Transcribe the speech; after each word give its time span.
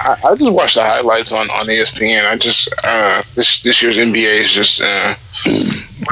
I, 0.00 0.18
I 0.24 0.34
just 0.34 0.52
watched 0.52 0.74
the 0.74 0.82
highlights 0.84 1.32
on, 1.32 1.50
on 1.50 1.66
ESPN. 1.66 2.26
I 2.26 2.36
just 2.36 2.68
uh, 2.84 3.22
this 3.34 3.60
this 3.60 3.82
year's 3.82 3.96
NBA 3.96 4.40
is 4.40 4.50
just 4.50 4.80
uh, 4.80 5.14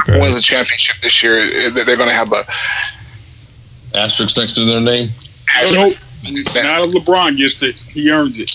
whoever 0.05 0.21
wins 0.21 0.35
the 0.35 0.41
championship 0.41 0.97
this 1.01 1.21
year. 1.23 1.71
They're 1.71 1.97
going 1.97 2.09
to 2.09 2.15
have 2.15 2.31
a 2.33 2.43
Asterisk 3.95 4.37
next 4.37 4.53
to 4.53 4.65
their 4.65 4.81
name. 4.81 5.09
Nope. 5.71 5.97
Now 6.23 6.85
that 6.85 6.95
LeBron 6.95 7.37
gets 7.37 7.61
it, 7.61 7.75
he 7.75 8.09
earned 8.09 8.37
it. 8.37 8.51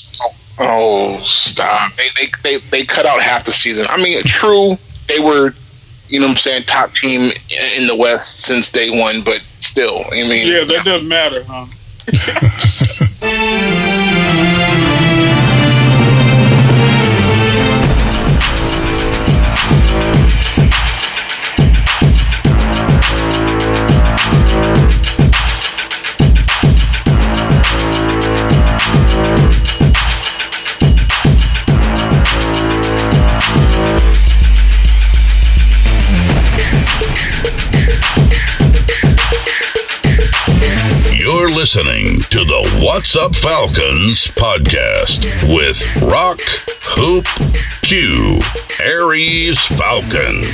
Oh, 0.58 1.22
stop! 1.24 1.92
They, 1.94 2.08
they 2.16 2.30
they 2.42 2.58
they 2.70 2.84
cut 2.84 3.06
out 3.06 3.22
half 3.22 3.44
the 3.44 3.52
season. 3.52 3.86
I 3.88 3.96
mean, 4.02 4.20
true, 4.22 4.76
they 5.06 5.20
were, 5.20 5.54
you 6.08 6.18
know, 6.18 6.26
what 6.26 6.32
I'm 6.32 6.38
saying, 6.38 6.64
top 6.64 6.92
team 6.94 7.30
in 7.76 7.86
the 7.86 7.94
West 7.94 8.40
since 8.40 8.72
day 8.72 8.90
one, 8.90 9.22
but 9.22 9.40
still, 9.60 10.04
I 10.06 10.26
mean, 10.26 10.48
Yeah, 10.48 10.64
that 10.64 10.84
doesn't 10.84 11.06
matter, 11.06 11.44
huh? 11.44 11.66
listening 41.58 42.20
to 42.30 42.44
the 42.44 42.80
What's 42.80 43.16
Up 43.16 43.34
Falcons 43.34 44.28
podcast 44.28 45.24
with 45.52 45.84
Rock, 46.00 46.38
Hoop, 46.82 47.24
Q, 47.82 48.38
Aries 48.80 49.58
Falcon, 49.64 50.44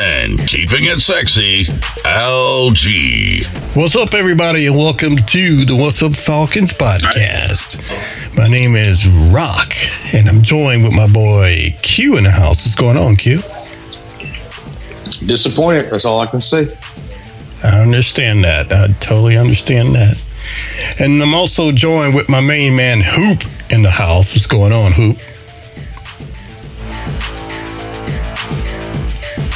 and 0.00 0.38
keeping 0.46 0.84
it 0.84 1.00
sexy, 1.00 1.64
LG. 2.04 3.46
What's 3.74 3.96
up, 3.96 4.14
everybody, 4.14 4.66
and 4.66 4.76
welcome 4.76 5.16
to 5.16 5.64
the 5.64 5.74
What's 5.74 6.00
Up 6.04 6.14
Falcons 6.14 6.72
podcast. 6.72 7.76
My 8.36 8.46
name 8.46 8.76
is 8.76 9.08
Rock, 9.32 9.74
and 10.14 10.28
I'm 10.28 10.42
joined 10.42 10.84
with 10.84 10.94
my 10.94 11.08
boy 11.08 11.76
Q 11.82 12.16
in 12.16 12.22
the 12.22 12.30
house. 12.30 12.58
What's 12.58 12.76
going 12.76 12.96
on, 12.96 13.16
Q? 13.16 13.38
Disappointed. 15.26 15.90
That's 15.90 16.04
all 16.04 16.20
I 16.20 16.26
can 16.26 16.40
say. 16.40 16.68
I 17.64 17.80
understand 17.80 18.44
that. 18.44 18.72
I 18.72 18.86
totally 19.00 19.36
understand 19.36 19.96
that. 19.96 20.16
And 20.98 21.22
I'm 21.22 21.34
also 21.34 21.72
joined 21.72 22.14
with 22.14 22.28
my 22.28 22.40
main 22.40 22.76
man 22.76 23.00
Hoop 23.00 23.42
in 23.70 23.82
the 23.82 23.90
house. 23.90 24.34
What's 24.34 24.46
going 24.46 24.72
on, 24.72 24.92
Hoop? 24.92 25.16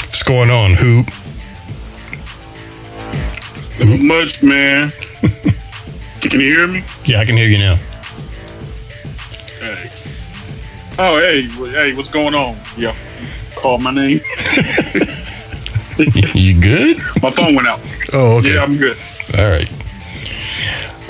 What's 0.09 0.23
going 0.23 0.51
on, 0.51 0.75
Hoop? 0.75 1.09
Not 3.81 4.01
much, 4.01 4.43
man. 4.43 4.93
Can 6.21 6.41
you 6.41 6.57
hear 6.57 6.67
me? 6.67 6.85
Yeah, 7.05 7.19
I 7.21 7.25
can 7.25 7.37
hear 7.37 7.49
you 7.49 7.59
now. 7.59 7.77
Hey. 9.59 9.91
Oh, 10.99 11.19
hey, 11.19 11.43
hey, 11.43 11.95
what's 11.95 12.11
going 12.11 12.35
on? 12.35 12.57
Yeah, 12.77 12.95
call 13.57 13.79
my 13.79 13.91
name. 13.91 14.21
You 15.99 16.59
good? 16.59 16.99
My 17.23 17.31
phone 17.31 17.55
went 17.55 17.69
out. 17.69 17.81
Oh, 18.13 18.39
okay. 18.39 18.55
Yeah, 18.55 18.63
I'm 18.63 18.77
good. 18.77 18.97
All 19.39 19.51
right. 19.51 19.71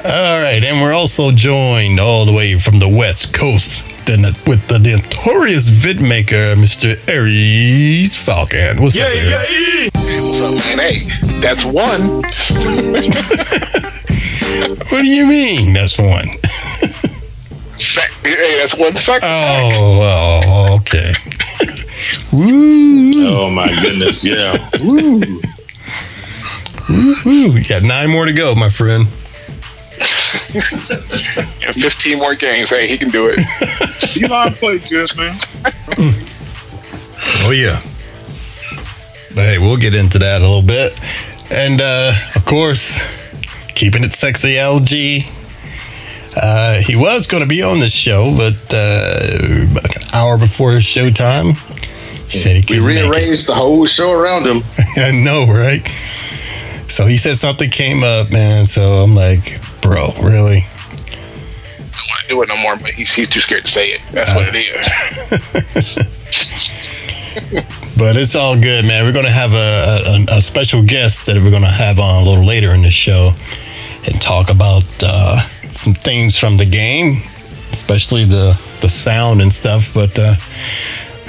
All 0.04 0.40
right, 0.42 0.62
and 0.64 0.80
we're 0.82 0.92
also 0.92 1.30
joined 1.30 2.00
all 2.00 2.24
the 2.24 2.32
way 2.32 2.58
from 2.58 2.78
the 2.78 2.88
West 2.88 3.32
Coast 3.32 3.82
then 4.04 4.22
the, 4.22 4.36
with 4.48 4.66
the 4.66 4.78
notorious 4.80 5.68
vidmaker, 5.70 6.56
Mr. 6.56 6.98
Aries 7.08 8.16
Falcon. 8.18 8.82
What's 8.82 8.96
up, 8.96 9.06
Aries? 9.08 9.91
what's 9.94 10.42
up, 10.42 10.76
man? 10.76 10.78
Hey, 10.78 11.41
that's 11.41 11.64
one. 11.64 12.22
What 14.91 15.02
do 15.02 15.08
you 15.08 15.24
mean? 15.26 15.72
That's 15.72 15.96
one. 15.96 16.28
Sec- 17.78 18.10
hey, 18.22 18.58
that's 18.58 18.74
one 18.76 18.94
second. 18.94 19.26
Oh, 19.26 19.98
well, 19.98 20.74
okay. 20.76 21.14
Woo, 22.32 23.26
Oh 23.26 23.48
my 23.50 23.68
goodness, 23.80 24.22
yeah. 24.22 24.68
woo. 24.80 25.41
You 27.24 27.64
got 27.64 27.82
nine 27.82 28.10
more 28.10 28.26
to 28.26 28.32
go, 28.32 28.54
my 28.54 28.68
friend. 28.68 29.06
And 30.54 31.74
15 31.74 32.18
more 32.18 32.34
games. 32.34 32.70
Hey, 32.70 32.86
he 32.88 32.98
can 32.98 33.08
do 33.10 33.26
it. 33.34 34.16
Eli 34.16 34.50
played 34.50 34.88
good, 34.88 35.16
man. 35.16 35.38
Oh 37.44 37.50
yeah. 37.50 37.80
But 39.34 39.44
hey, 39.44 39.58
we'll 39.58 39.76
get 39.76 39.94
into 39.94 40.18
that 40.18 40.41
a 40.42 40.44
little 40.44 40.62
bit. 40.62 40.92
And 41.50 41.80
uh 41.80 42.12
of 42.34 42.44
course, 42.44 43.00
keeping 43.74 44.04
it 44.04 44.14
sexy 44.14 44.54
LG. 44.54 45.26
Uh 46.36 46.74
he 46.80 46.96
was 46.96 47.26
gonna 47.26 47.46
be 47.46 47.62
on 47.62 47.78
this 47.80 47.92
show, 47.92 48.34
but 48.36 48.56
uh 48.74 49.38
an 49.38 50.02
hour 50.12 50.36
before 50.38 50.72
showtime. 50.72 51.56
He 52.28 52.38
said 52.38 52.56
he 52.56 52.60
We 52.60 52.64
couldn't 52.66 52.84
make 52.86 52.96
it. 53.04 53.08
rearranged 53.10 53.46
the 53.46 53.54
whole 53.54 53.84
show 53.86 54.12
around 54.12 54.46
him. 54.46 54.62
I 54.96 55.10
know, 55.12 55.46
right? 55.46 55.86
So 56.88 57.06
he 57.06 57.16
said 57.16 57.36
something 57.38 57.70
came 57.70 58.02
up, 58.02 58.30
man. 58.30 58.66
So 58.66 59.02
I'm 59.02 59.14
like, 59.14 59.60
bro, 59.82 60.12
really? 60.22 60.65
I 60.65 61.94
don't 61.94 62.09
want 62.09 62.22
to 62.22 62.28
do 62.28 62.43
it 62.43 62.48
no 62.48 62.56
more, 62.56 62.76
but 62.76 62.91
he's, 62.93 63.12
he's 63.12 63.28
too 63.28 63.41
scared 63.41 63.66
to 63.66 63.70
say 63.70 63.88
it. 63.91 64.00
That's 64.12 64.32
what 64.34 64.48
it 64.48 64.56
is. 64.56 66.06
But 67.97 68.16
it's 68.16 68.34
all 68.34 68.59
good, 68.59 68.84
man. 68.87 69.04
We're 69.04 69.12
going 69.12 69.26
to 69.26 69.31
have 69.31 69.53
a, 69.53 70.26
a, 70.34 70.38
a 70.38 70.42
special 70.42 70.82
guest 70.82 71.26
that 71.26 71.37
we're 71.37 71.50
going 71.50 71.62
to 71.62 71.69
have 71.69 71.98
on 71.98 72.22
a 72.22 72.28
little 72.28 72.44
later 72.44 72.75
in 72.75 72.82
the 72.82 72.91
show 72.91 73.32
and 74.04 74.21
talk 74.21 74.50
about 74.50 74.84
uh, 75.03 75.47
some 75.72 75.94
things 75.94 76.38
from 76.38 76.56
the 76.56 76.65
game, 76.65 77.22
especially 77.71 78.25
the, 78.25 78.59
the 78.81 78.88
sound 78.88 79.42
and 79.42 79.53
stuff. 79.53 79.91
But 79.94 80.19
uh, 80.19 80.34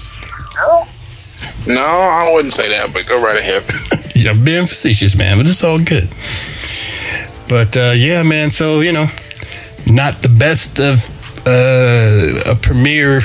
No, 1.65 1.81
I 1.81 2.31
wouldn't 2.33 2.53
say 2.53 2.69
that, 2.69 2.93
but 2.93 3.07
go 3.07 3.21
right 3.23 3.37
ahead. 3.37 3.63
Yeah, 4.15 4.31
I'm 4.31 4.43
being 4.43 4.67
facetious, 4.67 5.15
man, 5.15 5.37
but 5.37 5.47
it's 5.47 5.63
all 5.63 5.79
good. 5.79 6.09
But 7.47 7.77
uh, 7.77 7.93
yeah, 7.95 8.21
man. 8.21 8.51
So 8.51 8.81
you 8.81 8.91
know, 8.91 9.07
not 9.85 10.21
the 10.21 10.27
best 10.27 10.77
of 10.77 11.09
uh, 11.47 12.41
a 12.45 12.55
premiere 12.55 13.21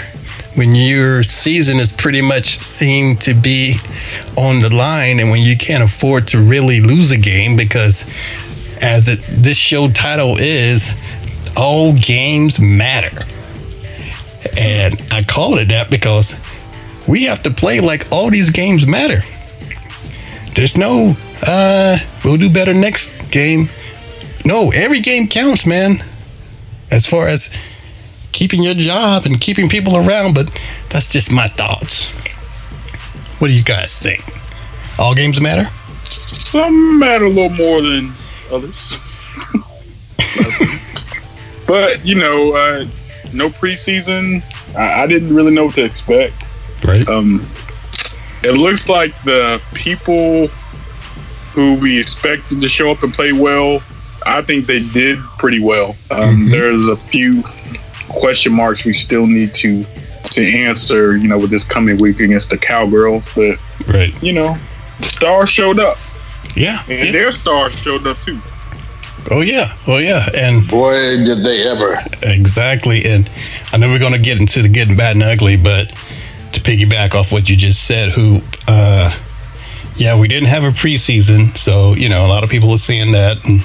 when 0.55 0.75
your 0.75 1.23
season 1.23 1.81
is 1.81 1.93
pretty 1.93 2.23
much 2.23 2.61
seen 2.61 3.17
to 3.17 3.35
be 3.35 3.77
on 4.37 4.61
the 4.61 4.71
line 4.71 5.19
and 5.19 5.31
when 5.31 5.43
you 5.43 5.57
can't 5.57 5.83
afford 5.83 6.29
to 6.29 6.41
really 6.41 6.81
lose 6.81 7.11
a 7.11 7.17
game 7.17 7.57
because 7.57 8.07
as 8.81 9.09
it, 9.09 9.21
this 9.29 9.57
show 9.57 9.91
title 9.91 10.39
is 10.39 10.89
all 11.57 11.93
games 11.93 12.61
matter. 12.61 13.25
And 14.57 15.03
i 15.11 15.25
call 15.25 15.59
it 15.59 15.67
that 15.67 15.91
because 15.91 16.35
we 17.09 17.25
have 17.25 17.43
to 17.43 17.51
play 17.51 17.81
like 17.81 18.11
all 18.13 18.31
these 18.31 18.51
games 18.51 18.87
matter. 18.87 19.23
There's 20.55 20.77
no 20.77 21.17
uh 21.43 21.99
we'll 22.25 22.37
do 22.37 22.49
better 22.49 22.75
next 22.75 23.11
game. 23.31 23.69
No 24.45 24.71
every 24.71 25.01
game 25.01 25.27
counts 25.27 25.67
man. 25.67 26.05
As 26.91 27.07
far 27.07 27.27
as 27.27 27.51
keeping 28.35 28.63
your 28.63 28.75
job 28.75 29.25
and 29.25 29.41
keeping 29.41 29.69
people 29.69 29.97
around, 29.97 30.35
but 30.35 30.51
that's 30.91 31.09
just 31.09 31.33
my 31.33 31.49
thoughts. 31.49 32.07
What 33.39 33.49
do 33.49 33.55
you 33.55 33.63
guys 33.63 33.97
think? 33.97 34.23
All 34.99 35.15
games 35.15 35.41
matter? 35.41 35.71
Some 36.05 36.99
matter 36.99 37.25
a 37.25 37.29
little 37.29 37.57
more 37.57 37.81
than 37.81 38.13
others. 38.51 38.93
but, 41.67 42.05
you 42.05 42.17
know, 42.17 42.53
uh, 42.53 42.87
no 43.33 43.49
preseason. 43.49 44.43
I, 44.77 45.05
I 45.05 45.07
didn't 45.07 45.35
really 45.35 45.53
know 45.53 45.67
what 45.67 45.77
to 45.77 45.85
expect. 45.85 46.45
Right. 46.85 47.09
Um, 47.09 47.47
it 48.43 48.53
looks 48.53 48.89
like 48.89 49.15
the 49.23 49.63
people 49.75 50.49
who 51.53 51.75
we 51.77 51.99
expected 51.99 52.61
to 52.61 52.69
show 52.69 52.91
up 52.91 53.05
and 53.05 53.15
play 53.15 53.33
well, 53.33 53.81
I 54.27 54.43
think 54.43 54.67
they 54.67 54.81
did 54.81 55.21
pretty 55.39 55.61
well. 55.61 55.95
Um, 56.11 56.51
There's 56.51 56.85
a 56.87 56.97
few 56.97 57.45
question 58.09 58.53
marks 58.53 58.85
we 58.85 58.95
still 58.95 59.27
need 59.27 59.55
to 59.57 59.85
to 60.25 60.43
answer, 60.65 61.17
you 61.17 61.29
know, 61.29 61.39
with 61.39 61.51
this 61.51 61.65
coming 61.65 61.99
week 61.99 62.21
against 62.21 62.51
the 62.51 62.57
Cowgirls. 62.59 63.25
But 63.35 63.59
right. 63.89 64.15
you 64.23 64.33
know, 64.33 64.57
the 65.01 65.07
stars 65.07 65.49
showed 65.51 65.79
up, 65.79 65.99
Yeah. 66.57 66.83
and 66.89 67.07
yeah. 67.07 67.13
their 67.13 67.33
stars 67.33 67.75
showed 67.77 68.07
up 68.07 68.19
too. 68.23 68.39
Oh 69.31 69.41
yeah. 69.41 69.75
Oh 69.87 69.97
yeah. 69.99 70.29
And 70.35 70.69
Boy, 70.69 70.93
did 71.25 71.43
they 71.45 71.67
ever. 71.69 71.95
exactly. 72.23 73.05
And 73.07 73.31
I 73.73 73.79
know 73.79 73.89
we're 73.89 73.99
gonna 73.99 74.19
get 74.19 74.39
into 74.39 74.63
the 74.63 74.69
good 74.69 74.89
and 74.89 74.97
bad 74.97 75.17
and 75.17 75.23
ugly, 75.23 75.57
but 75.57 75.89
to 76.53 76.61
piggyback 76.61 77.15
off 77.15 77.33
what 77.33 77.49
you 77.49 77.57
just 77.57 77.85
said, 77.85 78.11
who 78.11 78.41
uh 78.69 79.15
yeah, 79.97 80.19
we 80.19 80.27
didn't 80.27 80.49
have 80.49 80.65
a 80.65 80.71
preseason, 80.71 81.57
so 81.57 81.95
you 81.95 82.09
know, 82.09 82.27
a 82.27 82.29
lot 82.29 82.45
of 82.45 82.51
people 82.51 82.73
are 82.73 82.79
seeing 82.79 83.13
that 83.13 83.45
and 83.47 83.61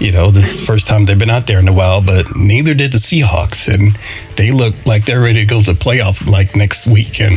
you 0.00 0.10
know, 0.12 0.30
this 0.30 0.50
is 0.52 0.60
the 0.60 0.66
first 0.66 0.86
time 0.86 1.04
they've 1.04 1.18
been 1.18 1.30
out 1.30 1.46
there 1.46 1.58
in 1.58 1.68
a 1.68 1.72
while, 1.72 2.00
but 2.00 2.34
neither 2.34 2.74
did 2.74 2.92
the 2.92 2.98
Seahawks, 2.98 3.72
and 3.72 3.96
they 4.36 4.50
look 4.50 4.74
like 4.86 5.04
they're 5.04 5.20
ready 5.20 5.40
to 5.40 5.44
go 5.46 5.62
to 5.62 5.72
the 5.72 5.78
playoff 5.78 6.26
like 6.26 6.56
next 6.56 6.86
week. 6.86 7.20
And 7.20 7.36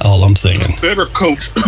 all 0.00 0.22
I'm 0.24 0.36
saying, 0.36 0.60
Better 0.80 1.06
coach. 1.06 1.50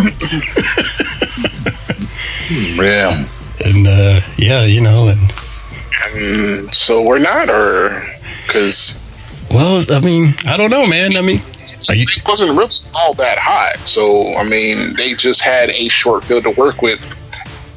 Yeah. 2.51 3.25
and 3.63 3.85
uh, 3.87 4.21
yeah, 4.37 4.63
you 4.65 4.81
know, 4.81 5.07
and 5.07 5.33
Mm, 6.11 6.73
so 6.73 7.03
we're 7.03 7.19
not, 7.19 7.49
or 7.49 8.03
because 8.47 8.97
well, 9.51 9.83
I 9.91 9.99
mean, 9.99 10.33
I 10.45 10.57
don't 10.57 10.71
know, 10.71 10.87
man. 10.87 11.15
I 11.17 11.21
mean, 11.21 11.39
you? 11.89 12.05
it 12.09 12.27
wasn't 12.27 12.51
really 12.57 12.71
all 12.95 13.13
that 13.15 13.37
hot. 13.37 13.77
So 13.87 14.33
I 14.35 14.43
mean, 14.43 14.95
they 14.95 15.13
just 15.13 15.41
had 15.41 15.69
a 15.69 15.87
short 15.89 16.23
field 16.23 16.43
to 16.45 16.51
work 16.51 16.81
with 16.81 16.99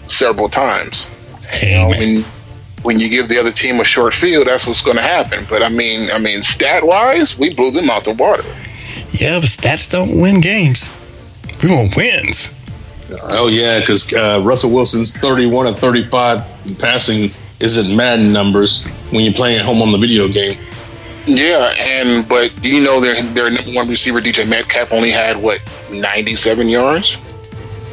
several 0.06 0.49
times. 0.49 1.08
Hey, 1.52 1.75
You 1.75 1.82
know, 1.82 1.88
when 1.88 2.25
when 2.82 2.99
you 2.99 3.08
give 3.08 3.28
the 3.28 3.38
other 3.38 3.52
team 3.52 3.78
a 3.81 3.84
short 3.84 4.12
field, 4.14 4.49
that's 4.49 4.66
what's 4.66 4.82
going 4.82 4.96
to 4.96 5.02
happen. 5.02 5.46
But 5.49 5.62
I 5.62 5.69
mean, 5.69 6.10
I 6.10 6.19
mean, 6.19 6.43
stat 6.43 6.84
wise, 6.84 7.38
we 7.38 7.54
blew 7.54 7.70
them 7.70 7.88
out 7.90 8.04
the 8.04 8.12
water. 8.14 8.43
Yeah, 9.12 9.38
but 9.38 9.49
stats 9.49 9.90
don't 9.90 10.20
win 10.20 10.40
games. 10.40 10.88
We 11.62 11.70
want 11.70 11.96
wins. 11.96 12.49
Oh 13.20 13.49
yeah, 13.49 13.78
because 13.81 14.12
uh, 14.12 14.40
Russell 14.43 14.70
Wilson's 14.70 15.12
31 15.19 15.66
and 15.69 15.76
35 15.76 16.78
passing 16.78 17.31
isn't 17.60 17.94
Madden 17.94 18.32
numbers 18.32 18.84
when 19.10 19.22
you're 19.22 19.34
playing 19.34 19.58
at 19.58 19.64
home 19.64 19.82
on 19.82 19.93
the 19.93 19.98
video 19.98 20.26
game. 20.28 20.58
Yeah, 21.26 21.72
and 21.78 22.28
but 22.28 22.64
you 22.64 22.81
know 22.81 23.00
their 23.00 23.22
their 23.22 23.50
number 23.50 23.70
one 23.72 23.88
receiver 23.88 24.20
DJ 24.20 24.48
Metcalf 24.48 24.90
only 24.90 25.10
had 25.12 25.37
what 25.37 25.60
ninety 25.90 26.34
seven 26.34 26.69
yards 26.69 27.16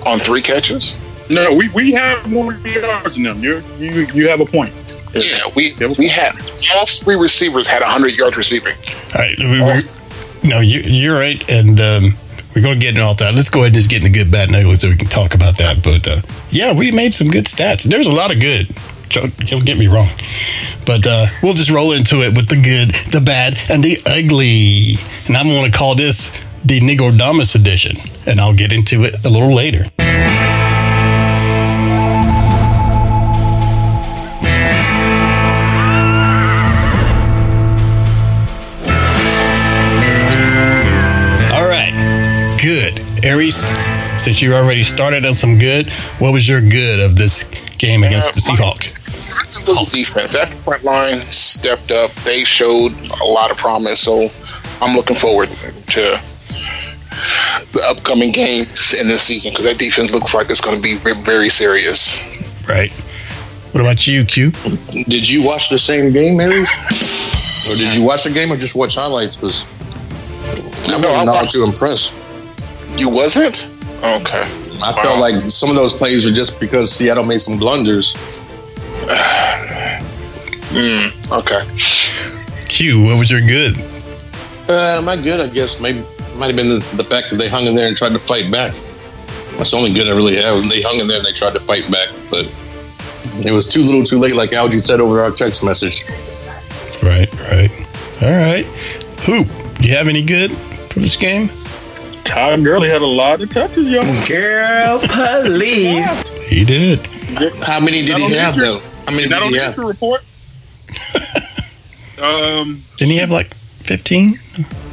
on 0.04 0.20
three 0.20 0.42
catches. 0.42 0.96
No, 1.30 1.54
we, 1.54 1.70
we 1.70 1.92
have 1.94 2.30
more 2.30 2.54
yards 2.54 3.16
than 3.16 3.24
them. 3.24 3.40
You're, 3.40 3.62
you 3.78 4.08
you 4.14 4.28
have 4.30 4.42
a 4.42 4.46
point. 4.46 4.74
Yeah, 5.14 5.40
we 5.56 5.74
we 5.98 6.08
had 6.08 6.40
all 6.76 6.86
three 6.86 7.16
receivers 7.16 7.68
had 7.68 7.82
hundred 7.82 8.16
yards 8.16 8.38
receiving. 8.38 8.76
All 9.16 9.22
right, 9.22 9.38
we, 9.40 9.62
we, 9.62 10.48
no, 10.48 10.60
you, 10.60 10.82
you're 10.82 11.18
right, 11.18 11.48
and 11.50 11.80
um, 11.80 12.18
we're 12.54 12.62
going 12.62 12.80
to 12.80 12.86
get 12.86 12.90
into 12.90 13.02
all 13.02 13.16
that. 13.16 13.34
Let's 13.34 13.50
go 13.50 13.60
ahead 13.60 13.68
and 13.68 13.76
just 13.76 13.90
get 13.90 14.06
into 14.06 14.18
good, 14.18 14.32
bad, 14.32 14.50
and 14.50 14.56
ugly 14.56 14.78
so 14.78 14.90
we 14.90 14.98
can 14.98 15.08
talk 15.08 15.34
about 15.34 15.58
that. 15.58 15.84
But 15.84 16.08
uh, 16.08 16.22
yeah, 16.52 16.74
we 16.74 16.92
made 16.92 17.14
some 17.14 17.28
good 17.28 17.46
stats. 17.46 17.84
There's 17.84 18.08
a 18.08 18.12
lot 18.12 18.32
of 18.32 18.40
good. 18.40 18.76
Don't 19.10 19.36
don't 19.48 19.66
get 19.66 19.78
me 19.78 19.88
wrong, 19.88 20.10
but 20.86 21.08
uh, 21.08 21.28
we'll 21.42 21.56
just 21.56 21.72
roll 21.72 21.92
into 21.92 22.22
it 22.22 22.36
with 22.36 22.48
the 22.48 22.62
good, 22.62 22.92
the 23.12 23.22
bad, 23.22 23.58
and 23.70 23.84
the 23.84 24.00
ugly. 24.06 24.98
And 25.28 25.36
I'm 25.36 25.48
going 25.48 25.72
to 25.72 25.76
call 25.76 25.96
this 25.96 26.32
the 26.64 26.80
Nigodamus 26.80 27.56
edition, 27.56 27.98
and 28.28 28.40
I'll 28.40 28.54
get 28.54 28.72
into 28.72 29.06
it 29.06 29.26
a 29.26 29.30
little 29.30 29.54
later. 29.54 29.86
Aries, 43.24 43.58
since 44.24 44.42
you 44.42 44.54
already 44.54 44.84
started 44.84 45.26
on 45.26 45.34
some 45.34 45.58
good, 45.58 45.92
what 46.20 46.32
was 46.34 46.48
your 46.48 46.62
good 46.62 47.00
of 47.00 47.16
this 47.16 47.44
game 47.78 48.04
against 48.04 48.34
the 48.36 48.52
uh, 48.52 48.56
Seahawks? 48.56 48.96
The 49.66 49.90
defense, 49.92 50.34
that 50.34 50.64
front 50.64 50.84
line 50.84 51.24
stepped 51.32 51.92
up. 51.92 52.12
They 52.26 52.44
showed 52.44 52.94
a 53.22 53.24
lot 53.26 53.52
of 53.52 53.58
promise. 53.58 54.00
So 54.02 54.30
I'm 54.82 54.96
looking 54.96 55.16
forward 55.16 55.50
to 55.50 56.22
the 57.74 57.82
upcoming 57.86 58.32
games 58.32 58.94
in 58.94 59.08
this 59.08 59.22
season 59.24 59.52
because 59.52 59.66
that 59.66 59.78
defense 59.78 60.12
looks 60.12 60.34
like 60.34 60.50
it's 60.50 60.62
going 60.62 60.76
to 60.76 60.82
be 60.82 60.96
very 61.22 61.50
serious. 61.50 62.18
Right. 62.68 62.92
What 63.72 63.82
about 63.82 64.08
you, 64.08 64.26
Q? 64.26 64.52
Did 64.92 65.30
you 65.30 65.46
watch 65.46 65.70
the 65.70 65.78
same 65.78 66.12
game, 66.12 66.40
Aries? 66.42 66.70
or 67.70 67.76
did 67.76 67.96
you 67.96 68.04
watch 68.04 68.24
the 68.24 68.32
game 68.32 68.52
or 68.52 68.58
just 68.58 68.74
watch 68.76 68.96
highlights? 68.96 69.36
Because 69.38 69.66
I'm 70.88 71.02
No, 71.02 71.24
not 71.24 71.28
watched- 71.28 71.52
too 71.54 71.64
impressed. 71.64 72.16
You 73.00 73.08
wasn't? 73.10 73.68
Okay. 74.04 74.44
I 74.82 74.92
Wow. 74.94 75.02
felt 75.04 75.20
like 75.20 75.50
some 75.52 75.70
of 75.70 75.76
those 75.76 75.94
plays 75.94 76.26
were 76.26 76.32
just 76.32 76.60
because 76.60 76.92
Seattle 76.92 77.26
made 77.26 77.42
some 77.42 77.58
blunders. 77.58 78.16
Mm, 80.70 81.10
okay. 81.40 81.66
Q, 82.68 83.02
what 83.04 83.18
was 83.18 83.32
your 83.32 83.42
good? 83.42 83.74
Uh, 84.68 85.02
my 85.04 85.16
good, 85.16 85.40
I 85.40 85.48
guess, 85.48 85.80
maybe 85.80 86.04
might 86.36 86.46
have 86.48 86.56
been 86.56 86.70
the, 86.80 86.96
the 86.96 87.04
fact 87.04 87.32
that 87.32 87.38
they 87.38 87.50
hung 87.50 87.66
in 87.66 87.74
there 87.74 87.88
and 87.88 87.98
tried 87.98 88.12
to 88.14 88.20
fight 88.20 88.52
back. 88.52 88.76
That's 89.58 89.72
the 89.72 89.78
only 89.78 89.92
good 89.94 90.08
I 90.08 90.12
really 90.12 90.36
have. 90.40 90.70
They 90.70 90.82
hung 90.84 91.00
in 91.00 91.08
there 91.08 91.18
and 91.18 91.26
they 91.26 91.32
tried 91.32 91.54
to 91.54 91.60
fight 91.60 91.90
back, 91.92 92.10
but 92.30 92.46
it 93.44 93.52
was 93.52 93.68
too 93.68 93.82
little, 93.82 94.04
too 94.04 94.20
late, 94.20 94.36
like 94.36 94.52
LG 94.52 94.86
said 94.86 95.02
over 95.02 95.22
our 95.24 95.32
text 95.32 95.64
message. 95.64 96.06
Right, 97.02 97.34
right. 97.52 97.72
All 98.22 98.30
right. 98.30 98.66
Hoop, 99.26 99.48
do 99.80 99.88
you 99.88 99.96
have 99.96 100.08
any 100.08 100.22
good 100.22 100.52
for 100.92 101.00
this 101.00 101.16
game? 101.16 101.50
Todd 102.30 102.64
Gurley 102.64 102.90
had 102.90 103.02
a 103.02 103.06
lot 103.08 103.42
of 103.42 103.50
touches, 103.52 103.88
y'all. 103.88 104.04
Girl, 104.28 105.00
please. 105.00 106.06
He 106.48 106.64
did. 106.64 107.06
How 107.64 107.80
many 107.80 108.04
did 108.06 108.18
he 108.18 108.34
have, 108.36 108.54
injury- 108.54 108.66
though? 108.68 108.80
How 109.08 109.12
many 109.16 109.28
did 109.28 109.44
he 109.44 109.58
have? 109.58 109.70
injury 109.72 109.86
report. 109.86 110.22
um, 112.22 112.84
Didn't 112.98 113.12
he 113.12 113.18
have 113.18 113.32
like 113.32 113.54
15? 113.56 114.40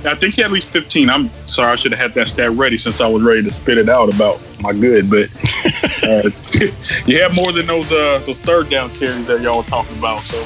I 0.04 0.14
think 0.14 0.34
he 0.34 0.40
had 0.42 0.46
at 0.46 0.52
least 0.52 0.68
15. 0.70 1.10
I'm 1.10 1.30
sorry, 1.46 1.68
I 1.72 1.76
should 1.76 1.92
have 1.92 1.98
had 2.00 2.14
that 2.14 2.28
stat 2.28 2.50
ready 2.52 2.78
since 2.78 3.00
I 3.00 3.06
was 3.08 3.22
ready 3.22 3.42
to 3.42 3.52
spit 3.52 3.76
it 3.76 3.88
out 3.88 4.12
about 4.14 4.40
my 4.60 4.72
good. 4.72 5.10
But 5.10 5.28
uh, 6.02 6.30
you 7.06 7.20
have 7.22 7.34
more 7.34 7.52
than 7.52 7.66
those 7.66 7.90
uh, 7.92 8.22
those 8.24 8.38
third 8.38 8.70
down 8.70 8.90
carries 8.96 9.26
that 9.26 9.42
y'all 9.42 9.58
were 9.58 9.64
talking 9.64 9.98
about. 9.98 10.22
So 10.22 10.42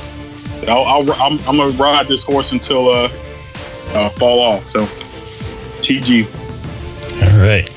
I'll, 0.66 0.84
I'll, 0.84 1.12
I'm, 1.22 1.38
I'm 1.40 1.56
gonna 1.58 1.70
ride 1.76 2.08
this 2.08 2.24
horse 2.24 2.50
until 2.52 2.88
uh, 2.88 3.12
uh, 3.92 4.08
fall 4.10 4.40
off. 4.40 4.68
So 4.70 4.86
TG. 5.82 6.26
All 7.22 7.38
right. 7.40 7.68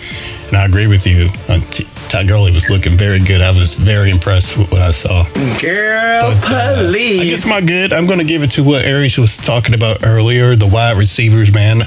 And 0.47 0.57
I 0.57 0.65
agree 0.65 0.87
with 0.87 1.05
you. 1.07 1.29
Uh, 1.47 1.59
T- 1.71 1.87
Todd 2.09 2.27
Gurley 2.27 2.51
was 2.51 2.69
looking 2.69 2.93
very 2.97 3.19
good. 3.19 3.41
I 3.41 3.51
was 3.51 3.73
very 3.73 4.11
impressed 4.11 4.55
with 4.57 4.71
what 4.71 4.81
I 4.81 4.91
saw. 4.91 5.23
Girl, 5.59 6.31
But, 6.41 6.51
uh, 6.51 6.91
I 6.91 7.23
guess 7.25 7.45
my 7.45 7.59
good, 7.61 7.91
I'm 7.91 8.05
going 8.05 8.19
to 8.19 8.25
give 8.25 8.43
it 8.43 8.51
to 8.51 8.63
what 8.63 8.85
Aries 8.85 9.17
was 9.17 9.35
talking 9.37 9.73
about 9.73 10.05
earlier 10.05 10.55
the 10.55 10.67
wide 10.67 10.97
receivers, 10.97 11.51
man. 11.51 11.81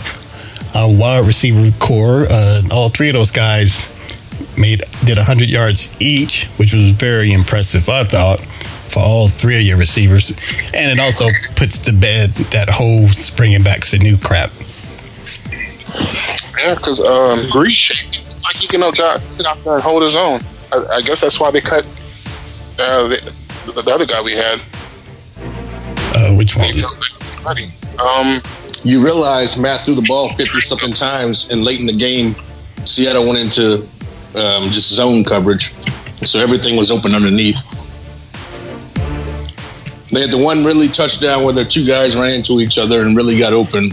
Uh, 0.75 0.89
wide 0.91 1.25
receiver 1.27 1.71
core. 1.79 2.27
Uh, 2.29 2.63
all 2.73 2.89
three 2.91 3.09
of 3.09 3.15
those 3.15 3.31
guys 3.31 3.85
made 4.59 4.83
did 5.05 5.17
100 5.17 5.49
yards 5.49 5.89
each, 6.01 6.47
which 6.57 6.73
was 6.73 6.91
very 6.91 7.33
impressive, 7.33 7.89
I 7.89 8.05
thought. 8.05 8.41
for 8.91 9.01
all 9.01 9.29
three 9.29 9.57
of 9.57 9.63
your 9.63 9.77
receivers, 9.77 10.31
and 10.75 10.91
it 10.91 10.99
also 10.99 11.29
puts 11.55 11.77
to 11.79 11.93
bed 11.93 12.31
that 12.53 12.69
whole 12.69 13.09
bringing 13.37 13.63
back 13.63 13.81
Sanu 13.83 14.21
crap. 14.23 14.51
Yeah, 16.59 16.75
because 16.75 17.01
um, 17.01 17.49
Greece, 17.51 17.91
like 18.45 18.63
you 18.63 18.69
can 18.69 18.81
know, 18.81 18.93
God 18.93 19.21
sit 19.31 19.47
out 19.47 19.63
there 19.65 19.75
and 19.75 19.83
hold 19.83 20.03
his 20.03 20.17
own. 20.17 20.41
I, 20.73 20.97
I 20.97 21.03
guess 21.03 21.21
that's 21.21 21.39
why 21.39 21.51
they 21.51 21.61
cut 21.61 21.85
uh, 22.79 23.09
the, 23.09 23.35
the 23.67 23.93
other 23.93 24.07
guy 24.07 24.23
we 24.23 24.33
had. 24.33 24.61
Uh, 26.15 26.35
which 26.35 26.57
one? 26.57 26.75
Um, 27.99 28.41
you 28.83 29.03
realize 29.03 29.57
Matt 29.57 29.85
threw 29.85 29.95
the 29.95 30.05
ball 30.07 30.31
50 30.35 30.61
something 30.61 30.93
times, 30.93 31.49
and 31.51 31.65
late 31.65 31.81
in 31.81 31.87
the 31.87 31.93
game, 31.93 32.35
Seattle 32.85 33.27
went 33.27 33.39
into 33.39 33.83
um, 34.37 34.71
just 34.71 34.91
zone 34.91 35.25
coverage. 35.25 35.75
So 36.25 36.39
everything 36.41 36.77
was 36.77 36.91
open 36.91 37.15
underneath. 37.15 37.59
They 40.13 40.21
had 40.21 40.31
the 40.31 40.39
one 40.43 40.65
really 40.65 40.89
touchdown 40.89 41.45
where 41.45 41.53
the 41.53 41.65
two 41.65 41.87
guys 41.87 42.17
ran 42.17 42.33
into 42.33 42.61
each 42.61 42.79
other 42.79 43.03
and 43.03 43.17
really 43.17 43.39
got 43.39 43.53
open. 43.53 43.91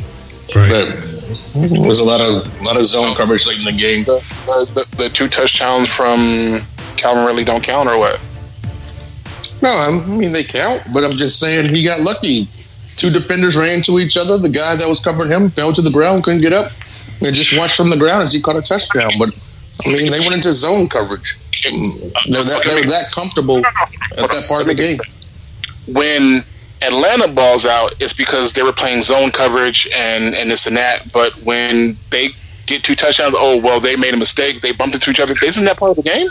Right. 0.55 0.69
But 0.69 1.22
there 1.53 1.81
was 1.81 1.99
a 1.99 2.03
lot 2.03 2.21
of 2.21 2.61
a 2.61 2.63
lot 2.63 2.77
of 2.77 2.85
zone 2.85 3.15
coverage 3.15 3.45
late 3.45 3.57
in 3.59 3.65
the 3.65 3.71
game. 3.71 4.03
The, 4.03 4.19
the, 4.45 4.85
the, 4.97 5.03
the 5.03 5.09
two 5.09 5.27
touchdowns 5.27 5.89
from 5.89 6.61
Calvin 6.97 7.25
really 7.25 7.43
don't 7.43 7.63
count 7.63 7.89
or 7.89 7.97
what? 7.97 8.19
No, 9.61 9.69
I 9.69 10.05
mean 10.07 10.31
they 10.31 10.43
count, 10.43 10.83
but 10.93 11.03
I'm 11.03 11.17
just 11.17 11.39
saying 11.39 11.73
he 11.73 11.83
got 11.83 12.01
lucky. 12.01 12.47
Two 12.95 13.09
defenders 13.09 13.55
ran 13.55 13.81
to 13.83 13.99
each 13.99 14.17
other. 14.17 14.37
The 14.37 14.49
guy 14.49 14.75
that 14.75 14.87
was 14.87 14.99
covering 14.99 15.31
him 15.31 15.49
fell 15.51 15.73
to 15.73 15.81
the 15.81 15.89
ground, 15.91 16.23
couldn't 16.23 16.41
get 16.41 16.53
up, 16.53 16.71
and 17.21 17.35
just 17.35 17.57
watched 17.57 17.75
from 17.75 17.89
the 17.89 17.97
ground 17.97 18.23
as 18.23 18.33
he 18.33 18.41
caught 18.41 18.55
a 18.55 18.61
touchdown. 18.61 19.11
But 19.17 19.33
I 19.85 19.91
mean, 19.91 20.11
they 20.11 20.19
went 20.19 20.33
into 20.33 20.51
zone 20.53 20.87
coverage. 20.87 21.37
They 21.63 21.71
were 21.71 22.43
that, 22.43 22.63
they 22.65 22.75
were 22.75 22.89
that 22.89 23.11
comfortable 23.11 23.57
at 23.65 24.29
that 24.29 24.45
part 24.47 24.61
of 24.61 24.67
the 24.67 24.75
game. 24.75 24.99
When 25.87 26.43
Atlanta 26.83 27.27
balls 27.33 27.65
out, 27.65 27.93
it's 27.99 28.13
because 28.13 28.53
they 28.53 28.63
were 28.63 28.73
playing 28.73 29.01
zone 29.03 29.31
coverage 29.31 29.87
and 29.95 30.35
and 30.35 30.49
this 30.51 30.65
and 30.67 30.75
that. 30.77 31.11
But 31.11 31.33
when 31.43 31.97
they 32.11 32.29
get 32.65 32.83
two 32.83 32.95
touchdowns, 32.95 33.35
oh 33.37 33.57
well, 33.57 33.79
they 33.79 33.95
made 33.95 34.13
a 34.13 34.17
mistake. 34.17 34.61
They 34.61 34.71
bumped 34.71 34.95
into 34.95 35.09
each 35.11 35.19
other. 35.19 35.33
Isn't 35.43 35.65
that 35.65 35.77
part 35.77 35.91
of 35.91 35.97
the 35.97 36.03
game? 36.03 36.29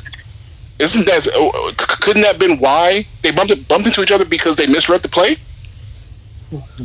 Isn't 0.78 1.06
that 1.06 1.28
oh, 1.34 1.72
couldn't 1.76 2.22
that 2.22 2.32
have 2.32 2.38
been 2.40 2.58
why 2.58 3.06
they 3.22 3.30
bumped 3.30 3.52
bumped 3.68 3.86
into 3.86 4.02
each 4.02 4.10
other 4.12 4.24
because 4.24 4.56
they 4.56 4.66
misread 4.66 5.02
the 5.02 5.08
play? 5.08 5.36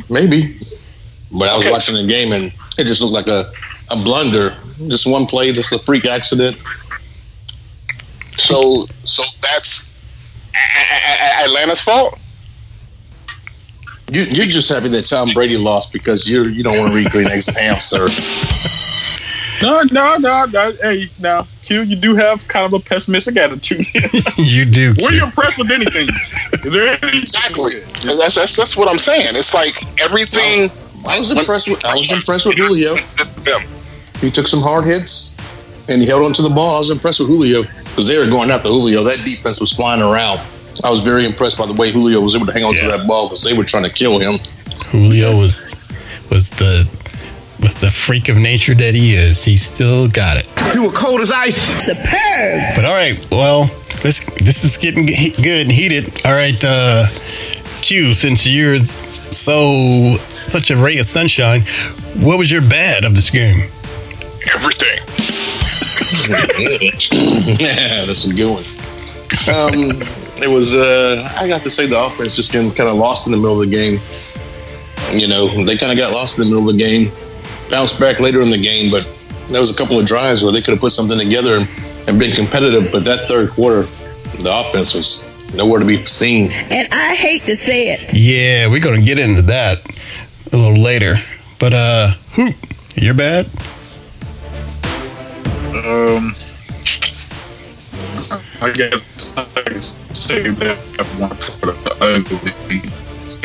Maybe, 0.08 0.58
but 1.32 1.48
I 1.48 1.56
was 1.56 1.66
Okay. 1.66 1.70
watching 1.72 1.94
the 1.96 2.06
game 2.06 2.32
and 2.32 2.52
it 2.78 2.84
just 2.84 3.02
looked 3.02 3.12
like 3.14 3.26
a, 3.26 3.50
a 3.90 3.96
blunder. 3.96 4.56
Just 4.88 5.06
one 5.06 5.26
play, 5.26 5.52
just 5.52 5.72
a 5.72 5.78
freak 5.80 6.06
accident. 6.06 6.56
So 8.36 8.86
so 9.04 9.22
that's 9.42 9.88
A- 10.54 10.58
A- 10.58 11.42
A- 11.42 11.44
Atlanta's 11.46 11.80
fault. 11.80 12.18
You, 14.10 14.22
you're 14.22 14.46
just 14.46 14.68
happy 14.68 14.88
that 14.88 15.06
Tom 15.06 15.30
Brady 15.30 15.56
lost 15.56 15.92
because 15.92 16.26
you 16.26 16.44
you 16.44 16.62
don't 16.62 16.78
want 16.78 16.90
to 16.90 16.96
read 16.96 17.10
green 17.10 17.26
eggs 17.28 17.48
and 17.48 17.56
ham, 17.56 17.78
sir. 17.78 18.08
No, 19.60 19.82
no, 19.90 20.16
no, 20.16 20.44
no. 20.46 20.72
Hey, 20.72 21.08
now, 21.18 21.46
Q, 21.62 21.82
you 21.82 21.96
do 21.96 22.14
have 22.14 22.46
kind 22.48 22.64
of 22.64 22.72
a 22.72 22.78
pessimistic 22.82 23.36
attitude. 23.36 23.84
you 24.36 24.64
do. 24.64 24.94
Were 25.02 25.10
you 25.10 25.24
impressed 25.24 25.58
with 25.58 25.70
anything? 25.70 26.08
Is 26.52 26.72
there 26.72 26.98
any 27.04 27.18
Exactly. 27.18 27.80
That's, 28.04 28.36
that's 28.36 28.56
that's 28.56 28.76
what 28.76 28.88
I'm 28.88 28.98
saying. 28.98 29.34
It's 29.34 29.52
like 29.54 29.84
everything. 30.00 30.70
I 31.06 31.18
was 31.18 31.30
impressed 31.30 31.68
with 31.68 31.84
I 31.84 31.94
was 31.94 32.10
impressed 32.10 32.46
with 32.46 32.56
Julio. 32.56 32.96
Yeah. 33.46 33.64
He 34.20 34.30
took 34.30 34.46
some 34.46 34.60
hard 34.60 34.84
hits 34.84 35.36
and 35.88 36.00
he 36.00 36.08
held 36.08 36.22
on 36.22 36.32
to 36.34 36.42
the 36.42 36.50
ball. 36.50 36.76
I 36.76 36.78
was 36.78 36.90
impressed 36.90 37.20
with 37.20 37.28
Julio 37.28 37.62
because 37.84 38.06
they 38.06 38.18
were 38.18 38.28
going 38.28 38.50
after 38.50 38.68
Julio. 38.68 39.02
That 39.04 39.24
defense 39.24 39.60
was 39.60 39.72
flying 39.72 40.02
around. 40.02 40.40
I 40.84 40.90
was 40.90 41.00
very 41.00 41.24
impressed 41.24 41.58
by 41.58 41.66
the 41.66 41.74
way 41.74 41.90
Julio 41.90 42.20
was 42.20 42.34
able 42.34 42.46
to 42.46 42.52
hang 42.52 42.64
on 42.64 42.74
to 42.74 42.86
that 42.86 43.06
ball 43.06 43.28
because 43.28 43.44
they 43.44 43.54
were 43.56 43.64
trying 43.64 43.84
to 43.84 43.90
kill 43.90 44.18
him. 44.18 44.38
Julio 44.90 45.36
was 45.36 45.74
was 46.30 46.50
the 46.50 46.88
was 47.60 47.80
the 47.80 47.90
freak 47.90 48.28
of 48.28 48.36
nature 48.36 48.74
that 48.74 48.94
he 48.94 49.14
is. 49.14 49.42
He 49.42 49.56
still 49.56 50.08
got 50.08 50.36
it. 50.36 50.46
You 50.74 50.82
were 50.84 50.92
cold 50.92 51.20
as 51.20 51.30
ice. 51.30 51.60
Superb. 51.84 52.76
But 52.76 52.84
all 52.84 52.94
right, 52.94 53.18
well, 53.30 53.64
this 54.02 54.20
this 54.40 54.64
is 54.64 54.76
getting 54.76 55.06
good 55.06 55.62
and 55.62 55.72
heated. 55.72 56.24
All 56.24 56.34
right, 56.34 56.62
uh, 56.62 57.06
Q, 57.82 58.14
since 58.14 58.46
you're 58.46 58.78
so 58.78 60.16
such 60.46 60.70
a 60.70 60.76
ray 60.76 60.98
of 60.98 61.06
sunshine, 61.06 61.62
what 62.16 62.38
was 62.38 62.50
your 62.50 62.62
bad 62.62 63.04
of 63.04 63.14
this 63.14 63.30
game? 63.30 63.68
Everything. 64.54 64.98
yeah, 66.28 68.04
that's 68.04 68.26
a 68.26 68.32
good 68.32 68.50
one. 68.50 68.64
Um, 69.48 70.02
it 70.42 70.48
was. 70.48 70.74
Uh, 70.74 71.28
I 71.36 71.48
got 71.48 71.62
to 71.62 71.70
say 71.70 71.86
the 71.86 71.98
offense 71.98 72.34
just 72.36 72.52
getting 72.52 72.72
kind 72.72 72.88
of 72.88 72.96
lost 72.96 73.26
in 73.26 73.32
the 73.32 73.38
middle 73.38 73.60
of 73.60 73.68
the 73.68 73.74
game. 73.74 74.00
You 75.12 75.26
know, 75.26 75.64
they 75.64 75.76
kind 75.76 75.90
of 75.92 75.98
got 75.98 76.12
lost 76.12 76.38
in 76.38 76.44
the 76.44 76.50
middle 76.50 76.68
of 76.68 76.76
the 76.76 76.82
game. 76.82 77.10
Bounced 77.70 77.98
back 77.98 78.20
later 78.20 78.40
in 78.40 78.50
the 78.50 78.58
game, 78.58 78.90
but 78.90 79.06
there 79.48 79.60
was 79.60 79.70
a 79.70 79.74
couple 79.74 79.98
of 79.98 80.06
drives 80.06 80.42
where 80.42 80.52
they 80.52 80.60
could 80.60 80.72
have 80.72 80.80
put 80.80 80.92
something 80.92 81.18
together 81.18 81.56
and, 81.56 81.68
and 82.06 82.18
been 82.18 82.34
competitive. 82.34 82.92
But 82.92 83.04
that 83.04 83.28
third 83.28 83.50
quarter, 83.50 83.82
the 84.38 84.54
offense 84.54 84.94
was 84.94 85.24
nowhere 85.54 85.80
to 85.80 85.86
be 85.86 86.04
seen. 86.04 86.50
And 86.50 86.88
I 86.92 87.14
hate 87.14 87.42
to 87.44 87.56
say 87.56 87.90
it. 87.90 88.14
Yeah, 88.14 88.68
we're 88.68 88.80
gonna 88.80 89.02
get 89.02 89.18
into 89.18 89.42
that 89.42 89.78
a 90.52 90.56
little 90.56 90.80
later. 90.80 91.16
But 91.58 91.72
uh, 91.74 92.12
Hoop, 92.32 92.54
you're 92.94 93.14
bad. 93.14 93.46
Um, 95.84 96.36
I 98.30 98.70
guess 98.72 99.32
I 99.36 99.44
can 99.62 99.80
say 99.82 100.50
that 100.50 100.76
one 101.18 101.30
for 101.30 101.72
the 101.72 101.96
ugly. 102.00 102.82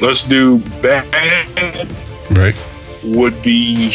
Let's 0.05 0.23
do 0.23 0.59
bad 0.81 1.05
Right. 2.31 2.55
would 3.03 3.41
be 3.43 3.89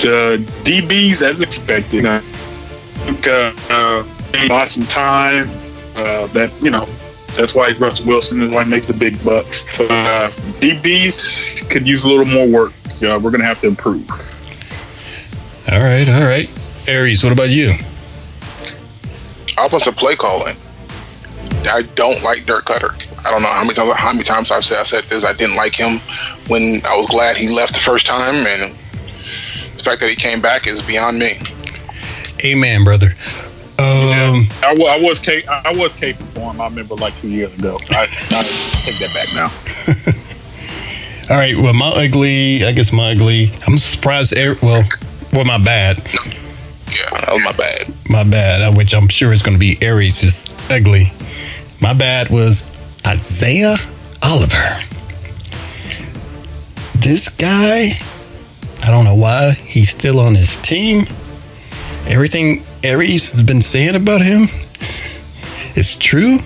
the 0.00 0.44
DBs 0.64 1.22
as 1.22 1.40
expected. 1.40 2.06
I 2.06 2.20
think 2.20 3.26
uh, 3.28 3.52
uh, 3.68 4.04
lost 4.48 4.74
some 4.74 4.86
time. 4.86 5.48
Uh, 5.94 6.26
that 6.28 6.52
you 6.62 6.70
know, 6.70 6.86
that's 7.36 7.54
why 7.54 7.70
Russell 7.72 8.06
Wilson 8.06 8.42
is 8.42 8.50
why 8.50 8.64
he 8.64 8.70
makes 8.70 8.86
the 8.86 8.94
big 8.94 9.22
bucks. 9.24 9.62
But 9.76 9.90
uh, 9.90 10.30
DBs 10.60 11.68
could 11.68 11.86
use 11.86 12.02
a 12.04 12.08
little 12.08 12.24
more 12.24 12.46
work. 12.46 12.72
Yeah, 13.00 13.16
we're 13.16 13.30
gonna 13.30 13.44
have 13.44 13.60
to 13.60 13.66
improve. 13.68 14.08
All 15.70 15.80
right, 15.80 16.08
all 16.08 16.22
right. 16.26 16.48
Aries, 16.88 17.22
what 17.22 17.32
about 17.32 17.50
you? 17.50 17.74
Offensive 19.64 19.96
play 19.96 20.16
calling. 20.16 20.56
I 21.64 21.82
don't 21.94 22.22
like 22.22 22.44
Dirk 22.46 22.64
Koetter. 22.66 22.94
I 23.26 23.30
don't 23.30 23.42
know 23.42 23.48
how 23.48 23.62
many 23.62 23.74
times 23.74 23.92
how 23.96 24.12
many 24.12 24.24
times 24.24 24.50
I've 24.50 24.64
said 24.64 24.78
I 24.80 24.82
said 24.84 25.04
this. 25.04 25.24
I 25.24 25.32
didn't 25.34 25.56
like 25.56 25.74
him 25.74 25.98
when 26.48 26.80
I 26.86 26.96
was 26.96 27.06
glad 27.06 27.36
he 27.36 27.48
left 27.48 27.74
the 27.74 27.80
first 27.80 28.06
time, 28.06 28.46
and 28.46 28.72
the 29.76 29.82
fact 29.84 30.00
that 30.00 30.08
he 30.08 30.16
came 30.16 30.40
back 30.40 30.66
is 30.66 30.80
beyond 30.80 31.18
me. 31.18 31.38
Amen, 32.42 32.84
brother. 32.84 33.08
Um, 33.78 34.48
I, 34.62 34.74
wa- 34.76 34.86
I 34.88 34.98
was 35.00 35.18
ca- 35.18 35.42
I 35.48 35.72
was 35.72 35.92
capable 35.94 36.26
for 36.32 36.50
him. 36.52 36.60
I 36.60 36.68
remember 36.68 36.94
like 36.96 37.14
two 37.20 37.28
years 37.28 37.52
ago. 37.54 37.78
I, 37.90 38.02
I 38.30 38.42
take 38.42 38.96
that 38.98 39.12
back 39.14 40.08
now. 40.08 40.14
all 41.34 41.38
right. 41.38 41.56
Well, 41.56 41.74
my 41.74 41.88
ugly. 41.88 42.64
I 42.64 42.72
guess 42.72 42.92
my 42.92 43.10
ugly. 43.12 43.50
I'm 43.66 43.76
surprised. 43.78 44.36
Ar- 44.36 44.56
Well, 44.62 44.82
well, 45.34 45.44
my 45.44 45.58
bad. 45.62 46.02
Yeah, 46.90 47.10
that 47.20 47.32
was 47.32 47.42
my 47.42 47.52
bad. 47.52 47.94
My 48.08 48.24
bad. 48.24 48.76
Which 48.76 48.94
I'm 48.94 49.08
sure 49.08 49.32
is 49.32 49.42
going 49.42 49.54
to 49.54 49.58
be 49.58 49.78
Aries 49.82 50.22
is 50.22 50.46
ugly. 50.70 51.12
My 51.80 51.92
bad 51.92 52.30
was 52.30 52.64
Isaiah 53.06 53.76
Oliver. 54.22 54.80
This 56.96 57.28
guy, 57.28 57.98
I 58.82 58.90
don't 58.90 59.04
know 59.04 59.14
why 59.14 59.52
he's 59.52 59.90
still 59.90 60.20
on 60.20 60.34
his 60.34 60.56
team. 60.58 61.04
Everything 62.06 62.64
Aries 62.82 63.28
has 63.28 63.42
been 63.42 63.62
saying 63.62 63.94
about 63.94 64.20
him 64.20 64.42
is 65.76 65.94
true. 65.96 66.38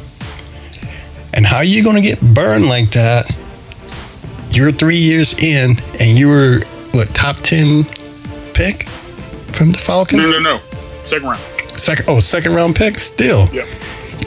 And 1.33 1.45
how 1.47 1.57
are 1.57 1.65
you 1.65 1.83
going 1.83 1.97
to 1.97 2.03
get 2.03 2.21
burned 2.21 2.67
like 2.67 2.93
that? 2.93 3.35
You're 4.51 4.71
three 4.71 4.99
years 4.99 5.35
in, 5.35 5.77
and 5.99 6.17
you 6.17 6.29
were 6.29 6.61
what 6.93 7.13
top 7.13 7.39
ten 7.43 7.85
pick 8.53 8.87
from 9.55 9.73
the 9.73 9.79
Falcons? 9.79 10.25
No, 10.25 10.31
no, 10.31 10.39
no. 10.39 10.61
Second 11.03 11.29
round. 11.29 11.79
Second, 11.79 12.07
oh, 12.09 12.21
second 12.21 12.55
round 12.55 12.77
pick 12.77 12.99
still. 12.99 13.49
Yeah. 13.53 13.67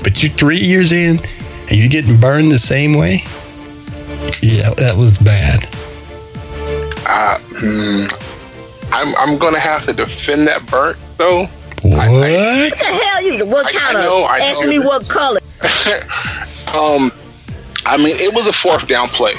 But 0.03 0.21
you're 0.21 0.31
three 0.31 0.59
years 0.59 0.91
in, 0.91 1.19
and 1.19 1.71
you're 1.71 1.89
getting 1.89 2.19
burned 2.19 2.51
the 2.51 2.59
same 2.59 2.93
way. 2.93 3.23
Yeah, 4.41 4.73
that 4.75 4.95
was 4.97 5.17
bad. 5.17 5.65
Uh, 7.05 7.39
hmm, 7.41 8.05
I'm 8.93 9.15
I'm 9.15 9.37
gonna 9.37 9.59
have 9.59 9.83
to 9.83 9.93
defend 9.93 10.47
that 10.47 10.65
burnt 10.67 10.97
though. 11.17 11.45
What? 11.83 12.09
What 12.09 12.77
the 12.77 12.83
hell 12.83 13.21
you? 13.23 13.45
What 13.45 13.65
I- 13.65 13.69
I 13.69 13.71
kind 13.81 13.93
know, 13.99 14.23
of? 14.25 14.29
I 14.29 14.37
know. 14.39 14.45
Asking 14.45 14.69
me 14.69 14.79
what 14.79 15.07
color? 15.07 15.39
um, 16.75 17.11
I 17.85 17.97
mean, 17.97 18.15
it 18.17 18.33
was 18.33 18.47
a 18.47 18.53
fourth 18.53 18.87
down 18.87 19.07
play. 19.09 19.35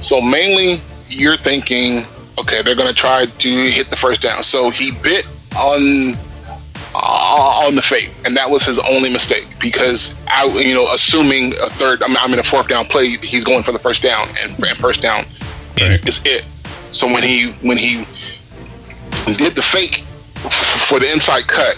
So 0.00 0.20
mainly 0.20 0.80
you're 1.08 1.36
thinking, 1.36 2.04
okay, 2.38 2.62
they're 2.62 2.74
going 2.76 2.88
to 2.88 2.94
try 2.94 3.26
to 3.26 3.48
hit 3.48 3.90
the 3.90 3.96
first 3.96 4.22
down. 4.22 4.42
So 4.42 4.70
he 4.70 4.92
bit 4.92 5.26
on 5.56 6.14
uh, 6.94 7.64
on 7.66 7.74
the 7.74 7.82
fake, 7.82 8.10
and 8.24 8.36
that 8.36 8.48
was 8.48 8.62
his 8.64 8.78
only 8.80 9.10
mistake 9.10 9.46
because 9.60 10.14
I, 10.28 10.46
you 10.46 10.74
know, 10.74 10.90
assuming 10.92 11.52
a 11.60 11.68
third, 11.70 12.02
I'm, 12.02 12.16
I'm 12.16 12.32
in 12.32 12.38
a 12.38 12.42
fourth 12.44 12.68
down 12.68 12.86
play, 12.86 13.16
he's 13.18 13.44
going 13.44 13.62
for 13.64 13.72
the 13.72 13.78
first 13.78 14.02
down, 14.02 14.28
and, 14.40 14.52
and 14.64 14.78
first 14.78 15.02
down 15.02 15.26
is, 15.76 15.98
Right. 16.00 16.08
is 16.08 16.22
it. 16.24 16.44
So 16.92 17.06
when 17.06 17.22
he 17.22 17.52
when 17.62 17.76
he 17.76 18.06
did 19.34 19.54
the 19.54 19.62
fake 19.62 20.04
for 20.88 20.98
the 20.98 21.10
inside 21.12 21.48
cut, 21.48 21.76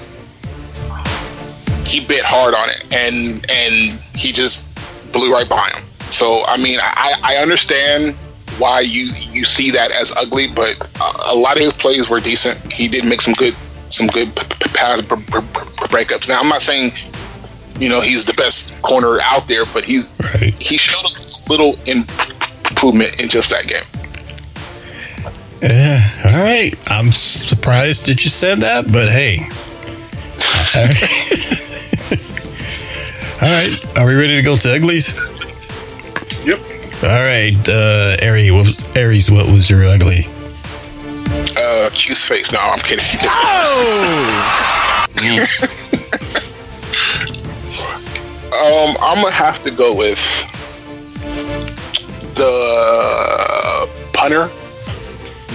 he 1.85 2.05
bit 2.05 2.23
hard 2.25 2.55
on 2.55 2.69
it, 2.69 2.85
and 2.93 3.49
and 3.51 3.99
he 4.15 4.31
just 4.33 4.67
blew 5.13 5.33
right 5.33 5.49
by 5.49 5.69
him. 5.71 5.83
So 6.11 6.45
I 6.47 6.57
mean, 6.59 6.79
I 6.81 7.19
I 7.23 7.37
understand 7.37 8.15
why 8.59 8.81
you 8.81 9.05
you 9.33 9.45
see 9.45 9.71
that 9.71 9.91
as 9.93 10.13
ugly, 10.17 10.47
but 10.55 10.77
a, 11.01 11.33
a 11.33 11.35
lot 11.35 11.57
of 11.57 11.63
his 11.63 11.73
plays 11.73 12.09
were 12.09 12.21
decent. 12.21 12.73
He 12.73 12.89
did 12.89 13.05
make 13.05 13.21
some 13.21 13.35
good 13.35 13.55
some 13.91 14.07
good 14.09 14.35
p- 14.37 14.43
p- 14.61 14.69
pass 14.75 15.01
b- 15.03 15.17
b- 15.17 15.23
b- 15.25 15.41
breakups. 15.89 16.29
Now 16.29 16.41
I'm 16.41 16.49
not 16.49 16.63
saying 16.63 16.93
you 17.81 17.89
know 17.89 18.01
he's 18.01 18.25
the 18.25 18.35
best 18.35 18.71
corner 18.83 19.21
out 19.21 19.49
there, 19.49 19.65
but 19.73 19.85
he's 19.85 20.09
Right. 20.35 20.55
he 20.63 20.77
showed 20.77 21.05
a 21.05 21.51
little 21.51 21.77
improvement 21.87 23.21
in 23.21 23.29
just 23.29 23.51
that 23.51 23.67
game. 23.67 23.85
Yeah. 25.63 26.03
All 26.25 26.33
right. 26.45 26.75
I'm 26.87 27.11
surprised 27.13 28.07
that 28.07 28.23
you 28.25 28.31
said 28.31 28.59
that, 28.61 28.91
but 28.93 29.09
hey. 29.09 29.39
All 33.41 33.49
right. 33.49 33.99
Are 33.99 34.07
we 34.07 34.15
ready 34.15 34.37
to 34.37 34.43
go 34.43 34.57
to 34.57 34.75
uglies? 34.75 35.13
Yep. 36.45 36.61
All 37.03 37.09
right. 37.23 37.57
Uh, 37.69 38.17
Aries, 38.21 38.51
what 38.53 38.67
was, 38.67 38.83
Aries, 38.97 39.31
what 39.31 39.47
was 39.47 39.71
your 39.71 39.85
ugly? 39.85 40.27
Uh, 41.57 41.91
Q's 41.93 42.25
face. 42.25 42.51
No, 42.53 42.59
I'm 42.61 42.81
kidding. 42.81 43.05
Oh! 43.23 45.07
um, 48.53 48.97
I'm 49.01 49.23
gonna 49.23 49.31
have 49.31 49.61
to 49.63 49.71
go 49.71 49.95
with 49.95 50.19
the 52.35 53.89
punter. 54.13 54.49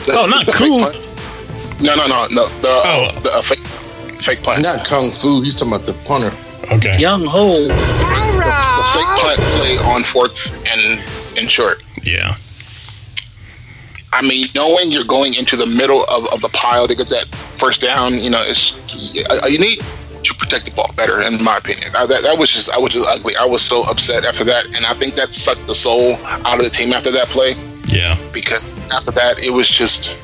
The- 0.05 0.17
Oh, 0.17 0.25
not 0.25 0.47
cool. 0.47 0.81
punt. 0.83 0.97
No, 1.81 1.95
no, 1.95 2.07
no, 2.07 2.27
no. 2.31 2.47
The 2.62 2.67
Oh. 2.69 3.12
the 3.21 3.31
uh, 3.33 3.41
fake 3.41 3.65
fake 4.21 4.43
punt. 4.43 4.62
Not 4.63 4.85
kung 4.85 5.12
fu. 5.12 5.41
He's 5.41 5.55
talking 5.55 5.73
about 5.73 5.85
the 5.85 5.93
punter. 6.05 6.31
Okay. 6.71 6.97
Younghoe. 6.97 7.67
the, 7.67 7.73
the 7.73 8.83
fake 8.93 9.13
punt 9.21 9.39
play 9.57 9.77
on 9.77 10.03
fourth 10.03 10.51
and 10.67 11.00
and 11.38 11.50
short. 11.52 11.82
Yeah. 12.04 12.36
I 14.12 14.22
mean, 14.22 14.48
knowing 14.54 14.92
you're 14.92 15.04
going 15.06 15.34
into 15.34 15.56
the 15.58 15.66
middle 15.66 16.04
of, 16.06 16.28
of 16.28 16.42
the 16.42 16.50
pile 16.50 16.88
to 16.88 16.96
get 16.96 17.10
that 17.10 17.25
first 17.58 17.82
down, 17.82 18.20
you 18.20 18.30
know, 18.30 18.44
it's 18.46 18.74
uh, 19.30 19.48
you 19.48 19.58
need 19.58 19.80
to 20.24 20.34
protect 20.36 20.66
the 20.66 20.72
ball 20.72 20.92
better, 20.96 21.20
in 21.22 21.44
my 21.44 21.58
opinion. 21.58 21.96
I, 21.96 22.06
that, 22.06 22.22
that 22.22 22.38
was 22.38 22.52
just 22.52 22.70
I 22.70 22.78
was 22.78 22.94
just 22.94 23.08
ugly. 23.10 23.36
I 23.36 23.46
was 23.46 23.63
so 23.63 23.84
upset 23.84 24.24
after 24.24 24.44
that, 24.44 24.66
and 24.68 24.86
I 24.86 24.94
think 24.94 25.16
that 25.16 25.34
sucked 25.34 25.66
the 25.68 25.74
soul 25.75 26.16
out 26.25 26.60
of 26.60 26.63
the 26.63 26.70
team 26.70 26.94
after 26.94 27.10
that 27.12 27.28
play 27.30 27.56
Yeah. 27.88 28.18
because 28.32 28.78
after 28.92 29.12
that 29.12 29.40
it 29.40 29.50
was 29.50 29.68
just 29.68 30.16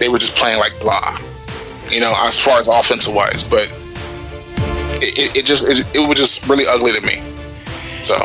they 0.00 0.08
were 0.08 0.18
just 0.18 0.34
playing 0.34 0.58
like 0.58 0.76
blah, 0.80 1.18
you 1.90 2.00
know, 2.00 2.14
as 2.16 2.38
far 2.38 2.60
as 2.60 2.66
offensive 2.66 3.12
wise. 3.12 3.42
But 3.44 3.70
it, 5.02 5.18
it, 5.18 5.36
it 5.36 5.44
just 5.46 5.64
it, 5.64 5.86
it 5.94 6.08
was 6.08 6.16
just 6.16 6.48
really 6.48 6.66
ugly 6.66 6.92
to 6.92 7.00
me. 7.02 7.22
So 8.02 8.16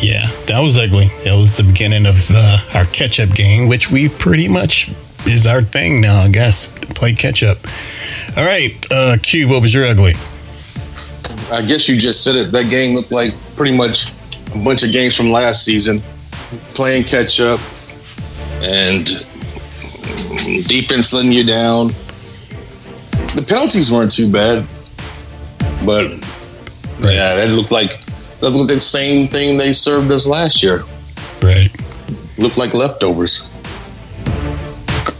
Yeah. 0.00 0.30
That 0.46 0.60
was 0.60 0.78
ugly. 0.78 1.08
That 1.24 1.34
was 1.34 1.56
the 1.56 1.64
beginning 1.64 2.06
of 2.06 2.16
uh, 2.30 2.60
our 2.74 2.84
catch 2.86 3.20
up 3.20 3.30
game, 3.30 3.68
which 3.68 3.90
we 3.90 4.08
pretty 4.08 4.48
much 4.48 4.90
is 5.26 5.46
our 5.46 5.62
thing 5.62 6.00
now, 6.00 6.20
I 6.20 6.28
guess. 6.28 6.68
Play 6.94 7.12
catch 7.12 7.42
up. 7.42 7.58
All 8.36 8.44
right. 8.44 8.74
Uh, 8.90 9.16
Q, 9.22 9.48
what 9.48 9.62
was 9.62 9.74
your 9.74 9.86
ugly? 9.86 10.14
I 11.52 11.62
guess 11.62 11.88
you 11.88 11.96
just 11.96 12.24
said 12.24 12.36
it. 12.36 12.52
That 12.52 12.70
game 12.70 12.94
looked 12.94 13.12
like 13.12 13.34
pretty 13.56 13.76
much 13.76 14.12
a 14.54 14.58
bunch 14.58 14.82
of 14.82 14.92
games 14.92 15.16
from 15.16 15.30
last 15.30 15.64
season, 15.64 16.00
playing 16.74 17.04
catch 17.04 17.40
up, 17.40 17.60
and 18.54 19.06
defense 20.66 21.12
letting 21.12 21.32
you 21.32 21.44
down. 21.44 21.88
The 23.34 23.44
penalties 23.46 23.90
weren't 23.90 24.12
too 24.12 24.30
bad, 24.30 24.70
but 25.84 26.10
yeah, 27.00 27.36
that 27.36 27.50
looked 27.50 27.70
like 27.70 28.00
that 28.38 28.50
looked 28.50 28.70
like 28.70 28.76
the 28.76 28.80
same 28.80 29.28
thing 29.28 29.56
they 29.56 29.72
served 29.72 30.10
us 30.10 30.26
last 30.26 30.62
year. 30.62 30.84
Right. 31.42 31.70
Looked 32.36 32.56
like 32.56 32.74
leftovers. 32.74 33.48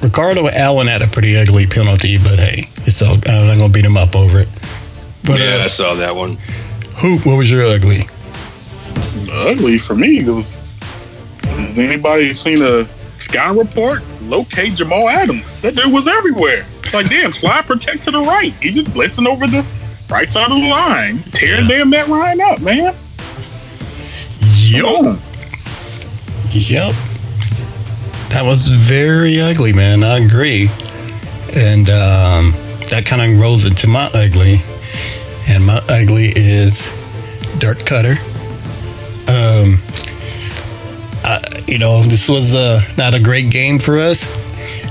Ricardo 0.02 0.48
Allen 0.48 0.87
had 0.87 1.02
a 1.02 1.09
pretty 1.09 1.37
ugly 1.37 1.66
penalty, 1.66 2.18
but 2.18 2.38
hey, 2.38 2.68
it's 2.87 3.02
all, 3.02 3.14
I'm 3.14 3.46
not 3.46 3.57
gonna 3.59 3.72
beat 3.72 3.85
him 3.85 3.96
up 3.96 4.14
over 4.14 4.40
it. 4.40 4.48
But 5.24 5.40
yeah, 5.40 5.57
I 5.57 5.64
uh, 5.64 5.68
saw 5.68 5.94
that 5.94 6.14
one. 6.14 6.35
Hoop, 6.96 7.26
what 7.26 7.37
was 7.37 7.50
your 7.50 7.64
ugly? 7.64 8.02
ugly 9.31 9.78
for 9.78 9.94
me. 9.94 10.18
It 10.18 10.28
was. 10.28 10.57
Has 11.44 11.78
anybody 11.78 12.35
seen 12.35 12.62
a 12.62 12.88
sky 13.18 13.50
report? 13.50 14.02
Locate 14.22 14.74
Jamal 14.74 15.09
Adams. 15.09 15.48
That 15.62 15.74
dude 15.74 15.92
was 15.92 16.07
everywhere. 16.07 16.64
It's 16.85 16.94
like, 16.94 17.09
damn, 17.09 17.33
slide 17.33 17.66
protect 17.66 18.04
to 18.04 18.11
the 18.11 18.20
right. 18.20 18.52
He 18.54 18.70
just 18.70 18.90
blitzing 18.92 19.26
over 19.26 19.46
the 19.46 19.66
right 20.09 20.33
side 20.33 20.50
of 20.50 20.59
the 20.59 20.68
line, 20.68 21.22
tearing 21.33 21.66
damn 21.66 21.90
Matt 21.90 22.09
Ryan 22.09 22.40
up, 22.40 22.61
man. 22.61 22.94
On. 24.85 25.20
Yep. 26.51 26.94
That 28.31 28.42
was 28.44 28.68
very 28.68 29.40
ugly, 29.40 29.72
man. 29.72 30.03
I 30.05 30.18
agree. 30.18 30.68
And 31.55 31.88
um, 31.88 32.53
that 32.90 33.05
kind 33.07 33.22
of 33.22 33.40
rolls 33.40 33.64
into 33.64 33.87
my 33.88 34.11
ugly. 34.14 34.61
And 35.46 35.64
my 35.64 35.83
ugly 35.88 36.33
is 36.37 36.87
Dirk 37.59 37.79
Koetter. 37.79 38.18
Um, 39.29 39.81
I, 41.24 41.64
you 41.66 41.79
know, 41.79 42.03
this 42.03 42.29
was 42.29 42.55
uh, 42.55 42.81
not 42.96 43.14
a 43.14 43.20
great 43.20 43.51
game 43.51 43.79
for 43.79 43.98
us. 43.98 44.27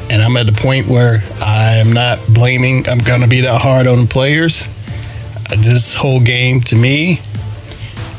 And 0.10 0.22
I'm 0.22 0.38
at 0.38 0.46
the 0.46 0.54
point 0.54 0.88
where 0.88 1.24
I'm 1.40 1.92
not 1.94 2.20
blaming, 2.28 2.88
I'm 2.90 3.00
going 3.00 3.22
to 3.22 3.28
be 3.28 3.42
that 3.42 3.62
hard 3.62 3.88
on 3.88 4.02
the 4.02 4.08
players. 4.08 4.64
This 5.58 5.94
whole 5.94 6.20
game, 6.20 6.62
to 6.62 6.76
me, 6.76 7.22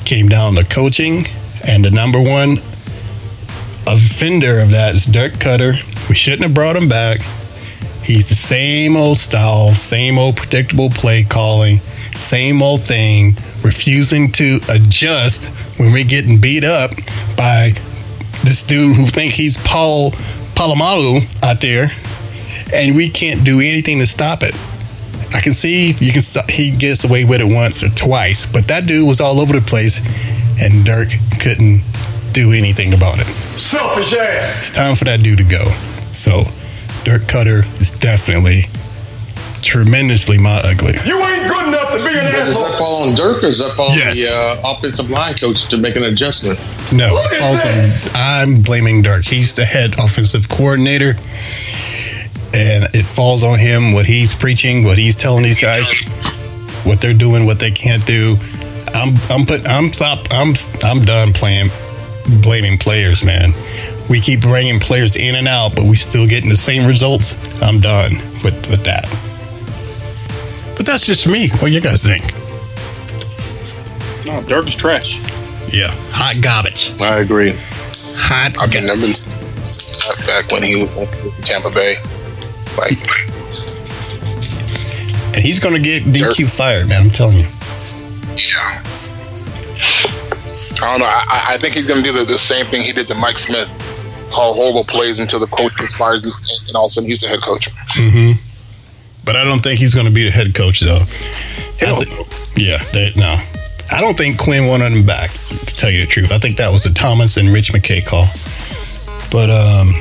came 0.08 0.26
down 0.26 0.54
to 0.54 0.64
coaching. 0.64 1.26
And 1.64 1.84
the 1.84 1.90
number 1.90 2.18
one 2.18 2.56
offender 3.86 4.58
of 4.60 4.70
that 4.70 4.94
is 4.94 5.04
Dirk 5.04 5.34
Koetter. 5.34 5.84
We 6.08 6.14
shouldn't 6.14 6.44
have 6.44 6.54
brought 6.54 6.76
him 6.76 6.88
back. 6.88 7.20
He's 8.02 8.26
the 8.26 8.34
same 8.34 8.96
old 8.96 9.18
style, 9.18 9.74
same 9.74 10.18
old 10.18 10.34
predictable 10.34 10.88
play 10.88 11.24
calling, 11.24 11.82
same 12.16 12.62
old 12.62 12.84
thing, 12.84 13.36
refusing 13.62 14.32
to 14.32 14.60
adjust 14.70 15.44
when 15.76 15.92
we're 15.92 16.04
getting 16.04 16.40
beat 16.40 16.64
up 16.64 16.92
by 17.36 17.74
this 18.44 18.62
dude 18.62 18.96
who 18.96 19.04
think 19.04 19.34
he's 19.34 19.58
Paul 19.58 20.12
Polamalu 20.54 21.20
out 21.42 21.60
there, 21.60 21.92
and 22.72 22.96
we 22.96 23.10
can't 23.10 23.44
do 23.44 23.60
anything 23.60 23.98
to 23.98 24.06
stop 24.06 24.42
it. 24.42 24.54
I 25.38 25.40
can 25.40 25.54
see 25.54 25.92
you 26.00 26.12
can 26.12 26.22
stop, 26.22 26.50
he 26.50 26.72
gets 26.72 27.04
away 27.04 27.24
with 27.24 27.40
it 27.40 27.44
once 27.44 27.80
or 27.84 27.90
twice, 27.90 28.44
but 28.44 28.66
that 28.66 28.88
dude 28.88 29.06
was 29.06 29.20
all 29.20 29.38
over 29.38 29.52
the 29.52 29.64
place, 29.64 30.00
and 30.60 30.84
Dirk 30.84 31.10
couldn't 31.38 31.84
do 32.32 32.50
anything 32.52 32.92
about 32.92 33.20
it. 33.20 33.26
Selfish 33.56 34.12
ass. 34.14 34.58
It's 34.58 34.70
time 34.70 34.96
for 34.96 35.04
that 35.04 35.22
dude 35.22 35.38
to 35.38 35.44
go. 35.44 35.62
So, 36.12 36.42
Dirk 37.04 37.22
Koetter 37.22 37.64
is 37.80 37.92
definitely 37.92 38.64
tremendously 39.62 40.38
my 40.38 40.58
ugly. 40.58 40.94
You 41.04 41.20
ain't 41.22 41.48
good 41.48 41.68
enough 41.68 41.90
to 41.92 41.98
be 41.98 42.18
an 42.18 42.32
Does 42.32 42.48
that 42.54 42.60
asshole. 42.64 42.78
fall 42.86 43.08
on 43.08 43.14
Dirk 43.14 43.44
or 43.44 43.46
is 43.46 43.58
that 43.58 43.76
fall 43.76 43.92
on 43.92 43.96
Yes. 43.98 44.16
the 44.16 44.32
uh, 44.34 44.72
offensive 44.76 45.08
line 45.08 45.34
coach 45.34 45.66
to 45.68 45.76
make 45.76 45.94
an 45.94 46.02
adjustment? 46.02 46.58
No, 46.92 47.14
Look 47.14 47.32
at 47.32 47.42
also, 47.42 47.62
this. 47.68 48.12
I'm 48.12 48.60
blaming 48.60 49.02
Dirk. 49.02 49.24
He's 49.24 49.54
the 49.54 49.64
head 49.64 49.94
offensive 50.00 50.48
coordinator, 50.48 51.14
and 52.54 52.84
it 52.94 53.04
falls 53.04 53.42
on 53.42 53.58
him 53.58 53.92
what 53.92 54.06
he's 54.06 54.34
preaching, 54.34 54.84
what 54.84 54.98
he's 54.98 55.16
telling 55.16 55.42
these 55.42 55.60
guys, 55.60 55.86
what 56.84 57.00
they're 57.00 57.12
doing, 57.12 57.46
what 57.46 57.60
they 57.60 57.70
can't 57.70 58.04
do. 58.06 58.38
I'm 58.94 59.16
I'm 59.30 59.46
put 59.46 59.66
I'm 59.66 59.92
stop 59.92 60.26
I'm 60.30 60.54
I'm 60.82 61.00
done 61.00 61.32
playing 61.32 61.70
blaming 62.40 62.78
players, 62.78 63.24
man. 63.24 63.52
We 64.08 64.20
keep 64.20 64.40
bringing 64.40 64.80
players 64.80 65.16
in 65.16 65.34
and 65.34 65.46
out, 65.46 65.74
but 65.74 65.84
we 65.84 65.96
still 65.96 66.26
getting 66.26 66.48
the 66.48 66.56
same 66.56 66.86
results. 66.86 67.34
I'm 67.62 67.80
done 67.80 68.16
with 68.42 68.54
with 68.70 68.84
that. 68.84 69.04
But 70.76 70.86
that's 70.86 71.04
just 71.04 71.26
me. 71.26 71.48
What 71.50 71.66
do 71.66 71.70
you 71.70 71.80
guys 71.80 72.02
think? 72.02 72.32
No, 74.24 74.42
Dirk 74.42 74.68
is 74.68 74.74
trash. 74.74 75.20
Yeah, 75.72 75.90
hot 76.10 76.40
garbage. 76.40 76.98
I 77.00 77.20
agree. 77.20 77.58
Hot. 78.14 78.56
I've 78.58 78.72
been 78.72 78.86
back 80.26 80.50
when 80.50 80.62
he 80.62 80.76
was 80.76 81.12
in 81.24 81.30
Tampa 81.42 81.70
Bay. 81.70 81.96
Like 82.78 82.98
And 85.34 85.44
he's 85.44 85.58
going 85.58 85.74
to 85.74 85.80
get 85.80 86.04
DQ 86.04 86.50
fired, 86.50 86.88
man. 86.88 87.02
I'm 87.02 87.10
telling 87.10 87.38
you. 87.38 87.46
Yeah. 88.36 88.82
I 90.80 90.90
don't 90.92 91.00
know. 91.00 91.06
I, 91.06 91.54
I 91.54 91.58
think 91.58 91.74
he's 91.74 91.86
going 91.86 92.02
to 92.02 92.12
do 92.12 92.16
the, 92.16 92.24
the 92.24 92.38
same 92.38 92.64
thing 92.66 92.82
he 92.82 92.92
did 92.92 93.08
to 93.08 93.14
Mike 93.16 93.38
Smith. 93.38 93.68
Call 94.32 94.54
horrible 94.54 94.84
plays 94.84 95.18
until 95.18 95.40
the 95.40 95.46
coach 95.46 95.76
gets 95.76 95.96
fired, 95.96 96.22
and 96.24 96.76
all 96.76 96.84
of 96.84 96.90
a 96.90 96.90
sudden 96.90 97.08
he's 97.08 97.20
the 97.22 97.28
head 97.28 97.40
coach. 97.40 97.68
hmm 97.94 98.32
But 99.24 99.36
I 99.36 99.44
don't 99.44 99.60
think 99.62 99.80
he's 99.80 99.94
going 99.94 100.06
to 100.06 100.12
be 100.12 100.24
the 100.24 100.30
head 100.30 100.54
coach, 100.54 100.80
though. 100.80 101.00
Hell 101.78 102.02
I 102.02 102.04
thi- 102.04 102.26
yeah, 102.62 102.84
they, 102.92 103.12
no. 103.16 103.36
I 103.90 104.00
don't 104.02 104.16
think 104.18 104.38
Quinn 104.38 104.66
wanted 104.66 104.92
him 104.92 105.06
back, 105.06 105.30
to 105.48 105.74
tell 105.76 105.90
you 105.90 106.00
the 106.00 106.06
truth. 106.06 106.30
I 106.30 106.38
think 106.38 106.58
that 106.58 106.70
was 106.70 106.82
the 106.84 106.90
Thomas 106.90 107.36
and 107.38 107.48
Rich 107.48 107.72
McKay 107.72 108.04
call. 108.04 108.26
But, 109.30 109.50
um, 109.50 109.94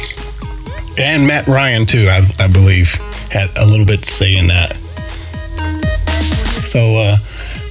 and 0.97 1.27
Matt 1.27 1.47
Ryan, 1.47 1.86
too, 1.86 2.07
I, 2.10 2.29
I 2.39 2.47
believe, 2.47 2.93
had 3.31 3.49
a 3.57 3.65
little 3.65 3.86
bit 3.86 4.01
to 4.01 4.10
say 4.10 4.36
in 4.36 4.47
that. 4.47 4.73
So, 6.71 6.97
uh, 6.97 7.17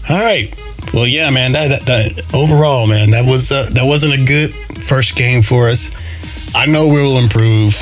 all 0.09 0.21
right. 0.21 0.55
Well, 0.95 1.07
yeah, 1.07 1.31
man. 1.31 1.53
That, 1.53 1.69
that, 1.69 1.87
that 1.87 2.35
overall, 2.35 2.87
man, 2.87 3.11
that 3.11 3.25
was 3.25 3.51
uh, 3.51 3.69
that 3.73 3.85
wasn't 3.85 4.15
a 4.15 4.25
good 4.25 4.55
first 4.87 5.17
game 5.17 5.43
for 5.43 5.69
us. 5.69 5.91
I 6.55 6.67
know 6.67 6.87
we 6.87 7.03
will 7.03 7.19
improve. 7.19 7.77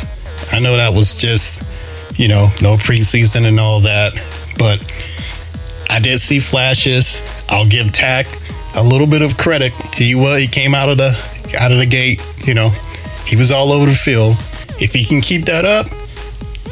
I 0.51 0.59
know 0.59 0.77
that 0.77 0.93
was 0.93 1.15
just, 1.15 1.63
you 2.17 2.29
know, 2.29 2.47
no 2.61 2.77
preseason 2.77 3.47
and 3.47 3.61
all 3.61 3.81
that, 3.81 4.15
but 4.59 4.83
I 5.91 6.01
did 6.01 6.21
see 6.21 6.41
flashes. 6.41 7.17
I'll 7.49 7.69
give 7.69 7.93
Takk 7.93 8.27
a 8.75 8.83
little 8.83 9.07
bit 9.07 9.23
of 9.23 9.37
credit. 9.37 9.73
He 9.95 10.15
was 10.15 10.41
he 10.41 10.49
came 10.49 10.75
out 10.75 10.89
of 10.89 10.97
the 10.97 11.11
out 11.61 11.71
of 11.71 11.79
the 11.79 11.87
gate. 11.87 12.25
You 12.45 12.55
know, 12.55 12.71
he 13.27 13.37
was 13.37 13.53
all 13.53 13.71
over 13.71 13.87
the 13.87 13.95
field. 13.95 14.37
If 14.81 14.93
he 14.93 15.05
can 15.05 15.21
keep 15.21 15.45
that 15.47 15.65
up, 15.65 15.87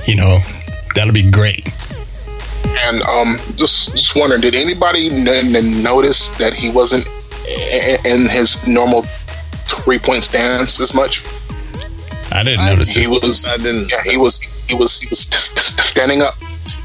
you 0.07 0.15
know, 0.17 0.41
that'll 0.95 1.13
be 1.13 1.31
great. 1.31 1.69
And 2.85 3.03
um, 3.03 3.39
just 3.57 3.91
just 3.93 4.15
wondering, 4.17 4.41
did 4.41 4.55
anybody 4.55 5.09
n- 5.11 5.29
n- 5.29 5.83
notice 5.83 6.29
that 6.39 6.55
he 6.55 6.71
wasn't 6.71 7.07
in 8.05 8.29
his 8.29 8.65
normal 8.67 9.03
three 9.03 9.99
point 9.99 10.25
stance 10.25 10.81
as 10.81 10.95
much? 10.95 11.23
I 12.33 12.43
didn't 12.43 12.65
notice 12.65 12.89
He 12.91 13.07
was. 13.07 13.45
I 13.45 13.57
didn't. 13.59 13.91
Yeah, 13.91 14.03
he 14.03 14.17
was. 14.17 14.41
He 14.69 14.75
was. 14.75 15.01
He 15.03 15.09
was 15.11 15.21
st- 15.21 15.59
st- 15.59 15.81
standing 15.81 16.23
up. 16.23 16.35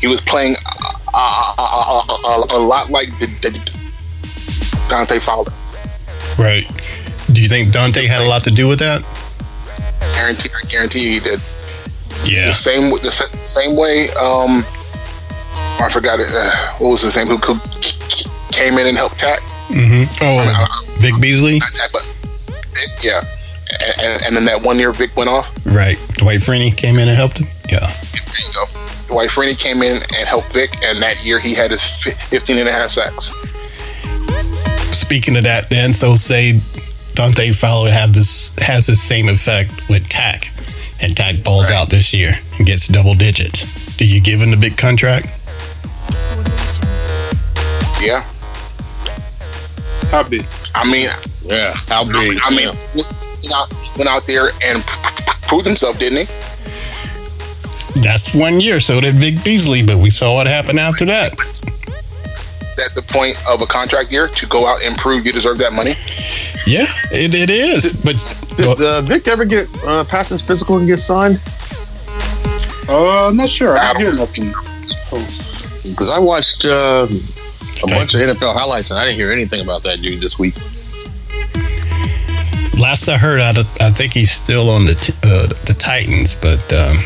He 0.01 0.07
was 0.07 0.21
playing 0.21 0.55
uh, 0.65 0.93
uh, 1.13 1.53
uh, 1.57 2.03
uh, 2.09 2.45
a 2.49 2.59
lot 2.59 2.91
like 2.91 3.09
the, 3.19 3.27
the 3.41 4.87
Dante 4.89 5.19
Fowler. 5.19 5.51
Right. 6.37 6.69
Do 7.31 7.41
you 7.41 7.49
think 7.49 7.71
Dante 7.71 8.05
had 8.05 8.21
a 8.21 8.27
lot 8.27 8.43
to 8.43 8.51
do 8.51 8.67
with 8.67 8.79
that? 8.79 9.03
Guarantee. 10.17 10.49
I 10.63 10.67
guarantee 10.67 11.11
he 11.11 11.19
did. 11.19 11.39
Yeah. 12.25 12.47
The 12.47 12.53
same. 12.53 12.89
The 12.91 13.11
same 13.11 13.75
way. 13.75 14.09
Um, 14.11 14.65
I 15.79 15.89
forgot 15.91 16.19
it. 16.19 16.27
Uh, 16.31 16.73
what 16.79 16.89
was 16.89 17.01
his 17.01 17.15
name? 17.15 17.27
Who, 17.27 17.37
who 17.37 17.59
came 18.51 18.77
in 18.79 18.87
and 18.87 18.97
helped 18.97 19.19
Takk? 19.19 19.41
hmm 19.69 20.03
Oh, 20.21 20.95
Vic 20.99 21.13
Beasley. 21.21 21.59
Takk, 21.59 21.91
but 21.91 22.03
Vic, 22.73 23.03
yeah. 23.03 23.21
And, 23.69 24.01
and, 24.01 24.23
and 24.27 24.35
then 24.35 24.45
that 24.45 24.61
one 24.63 24.79
year 24.79 24.91
Vic 24.91 25.15
went 25.15 25.29
off. 25.29 25.51
Right. 25.65 25.97
Dwight 26.13 26.39
Freeney 26.39 26.75
came 26.75 26.97
in 26.97 27.07
and 27.07 27.15
helped 27.17 27.37
him. 27.37 27.47
Yeah. 27.69 27.79
There 27.79 28.47
you 28.47 28.53
go. 28.53 28.65
Dwight 29.07 29.29
Freeney 29.29 29.57
came 29.57 29.83
in 29.83 29.97
and 29.97 30.27
helped 30.27 30.51
Vic, 30.53 30.71
and 30.83 31.01
that 31.01 31.23
year 31.23 31.39
he 31.39 31.53
had 31.53 31.69
his 31.71 31.81
fi- 31.83 32.11
15 32.11 32.57
and 32.57 32.67
a 32.67 32.71
half 32.71 32.89
sacks. 32.91 33.31
Speaking 34.97 35.37
of 35.37 35.43
that, 35.43 35.69
then, 35.69 35.93
so 35.93 36.15
say 36.15 36.59
Dante 37.17 37.51
Fowler 37.51 37.89
have 37.89 38.13
this 38.13 38.51
has 38.59 38.85
the 38.85 38.95
same 38.95 39.27
effect 39.27 39.89
with 39.89 40.07
Takk, 40.07 40.49
and 40.99 41.17
Takk 41.17 41.43
balls 41.43 41.71
out 41.71 41.89
this 41.89 42.13
year 42.13 42.33
and 42.59 42.67
gets 42.67 42.87
double 42.87 43.15
digits. 43.15 43.97
Do 43.97 44.05
you 44.07 44.21
give 44.21 44.39
him 44.39 44.51
the 44.51 44.55
big 44.55 44.77
contract? 44.77 45.25
Yeah. 47.99 48.21
How 50.11 50.21
big? 50.29 50.45
I 50.75 50.87
mean, 50.87 51.09
Yeah. 51.43 51.73
How 51.87 52.03
big? 52.03 52.37
I 52.43 52.51
mean, 52.51 52.69
yeah. 52.93 53.03
went 53.41 53.51
out, 53.51 53.97
went 53.97 54.09
out 54.11 54.27
there 54.27 54.51
and 54.63 54.83
proved 55.47 55.65
himself, 55.65 55.97
didn't 55.97 56.27
he? 56.27 58.01
That's 58.01 58.31
one 58.35 58.59
year. 58.59 58.79
So 58.79 59.01
did 59.01 59.15
Vic 59.15 59.43
Beasley, 59.43 59.81
but 59.83 59.97
we 59.97 60.11
saw 60.11 60.35
what 60.35 60.45
happened 60.45 60.79
after 60.79 61.03
that. 61.05 61.33
At 62.85 62.93
the 62.95 63.01
point 63.01 63.37
of 63.47 63.61
a 63.61 63.65
contract 63.65 64.11
year 64.11 64.27
to 64.27 64.45
go 64.47 64.67
out 64.67 64.83
and 64.83 64.95
prove 64.97 65.25
you 65.25 65.31
deserve 65.33 65.57
that 65.59 65.73
money. 65.73 65.95
Yeah, 66.67 66.85
it, 67.11 67.33
it 67.33 67.49
is. 67.49 68.03
But 68.03 68.15
Did 68.57 68.79
uh, 68.81 69.01
Vic 69.01 69.27
ever 69.27 69.45
get 69.45 69.67
uh, 69.85 70.03
past 70.03 70.29
his 70.31 70.41
physical 70.41 70.77
and 70.77 70.85
get 70.85 70.99
signed? 70.99 71.41
Uh, 72.87 73.27
I'm 73.27 73.35
not 73.37 73.49
sure. 73.49 73.77
I 73.77 73.89
I 73.89 73.93
didn't 73.93 74.01
hear 74.01 74.11
don't- 74.13 74.19
nothing. 74.19 74.53
Because 75.89 76.09
I 76.09 76.19
watched 76.19 76.65
uh, 76.65 77.07
a 77.09 77.87
bunch 77.87 78.13
of 78.13 78.21
NFL 78.21 78.53
highlights 78.53 78.91
and 78.91 78.99
I 78.99 79.05
didn't 79.05 79.17
hear 79.17 79.31
anything 79.31 79.61
about 79.61 79.81
that 79.83 80.01
dude 80.01 80.21
this 80.21 80.37
week. 80.37 80.55
last 82.77 83.07
I 83.09 83.17
heard, 83.17 83.39
I, 83.41 83.51
I 83.81 83.89
think 83.89 84.13
he's 84.13 84.31
still 84.31 84.69
on 84.69 84.85
the 84.85 84.95
t- 84.95 85.13
uh, 85.23 85.47
the 85.65 85.75
Titans. 85.77 86.35
But 86.35 86.61
um, 86.73 86.97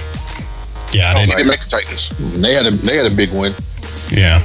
yeah, 0.92 1.12
I 1.16 1.20
He 1.22 1.26
didn't. 1.26 1.38
didn't 1.38 1.48
make 1.48 1.62
the 1.62 1.70
Titans. 1.70 2.10
They 2.42 2.54
had 2.54 2.66
a 2.66 2.72
they 2.72 2.98
had 2.98 3.06
a 3.12 3.16
big 3.16 3.32
win. 3.32 3.54
Yeah, 4.10 4.40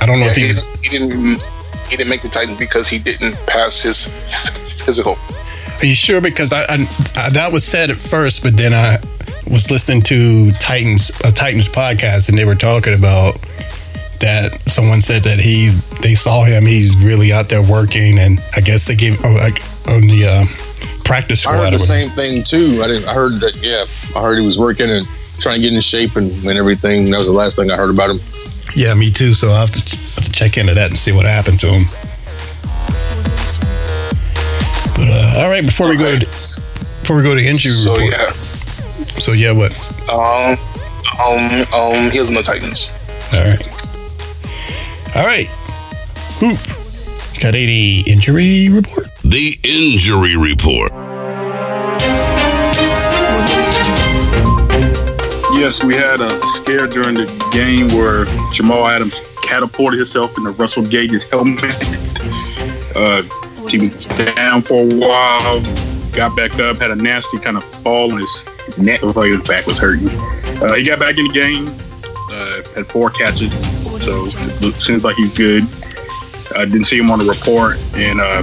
I 0.00 0.06
don't 0.06 0.18
know 0.20 0.26
Yeah, 0.26 0.32
if 0.32 0.36
he, 0.36 0.48
didn't, 0.48 0.84
he 0.84 0.88
didn't. 0.90 1.42
He 1.88 1.96
didn't 1.96 2.10
make 2.10 2.22
the 2.22 2.28
Titans 2.28 2.58
because 2.58 2.86
he 2.86 2.98
didn't 2.98 3.34
pass 3.46 3.80
his 3.80 4.06
physical. 4.84 5.16
Are 5.80 5.86
you 5.86 5.94
sure? 5.94 6.20
Because 6.20 6.52
I, 6.52 6.64
I, 6.64 6.74
I 7.16 7.30
that 7.30 7.50
was 7.50 7.64
said 7.64 7.90
at 7.90 7.96
first, 7.96 8.42
but 8.42 8.56
then 8.56 8.74
I 8.74 9.00
was 9.50 9.70
listening 9.70 10.02
to 10.02 10.50
Titans 10.52 11.10
a 11.24 11.32
Titans 11.32 11.68
podcast, 11.68 12.28
and 12.28 12.36
they 12.36 12.44
were 12.44 12.54
talking 12.54 12.94
about 12.94 13.38
that 14.20 14.60
someone 14.68 15.00
said 15.00 15.22
that 15.22 15.38
he 15.38 15.68
they 16.02 16.14
saw 16.14 16.44
him. 16.44 16.66
He's 16.66 16.96
really 16.96 17.32
out 17.32 17.48
there 17.48 17.62
working, 17.62 18.18
and 18.18 18.40
I 18.56 18.60
guess 18.60 18.86
they 18.86 18.96
gave 18.96 19.24
oh, 19.24 19.30
like 19.30 19.62
on 19.88 20.02
the 20.02 20.26
uh, 20.26 20.44
practice 21.04 21.46
I 21.46 21.56
heard 21.56 21.72
the 21.72 21.78
same 21.78 22.10
thing 22.10 22.42
too. 22.42 22.82
I 22.82 22.88
didn't. 22.88 23.08
I 23.08 23.14
heard 23.14 23.40
that. 23.40 23.56
Yeah, 23.62 23.86
I 24.14 24.22
heard 24.22 24.38
he 24.38 24.44
was 24.44 24.58
working 24.58 24.90
and 24.90 25.08
trying 25.38 25.56
to 25.56 25.62
get 25.62 25.72
in 25.72 25.80
shape 25.80 26.16
and, 26.16 26.32
and 26.44 26.58
everything. 26.58 27.10
That 27.10 27.18
was 27.18 27.28
the 27.28 27.34
last 27.34 27.56
thing 27.56 27.70
I 27.70 27.76
heard 27.76 27.90
about 27.90 28.10
him. 28.10 28.20
Yeah, 28.74 28.94
me 28.94 29.10
too. 29.10 29.34
So 29.34 29.48
I 29.48 29.50
will 29.50 29.56
have 29.58 29.70
to, 29.72 29.96
have 30.14 30.24
to 30.24 30.30
check 30.32 30.56
into 30.58 30.74
that 30.74 30.90
and 30.90 30.98
see 30.98 31.12
what 31.12 31.24
happened 31.26 31.58
to 31.60 31.68
him. 31.68 31.84
But 34.96 35.08
uh, 35.08 35.40
all 35.42 35.48
right, 35.48 35.64
before 35.64 35.88
we 35.88 35.96
go 35.96 36.18
to 36.18 36.26
before 37.00 37.16
we 37.16 37.22
go 37.22 37.34
to 37.34 37.44
injury 37.44 37.72
So 37.72 37.94
report. 37.94 38.12
yeah, 38.12 38.30
So 39.20 39.32
yeah, 39.32 39.52
what? 39.52 39.72
um, 40.12 40.58
um, 41.20 41.66
um, 41.74 42.10
he 42.10 42.18
was 42.18 42.28
in 42.28 42.34
the 42.34 42.42
Titans. 42.42 42.88
All 43.32 43.40
right. 43.40 45.16
All 45.16 45.24
right. 45.24 45.46
Hoop. 46.40 46.58
Got 47.40 47.54
any 47.54 48.00
injury 48.02 48.68
report? 48.68 49.06
The 49.24 49.58
injury 49.62 50.36
report. 50.36 50.92
Yes, 55.58 55.82
we 55.82 55.96
had 55.96 56.20
a 56.20 56.30
scare 56.54 56.86
during 56.86 57.16
the 57.16 57.26
game 57.50 57.88
where 57.88 58.26
Jamal 58.52 58.86
Adams 58.86 59.20
catapulted 59.42 59.98
himself 59.98 60.38
into 60.38 60.52
Russell 60.52 60.84
Gage's 60.84 61.24
helmet. 61.24 61.74
Uh, 62.94 63.22
he 63.68 63.78
was 63.78 63.90
down 64.34 64.62
for 64.62 64.82
a 64.82 64.94
while, 64.94 65.60
got 66.12 66.36
back 66.36 66.56
up, 66.60 66.78
had 66.78 66.92
a 66.92 66.94
nasty 66.94 67.38
kind 67.38 67.56
of 67.56 67.64
fall, 67.82 68.12
and 68.12 68.20
his 68.20 68.78
neck 68.78 69.02
looked 69.02 69.16
like 69.16 69.32
his 69.32 69.42
back 69.48 69.66
was 69.66 69.80
hurting. 69.80 70.08
Uh, 70.62 70.74
he 70.74 70.84
got 70.84 71.00
back 71.00 71.18
in 71.18 71.26
the 71.26 71.32
game, 71.32 71.66
uh, 72.30 72.62
had 72.76 72.86
four 72.86 73.10
catches, 73.10 73.52
so 74.00 74.26
it 74.64 74.80
seems 74.80 75.02
like 75.02 75.16
he's 75.16 75.32
good. 75.32 75.64
I 76.54 76.66
didn't 76.66 76.84
see 76.84 76.98
him 76.98 77.10
on 77.10 77.18
the 77.18 77.24
report, 77.24 77.78
and 77.94 78.20
uh, 78.20 78.42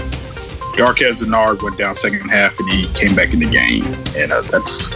Darqueze 0.75 1.19
Dennard 1.19 1.63
went 1.63 1.77
down 1.77 1.95
second 1.95 2.27
half, 2.29 2.59
and 2.59 2.69
he 2.73 2.87
came 2.89 3.15
back 3.15 3.33
in 3.33 3.39
the 3.39 3.49
game, 3.49 3.85
and 4.17 4.33
uh, 4.33 4.41
that's 4.41 4.89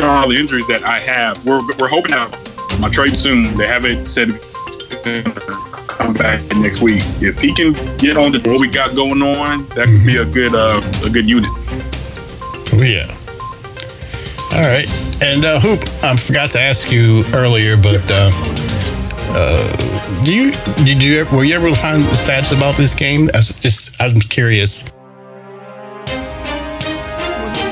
all 0.00 0.28
the 0.28 0.36
injuries 0.36 0.66
that 0.68 0.82
I 0.84 1.00
have. 1.00 1.44
We're, 1.44 1.60
we're 1.78 1.88
hoping 1.88 2.12
out 2.12 2.30
my 2.80 2.88
trade 2.88 3.16
soon. 3.16 3.56
They 3.56 3.66
haven't 3.66 4.06
said 4.06 4.40
come 5.98 6.14
back 6.14 6.42
next 6.56 6.80
week. 6.80 7.02
If 7.20 7.38
he 7.40 7.52
can 7.52 7.72
get 7.96 8.16
on 8.16 8.32
to 8.32 8.38
what 8.48 8.60
we 8.60 8.68
got 8.68 8.94
going 8.94 9.22
on, 9.22 9.66
that 9.70 9.86
could 9.86 10.06
be 10.06 10.16
a 10.16 10.24
good 10.24 10.54
uh, 10.54 10.80
a 11.04 11.10
good 11.10 11.28
unit. 11.28 11.50
Oh 12.72 12.82
yeah. 12.82 13.14
All 14.52 14.62
right. 14.62 14.88
And 15.20 15.44
uh, 15.44 15.60
Hoop, 15.60 15.82
I 16.02 16.16
forgot 16.16 16.50
to 16.52 16.60
ask 16.60 16.90
you 16.90 17.24
earlier, 17.34 17.76
but 17.76 18.00
uh, 18.10 18.30
uh, 19.30 20.24
do 20.24 20.34
you 20.34 20.52
did 20.84 21.02
you 21.02 21.20
ever, 21.20 21.36
were 21.36 21.44
you 21.44 21.54
ever 21.54 21.70
to 21.70 21.76
find 21.76 22.04
the 22.04 22.10
stats 22.10 22.56
about 22.56 22.76
this 22.76 22.94
game? 22.94 23.28
As 23.34 23.48
just 23.60 24.00
I'm 24.00 24.20
curious. 24.20 24.82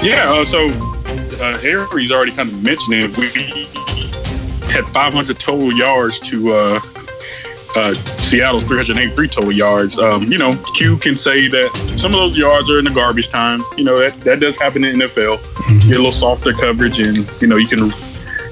Yeah. 0.03 0.31
Uh, 0.31 0.45
so 0.45 0.96
uh, 1.41 1.59
Harry's 1.61 2.13
already 2.13 2.33
kind 2.33 2.49
of 2.49 2.63
mentioned 2.63 2.95
it. 2.95 3.17
We 3.17 4.69
had 4.71 4.85
500 4.93 5.39
total 5.39 5.73
yards 5.73 6.19
to 6.21 6.53
uh, 6.53 6.81
uh, 7.77 7.95
Seattle's 7.95 8.65
383 8.65 9.29
total 9.29 9.53
yards. 9.53 9.99
Um, 9.99 10.25
you 10.25 10.39
know, 10.39 10.53
Q 10.75 10.97
can 10.97 11.15
say 11.15 11.49
that 11.49 11.71
some 11.99 12.13
of 12.13 12.19
those 12.19 12.37
yards 12.37 12.71
are 12.71 12.79
in 12.79 12.85
the 12.85 12.91
garbage 12.91 13.29
time. 13.29 13.63
You 13.77 13.85
know 13.85 13.99
that 13.99 14.19
that 14.21 14.41
does 14.41 14.57
happen 14.57 14.85
in 14.85 14.99
the 14.99 15.05
NFL. 15.07 15.39
You 15.71 15.81
get 15.81 15.97
a 15.97 16.03
little 16.03 16.13
softer 16.13 16.53
coverage, 16.53 16.99
and 16.99 17.29
you 17.41 17.47
know 17.47 17.57
you 17.57 17.69
can 17.69 17.93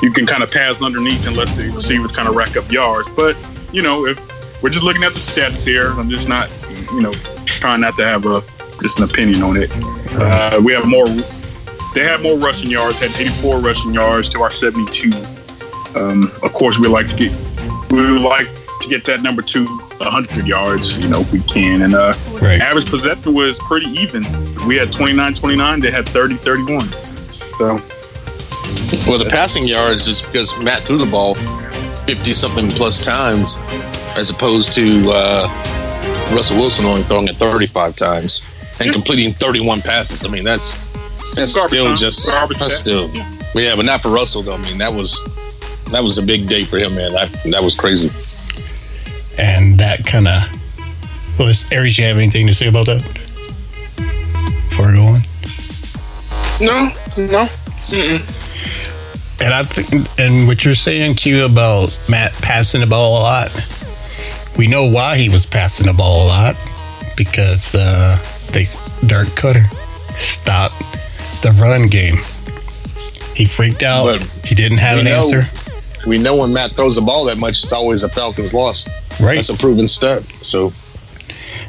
you 0.03 0.13
can 0.13 0.27
kind 0.27 0.43
of 0.43 0.51
pass 0.51 0.83
underneath 0.83 1.27
and 1.27 1.37
let 1.37 1.49
the 1.57 1.71
receivers 1.71 2.13
kind 2.13 2.29
of 2.29 2.37
rack 2.37 2.57
up 2.57 2.71
yards. 2.71 3.09
But 3.17 3.37
you 3.73 3.83
know, 3.83 4.07
if 4.07 4.21
we're 4.63 4.71
just 4.71 4.85
looking 4.85 5.03
at 5.03 5.15
the 5.15 5.21
stats 5.21 5.67
here, 5.67 5.91
I'm 5.93 6.11
just 6.11 6.29
not 6.29 6.51
you 6.93 7.01
know 7.01 7.13
trying 7.45 7.81
not 7.81 7.97
to 7.97 8.05
have 8.05 8.27
a 8.27 8.43
just 8.83 8.99
an 8.99 9.09
opinion 9.09 9.43
on 9.43 9.57
it. 9.57 9.71
Uh, 10.17 10.61
we 10.63 10.73
have 10.73 10.87
more. 10.87 11.07
They 11.95 12.05
had 12.05 12.21
more 12.23 12.37
rushing 12.37 12.71
yards. 12.71 12.99
Had 12.99 13.11
84 13.19 13.61
rushing 13.61 13.95
yards 13.95 14.29
to 14.31 14.43
our 14.43 14.51
72. 14.51 15.13
Um, 15.99 16.31
of 16.43 16.53
course, 16.53 16.79
we 16.79 16.89
like 16.89 17.09
to 17.11 17.17
get 17.17 17.33
we 17.91 18.11
would 18.11 18.23
like 18.23 18.49
to 18.81 18.89
get 18.89 19.05
that 19.05 19.23
number 19.23 19.41
to 19.43 19.65
100 19.67 20.47
yards, 20.47 20.99
you 20.99 21.09
know, 21.09 21.21
if 21.21 21.33
we 21.33 21.41
can. 21.43 21.83
And 21.83 21.95
uh, 21.95 22.13
Right. 22.43 22.61
average 22.61 22.87
possession 22.91 23.33
was 23.33 23.59
pretty 23.61 23.87
even. 23.91 24.25
We 24.67 24.77
had 24.77 24.93
29 24.93 25.35
29, 25.35 25.81
they 25.81 25.91
had 25.93 26.09
30 26.09 26.37
31. 26.37 26.91
So, 27.59 27.81
Well, 29.09 29.19
the 29.19 29.29
passing 29.31 29.67
yards 29.69 30.09
is 30.09 30.21
because 30.23 30.57
Matt 30.59 30.83
threw 30.83 30.99
the 30.99 31.07
ball 31.07 31.37
50 32.07 32.33
something 32.33 32.69
plus 32.69 32.99
times 32.99 33.57
as 34.17 34.31
opposed 34.31 34.73
to 34.73 35.05
uh, 35.09 36.31
Russell 36.35 36.59
Wilson 36.59 36.85
only 36.87 37.05
throwing 37.05 37.29
it 37.29 37.37
35 37.37 37.95
times 37.97 38.43
and 38.81 38.93
completing 38.93 39.33
31 39.35 39.83
passes. 39.83 40.25
I 40.25 40.29
mean, 40.29 40.43
that's 40.45 40.77
that's 41.35 41.55
Garbage 41.55 41.71
still 41.73 41.87
time. 41.87 41.97
just 41.97 42.27
Garbage 42.27 42.59
that's 42.59 42.77
still 42.77 43.11
yeah, 43.55 43.77
but 43.77 43.85
not 43.85 44.03
for 44.03 44.11
Russell 44.11 44.43
though. 44.43 44.55
I 44.55 44.59
mean, 44.59 44.79
that 44.79 44.93
was 44.93 45.19
that 45.91 46.03
was 46.03 46.19
a 46.19 46.23
big 46.23 46.49
day 46.49 46.65
for 46.65 46.79
him, 46.79 46.95
man. 46.95 47.13
That 47.13 47.33
that 47.51 47.63
was 47.63 47.75
crazy. 47.75 48.11
And 49.39 49.79
that 49.79 50.05
kind 50.05 50.29
of. 50.29 50.43
Well, 51.39 51.49
is, 51.49 51.71
Aries, 51.73 51.99
you 51.99 52.05
have 52.05 52.17
anything 52.17 52.47
to 52.47 52.55
say 52.55 52.69
about 52.69 52.87
that? 52.87 53.03
Before 54.71 54.87
I 54.87 54.95
go 54.95 55.03
on? 55.03 55.21
No, 56.61 56.91
no. 57.17 57.49
And 59.41 59.53
I 59.53 59.65
think, 59.65 60.09
and 60.19 60.47
what 60.47 60.65
you're 60.65 60.77
saying, 60.77 61.17
Q, 61.17 61.45
about 61.45 61.97
Matt 62.09 62.33
passing 62.35 62.81
the 62.81 62.87
ball 62.87 63.21
a 63.21 63.23
lot, 63.23 63.69
we 64.57 64.69
know 64.69 64.85
why 64.85 65.17
he 65.17 65.29
was 65.29 65.45
passing 65.45 65.87
the 65.87 65.93
ball 65.93 66.27
a 66.27 66.29
lot 66.29 66.57
because 67.17 67.75
uh, 67.75 68.17
they 68.53 68.65
Dirk 69.07 69.29
Koetter 69.31 69.69
stopped 70.15 70.81
the 71.45 71.53
run 71.53 71.89
game. 71.89 72.17
He 73.37 73.45
freaked 73.45 73.83
out. 73.83 74.05
But 74.07 74.23
he 74.47 74.55
didn't 74.55 74.79
have 74.79 74.99
an 74.99 75.05
know- 75.05 75.31
answer. 75.33 75.43
We 76.07 76.19
know 76.19 76.37
when 76.37 76.53
Matt 76.53 76.73
throws 76.73 76.97
the 76.97 77.03
ball 77.03 77.25
that 77.27 77.39
much, 77.39 77.63
it's 77.63 77.73
always 77.73 78.03
a 78.03 78.09
Falcons 78.11 78.53
loss. 78.53 78.87
Right. 79.21 79.37
That's 79.37 79.49
a 79.49 79.57
proven 79.57 79.89
stat. 79.89 80.23
So 80.43 80.73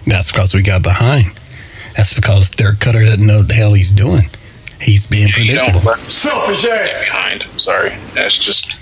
That's 0.05 0.29
because 0.31 0.53
we 0.53 0.61
got 0.61 0.81
behind. 0.81 1.31
That's 1.95 2.13
because 2.13 2.49
Dirk 2.49 2.79
Koetter 2.79 3.05
doesn't 3.05 3.25
know 3.25 3.38
what 3.39 3.47
the 3.47 3.53
hell 3.53 3.73
he's 3.73 3.93
doing. 3.93 4.29
He's 4.81 5.07
being 5.07 5.29
predictable. 5.29 5.95
Selfish 6.09 6.65
ass. 6.65 7.05
behind. 7.05 7.45
Sorry. 7.55 7.95
That's 8.13 8.38
just 8.38 8.77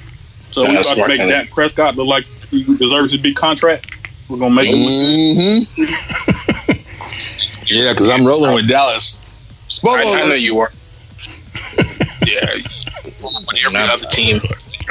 so 0.49 0.63
we 0.63 0.73
That's 0.73 0.91
about 0.91 1.03
to 1.03 1.07
make 1.07 1.19
Kelly. 1.19 1.31
Dak 1.31 1.51
Prescott 1.51 1.95
look 1.97 2.07
like 2.07 2.25
he 2.49 2.63
deserves 2.77 3.11
his 3.11 3.21
big 3.21 3.35
contract. 3.35 3.91
We're 4.29 4.39
going 4.39 4.51
to 4.51 4.55
make 4.55 4.67
him. 4.67 5.67
hmm 5.77 5.83
yeah, 7.65 7.93
because 7.93 8.09
I'm 8.09 8.25
rolling 8.25 8.55
with 8.55 8.67
Dallas. 8.67 9.19
Spoiler 9.67 10.17
I, 10.17 10.21
I 10.23 10.27
know 10.27 10.33
you 10.33 10.59
are. 10.59 10.71
Yeah. 12.25 12.55
Every 13.65 13.79
other 13.79 14.05
team. 14.11 14.39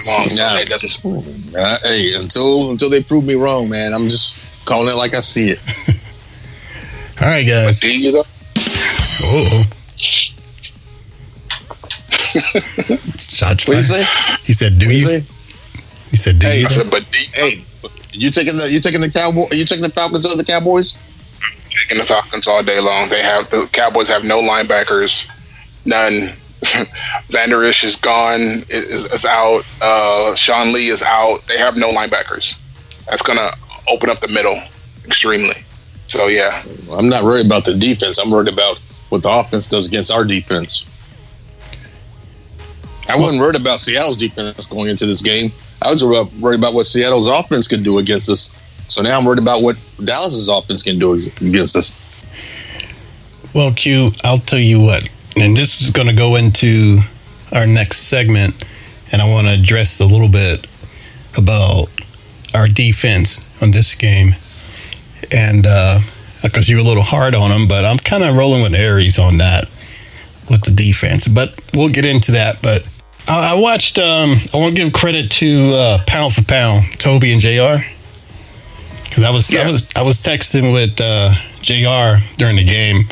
Long, 0.06 0.28
so 0.28 0.36
Nah. 0.42 0.54
that 0.54 0.68
doesn't. 0.68 1.54
Uh, 1.54 1.78
hey, 1.84 2.14
until 2.14 2.70
until 2.70 2.88
they 2.90 3.02
prove 3.02 3.24
me 3.24 3.34
wrong, 3.34 3.68
man, 3.68 3.92
I'm 3.92 4.08
just 4.08 4.36
calling 4.64 4.88
it 4.88 4.96
like 4.96 5.14
I 5.14 5.20
see 5.20 5.50
it. 5.50 5.60
All 7.20 7.28
right, 7.28 7.46
guys. 7.46 7.78
Do 7.80 7.96
you 7.96 8.10
though? 8.12 8.24
Oh. 9.24 9.64
Shots 13.18 13.66
What 13.66 13.74
do 13.74 13.78
you 13.78 13.84
say? 13.84 14.04
He 14.44 14.52
said, 14.52 14.78
"Do 14.78 14.86
What 14.86 14.94
you?" 14.94 15.00
you 15.00 15.06
say? 15.20 15.24
He 16.10 16.16
said, 16.16 16.38
"Do 16.38 16.46
Hey, 16.46 16.60
you?" 16.60 16.66
I 16.66 16.68
said, 16.68 16.90
but 16.90 17.04
do 17.10 17.18
you 17.18 17.26
Hey, 17.34 17.64
you 18.12 18.30
taking 18.30 18.56
the 18.56 18.70
you 18.70 18.80
taking 18.80 19.00
the 19.00 19.10
cowboy? 19.10 19.46
Are 19.50 19.54
you 19.54 19.64
taking 19.64 19.82
the 19.82 19.88
Falcons 19.90 20.26
over 20.26 20.36
the 20.36 20.44
Cowboys? 20.44 20.96
taking 21.88 21.98
the 21.98 22.06
Falcons 22.06 22.46
all 22.46 22.62
day 22.62 22.80
long. 22.80 23.08
They 23.08 23.22
have 23.22 23.50
the 23.50 23.68
Cowboys 23.72 24.08
have 24.08 24.24
no 24.24 24.40
linebackers, 24.42 25.24
none. 25.84 26.30
Vander 27.28 27.64
Esch 27.64 27.84
is 27.84 27.96
gone, 27.96 28.40
is, 28.68 29.04
is 29.04 29.24
out. 29.24 29.64
Uh, 29.80 30.34
Sean 30.34 30.72
Lee 30.72 30.88
is 30.88 31.02
out. 31.02 31.46
They 31.48 31.58
have 31.58 31.76
no 31.76 31.90
linebackers. 31.90 32.56
That's 33.08 33.22
gonna 33.22 33.50
open 33.88 34.10
up 34.10 34.20
the 34.20 34.28
middle 34.28 34.60
extremely. 35.04 35.64
So 36.06 36.26
yeah, 36.26 36.62
I'm 36.90 37.08
not 37.08 37.24
worried 37.24 37.46
about 37.46 37.64
the 37.64 37.74
defense. 37.74 38.18
I'm 38.18 38.30
worried 38.30 38.52
about 38.52 38.78
what 39.08 39.22
the 39.22 39.30
offense 39.30 39.66
does 39.66 39.88
against 39.88 40.10
our 40.10 40.24
defense. 40.24 40.84
I 43.08 43.16
wasn't 43.16 43.40
worried 43.40 43.56
about 43.56 43.80
Seattle's 43.80 44.16
defense 44.16 44.66
going 44.66 44.88
into 44.88 45.06
this 45.06 45.20
game. 45.20 45.52
I 45.82 45.90
was 45.90 46.04
worried 46.04 46.28
worried 46.40 46.58
about 46.58 46.74
what 46.74 46.86
Seattle's 46.86 47.26
offense 47.26 47.66
could 47.66 47.82
do 47.82 47.98
against 47.98 48.30
us. 48.30 48.56
So 48.88 49.02
now 49.02 49.18
I'm 49.18 49.24
worried 49.24 49.38
about 49.38 49.62
what 49.62 49.76
Dallas's 50.04 50.48
offense 50.48 50.82
can 50.82 50.98
do 50.98 51.14
against 51.14 51.76
us. 51.76 51.92
Well, 53.54 53.72
Q, 53.74 54.12
I'll 54.24 54.38
tell 54.38 54.58
you 54.58 54.80
what, 54.80 55.08
and 55.36 55.56
this 55.56 55.80
is 55.80 55.90
going 55.90 56.08
to 56.08 56.14
go 56.14 56.36
into 56.36 57.00
our 57.52 57.66
next 57.66 58.00
segment, 58.02 58.64
and 59.10 59.22
I 59.22 59.28
want 59.28 59.46
to 59.46 59.52
address 59.52 60.00
a 60.00 60.06
little 60.06 60.28
bit 60.28 60.66
about 61.36 61.88
our 62.54 62.66
defense 62.66 63.44
on 63.60 63.70
this 63.70 63.94
game, 63.94 64.34
and 65.30 65.66
uh, 65.66 65.98
because 66.42 66.68
you 66.68 66.76
were 66.76 66.82
a 66.82 66.86
little 66.86 67.02
hard 67.02 67.34
on 67.34 67.50
them, 67.50 67.68
but 67.68 67.84
I'm 67.84 67.98
kind 67.98 68.24
of 68.24 68.36
rolling 68.36 68.62
with 68.62 68.74
Aries 68.74 69.18
on 69.18 69.38
that 69.38 69.66
with 70.50 70.62
the 70.64 70.70
defense. 70.70 71.26
But 71.26 71.60
we'll 71.74 71.88
get 71.88 72.04
into 72.04 72.32
that. 72.32 72.60
But 72.62 72.86
I, 73.26 73.52
I 73.52 73.54
watched. 73.54 73.98
Um, 73.98 74.32
I 74.52 74.56
want 74.56 74.76
to 74.76 74.82
give 74.82 74.92
credit 74.92 75.30
to 75.32 75.74
uh, 75.74 75.98
pound 76.06 76.34
for 76.34 76.42
pound, 76.42 76.98
Toby 76.98 77.32
and 77.32 77.40
Jr. 77.40 77.84
Because 79.04 79.24
I 79.24 79.30
was, 79.30 79.54
I 79.54 79.70
was 79.70 79.88
I 79.96 80.02
was 80.02 80.18
texting 80.18 80.72
with 80.72 81.00
uh, 81.00 81.34
Jr. 81.60 82.24
during 82.38 82.56
the 82.56 82.64
game, 82.64 83.08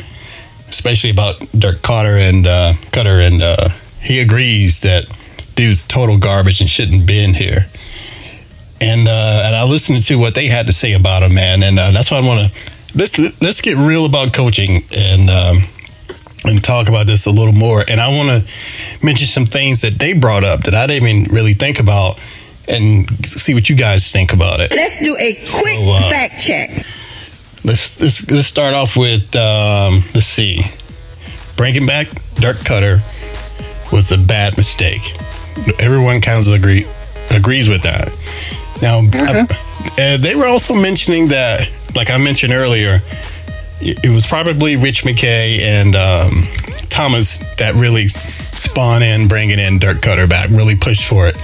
especially 0.71 1.09
about 1.09 1.39
Dirk 1.51 1.81
Koetter 1.81 2.19
and 2.19 2.47
uh, 2.47 2.73
Koetter, 2.91 3.25
and 3.25 3.41
uh, 3.41 3.69
he 4.01 4.19
agrees 4.19 4.81
that 4.81 5.05
dude's 5.55 5.83
total 5.83 6.17
garbage 6.17 6.61
and 6.61 6.69
shouldn't 6.69 7.05
be 7.05 7.23
in 7.23 7.33
here. 7.33 7.67
And 8.79 9.07
uh, 9.07 9.43
and 9.45 9.55
I 9.55 9.63
listened 9.65 10.03
to 10.05 10.15
what 10.15 10.33
they 10.33 10.47
had 10.47 10.65
to 10.67 10.73
say 10.73 10.93
about 10.93 11.21
him, 11.23 11.35
man, 11.35 11.61
and 11.61 11.77
uh, 11.77 11.91
that's 11.91 12.09
why 12.09 12.17
I 12.17 12.25
want 12.25 12.51
to 12.51 12.71
let's 12.97 13.19
let's 13.41 13.61
get 13.61 13.77
real 13.77 14.05
about 14.05 14.33
coaching 14.33 14.83
and 14.97 15.29
um, 15.29 15.69
and 16.45 16.63
talk 16.63 16.89
about 16.89 17.05
this 17.05 17.27
a 17.27 17.31
little 17.31 17.53
more. 17.53 17.85
And 17.87 18.01
I 18.01 18.07
want 18.07 18.29
to 18.29 19.05
mention 19.05 19.27
some 19.27 19.45
things 19.45 19.81
that 19.81 19.99
they 19.99 20.13
brought 20.13 20.43
up 20.43 20.63
that 20.63 20.73
I 20.73 20.87
didn't 20.87 21.07
even 21.07 21.35
really 21.35 21.53
think 21.53 21.79
about, 21.79 22.17
and 22.67 23.05
see 23.23 23.53
what 23.53 23.69
you 23.69 23.75
guys 23.75 24.11
think 24.11 24.33
about 24.33 24.61
it. 24.61 24.71
Let's 24.71 24.99
do 24.99 25.15
a 25.17 25.35
quick 25.35 25.77
So, 25.77 25.91
uh, 25.91 26.09
fact 26.09 26.41
check. 26.41 26.85
Let's 27.63 27.99
let's, 27.99 28.29
let's 28.29 28.47
start 28.47 28.73
off 28.73 28.97
with 28.97 29.35
um, 29.35 30.03
let's 30.13 30.27
see, 30.27 30.61
bringing 31.57 31.85
back 31.85 32.07
Dirk 32.35 32.57
Koetter 32.57 33.01
was 33.91 34.11
a 34.11 34.17
bad 34.17 34.57
mistake. 34.57 35.01
Everyone 35.79 36.21
kind 36.21 36.45
of 36.45 36.53
agree 36.53 36.87
agrees 37.29 37.69
with 37.69 37.83
that. 37.83 38.09
Now, 38.81 39.01
uh, 39.97 40.17
they 40.17 40.35
were 40.35 40.47
also 40.47 40.73
mentioning 40.73 41.27
that, 41.27 41.69
like 41.95 42.09
I 42.09 42.17
mentioned 42.17 42.51
earlier, 42.51 43.01
it 43.79 44.03
it 44.03 44.09
was 44.09 44.25
probably 44.25 44.75
Rich 44.75 45.03
McKay 45.03 45.59
and 45.59 45.95
um, 45.95 46.47
Thomas 46.89 47.39
that 47.57 47.75
really 47.75 48.09
spawned 48.09 49.03
in 49.03 49.27
bringing 49.27 49.59
in 49.59 49.77
Dirk 49.77 49.97
Koetter 49.97 50.27
back, 50.27 50.49
really 50.49 50.75
pushed 50.75 51.07
for 51.07 51.27
it. 51.27 51.37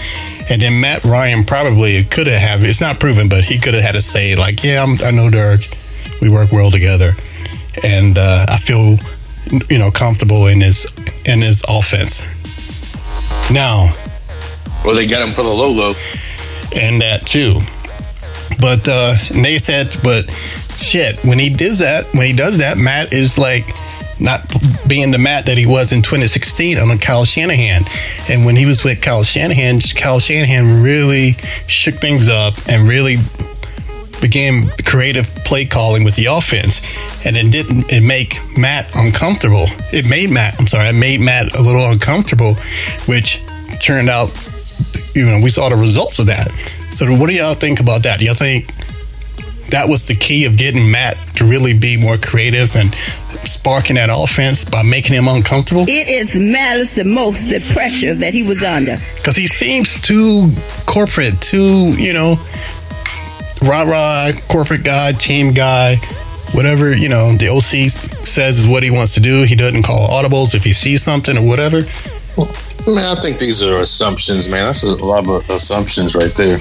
And 0.50 0.62
then 0.62 0.80
Matt 0.80 1.04
Ryan 1.04 1.44
probably 1.44 2.06
could 2.06 2.26
have 2.26 2.64
it's 2.64 2.82
not 2.82 3.00
proven, 3.00 3.30
but 3.30 3.44
he 3.44 3.60
could 3.60 3.74
have 3.76 3.84
had 3.84 3.92
to 3.92 4.02
say, 4.02 4.36
like, 4.36 4.64
yeah, 4.64 4.82
I'm, 4.82 5.00
I 5.04 5.12
know 5.12 5.30
Dirk. 5.30 5.68
We 6.22 6.30
work 6.30 6.52
well 6.52 6.72
together. 6.72 7.16
And 7.84 8.18
uh, 8.18 8.46
I 8.50 8.58
feel, 8.58 8.98
you 9.70 9.78
know, 9.78 9.92
comfortable 9.92 10.48
in 10.48 10.62
his 10.62 10.86
in 11.26 11.42
his 11.42 11.64
offense. 11.68 12.24
Now, 13.52 13.94
Well, 14.84 14.96
they 14.96 15.08
got 15.08 15.28
him 15.28 15.34
for 15.34 15.44
the 15.44 15.50
low 15.50 15.72
low. 15.72 15.96
and 16.76 17.02
that 17.02 17.26
too. 17.26 17.60
But 18.60 18.88
uh, 18.88 19.16
they 19.32 19.58
said, 19.60 19.96
but 20.04 20.32
shit, 20.80 21.18
when 21.24 21.38
he 21.40 21.50
does 21.50 21.80
that, 21.80 22.06
when 22.14 22.26
he 22.26 22.34
does 22.34 22.58
that, 22.60 22.78
Matt 22.78 23.14
is 23.14 23.38
like 23.38 23.66
not 24.20 24.52
being 24.88 25.12
the 25.12 25.18
Matt 25.20 25.46
that 25.46 25.58
he 25.58 25.66
was 25.68 25.94
in 25.94 26.02
2016 26.02 26.80
on 26.80 26.98
Kyle 26.98 27.24
Shanahan. 27.26 27.84
And 28.30 28.46
when 28.46 28.56
he 28.56 28.66
was 28.66 28.84
with 28.84 29.02
Kyle 29.02 29.24
Shanahan, 29.24 29.80
Kyle 29.82 30.20
Shanahan 30.20 30.82
really 30.82 31.38
shook 31.68 31.96
things 31.96 32.28
up 32.28 32.56
and 32.68 32.88
really 32.88 33.18
began 34.22 34.70
creative 34.86 35.28
play 35.46 35.66
calling 35.66 36.04
with 36.04 36.16
the 36.16 36.26
offense. 36.26 36.82
And 37.26 37.36
it 37.36 37.52
didn't 37.52 37.92
it 37.92 38.02
make 38.02 38.40
Matt 38.58 38.90
uncomfortable. 38.96 39.66
It 39.92 40.08
made 40.08 40.30
Matt, 40.30 40.60
I'm 40.60 40.68
sorry, 40.68 40.90
it 40.90 40.94
made 40.94 41.20
Matt 41.20 41.56
a 41.56 41.62
little 41.62 41.86
uncomfortable, 41.90 42.56
which 43.06 43.42
turned 43.80 44.10
out 44.10 44.30
you 45.14 45.26
know, 45.26 45.40
we 45.42 45.50
saw 45.50 45.70
the 45.70 45.76
results 45.76 46.20
of 46.20 46.28
that. 46.28 46.52
So, 46.92 47.12
what 47.16 47.28
do 47.28 47.36
y'all 47.36 47.56
think 47.56 47.80
about 47.80 48.04
that? 48.04 48.20
Do 48.20 48.26
y'all 48.26 48.36
think 48.36 48.72
that 49.70 49.90
was 49.90 50.04
the 50.04 50.16
key 50.16 50.46
of 50.46 50.58
getting 50.58 50.90
Matt 50.90 51.18
to 51.36 51.44
really 51.44 51.74
be 51.74 51.98
more 51.98 52.18
creative 52.18 52.76
and 52.76 52.96
sparking 53.44 53.96
that 53.96 54.10
offense 54.12 54.64
by 54.64 54.84
making 54.84 55.16
him 55.16 55.28
uncomfortable? 55.28 55.84
It 55.88 56.08
is 56.08 56.36
matters 56.36 56.96
the 56.96 57.04
most 57.04 57.50
the 57.50 57.60
pressure 57.74 58.14
that 58.16 58.34
he 58.34 58.44
was 58.44 58.64
under. 58.64 58.98
Because 59.16 59.36
he 59.36 59.48
seems 59.48 60.00
too 60.02 60.52
corporate, 60.86 61.42
too, 61.42 61.94
you 61.98 62.14
know, 62.14 62.40
rah 63.62 63.84
rah, 63.84 64.32
corporate 64.48 64.84
guy, 64.84 65.12
team 65.14 65.54
guy, 65.54 65.96
whatever, 66.54 66.96
you 66.96 67.10
know, 67.10 67.36
the 67.36 67.48
OC 67.48 67.90
says 68.28 68.60
is 68.60 68.68
what 68.68 68.84
he 68.84 68.92
wants 68.92 69.14
to 69.16 69.20
do. 69.20 69.44
He 69.44 69.56
doesn't 69.56 69.84
call 69.84 70.08
audibles 70.10 70.54
if 70.54 70.64
he 70.64 70.74
sees 70.74 71.04
something 71.04 71.38
or 71.38 71.44
whatever. 71.44 71.82
Man, 72.88 73.18
I 73.18 73.20
think 73.22 73.40
these 73.40 73.64
are 73.64 73.82
assumptions, 73.82 74.48
man. 74.48 74.66
That's 74.66 74.84
a 74.84 74.96
lot 74.96 75.28
of 75.28 75.50
assumptions 75.50 76.16
right 76.16 76.34
there. 76.36 76.58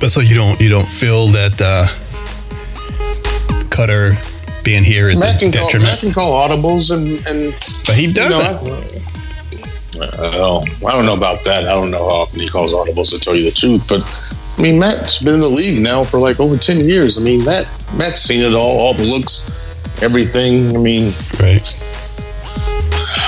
But 0.00 0.10
so 0.10 0.20
you 0.20 0.34
don't 0.34 0.60
you 0.60 0.68
don't 0.68 0.88
feel 0.88 1.28
that 1.28 1.60
uh, 1.60 1.86
Koetter 3.68 4.16
being 4.64 4.84
here 4.84 5.08
is 5.08 5.20
Matt 5.20 5.36
a 5.36 5.38
can, 5.38 5.52
call, 5.52 5.80
Matt 5.80 5.98
can 5.98 6.12
call 6.12 6.48
audibles 6.48 6.90
and 6.90 7.24
and 7.26 7.52
but 7.86 7.94
he 7.96 8.12
doesn't. 8.12 8.64
know, 8.64 8.82
I, 10.00 10.06
uh, 10.06 10.60
I 10.86 10.90
don't 10.92 11.06
know 11.06 11.14
about 11.14 11.44
that. 11.44 11.64
I 11.68 11.74
don't 11.74 11.90
know 11.90 12.08
how 12.08 12.22
often 12.22 12.40
he 12.40 12.48
calls 12.48 12.72
audibles 12.72 13.10
to 13.10 13.20
tell 13.20 13.36
you 13.36 13.44
the 13.44 13.50
truth, 13.50 13.86
but 13.88 14.00
I 14.56 14.62
mean 14.62 14.78
Matt's 14.78 15.18
been 15.18 15.34
in 15.34 15.40
the 15.40 15.48
league 15.48 15.80
now 15.80 16.04
for 16.04 16.18
like 16.18 16.40
over 16.40 16.56
ten 16.56 16.80
years. 16.80 17.18
I 17.18 17.22
mean 17.22 17.44
Matt 17.44 17.70
Matt's 17.96 18.20
seen 18.20 18.40
it 18.40 18.54
all, 18.54 18.78
all 18.78 18.94
the 18.94 19.04
looks, 19.04 19.44
everything. 20.02 20.76
I 20.76 20.78
mean 20.78 21.12
right. 21.40 21.62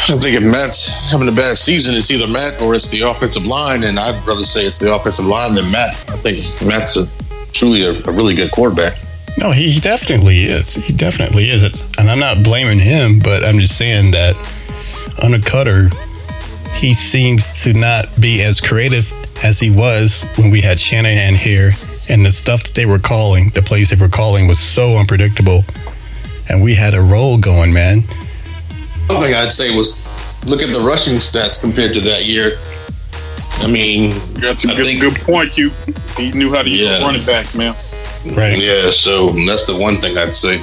I 0.07 0.19
think 0.19 0.37
if 0.37 0.43
Matt's 0.43 0.87
having 0.87 1.29
a 1.29 1.33
bad 1.33 1.57
season, 1.57 1.95
it's 1.95 2.11
either 2.11 2.27
Matt 2.27 2.61
or 2.61 2.75
it's 2.75 2.89
the 2.89 3.01
offensive 3.01 3.47
line, 3.47 3.85
and 3.85 3.99
I'd 3.99 4.23
rather 4.27 4.45
say 4.45 4.67
it's 4.67 4.79
the 4.79 4.95
offensive 4.95 5.25
line 5.25 5.55
than 5.55 5.71
Matt. 5.71 5.93
I 6.11 6.17
think 6.17 6.39
Matt's 6.69 6.99
a 6.99 7.09
truly 7.53 7.85
a, 7.85 7.93
a 7.93 8.13
really 8.13 8.35
good 8.35 8.51
quarterback. 8.51 8.99
No, 9.39 9.51
he 9.51 9.71
he 9.71 9.81
definitely 9.81 10.45
is. 10.45 10.75
He 10.75 10.93
definitely 10.93 11.51
is. 11.51 11.63
It's, 11.63 11.87
and 11.99 12.11
I'm 12.11 12.19
not 12.19 12.43
blaming 12.43 12.79
him, 12.79 13.19
but 13.19 13.45
I'm 13.45 13.59
just 13.59 13.79
saying 13.79 14.11
that 14.11 14.37
on 15.23 15.33
a 15.33 15.39
Koetter, 15.39 15.93
he 16.75 16.93
seems 16.93 17.51
to 17.63 17.73
not 17.73 18.09
be 18.21 18.43
as 18.43 18.61
creative 18.61 19.11
as 19.45 19.61
he 19.61 19.71
was 19.71 20.23
when 20.37 20.51
we 20.51 20.61
had 20.61 20.81
Shanahan 20.81 21.35
here. 21.35 21.71
And 22.09 22.25
the 22.27 22.33
stuff 22.33 22.65
that 22.65 22.75
they 22.75 22.85
were 22.87 22.99
calling, 22.99 23.51
the 23.51 23.63
plays 23.63 23.91
they 23.91 23.97
were 23.97 24.09
calling, 24.09 24.49
was 24.49 24.59
so 24.59 24.97
unpredictable. 24.99 25.65
And 26.49 26.63
we 26.63 26.75
had 26.75 26.95
a 26.95 27.01
roll 27.01 27.39
going, 27.39 27.73
man. 27.73 28.01
One 29.09 29.21
thing 29.23 29.35
I'd 29.35 29.51
say 29.51 29.75
was 29.75 30.05
look 30.45 30.61
at 30.63 30.71
the 30.73 30.81
rushing 30.81 31.15
stats 31.15 31.61
compared 31.61 31.95
to 31.95 32.01
that 32.01 32.25
year. 32.27 32.59
I 33.61 33.67
mean, 33.69 34.11
That's 34.35 34.69
a 34.69 34.73
I 34.73 34.77
good, 34.77 34.85
think- 34.87 35.01
good 35.01 35.15
point. 35.23 35.57
You 35.57 35.71
he 36.19 36.33
knew 36.33 36.53
how 36.53 36.63
to 36.63 36.69
use 36.69 36.81
Yeah. 36.83 36.99
a 36.99 37.03
running 37.05 37.25
back, 37.25 37.55
man. 37.55 37.75
Right. 38.35 38.61
yeah. 38.61 38.91
So 38.91 39.29
that's 39.47 39.65
the 39.67 39.77
one 39.77 40.01
thing 40.01 40.19
I'd 40.19 40.35
say. 40.35 40.59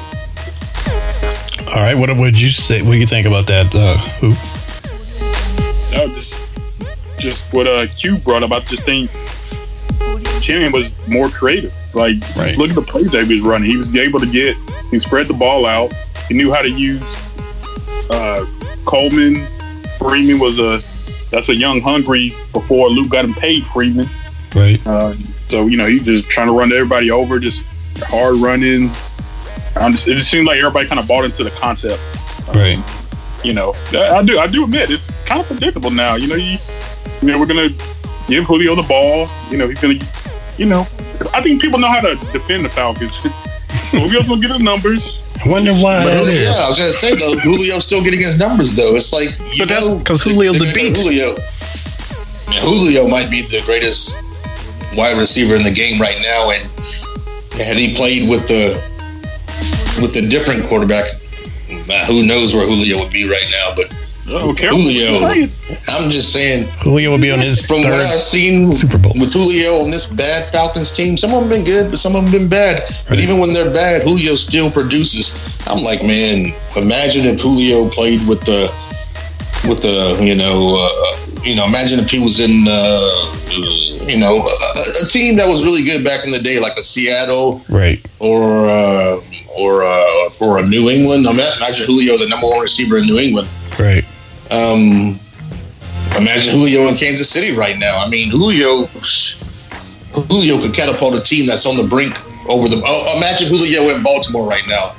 All 1.69 1.81
right. 1.81 1.95
What 1.97 2.15
would 2.15 2.37
you 2.39 2.49
say? 2.49 2.81
What 2.81 2.91
do 2.91 2.97
you 2.97 3.07
think 3.07 3.25
about 3.27 3.47
that? 3.47 3.73
Uh, 3.73 3.97
hoop? 4.19 4.37
Just 7.21 7.51
what 7.53 7.67
uh 7.67 7.87
Q 7.87 8.17
brought 8.17 8.43
up. 8.43 8.51
I 8.51 8.59
just 8.61 8.83
think 8.83 9.09
Shanahan 10.41 10.71
was 10.71 10.91
more 11.07 11.29
creative. 11.29 11.73
Like 11.93 12.17
Right. 12.35 12.57
look 12.57 12.69
at 12.69 12.75
the 12.75 12.81
plays 12.81 13.11
that 13.11 13.25
he 13.25 13.33
was 13.33 13.41
running. 13.43 13.69
He 13.69 13.77
was 13.77 13.93
able 13.95 14.19
to 14.19 14.25
get 14.25 14.55
he 14.89 14.99
spread 14.99 15.27
the 15.27 15.33
ball 15.33 15.65
out. 15.65 15.93
He 16.27 16.33
knew 16.33 16.51
how 16.51 16.61
to 16.61 16.69
use 16.69 17.01
uh 18.09 18.45
Coleman. 18.85 19.45
Freeman 19.99 20.39
was 20.39 20.59
a 20.59 20.81
that's 21.29 21.49
a 21.49 21.55
young 21.55 21.79
hungry 21.79 22.35
before 22.53 22.89
Luke 22.89 23.09
got 23.09 23.23
him 23.23 23.33
paid 23.33 23.65
Freeman. 23.67 24.09
Right. 24.55 24.85
Uh, 24.85 25.13
so 25.47 25.67
you 25.67 25.77
know 25.77 25.85
he's 25.87 26.03
just 26.03 26.27
trying 26.29 26.47
to 26.47 26.53
run 26.53 26.73
everybody 26.73 27.11
over, 27.11 27.39
just 27.39 27.63
hard 28.03 28.35
running. 28.37 28.89
I'm 29.75 29.93
just, 29.93 30.07
it 30.09 30.15
just 30.15 30.29
seems 30.29 30.45
like 30.45 30.57
everybody 30.57 30.87
kind 30.89 30.99
of 30.99 31.07
bought 31.07 31.23
into 31.23 31.43
the 31.45 31.51
concept. 31.51 32.01
Right. 32.49 32.77
You 33.45 33.53
know, 33.53 33.73
I 33.93 34.17
I 34.17 34.23
do. 34.23 34.39
I 34.39 34.47
do 34.47 34.63
admit 34.65 34.89
it's 34.91 35.09
kind 35.25 35.39
of 35.39 35.47
predictable 35.47 35.89
now. 35.91 36.15
You 36.15 36.27
know, 36.27 36.35
you, 36.35 36.57
you 37.21 37.27
know, 37.29 37.39
we're 37.39 37.45
gonna 37.45 37.69
give 38.27 38.45
Julio 38.45 38.75
the 38.75 38.83
ball. 38.83 39.27
You 39.49 39.57
know, 39.57 39.67
he's 39.67 39.79
gonna, 39.79 39.95
you 40.57 40.65
know, 40.65 40.81
I 41.33 41.41
think 41.41 41.61
people 41.61 41.79
know 41.79 41.87
how 41.89 42.01
to 42.01 42.15
defend 42.31 42.65
the 42.65 42.69
Falcons. 42.69 43.21
Julio's 43.91 44.27
gonna 44.27 44.41
get 44.41 44.51
his 44.51 44.59
numbers. 44.61 45.19
I 45.43 45.49
wonder 45.49 45.73
why 45.73 46.03
But 46.03 46.11
that 46.11 46.17
Julio, 46.19 46.33
is. 46.35 46.41
yeah, 46.43 46.51
I 46.65 46.69
was 46.69 46.77
gonna 46.77 46.91
say 46.93 47.15
though, 47.15 47.35
Julio's 47.39 47.83
still 47.83 48.03
getting 48.03 48.21
his 48.21 48.37
numbers 48.37 48.75
though. 48.75 48.95
It's 48.95 49.11
like 49.11 49.29
you 49.53 49.59
But 49.59 49.69
that's 49.69 49.87
know, 49.87 49.99
'cause 49.99 50.19
they- 50.21 50.31
Julio's 50.31 50.53
they 50.59 50.59
the 50.59 50.65
got 50.65 50.75
beast. 50.75 51.03
Julio, 51.03 51.35
Man, 52.49 52.61
Julio 52.63 53.07
might 53.07 53.29
be 53.31 53.41
the 53.43 53.61
greatest 53.65 54.15
wide 54.95 55.17
receiver 55.17 55.55
in 55.55 55.63
the 55.63 55.71
game 55.71 55.99
right 56.01 56.19
now, 56.21 56.51
and 56.51 56.69
had 57.53 57.77
he 57.77 57.93
played 57.95 58.27
with 58.27 58.47
the 58.47 58.79
with 60.01 60.15
a 60.15 60.21
different 60.27 60.65
quarterback, 60.65 61.05
uh, 61.89 62.05
who 62.05 62.23
knows 62.25 62.53
where 62.55 62.65
Julio 62.65 62.99
would 62.99 63.11
be 63.11 63.27
right 63.27 63.45
now? 63.51 63.73
But 63.75 63.93
Oh, 64.33 64.53
careful. 64.53 64.79
Julio, 64.79 65.25
I'm 65.89 66.09
just 66.09 66.31
saying, 66.31 66.67
Julio 66.83 67.11
will 67.11 67.17
be 67.17 67.31
on 67.31 67.39
his 67.39 67.65
from 67.65 67.81
what. 67.81 67.91
I've 67.93 68.21
seen 68.21 68.73
Super 68.75 68.97
Bowl. 68.97 69.11
with 69.19 69.33
Julio 69.33 69.81
on 69.83 69.89
this 69.91 70.05
bad 70.07 70.51
Falcons 70.51 70.91
team, 70.91 71.17
some 71.17 71.33
of 71.33 71.41
them 71.41 71.49
been 71.49 71.65
good, 71.65 71.91
but 71.91 71.99
some 71.99 72.15
of 72.15 72.23
them 72.23 72.31
been 72.31 72.47
bad. 72.49 72.83
But 73.09 73.19
even 73.19 73.39
when 73.39 73.53
they're 73.53 73.71
bad, 73.73 74.03
Julio 74.03 74.35
still 74.35 74.71
produces. 74.71 75.33
I'm 75.67 75.83
like, 75.83 76.01
man, 76.03 76.53
imagine 76.75 77.25
if 77.25 77.41
Julio 77.41 77.89
played 77.89 78.25
with 78.27 78.41
the 78.41 78.71
with 79.67 79.81
the 79.81 80.17
you 80.23 80.33
know 80.35 80.75
uh, 80.77 81.43
you 81.43 81.55
know 81.55 81.65
imagine 81.65 81.99
if 81.99 82.09
he 82.09 82.19
was 82.19 82.39
in 82.39 82.65
uh, 82.67 83.09
you 84.07 84.17
know 84.17 84.37
a, 84.47 85.03
a 85.03 85.07
team 85.07 85.35
that 85.37 85.47
was 85.47 85.63
really 85.63 85.83
good 85.83 86.03
back 86.03 86.23
in 86.25 86.31
the 86.31 86.39
day, 86.39 86.59
like 86.59 86.77
a 86.77 86.83
Seattle 86.83 87.61
Right. 87.69 87.99
or 88.19 88.65
uh, 88.69 89.19
or 89.55 89.83
uh, 89.83 90.29
or 90.39 90.59
a 90.59 90.65
New 90.65 90.89
England. 90.89 91.27
I 91.27 91.31
mean, 91.31 91.41
imagine 91.57 91.85
Julio 91.85 92.17
the 92.17 92.27
number 92.27 92.47
one 92.47 92.59
receiver 92.61 92.97
in 92.97 93.05
New 93.05 93.19
England. 93.19 93.47
Right. 93.79 94.05
Um, 94.51 95.19
imagine 96.17 96.53
Julio 96.53 96.87
in 96.87 96.95
Kansas 96.95 97.29
City 97.29 97.55
right 97.55 97.77
now. 97.77 97.97
I 97.97 98.09
mean, 98.09 98.29
Julio, 98.29 98.85
Julio 100.27 100.59
could 100.59 100.73
catapult 100.73 101.15
a 101.15 101.21
team 101.21 101.47
that's 101.47 101.65
on 101.65 101.77
the 101.77 101.87
brink 101.87 102.13
over 102.49 102.67
the. 102.67 102.81
Oh, 102.85 103.17
imagine 103.17 103.47
Julio 103.47 103.95
in 103.95 104.03
Baltimore 104.03 104.47
right 104.47 104.67
now. 104.67 104.95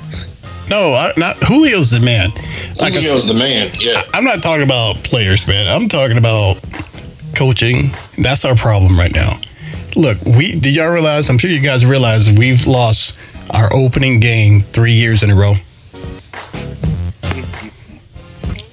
No, 0.69 0.93
I, 0.93 1.13
not 1.17 1.39
Julio's 1.41 1.91
the 1.91 1.99
man. 1.99 2.31
Like 2.79 2.93
Julio's 2.93 3.27
the 3.27 3.33
man. 3.33 3.71
Yeah, 3.79 4.03
I'm 4.13 4.23
not 4.23 4.41
talking 4.41 4.63
about 4.63 5.03
players, 5.03 5.47
man. 5.47 5.67
I'm 5.67 5.87
talking 5.87 6.17
about 6.17 6.57
coaching. 7.35 7.93
That's 8.17 8.45
our 8.45 8.55
problem 8.55 8.97
right 8.97 9.13
now. 9.13 9.39
Look, 9.95 10.17
we 10.25 10.59
did 10.59 10.75
y'all 10.75 10.89
realize? 10.89 11.29
I'm 11.29 11.37
sure 11.37 11.49
you 11.49 11.59
guys 11.59 11.85
realize 11.85 12.31
we've 12.31 12.65
lost 12.65 13.17
our 13.51 13.71
opening 13.73 14.19
game 14.19 14.61
three 14.61 14.93
years 14.93 15.21
in 15.21 15.29
a 15.29 15.35
row. 15.35 15.55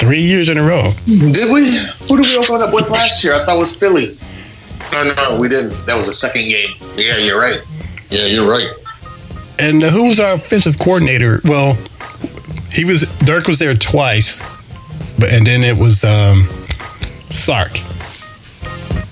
Three 0.00 0.22
years 0.22 0.48
in 0.48 0.56
a 0.56 0.62
row. 0.62 0.94
did 1.04 1.52
we? 1.52 1.76
Who 2.08 2.16
did 2.16 2.26
we 2.26 2.36
open 2.38 2.62
up 2.62 2.72
with 2.72 2.88
last 2.88 3.22
year? 3.22 3.34
I 3.34 3.44
thought 3.44 3.56
it 3.56 3.58
was 3.58 3.76
Philly. 3.76 4.16
No, 4.92 5.12
no, 5.14 5.38
we 5.38 5.46
didn't. 5.46 5.84
That 5.84 5.96
was 5.98 6.06
the 6.06 6.14
second 6.14 6.48
game. 6.48 6.74
Yeah, 6.96 7.18
you're 7.18 7.38
right. 7.38 7.60
Yeah, 8.08 8.24
you're 8.24 8.48
right. 8.48 8.70
And 9.58 9.84
uh, 9.84 9.90
who 9.90 10.06
was 10.06 10.18
our 10.18 10.32
offensive 10.32 10.78
coordinator? 10.78 11.42
Well, 11.44 11.76
he 12.72 12.84
was 12.86 13.02
Dirk 13.18 13.46
was 13.46 13.58
there 13.58 13.74
twice, 13.74 14.40
but 15.18 15.30
and 15.32 15.46
then 15.46 15.62
it 15.62 15.76
was 15.76 16.02
um, 16.02 16.48
Sark. 17.28 17.78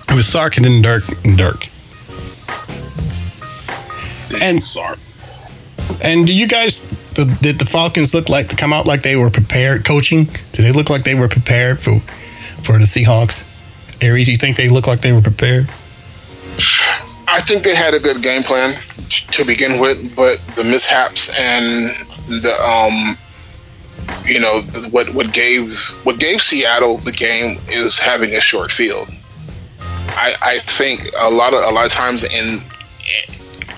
It 0.08 0.14
was 0.14 0.26
Sark 0.26 0.56
and 0.56 0.64
then 0.64 0.80
Dirk 0.80 1.04
and 1.26 1.36
Dirk. 1.36 1.68
And 4.40 4.64
Sark. 4.64 4.98
and 6.00 6.26
do 6.26 6.32
you 6.32 6.46
guys 6.48 6.80
the, 7.24 7.38
did 7.42 7.58
the 7.58 7.66
Falcons 7.66 8.14
look 8.14 8.28
like 8.28 8.48
to 8.48 8.56
come 8.56 8.72
out 8.72 8.86
like 8.86 9.02
they 9.02 9.16
were 9.16 9.30
prepared 9.30 9.84
coaching? 9.84 10.24
Did 10.52 10.64
they 10.64 10.72
look 10.72 10.88
like 10.88 11.04
they 11.04 11.14
were 11.14 11.28
prepared 11.28 11.80
for 11.80 12.00
for 12.62 12.78
the 12.78 12.86
Seahawks? 12.86 13.42
Aries, 14.00 14.28
you 14.28 14.36
think 14.36 14.56
they 14.56 14.68
look 14.68 14.86
like 14.86 15.00
they 15.00 15.12
were 15.12 15.20
prepared? 15.20 15.68
I 17.26 17.40
think 17.40 17.64
they 17.64 17.74
had 17.74 17.94
a 17.94 17.98
good 17.98 18.22
game 18.22 18.42
plan 18.42 18.78
t- 19.08 19.26
to 19.32 19.44
begin 19.44 19.80
with, 19.80 20.14
but 20.14 20.40
the 20.54 20.62
mishaps 20.62 21.28
and 21.36 21.96
the 22.28 22.54
um, 22.62 23.18
you 24.24 24.38
know, 24.38 24.62
what 24.90 25.12
what 25.12 25.32
gave 25.32 25.76
what 26.04 26.18
gave 26.18 26.40
Seattle 26.40 26.98
the 26.98 27.12
game 27.12 27.60
is 27.68 27.98
having 27.98 28.34
a 28.34 28.40
short 28.40 28.70
field. 28.70 29.08
I 29.80 30.36
I 30.40 30.58
think 30.60 31.10
a 31.18 31.30
lot 31.30 31.52
of 31.52 31.64
a 31.64 31.70
lot 31.70 31.84
of 31.84 31.92
times 31.92 32.22
in 32.22 32.62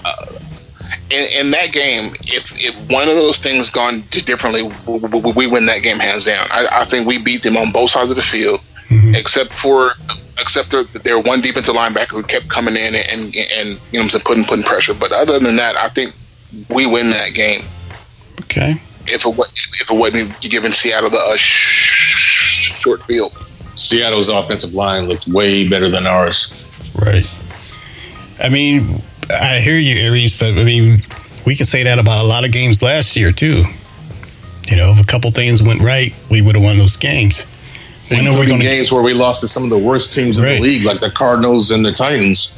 uh, 0.04 0.26
in, 1.10 1.30
in 1.30 1.50
that 1.52 1.72
game, 1.72 2.14
if 2.22 2.52
if 2.56 2.76
one 2.90 3.08
of 3.08 3.14
those 3.14 3.38
things 3.38 3.70
gone 3.70 4.02
differently, 4.10 4.62
w- 4.62 5.00
w- 5.00 5.34
we 5.34 5.46
win 5.46 5.66
that 5.66 5.78
game 5.80 5.98
hands 5.98 6.24
down. 6.24 6.46
I, 6.50 6.68
I 6.72 6.84
think 6.84 7.06
we 7.06 7.18
beat 7.22 7.42
them 7.42 7.56
on 7.56 7.72
both 7.72 7.90
sides 7.90 8.10
of 8.10 8.16
the 8.16 8.22
field, 8.22 8.60
except 9.14 9.52
for 9.52 9.94
except 10.38 10.70
their, 10.70 10.84
their 10.84 11.18
one 11.18 11.40
defensive 11.40 11.74
linebacker 11.74 12.08
who 12.10 12.22
kept 12.22 12.48
coming 12.48 12.76
in 12.76 12.94
and 12.94 13.06
and, 13.06 13.36
and 13.56 13.68
you 13.68 13.74
know 13.74 13.78
what 13.92 14.02
I'm 14.02 14.10
saying, 14.10 14.24
putting 14.24 14.44
putting 14.44 14.64
pressure. 14.64 14.94
But 14.94 15.12
other 15.12 15.38
than 15.38 15.56
that, 15.56 15.76
I 15.76 15.88
think 15.88 16.14
we 16.70 16.86
win 16.86 17.10
that 17.10 17.34
game. 17.34 17.64
Okay. 18.42 18.80
If 19.06 19.26
it 19.26 19.34
wa- 19.36 19.44
if 19.80 19.90
it 19.90 19.94
wasn't 19.96 20.40
given 20.40 20.72
Seattle 20.72 21.10
the 21.10 21.18
uh, 21.18 21.36
sh- 21.36 22.72
short 22.80 23.02
field. 23.04 23.32
Seattle's 23.76 24.28
offensive 24.28 24.74
line 24.74 25.06
looked 25.06 25.26
way 25.26 25.66
better 25.66 25.88
than 25.88 26.06
ours. 26.06 26.56
Right. 26.94 27.24
I 28.38 28.48
mean, 28.48 29.02
I 29.30 29.60
hear 29.60 29.78
you, 29.78 29.96
Aries, 30.00 30.38
but 30.38 30.58
I 30.58 30.64
mean, 30.64 31.02
we 31.46 31.56
can 31.56 31.66
say 31.66 31.82
that 31.82 31.98
about 31.98 32.24
a 32.24 32.28
lot 32.28 32.44
of 32.44 32.52
games 32.52 32.82
last 32.82 33.16
year 33.16 33.32
too. 33.32 33.64
You 34.66 34.76
know, 34.76 34.92
if 34.92 35.00
a 35.00 35.06
couple 35.06 35.30
things 35.30 35.62
went 35.62 35.80
right, 35.82 36.14
we 36.30 36.42
would 36.42 36.54
have 36.54 36.62
won 36.62 36.78
those 36.78 36.96
games. 36.96 37.42
When 38.08 38.20
are 38.20 38.22
we 38.22 38.28
Including 38.28 38.48
going 38.48 38.60
to? 38.60 38.66
games 38.66 38.92
where 38.92 39.02
we 39.02 39.14
lost 39.14 39.40
to 39.42 39.48
some 39.48 39.64
of 39.64 39.70
the 39.70 39.78
worst 39.78 40.12
teams 40.12 40.38
in 40.38 40.44
the 40.44 40.60
league, 40.60 40.84
like 40.84 41.00
the 41.00 41.10
Cardinals 41.10 41.70
and 41.70 41.84
the 41.86 41.92
Titans. 41.92 42.50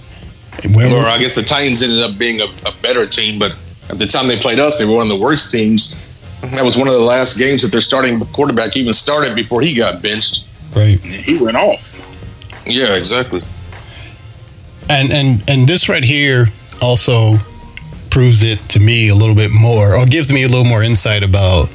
When 0.73 0.93
Or 0.93 1.07
I 1.07 1.19
guess 1.19 1.35
the 1.35 1.43
Titans 1.43 1.83
ended 1.83 2.03
up 2.03 2.19
being 2.19 2.41
a, 2.41 2.47
a 2.67 2.73
better 2.83 3.07
team, 3.07 3.39
but 3.39 3.53
at 3.89 3.99
the 3.99 4.07
time 4.07 4.29
they 4.29 4.39
played 4.39 4.59
us, 4.59 4.79
they 4.79 4.85
were 4.85 4.95
one 4.95 5.03
of 5.03 5.09
the 5.09 5.23
worst 5.23 5.51
teams. 5.51 5.97
That 6.43 6.65
was 6.65 6.77
one 6.77 6.89
of 6.89 6.95
the 6.95 7.01
last 7.01 7.39
games 7.39 7.63
that 7.63 7.71
their 7.71 7.81
starting 7.81 8.21
quarterback 8.27 8.77
even 8.77 8.93
started 8.95 9.35
before 9.35 9.61
he 9.63 9.75
got 9.75 10.03
benched. 10.03 10.45
right. 10.75 10.99
He 11.01 11.37
went 11.39 11.57
off. 11.57 11.91
Yeah, 12.67 12.95
exactly. 12.95 13.43
And 14.89 15.13
and 15.13 15.45
and 15.49 15.69
this 15.69 15.89
right 15.89 16.05
here, 16.05 16.49
also 16.83 17.37
proves 18.11 18.43
it 18.43 18.59
to 18.71 18.81
me 18.81 19.09
a 19.09 19.15
little 19.15 19.35
bit 19.35 19.51
more, 19.51 19.95
or 19.97 20.05
gives 20.07 20.33
me 20.33 20.43
a 20.43 20.49
little 20.49 20.65
more 20.67 20.83
insight 20.83 21.23
about 21.23 21.69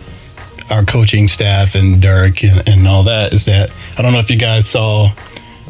our 0.69 0.83
coaching 0.83 1.27
staff 1.27 1.75
and 1.75 2.01
Dirk 2.01 2.43
and, 2.43 2.67
and 2.67 2.87
all 2.87 3.03
that. 3.03 3.33
Is 3.33 3.45
that 3.45 3.71
I 3.97 4.01
don't 4.01 4.13
know 4.13 4.19
if 4.19 4.29
you 4.29 4.37
guys 4.37 4.67
saw 4.69 5.07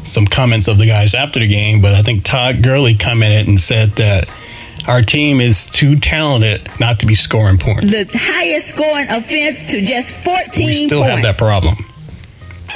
some 0.04 0.26
comments 0.26 0.68
of 0.68 0.78
the 0.78 0.86
guys 0.86 1.14
after 1.14 1.38
the 1.40 1.48
game, 1.48 1.80
but 1.80 1.94
I 1.94 2.02
think 2.02 2.24
Todd 2.24 2.62
Gurley 2.62 2.94
commented 2.96 3.48
and 3.48 3.60
said 3.60 3.96
that 3.96 4.28
our 4.86 5.02
team 5.02 5.40
is 5.40 5.66
too 5.66 5.98
talented 5.98 6.66
not 6.80 7.00
to 7.00 7.06
be 7.06 7.14
scoring 7.14 7.58
points. 7.58 7.92
The 7.92 8.08
highest 8.14 8.68
scoring 8.68 9.08
offense 9.10 9.70
to 9.70 9.80
just 9.82 10.16
14 10.16 10.66
We 10.66 10.86
still 10.86 11.02
points. 11.02 11.14
have 11.14 11.22
that 11.22 11.38
problem. 11.38 11.76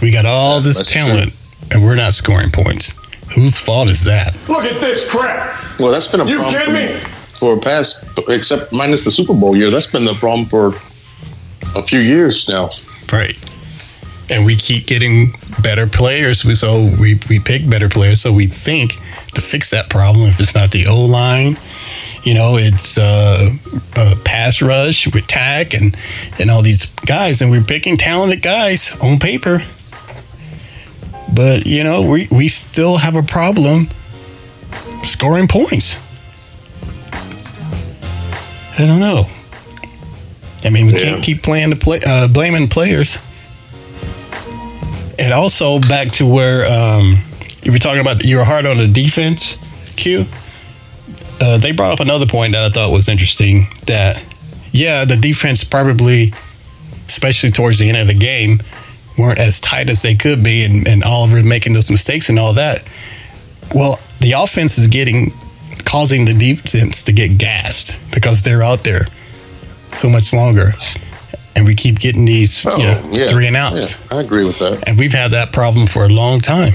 We 0.03 0.11
got 0.11 0.27
all 0.27 0.61
this 0.61 0.79
that's 0.79 0.91
talent 0.91 1.33
and 1.71 1.83
we're 1.83 1.95
not 1.95 2.13
scoring 2.13 2.51
points. 2.51 2.93
Whose 3.35 3.59
fault 3.59 3.89
is 3.89 4.05
that? 4.05 4.37
Look 4.49 4.65
at 4.65 4.81
this 4.81 5.09
crap. 5.09 5.59
Well, 5.79 5.91
that's 5.93 6.09
been 6.09 6.21
a 6.21 6.27
You 6.27 6.37
problem 6.39 6.55
kidding 6.75 7.01
for, 7.01 7.09
me? 7.09 7.57
for 7.57 7.61
past, 7.61 8.05
except 8.29 8.73
minus 8.73 9.05
the 9.05 9.11
Super 9.11 9.35
Bowl 9.35 9.57
year. 9.57 9.71
That's 9.71 9.91
been 9.91 10.05
the 10.05 10.15
problem 10.15 10.47
for 10.49 10.75
a 11.77 11.83
few 11.83 12.01
years 12.01 12.49
now. 12.49 12.71
Right. 13.13 13.37
And 14.31 14.47
we 14.47 14.57
keep 14.57 14.87
getting 14.87 15.35
better 15.63 15.87
players. 15.87 16.45
We- 16.45 16.55
So 16.55 16.87
we, 16.99 17.21
we 17.29 17.39
pick 17.39 17.69
better 17.69 17.89
players. 17.89 18.21
So 18.21 18.33
we 18.33 18.47
think 18.47 18.97
to 19.35 19.41
fix 19.41 19.71
that 19.71 19.91
problem, 19.91 20.29
if 20.29 20.39
it's 20.41 20.55
not 20.55 20.71
the 20.73 20.87
O 20.87 21.01
line, 21.05 21.59
you 22.23 22.35
know, 22.35 22.57
it's 22.57 22.97
uh, 22.99 23.51
a 23.97 24.17
pass 24.25 24.63
rush 24.63 25.13
with 25.13 25.27
Takk 25.27 25.75
and, 25.75 25.97
and 26.39 26.51
all 26.51 26.63
these 26.63 26.87
guys. 27.05 27.41
And 27.43 27.51
we're 27.51 27.65
picking 27.65 27.97
talented 27.97 28.43
guys 28.43 28.93
on 29.01 29.19
paper. 29.19 29.63
But, 31.33 31.67
you 31.67 31.83
know, 31.83 32.03
we, 32.03 32.29
we 32.31 32.49
still 32.49 32.99
have 32.99 33.15
a 33.15 33.23
problem 33.23 33.89
scoring 35.05 35.49
points. 35.49 35.97
I 38.79 38.87
don't 38.87 39.01
know. 39.01 39.27
I 40.65 40.71
mean, 40.71 40.87
we 40.87 40.93
Yeah. 40.95 41.05
can't 41.05 41.23
keep 41.23 41.43
playing 41.43 41.71
the 41.71 41.77
play, 41.77 42.01
uh, 42.07 42.29
blaming 42.29 42.69
players. 42.69 43.17
And 45.19 45.33
also 45.33 45.79
back 45.79 46.09
to 46.13 46.27
where 46.27 46.67
um, 46.67 47.23
you 47.63 47.73
were 47.73 47.79
talking 47.79 48.01
about 48.01 48.25
you 48.25 48.39
were 48.39 48.45
hard 48.45 48.67
on 48.67 48.79
the 48.79 48.89
defense, 48.89 49.57
Q. 49.97 50.27
Uh, 51.41 51.59
they 51.59 51.73
brought 51.73 51.93
up 51.93 52.01
another 52.01 52.27
point 52.27 52.53
that 52.53 52.65
I 52.65 52.71
thought 52.73 52.91
was 52.93 53.09
interesting. 53.09 53.67
That 53.87 54.23
yeah, 54.73 55.05
the 55.05 55.17
defense 55.17 55.65
probably, 55.65 56.33
especially 57.09 57.51
towards 57.51 57.79
the 57.79 57.89
end 57.89 57.99
of 57.99 58.07
the 58.07 58.15
game, 58.15 58.63
weren't 59.19 59.39
as 59.39 59.61
tight 59.61 59.89
as 59.91 60.03
they 60.03 60.15
could 60.15 60.43
be, 60.43 60.65
and, 60.65 60.87
and 60.89 61.03
Oliver 61.05 61.43
making 61.43 61.73
those 61.75 61.91
mistakes 61.91 62.29
and 62.29 62.39
all 62.39 62.53
that. 62.55 62.83
Well, 63.75 64.01
the 64.21 64.33
offense 64.33 64.79
is 64.79 64.87
getting 64.87 65.33
causing 65.85 66.25
the 66.25 66.35
defense 66.35 67.03
to 67.03 67.13
get 67.13 67.39
gassed 67.39 67.97
because 68.13 68.43
they're 68.43 68.63
out 68.63 68.85
there 68.85 69.07
so 69.99 70.09
much 70.09 70.33
longer, 70.33 70.73
and 71.57 71.67
we 71.67 71.75
keep 71.75 71.99
getting 71.99 72.25
these 72.25 72.65
Oh, 72.67 72.77
you 72.77 72.85
know, 72.85 73.09
yeah. 73.13 73.31
three 73.31 73.47
and 73.47 73.57
outs. 73.57 73.99
Yeah, 74.11 74.19
I 74.19 74.21
agree 74.23 74.45
with 74.45 74.59
that. 74.59 74.85
And 74.89 74.99
we've 74.99 75.13
had 75.13 75.33
that 75.33 75.53
problem 75.53 75.87
for 75.87 76.05
a 76.05 76.09
long 76.09 76.41
time. 76.41 76.75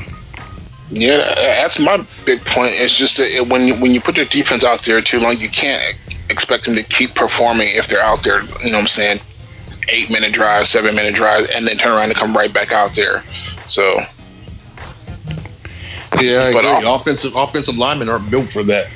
Yeah, 0.90 1.18
that's 1.36 1.80
my 1.80 2.06
big 2.26 2.46
point. 2.46 2.74
It's 2.76 2.98
just 2.98 3.18
that 3.18 3.30
it, 3.36 3.48
when 3.48 3.68
you, 3.68 3.76
when 3.76 3.94
you 3.94 4.00
put 4.00 4.16
the 4.16 4.26
defense 4.26 4.64
out 4.64 4.84
there 4.84 5.02
too 5.02 5.20
long, 5.20 5.38
you 5.38 5.50
can't 5.50 5.96
expect 6.30 6.66
them 6.66 6.76
to 6.76 6.84
keep 6.84 7.14
performing 7.14 7.70
if 7.70 7.88
they're 7.88 8.02
out 8.02 8.24
there. 8.24 8.42
You 8.64 8.72
know 8.72 8.78
what 8.78 8.82
I'm 8.82 8.88
saying? 8.88 9.20
Eight 9.90 10.10
minute 10.10 10.34
drive, 10.34 10.68
seven 10.68 10.96
minute 10.96 11.16
drive, 11.16 11.50
and 11.54 11.68
then 11.68 11.78
turn 11.78 11.94
around 11.94 12.10
and 12.10 12.16
come 12.16 12.36
right 12.36 12.52
back 12.52 12.72
out 12.72 12.94
there. 12.96 13.24
So 13.68 14.02
Yeah, 16.20 16.46
I 16.46 16.54
But 16.54 16.66
agree. 16.66 16.88
off- 16.88 17.02
offensive 17.02 17.36
offensive 17.36 17.78
linemen 17.78 18.10
aren't 18.10 18.30
built 18.32 18.52
for 18.52 18.64
that. 18.64 18.88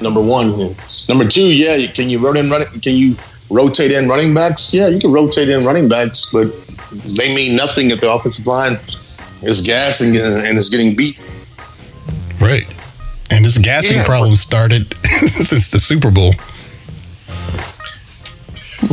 Number 0.00 0.20
one. 0.20 0.74
Number 1.08 1.26
two, 1.26 1.42
yeah, 1.54 1.86
can 1.92 2.10
you 2.10 2.18
run 2.18 2.36
in 2.36 2.50
running? 2.50 2.68
Can 2.80 2.94
you 2.96 3.16
rotate 3.50 3.92
in 3.92 4.08
running 4.08 4.34
backs? 4.34 4.72
Yeah, 4.74 4.88
you 4.88 4.98
can 5.00 5.10
rotate 5.12 5.48
in 5.48 5.64
running 5.64 5.88
backs, 5.88 6.28
but 6.32 6.52
they 7.16 7.34
mean 7.34 7.56
nothing 7.56 7.90
if 7.90 8.00
the 8.00 8.10
offensive 8.12 8.46
line 8.46 8.78
is 9.42 9.60
gassing 9.62 10.16
and, 10.16 10.44
and 10.46 10.58
is 10.58 10.68
getting 10.68 10.94
beat. 10.94 11.20
Right. 12.40 12.66
And 13.30 13.44
this 13.44 13.58
gassing 13.58 13.96
Yeah, 13.98 14.04
problem 14.04 14.36
started 14.36 14.94
since 15.26 15.68
the 15.68 15.80
Super 15.80 16.10
Bowl. 16.10 16.34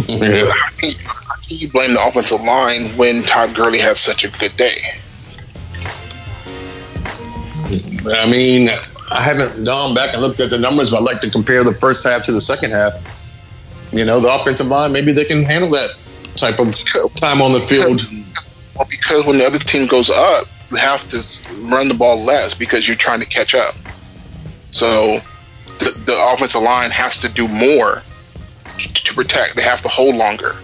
Yeah. 0.07 0.51
how 0.51 0.69
can, 0.71 0.91
you, 0.91 0.97
how 1.07 1.35
can 1.35 1.57
you 1.57 1.71
blame 1.71 1.93
the 1.93 2.05
offensive 2.05 2.41
line 2.41 2.95
when 2.97 3.23
Todd 3.23 3.55
Gurley 3.55 3.79
had 3.79 3.97
such 3.97 4.23
a 4.23 4.29
good 4.29 4.55
day? 4.57 4.99
I 8.07 8.27
mean, 8.29 8.69
I 9.11 9.21
haven't 9.21 9.63
gone 9.63 9.95
back 9.95 10.13
and 10.13 10.21
looked 10.21 10.39
at 10.39 10.49
the 10.49 10.57
numbers, 10.57 10.89
but 10.89 10.97
I'd 10.97 11.03
like 11.03 11.21
to 11.21 11.29
compare 11.29 11.63
the 11.63 11.73
first 11.73 12.03
half 12.03 12.23
to 12.25 12.31
the 12.31 12.41
second 12.41 12.71
half. 12.71 12.93
You 13.91 14.05
know, 14.05 14.19
the 14.19 14.29
offensive 14.29 14.67
line, 14.67 14.91
maybe 14.91 15.13
they 15.13 15.25
can 15.25 15.43
handle 15.43 15.69
that 15.71 15.89
type 16.35 16.59
of 16.59 16.75
time 17.15 17.41
on 17.41 17.53
the 17.53 17.61
field. 17.61 18.01
Well, 18.75 18.87
because 18.89 19.25
when 19.25 19.37
the 19.37 19.45
other 19.45 19.59
team 19.59 19.87
goes 19.87 20.09
up, 20.09 20.47
you 20.69 20.77
have 20.77 21.07
to 21.09 21.23
run 21.61 21.87
the 21.87 21.93
ball 21.93 22.21
less 22.21 22.53
because 22.53 22.87
you're 22.87 22.97
trying 22.97 23.19
to 23.19 23.25
catch 23.25 23.55
up. 23.55 23.75
So 24.71 25.21
the, 25.79 25.91
the 26.05 26.33
offensive 26.33 26.61
line 26.61 26.91
has 26.91 27.19
to 27.21 27.29
do 27.29 27.47
more 27.47 28.01
to, 28.78 28.93
to 28.93 29.13
protect. 29.13 29.55
They 29.55 29.61
have 29.61 29.82
to 29.82 29.89
hold 29.89 30.15
longer. 30.15 30.55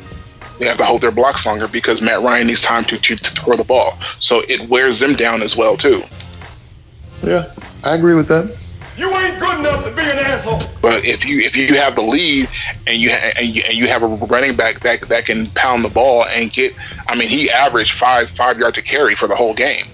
They 0.60 0.68
have 0.68 0.78
to 0.78 0.86
hold 0.86 1.02
their 1.02 1.12
blocks 1.12 1.46
longer 1.46 1.68
because 1.68 2.02
Matt 2.02 2.22
Ryan 2.22 2.48
needs 2.48 2.62
time 2.62 2.86
to, 2.86 3.00
to, 3.00 3.16
to 3.16 3.32
throw 3.42 3.56
the 3.56 3.64
ball. 3.64 3.98
So 4.20 4.44
it 4.48 4.70
wears 4.70 5.00
them 5.00 5.16
down 5.16 5.42
as 5.42 5.56
well 5.58 5.76
too. 5.76 6.04
Yeah, 7.24 7.52
I 7.84 7.96
agree 7.96 8.14
with 8.14 8.28
that. 8.28 8.56
You 8.98 9.10
ain't 9.10 9.40
good 9.40 9.60
enough 9.60 9.86
to 9.86 9.92
be 9.92 10.02
an 10.02 10.20
asshole. 10.20 10.62
But 10.82 11.06
if 11.06 11.26
you 11.26 11.40
if 11.40 11.56
you 11.56 11.76
have 11.76 11.96
the 11.96 12.02
lead 12.02 12.50
and 12.86 13.02
you 13.02 13.10
ha- 13.10 13.32
and 13.38 13.48
you, 13.48 13.64
and 13.64 13.76
you 13.76 13.88
have 13.88 14.04
a 14.04 14.08
running 14.08 14.56
back 14.56 14.82
that 14.82 15.08
that 15.10 15.26
can 15.26 15.48
pound 15.48 15.84
the 15.84 15.90
ball 15.90 16.26
and 16.26 16.52
get, 16.52 16.76
I 17.08 17.16
mean, 17.16 17.30
he 17.30 17.50
averaged 17.50 17.94
five 17.94 18.30
five 18.30 18.60
yards 18.60 18.76
to 18.76 18.82
carry 18.82 19.16
for 19.16 19.28
the 19.28 19.36
whole 19.36 19.54
game. 19.54 19.86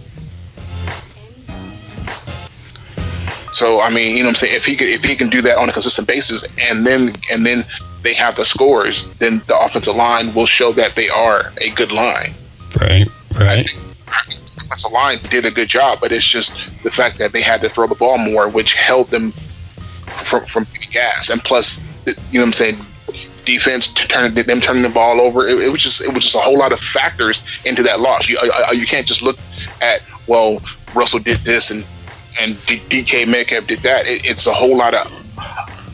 So 3.53 3.79
I 3.81 3.89
mean, 3.89 4.17
you 4.17 4.23
know 4.23 4.29
what 4.29 4.31
I'm 4.31 4.35
saying? 4.35 4.55
If 4.55 4.65
he 4.65 4.75
could, 4.75 4.89
if 4.89 5.03
he 5.03 5.15
can 5.15 5.29
do 5.29 5.41
that 5.43 5.57
on 5.57 5.69
a 5.69 5.71
consistent 5.71 6.07
basis, 6.07 6.43
and 6.59 6.85
then 6.85 7.15
and 7.31 7.45
then 7.45 7.63
they 8.03 8.13
have 8.13 8.35
the 8.35 8.45
scores, 8.45 9.05
then 9.19 9.41
the 9.47 9.57
offensive 9.57 9.95
line 9.95 10.33
will 10.33 10.45
show 10.45 10.71
that 10.73 10.95
they 10.95 11.09
are 11.09 11.51
a 11.59 11.69
good 11.71 11.91
line. 11.91 12.33
Right. 12.79 13.07
Right. 13.37 13.65
The 13.65 14.65
offensive 14.65 14.91
line 14.91 15.19
did 15.29 15.45
a 15.45 15.51
good 15.51 15.67
job, 15.67 15.99
but 15.99 16.11
it's 16.11 16.27
just 16.27 16.57
the 16.83 16.91
fact 16.91 17.17
that 17.19 17.31
they 17.31 17.41
had 17.41 17.61
to 17.61 17.69
throw 17.69 17.87
the 17.87 17.95
ball 17.95 18.17
more, 18.17 18.49
which 18.49 18.73
held 18.73 19.09
them 19.09 19.31
from 20.07 20.45
from 20.45 20.67
gas. 20.91 21.29
And 21.29 21.43
plus, 21.43 21.79
you 22.05 22.13
know 22.15 22.41
what 22.41 22.47
I'm 22.47 22.53
saying? 22.53 22.85
Defense 23.45 23.87
to 23.87 24.07
turn 24.07 24.33
them 24.33 24.61
turning 24.61 24.83
the 24.83 24.89
ball 24.89 25.21
over. 25.21 25.47
It, 25.47 25.59
it 25.59 25.71
was 25.71 25.81
just 25.81 26.01
it 26.01 26.13
was 26.13 26.23
just 26.23 26.35
a 26.35 26.39
whole 26.39 26.57
lot 26.57 26.71
of 26.71 26.79
factors 26.79 27.41
into 27.65 27.83
that 27.83 27.99
loss. 27.99 28.27
You 28.27 28.37
uh, 28.39 28.71
you 28.71 28.85
can't 28.85 29.07
just 29.07 29.21
look 29.21 29.37
at 29.81 30.01
well 30.27 30.61
Russell 30.93 31.19
did 31.19 31.37
this 31.39 31.71
and 31.71 31.85
and 32.39 32.57
D- 32.65 32.81
DK 32.89 33.27
Metcalf 33.27 33.67
did 33.67 33.79
that. 33.79 34.05
It, 34.05 34.25
it's 34.25 34.47
a 34.47 34.53
whole 34.53 34.75
lot 34.75 34.93
of 34.93 35.11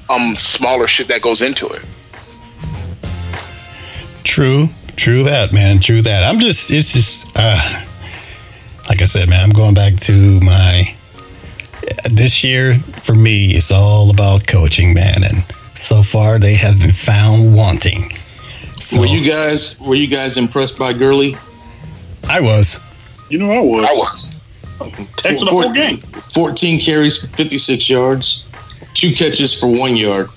um 0.10 0.36
smaller 0.36 0.88
shit 0.88 1.08
that 1.10 1.22
goes 1.22 1.42
into 1.42 1.68
it. 1.68 1.84
True. 4.24 4.70
True 4.96 5.24
that, 5.24 5.52
man. 5.54 5.80
True 5.80 6.02
that. 6.02 6.24
I'm 6.24 6.40
just, 6.40 6.70
it's 6.72 6.92
just, 6.92 7.26
uh, 7.36 7.84
like 8.90 9.02
I 9.02 9.06
said, 9.06 9.30
man, 9.30 9.44
I'm 9.44 9.52
going 9.52 9.74
back 9.74 9.96
to 10.02 10.40
my, 10.42 10.96
this 12.10 12.44
year 12.44 12.76
for 13.04 13.16
me, 13.16 13.56
it's 13.56 13.72
all 13.72 14.10
about 14.10 14.48
coaching, 14.48 14.94
man. 14.94 15.24
And 15.24 15.44
so 15.82 16.04
far 16.04 16.40
they 16.40 16.56
have 16.56 16.80
been 16.80 16.94
found 16.94 17.56
wanting. 17.56 18.12
So, 18.82 19.00
Were 19.00 19.06
you 19.06 19.24
guys 19.28 19.80
were 19.80 19.96
you 19.96 20.08
guys 20.08 20.38
impressed 20.38 20.78
by 20.78 20.94
Gurley? 20.94 21.36
I 22.30 22.40
was. 22.40 22.80
You 23.30 23.40
know 23.40 23.52
I 23.52 23.60
was. 23.60 23.86
I 23.86 23.94
was. 23.94 24.36
Texted 25.18 25.46
the 25.46 25.52
whole 25.52 25.74
game. 25.74 25.98
14 25.98 26.80
carries, 26.80 27.22
56 27.36 27.90
yards, 27.90 28.46
two 28.94 29.14
catches 29.14 29.54
for 29.58 29.68
one 29.68 29.96
yard. 29.96 30.28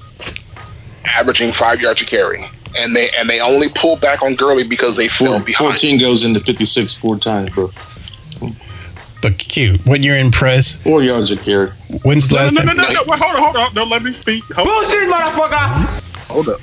averaging 1.04 1.52
five 1.52 1.80
yards 1.80 2.02
a 2.02 2.04
carry, 2.04 2.48
and 2.76 2.94
they 2.94 3.10
and 3.10 3.28
they 3.28 3.40
only 3.40 3.68
pulled 3.74 4.00
back 4.00 4.22
on 4.22 4.34
Gurley 4.34 4.66
because 4.66 4.96
they 4.96 5.08
fell 5.08 5.38
Four, 5.38 5.44
behind. 5.46 5.70
14 5.72 5.98
goes 6.00 6.24
into 6.24 6.40
56 6.40 6.94
four 6.96 7.18
times, 7.18 7.50
bro. 7.50 7.70
But 9.22 9.38
cute. 9.38 9.84
When 9.86 10.02
you're 10.02 10.18
impressed, 10.18 10.82
Four 10.82 11.02
yards 11.02 11.30
a 11.30 11.36
carry. 11.36 11.70
when's 12.02 12.28
the 12.28 12.36
No, 12.36 12.42
last 12.42 12.54
no, 12.54 12.62
no, 12.62 12.74
time? 12.74 12.76
no, 12.76 12.92
no. 12.92 13.02
Wait, 13.06 13.18
hold 13.20 13.36
on, 13.36 13.42
hold 13.42 13.56
on. 13.56 13.74
Don't 13.74 13.88
let 13.88 14.02
me 14.02 14.12
speak. 14.12 14.44
Hold, 14.54 14.68
Bullshit, 14.68 15.08
motherfucker. 15.08 16.00
hold 16.28 16.48
up. 16.50 16.60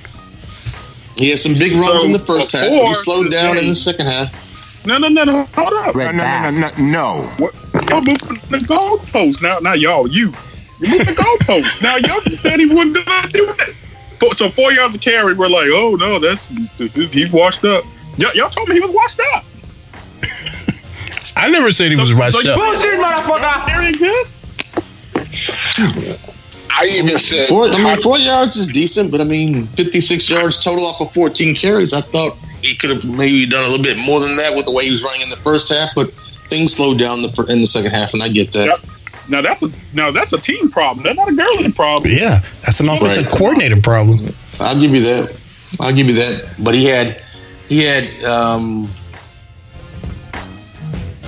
He 1.17 1.29
had 1.29 1.39
some 1.39 1.53
big 1.53 1.73
runs 1.73 2.01
So, 2.01 2.05
in 2.07 2.11
the 2.11 2.19
first 2.19 2.51
half. 2.51 2.69
but 2.69 2.87
He 2.87 2.93
slowed 2.93 3.31
down 3.31 3.57
in 3.57 3.67
the 3.67 3.75
second 3.75 4.05
half. 4.07 4.85
No, 4.85 4.97
no, 4.97 5.07
no, 5.07 5.23
no. 5.23 5.43
Hold 5.55 5.73
up. 5.73 5.95
No, 5.95 6.11
no, 6.11 6.49
no, 6.49 6.49
no, 6.51 6.69
no. 6.77 7.21
What? 7.37 7.53
Y'all 7.89 8.01
moving 8.01 8.39
the 8.49 8.59
goalpost 8.59 9.41
now. 9.41 9.59
Now 9.59 9.73
y'all, 9.73 10.07
you, 10.07 10.33
you 10.79 10.89
moved 10.89 11.07
the 11.07 11.13
goalpost. 11.13 11.81
now 11.81 11.95
y'all 11.97 12.21
just 12.21 12.43
said 12.43 12.59
he 12.59 12.65
wasn't 12.67 12.93
do 12.95 13.01
it. 13.59 13.75
Four- 14.23 14.35
So 14.35 14.49
four 14.49 14.71
yards 14.71 14.95
of 14.95 15.01
carry, 15.01 15.33
we're 15.33 15.49
like, 15.49 15.67
oh 15.71 15.95
no, 15.95 16.19
that's 16.19 16.47
he's 16.77 17.31
washed 17.31 17.65
up. 17.65 17.83
Y'all, 18.17 18.33
y'all 18.33 18.49
told 18.49 18.69
me 18.69 18.75
he 18.75 18.81
was 18.81 18.91
washed 18.91 19.19
up. 19.33 19.43
I 21.35 21.49
never 21.49 21.71
said 21.73 21.91
he 21.91 21.97
was 21.97 22.09
So- 22.09 22.15
rushed 22.15 22.35
so 22.37 22.41
you- 22.41 22.51
up. 22.51 22.59
Bullshit, 22.59 22.99
motherfucker. 22.99 23.65
Very 23.67 23.91
good. 23.93 24.27
I 26.75 26.85
I 26.85 26.85
even 26.87 27.17
said 27.19 27.47
Four, 27.49 27.67
I 27.69 27.83
mean, 27.83 28.01
four 28.01 28.17
yards 28.17 28.55
is 28.55 28.67
decent, 28.67 29.11
but 29.11 29.21
I 29.21 29.25
mean, 29.25 29.67
56 29.75 30.29
yards 30.29 30.57
total 30.57 30.85
off 30.85 30.99
of 31.01 31.13
14 31.13 31.55
carries. 31.55 31.93
I 31.93 32.01
thought 32.01 32.35
he 32.61 32.75
could 32.75 32.89
have 32.89 33.03
maybe 33.05 33.45
done 33.45 33.63
a 33.63 33.67
little 33.67 33.83
bit 33.83 33.97
more 34.05 34.19
than 34.19 34.35
that 34.37 34.55
with 34.55 34.65
the 34.65 34.71
way 34.71 34.85
he 34.85 34.91
was 34.91 35.03
running 35.03 35.21
in 35.21 35.29
the 35.29 35.35
first 35.37 35.69
half, 35.69 35.89
but 35.95 36.11
things 36.49 36.73
slowed 36.73 36.97
down 36.97 37.19
in 37.19 37.23
the, 37.31 37.45
in 37.49 37.59
the 37.61 37.67
second 37.67 37.91
half, 37.91 38.13
and 38.13 38.23
I 38.23 38.29
get 38.29 38.51
that. 38.53 38.67
Yep. 38.67 38.79
Now 39.29 39.41
that's 39.41 39.61
a 39.63 39.71
now 39.93 40.11
that's 40.11 40.33
a 40.33 40.37
team 40.37 40.69
problem. 40.69 41.03
That's 41.03 41.17
not 41.17 41.29
a 41.29 41.35
Gurley 41.35 41.71
problem. 41.71 42.11
Yeah, 42.11 42.41
that's 42.63 42.79
an 42.79 42.89
offensive 42.89 43.25
Right. 43.27 43.35
coordinator 43.35 43.79
problem. 43.81 44.33
I'll 44.59 44.79
give 44.79 44.91
you 44.93 45.01
that. 45.01 45.35
I'll 45.79 45.93
give 45.93 46.07
you 46.07 46.15
that. 46.15 46.55
But 46.59 46.75
he 46.75 46.85
had 46.85 47.21
he 47.69 47.83
had 47.83 48.23
um, 48.25 48.89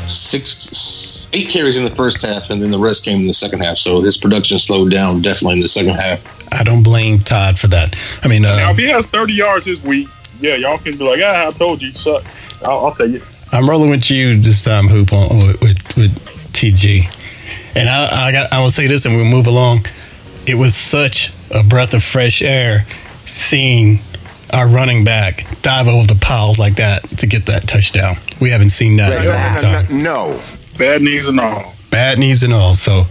six 0.07 1.29
eight 1.33 1.49
carries 1.49 1.77
in 1.77 1.83
the 1.85 1.91
first 1.95 2.21
half, 2.21 2.49
and 2.49 2.61
then 2.61 2.71
the 2.71 2.79
rest 2.79 3.03
came 3.05 3.19
in 3.21 3.27
the 3.27 3.33
second 3.33 3.59
half. 3.61 3.77
So 3.77 4.01
his 4.01 4.17
production 4.17 4.59
slowed 4.59 4.91
down 4.91 5.21
definitely 5.21 5.55
in 5.55 5.59
the 5.61 5.67
second 5.67 5.95
half. 5.95 6.21
I 6.53 6.63
don't 6.63 6.83
blame 6.83 7.19
Todd 7.19 7.59
for 7.59 7.67
that. 7.67 7.95
I 8.23 8.27
mean, 8.27 8.43
Now 8.43 8.67
uh, 8.69 8.71
if 8.71 8.77
he 8.77 8.85
has 8.87 9.05
30 9.05 9.33
yards 9.33 9.65
this 9.65 9.81
week, 9.83 10.07
yeah, 10.39 10.55
y'all 10.55 10.77
can 10.77 10.97
be 10.97 11.03
like, 11.03 11.19
ah, 11.23 11.47
I 11.47 11.51
told 11.51 11.81
you, 11.81 11.89
you 11.89 11.93
suck. 11.93 12.23
I'll, 12.63 12.85
I'll 12.87 12.95
take 12.95 13.15
it. 13.15 13.23
I'm 13.51 13.69
rolling 13.69 13.89
with 13.89 14.09
you 14.11 14.39
this 14.39 14.63
time, 14.63 14.87
Hoop, 14.87 15.11
on, 15.13 15.37
with, 15.47 15.61
with, 15.61 15.97
with 15.97 16.19
TG. 16.53 17.11
And 17.75 17.89
I, 17.89 18.27
I 18.27 18.31
got 18.31 18.51
I 18.53 18.61
will 18.61 18.71
say 18.71 18.87
this, 18.87 19.05
and 19.05 19.15
we'll 19.15 19.25
move 19.25 19.47
along. 19.47 19.85
It 20.45 20.55
was 20.55 20.75
such 20.75 21.31
a 21.53 21.63
breath 21.63 21.93
of 21.93 22.03
fresh 22.03 22.41
air 22.41 22.85
seeing 23.25 23.99
our 24.53 24.67
running 24.67 25.03
back 25.03 25.45
dive 25.63 25.87
over 25.87 26.05
the 26.07 26.19
pile 26.19 26.53
like 26.57 26.75
that 26.75 27.03
to 27.17 27.27
get 27.27 27.47
that 27.47 27.67
touchdown. 27.67 28.15
We 28.39 28.51
haven't 28.51 28.69
seen 28.69 28.95
that 28.97 29.11
in 29.13 29.27
a 29.27 29.33
long 29.33 29.85
time. 29.87 30.03
No. 30.03 30.41
Bad 30.77 31.01
knees 31.01 31.27
and 31.27 31.39
all. 31.39 31.73
Bad 31.89 32.19
knees 32.19 32.43
and 32.43 32.53
all. 32.53 32.75
So 32.75 33.05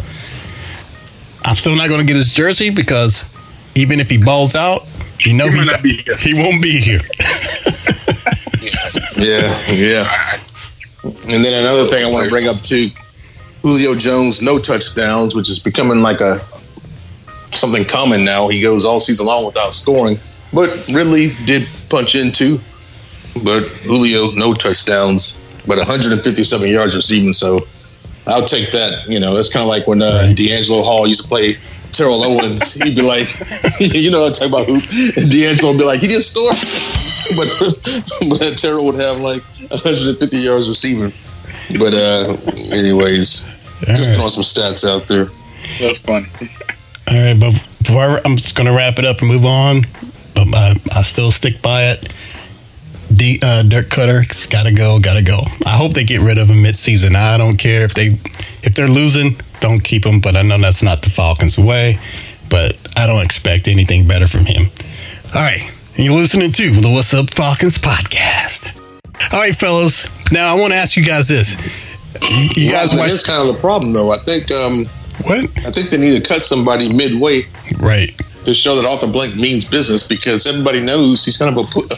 I'm 1.43 1.57
still 1.57 1.75
not 1.75 1.89
going 1.89 2.01
to 2.01 2.07
get 2.07 2.17
his 2.17 2.33
jersey 2.33 2.71
because 2.71 3.25
even 3.75 3.99
if 4.01 4.09
he 4.09 4.17
balls 4.19 4.55
out, 4.55 4.87
you 5.21 5.33
know 5.35 5.49
He 5.51 5.57
he's, 5.59 5.67
not 5.67 5.83
be 5.83 5.97
here. 5.97 6.17
he 6.19 6.35
won't 6.35 6.63
be 6.63 6.79
here. 6.81 7.01
Yeah, 9.17 9.71
yeah. 9.71 10.39
And 11.05 11.45
then 11.45 11.65
another 11.65 11.89
thing 11.89 12.05
I 12.05 12.09
want 12.11 12.25
to 12.25 12.31
bring 12.31 12.49
up 12.49 12.61
too, 12.61 12.91
Julio 13.65 13.95
Jones 13.95 14.43
no 14.43 14.59
touchdowns, 14.59 15.35
which 15.35 15.49
is 15.49 15.59
becoming 15.59 16.03
like 16.03 16.21
a 16.21 16.39
something 17.55 17.87
common 17.87 18.23
now. 18.23 18.47
He 18.49 18.61
goes 18.61 18.85
all 18.85 19.01
season 19.01 19.25
long 19.25 19.47
without 19.47 19.73
scoring, 19.73 20.19
but 20.53 20.87
Ridley 20.87 21.35
did 21.47 21.67
punch 21.89 22.15
in 22.15 22.31
too. 22.31 22.61
But 23.43 23.63
Julio 23.87 24.33
no 24.33 24.53
touchdowns, 24.53 25.39
but 25.67 25.79
157 25.79 26.69
yards 26.69 26.95
receiving. 26.95 27.33
So 27.33 27.67
I'll 28.27 28.45
take 28.45 28.71
that. 28.73 29.09
You 29.09 29.19
know, 29.19 29.35
that's 29.35 29.49
kind 29.49 29.63
of 29.63 29.69
like 29.71 29.87
when 29.87 30.03
uh, 30.03 30.35
DeAngelo 30.37 30.85
Hall 30.85 31.07
used 31.07 31.23
to 31.23 31.29
play 31.29 31.59
Terrell 31.93 32.23
Owens. 32.23 32.75
He'd 32.75 32.95
be 32.95 33.01
like, 33.01 33.29
you 33.81 34.11
know, 34.11 34.27
I 34.27 34.31
talk 34.31 34.49
about 34.49 34.67
hoop. 34.67 34.85
And 35.17 35.33
D'Angelo 35.33 35.73
would 35.73 35.79
be 35.79 35.85
like, 35.85 36.01
he 36.01 36.09
didn't 36.09 36.25
score, 36.25 36.51
but 37.39 38.39
but 38.39 38.59
Terrell 38.59 38.85
would 38.85 38.97
have 38.97 39.21
like 39.21 39.43
150 39.71 40.37
yards 40.37 40.69
receiving. 40.69 41.15
But 41.79 41.95
uh, 41.95 42.37
anyways, 42.71 43.43
just 43.81 44.09
right. 44.09 44.15
throwing 44.17 44.31
some 44.31 44.43
stats 44.43 44.89
out 44.89 45.09
there. 45.09 45.29
That's 45.79 45.99
funny. 45.99 46.27
All 47.09 47.23
right, 47.23 47.39
but 47.39 47.53
before 47.83 48.03
I, 48.03 48.21
I'm 48.25 48.37
just 48.37 48.57
going 48.57 48.67
to 48.67 48.77
wrap 48.77 48.99
it 48.99 49.05
up 49.05 49.21
and 49.21 49.29
move 49.29 49.45
on, 49.45 49.87
but 50.35 50.49
I, 50.55 50.75
I 50.93 51.03
still 51.03 51.31
stick 51.31 51.61
by 51.63 51.85
it. 51.91 52.13
D, 53.13 53.39
uh, 53.43 53.63
Dirk 53.63 53.91
Koetter, 53.91 54.25
it's 54.25 54.47
gotta 54.47 54.73
go, 54.73 54.99
gotta 54.99 55.23
go. 55.23 55.45
I 55.67 55.77
hope 55.77 55.93
they 55.93 56.05
get 56.05 56.21
rid 56.21 56.39
of 56.39 56.49
him 56.49 56.63
mid-season. 56.63 57.15
I 57.15 57.37
don't 57.37 57.59
care 57.59 57.85
if 57.85 57.95
they 57.95 58.19
if 58.63 58.75
they're 58.75 58.89
losing, 58.89 59.39
don't 59.61 59.81
keep 59.81 60.07
him. 60.07 60.21
But 60.21 60.37
I 60.37 60.43
know 60.43 60.59
that's 60.59 60.83
not 60.83 61.03
the 61.03 61.11
Falcons' 61.11 61.59
way. 61.59 61.99
But 62.49 62.77
I 62.97 63.07
don't 63.07 63.23
expect 63.23 63.69
anything 63.69 64.09
better 64.09 64.27
from 64.27 64.47
him. 64.47 64.65
All 65.35 65.43
right, 65.43 65.71
you're 65.97 66.15
listening 66.15 66.51
to 66.53 66.71
the 66.81 66.91
What's 66.91 67.13
Up 67.13 67.31
Falcons 67.31 67.79
podcast. 67.79 68.75
All 69.33 69.39
right, 69.39 69.55
fellas. 69.55 70.07
Now 70.33 70.55
I 70.57 70.59
want 70.59 70.73
to 70.73 70.77
ask 70.77 70.97
you 70.97 71.05
guys 71.05 71.29
this: 71.29 71.55
You, 72.31 72.49
you 72.57 72.71
guys 72.71 72.91
Well, 72.91 73.01
watch 73.01 73.11
that's 73.11 73.25
kind 73.25 73.47
of 73.47 73.55
the 73.55 73.61
problem, 73.61 73.93
though. 73.93 74.11
I 74.13 74.19
think 74.19 74.51
um, 74.51 74.87
what? 75.25 75.49
I 75.67 75.71
think 75.71 75.91
they 75.91 75.99
need 75.99 76.21
to 76.23 76.27
cut 76.27 76.45
somebody 76.45 76.93
midway 76.93 77.43
Right. 77.79 78.17
to 78.45 78.55
show 78.55 78.75
that 78.77 78.85
Arthur 78.89 79.07
Blank 79.11 79.37
means 79.37 79.65
business 79.65 80.07
because 80.07 80.47
everybody 80.47 80.81
knows 80.81 81.25
he's 81.25 81.37
kind 81.37 81.57
of 81.57 81.65
a. 81.67 81.69
Pu- 81.71 81.89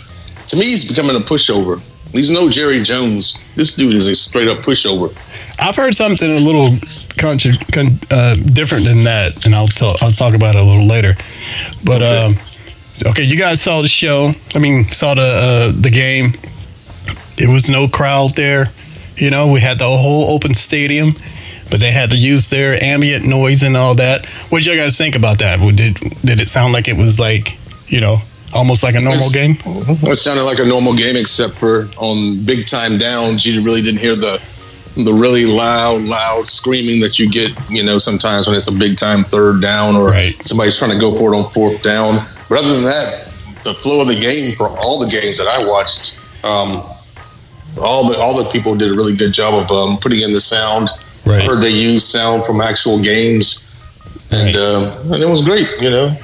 to 0.49 0.57
me, 0.57 0.67
he's 0.67 0.85
becoming 0.87 1.17
a 1.17 1.21
pushover. 1.21 1.81
He's 2.13 2.31
no 2.31 2.49
Jerry 2.49 2.83
Jones. 2.83 3.37
This 3.57 3.75
dude 3.75 3.95
is 3.95 4.07
a 4.07 4.15
straight 4.15 4.49
up 4.49 4.59
pushover. 4.59 5.15
I've 5.59 5.75
heard 5.77 5.95
something 5.95 6.31
a 6.31 6.39
little 6.41 6.71
contra- 7.19 7.57
con- 7.73 7.99
uh, 8.11 8.37
different 8.37 8.85
than 8.85 9.05
that, 9.05 9.45
and 9.45 9.55
I'll 9.55 9.69
tell, 9.69 9.97
I'll 10.01 10.13
talk 10.13 10.35
about 10.35 10.55
it 10.55 10.61
a 10.61 10.65
little 10.65 10.87
later. 10.87 11.15
But 11.83 12.03
Okay. 12.03 12.17
um, 12.25 12.37
okay, 13.07 13.23
you 13.23 13.37
guys 13.37 13.61
saw 13.61 13.83
the 13.83 13.89
show. 13.89 14.33
I 14.55 14.59
mean, 14.59 14.87
saw 14.93 15.15
the 15.15 15.23
uh, 15.23 15.73
the 15.81 15.91
game. 15.91 16.35
It 17.39 17.49
was 17.49 17.69
no 17.69 17.89
crowd 17.89 18.35
there. 18.37 18.71
You 19.17 19.31
know, 19.31 19.47
we 19.49 19.61
had 19.61 19.79
the 19.79 19.85
whole 19.87 20.35
open 20.35 20.55
stadium, 20.55 21.15
but 21.71 21.81
they 21.81 21.91
had 21.91 22.11
to 22.11 22.17
use 22.17 22.49
their 22.51 22.83
ambient 22.83 23.27
noise 23.27 23.63
and 23.63 23.77
all 23.77 23.95
that. 23.97 24.27
What 24.51 24.59
did 24.63 24.67
you 24.67 24.77
guys 24.77 24.97
think 24.99 25.15
about 25.15 25.39
that? 25.39 25.59
Did 25.77 25.95
did 26.25 26.41
it 26.41 26.49
sound 26.49 26.73
like 26.73 26.89
it 26.89 26.97
was 26.97 27.19
like 27.19 27.59
you 27.89 28.01
know 28.01 28.19
almost 28.53 28.83
like 28.83 28.95
a 28.95 29.01
normal 29.01 29.31
game? 29.31 29.57
It 29.65 30.17
sounded 30.17 30.45
like 30.45 30.59
a 30.59 30.65
normal 30.65 30.95
game, 30.95 31.17
except 31.17 31.59
for 31.59 31.89
on 31.97 32.45
big 32.45 32.67
time 32.67 32.99
downs, 32.99 33.45
you 33.47 33.63
really 33.63 33.83
didn't 33.83 34.01
hear 34.01 34.15
the 34.17 34.41
the 34.97 35.13
really 35.13 35.45
loud, 35.45 36.01
loud 36.03 36.49
screaming 36.49 37.01
that 37.01 37.19
you 37.19 37.29
get, 37.29 37.51
you 37.69 37.83
know, 37.83 37.99
sometimes 37.99 38.47
when 38.47 38.57
it's 38.57 38.67
a 38.69 38.73
big 38.73 38.97
time 38.97 39.25
third 39.25 39.61
down 39.61 39.95
or 39.95 40.09
Right. 40.09 40.35
somebody's 40.47 40.79
trying 40.79 40.93
to 40.93 40.99
go 40.99 41.15
for 41.15 41.35
it 41.35 41.37
on 41.37 41.53
fourth 41.53 41.83
down. 41.83 42.25
But 42.49 42.61
other 42.61 42.73
than 42.73 42.85
that, 42.85 43.29
the 43.63 43.75
flow 43.75 44.01
of 44.01 44.09
the 44.09 44.19
game 44.19 44.57
for 44.57 44.69
all 44.71 44.99
the 44.99 45.11
games 45.11 45.37
that 45.37 45.49
I 45.49 45.63
watched, 45.63 46.17
um, 46.45 46.83
all 47.79 48.09
the 48.09 48.19
all 48.19 48.43
the 48.43 48.49
people 48.51 48.75
did 48.75 48.91
a 48.91 48.95
really 48.95 49.17
good 49.17 49.33
job 49.33 49.55
of 49.55 49.71
um, 49.71 49.99
putting 49.99 50.21
in 50.21 50.33
the 50.33 50.41
sound. 50.41 50.89
Right. 51.25 51.43
I 51.43 51.45
heard 51.45 51.61
they 51.63 51.71
used 51.71 52.07
sound 52.09 52.47
from 52.47 52.61
actual 52.61 53.01
games, 53.03 53.65
and 54.31 54.55
Right. 54.55 54.57
uh, 54.57 55.13
and 55.13 55.23
it 55.23 55.29
was 55.29 55.43
great. 55.45 55.69
You 55.81 55.91
know, 55.91 56.17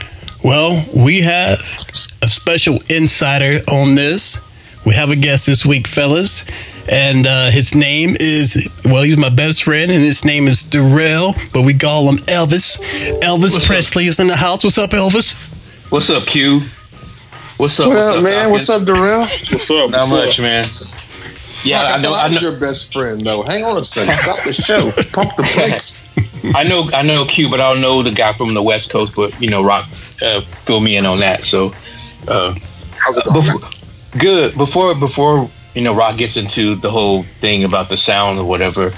Well, 0.45 0.85
we 0.95 1.23
have 1.23 1.61
a 2.23 2.29
special 2.29 2.81
insider 2.89 3.63
on 3.69 3.95
this. 3.97 4.39
We 4.85 4.95
have 4.95 5.11
a 5.11 5.17
guest 5.17 5.47
this 5.47 5.65
week, 5.65 5.87
fellas. 5.87 6.45
And 6.89 7.29
uh, 7.29 7.51
his 7.51 7.77
name 7.77 8.17
is, 8.19 8.69
well, 8.85 9.03
he's 9.05 9.17
my 9.17 9.29
best 9.29 9.63
friend, 9.63 9.89
and 9.93 10.03
his 10.03 10.25
name 10.25 10.49
is 10.49 10.65
Darrell, 10.65 11.37
but 11.53 11.63
we 11.63 11.75
call 11.75 12.09
him 12.09 12.17
Elvis. 12.27 12.79
Elvis 13.21 13.65
Presley 13.65 14.09
is 14.09 14.19
in 14.19 14.27
the 14.27 14.35
house. 14.35 14.65
What's 14.65 14.79
up, 14.79 14.91
Elvis? 14.91 15.37
What's 15.91 16.11
up, 16.11 16.27
Q? 16.27 16.61
What's 17.59 17.79
up? 17.79 17.87
what 17.91 17.97
what's 17.97 18.17
up, 18.17 18.23
man? 18.25 18.51
What's 18.51 18.69
up, 18.69 18.85
Darrell? 18.85 19.27
What's 19.27 19.71
up? 19.71 19.91
Not 19.91 20.09
What's 20.09 20.39
much, 20.39 20.41
up? 20.41 20.45
man. 20.45 20.69
Yeah, 21.65 21.83
Fuck, 21.87 21.99
I, 21.99 22.03
know. 22.03 22.15
I 22.15 22.29
know. 22.29 22.41
your 22.41 22.59
best 22.59 22.93
friend, 22.93 23.25
though. 23.25 23.43
Hang 23.43 23.65
on 23.65 23.77
a 23.77 23.85
second. 23.85 24.17
Stop 24.17 24.45
the 24.45 24.53
show. 24.53 24.91
Pump 25.13 25.37
the 25.37 25.43
brakes. 25.55 25.99
I 26.57 26.65
know. 26.65 26.91
I 26.93 27.03
know 27.03 27.25
Q, 27.25 27.49
but 27.49 27.61
I 27.61 27.73
don't 27.73 27.81
know 27.81 28.03
the 28.03 28.11
guy 28.11 28.33
from 28.33 28.55
the 28.55 28.63
West 28.63 28.91
Coast. 28.91 29.13
But 29.15 29.41
you 29.41 29.49
know, 29.51 29.63
Rock, 29.63 29.89
uh, 30.23 30.41
fill 30.41 30.81
me 30.81 30.97
in 30.97 31.07
on 31.07 31.19
that. 31.21 31.45
So, 31.45 31.73
uh, 32.29 32.55
How's 32.97 33.17
it 33.19 33.25
going? 33.27 33.43
before, 33.43 33.71
good. 34.19 34.57
Before 34.57 34.95
before 34.95 35.51
you 35.75 35.83
know, 35.83 35.95
Rock 35.95 36.17
gets 36.17 36.37
into 36.37 36.75
the 36.75 36.91
whole 36.91 37.25
thing 37.41 37.65
about 37.65 37.89
the 37.89 37.97
sound 37.97 38.39
or 38.39 38.45
whatever. 38.45 38.93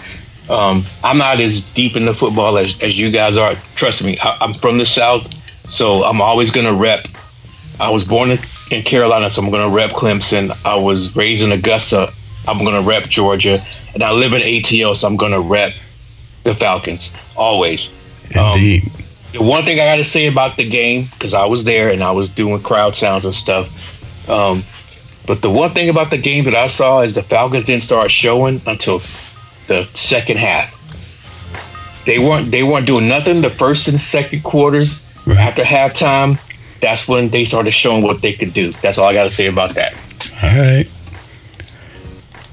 Um, 0.48 0.84
I'm 1.02 1.18
not 1.18 1.40
as 1.40 1.60
deep 1.60 1.96
in 1.96 2.04
the 2.04 2.14
football 2.14 2.58
as, 2.58 2.78
as 2.82 2.98
you 2.98 3.10
guys 3.10 3.36
are. 3.38 3.54
Trust 3.76 4.02
me, 4.02 4.18
I, 4.20 4.36
I'm 4.40 4.54
from 4.54 4.78
the 4.78 4.86
South, 4.86 5.32
so 5.70 6.04
I'm 6.04 6.20
always 6.20 6.50
gonna 6.50 6.72
rep. 6.74 7.06
I 7.80 7.90
was 7.90 8.04
born 8.04 8.30
in, 8.30 8.38
in 8.70 8.82
Carolina, 8.84 9.30
so 9.30 9.42
I'm 9.42 9.50
gonna 9.50 9.74
rep 9.74 9.90
Clemson. 9.90 10.56
I 10.64 10.76
was 10.76 11.14
raised 11.16 11.42
in 11.42 11.52
Augusta. 11.52 12.12
I'm 12.46 12.64
gonna 12.64 12.82
rep 12.82 13.04
Georgia, 13.04 13.58
and 13.94 14.02
I 14.02 14.12
live 14.12 14.32
in 14.32 14.42
ATL, 14.42 14.96
so 14.96 15.06
I'm 15.06 15.16
gonna 15.16 15.40
rep 15.40 15.74
the 16.44 16.54
Falcons 16.54 17.10
always. 17.36 17.90
Um, 18.36 18.54
Indeed. 18.54 18.84
the 19.32 19.42
one 19.42 19.64
thing 19.64 19.80
I 19.80 19.84
got 19.84 19.96
to 19.96 20.04
say 20.04 20.26
about 20.26 20.56
the 20.56 20.68
game, 20.68 21.08
because 21.12 21.34
I 21.34 21.46
was 21.46 21.64
there 21.64 21.90
and 21.90 22.02
I 22.02 22.10
was 22.10 22.28
doing 22.28 22.62
crowd 22.62 22.94
sounds 22.94 23.24
and 23.24 23.34
stuff. 23.34 24.28
Um, 24.28 24.64
but 25.26 25.42
the 25.42 25.50
one 25.50 25.70
thing 25.70 25.88
about 25.88 26.10
the 26.10 26.18
game 26.18 26.44
that 26.44 26.54
I 26.54 26.68
saw 26.68 27.00
is 27.00 27.14
the 27.14 27.22
Falcons 27.22 27.64
didn't 27.64 27.82
start 27.82 28.10
showing 28.10 28.60
until 28.66 29.00
the 29.66 29.88
second 29.94 30.38
half. 30.38 30.72
They 32.04 32.18
weren't 32.18 32.50
they 32.50 32.62
weren't 32.62 32.86
doing 32.86 33.08
nothing 33.08 33.40
the 33.40 33.50
first 33.50 33.88
and 33.88 33.98
second 33.98 34.42
quarters. 34.42 35.00
Right. 35.26 35.38
After 35.38 35.62
halftime, 35.62 36.38
that's 36.80 37.08
when 37.08 37.30
they 37.30 37.46
started 37.46 37.72
showing 37.72 38.02
what 38.02 38.20
they 38.20 38.34
could 38.34 38.52
do. 38.52 38.72
That's 38.72 38.98
all 38.98 39.06
I 39.06 39.14
got 39.14 39.24
to 39.24 39.30
say 39.30 39.46
about 39.46 39.74
that. 39.74 39.94
All 40.42 40.50
right. 40.50 40.86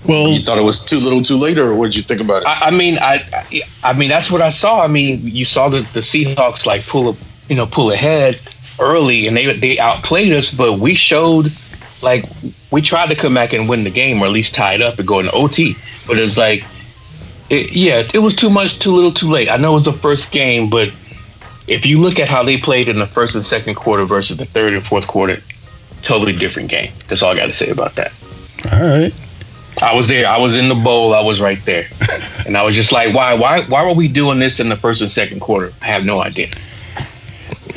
Well, 0.05 0.29
You 0.29 0.39
thought 0.39 0.57
it 0.57 0.63
was 0.63 0.83
too 0.83 0.99
little, 0.99 1.21
too 1.21 1.35
late, 1.35 1.57
or 1.57 1.75
what 1.75 1.87
did 1.87 1.95
you 1.95 2.03
think 2.03 2.21
about 2.21 2.41
it? 2.41 2.47
I, 2.47 2.67
I 2.67 2.71
mean, 2.71 2.97
I, 2.99 3.23
I, 3.33 3.61
I 3.83 3.93
mean, 3.93 4.09
that's 4.09 4.31
what 4.31 4.41
I 4.41 4.49
saw. 4.49 4.81
I 4.81 4.87
mean, 4.87 5.21
you 5.23 5.45
saw 5.45 5.69
the, 5.69 5.81
the 5.93 5.99
Seahawks 5.99 6.65
like 6.65 6.85
pull 6.87 7.09
a, 7.09 7.17
you 7.49 7.55
know, 7.55 7.67
pull 7.67 7.91
ahead 7.91 8.39
early, 8.79 9.27
and 9.27 9.37
they 9.37 9.53
they 9.57 9.77
outplayed 9.77 10.33
us. 10.33 10.51
But 10.51 10.79
we 10.79 10.95
showed, 10.95 11.51
like, 12.01 12.25
we 12.71 12.81
tried 12.81 13.09
to 13.09 13.15
come 13.15 13.35
back 13.35 13.53
and 13.53 13.69
win 13.69 13.83
the 13.83 13.91
game, 13.91 14.21
or 14.21 14.25
at 14.25 14.31
least 14.31 14.55
tie 14.55 14.73
it 14.73 14.81
up 14.81 14.97
and 14.97 15.07
go 15.07 15.19
into 15.19 15.31
OT. 15.33 15.77
But 16.07 16.17
it's 16.17 16.37
like, 16.37 16.65
it, 17.49 17.73
yeah, 17.73 18.09
it 18.11 18.19
was 18.19 18.33
too 18.33 18.49
much, 18.49 18.79
too 18.79 18.93
little, 18.95 19.13
too 19.13 19.29
late. 19.29 19.49
I 19.49 19.57
know 19.57 19.73
it 19.73 19.75
was 19.75 19.85
the 19.85 19.93
first 19.93 20.31
game, 20.31 20.69
but 20.69 20.87
if 21.67 21.85
you 21.85 22.01
look 22.01 22.17
at 22.17 22.27
how 22.27 22.43
they 22.43 22.57
played 22.57 22.89
in 22.89 22.97
the 22.97 23.05
first 23.05 23.35
and 23.35 23.45
second 23.45 23.75
quarter 23.75 24.05
versus 24.05 24.37
the 24.37 24.45
third 24.45 24.73
and 24.73 24.83
fourth 24.85 25.07
quarter, 25.07 25.37
totally 26.01 26.33
different 26.33 26.69
game. 26.69 26.91
That's 27.07 27.21
all 27.21 27.31
I 27.31 27.35
got 27.35 27.49
to 27.49 27.53
say 27.55 27.69
about 27.69 27.95
that. 27.95 28.11
All 28.71 28.79
right. 28.79 29.13
I 29.81 29.95
was 29.95 30.07
there. 30.07 30.27
I 30.27 30.37
was 30.37 30.55
in 30.55 30.69
the 30.69 30.75
bowl. 30.75 31.13
I 31.13 31.21
was 31.21 31.41
right 31.41 31.63
there, 31.65 31.89
and 32.45 32.55
I 32.55 32.63
was 32.63 32.75
just 32.75 32.91
like, 32.91 33.13
"Why? 33.13 33.33
Why? 33.33 33.61
Why 33.61 33.83
were 33.83 33.93
we 33.93 34.07
doing 34.07 34.39
this 34.39 34.59
in 34.59 34.69
the 34.69 34.75
first 34.75 35.01
and 35.01 35.09
second 35.09 35.39
quarter?" 35.39 35.73
I 35.81 35.85
have 35.85 36.05
no 36.05 36.21
idea. 36.21 36.49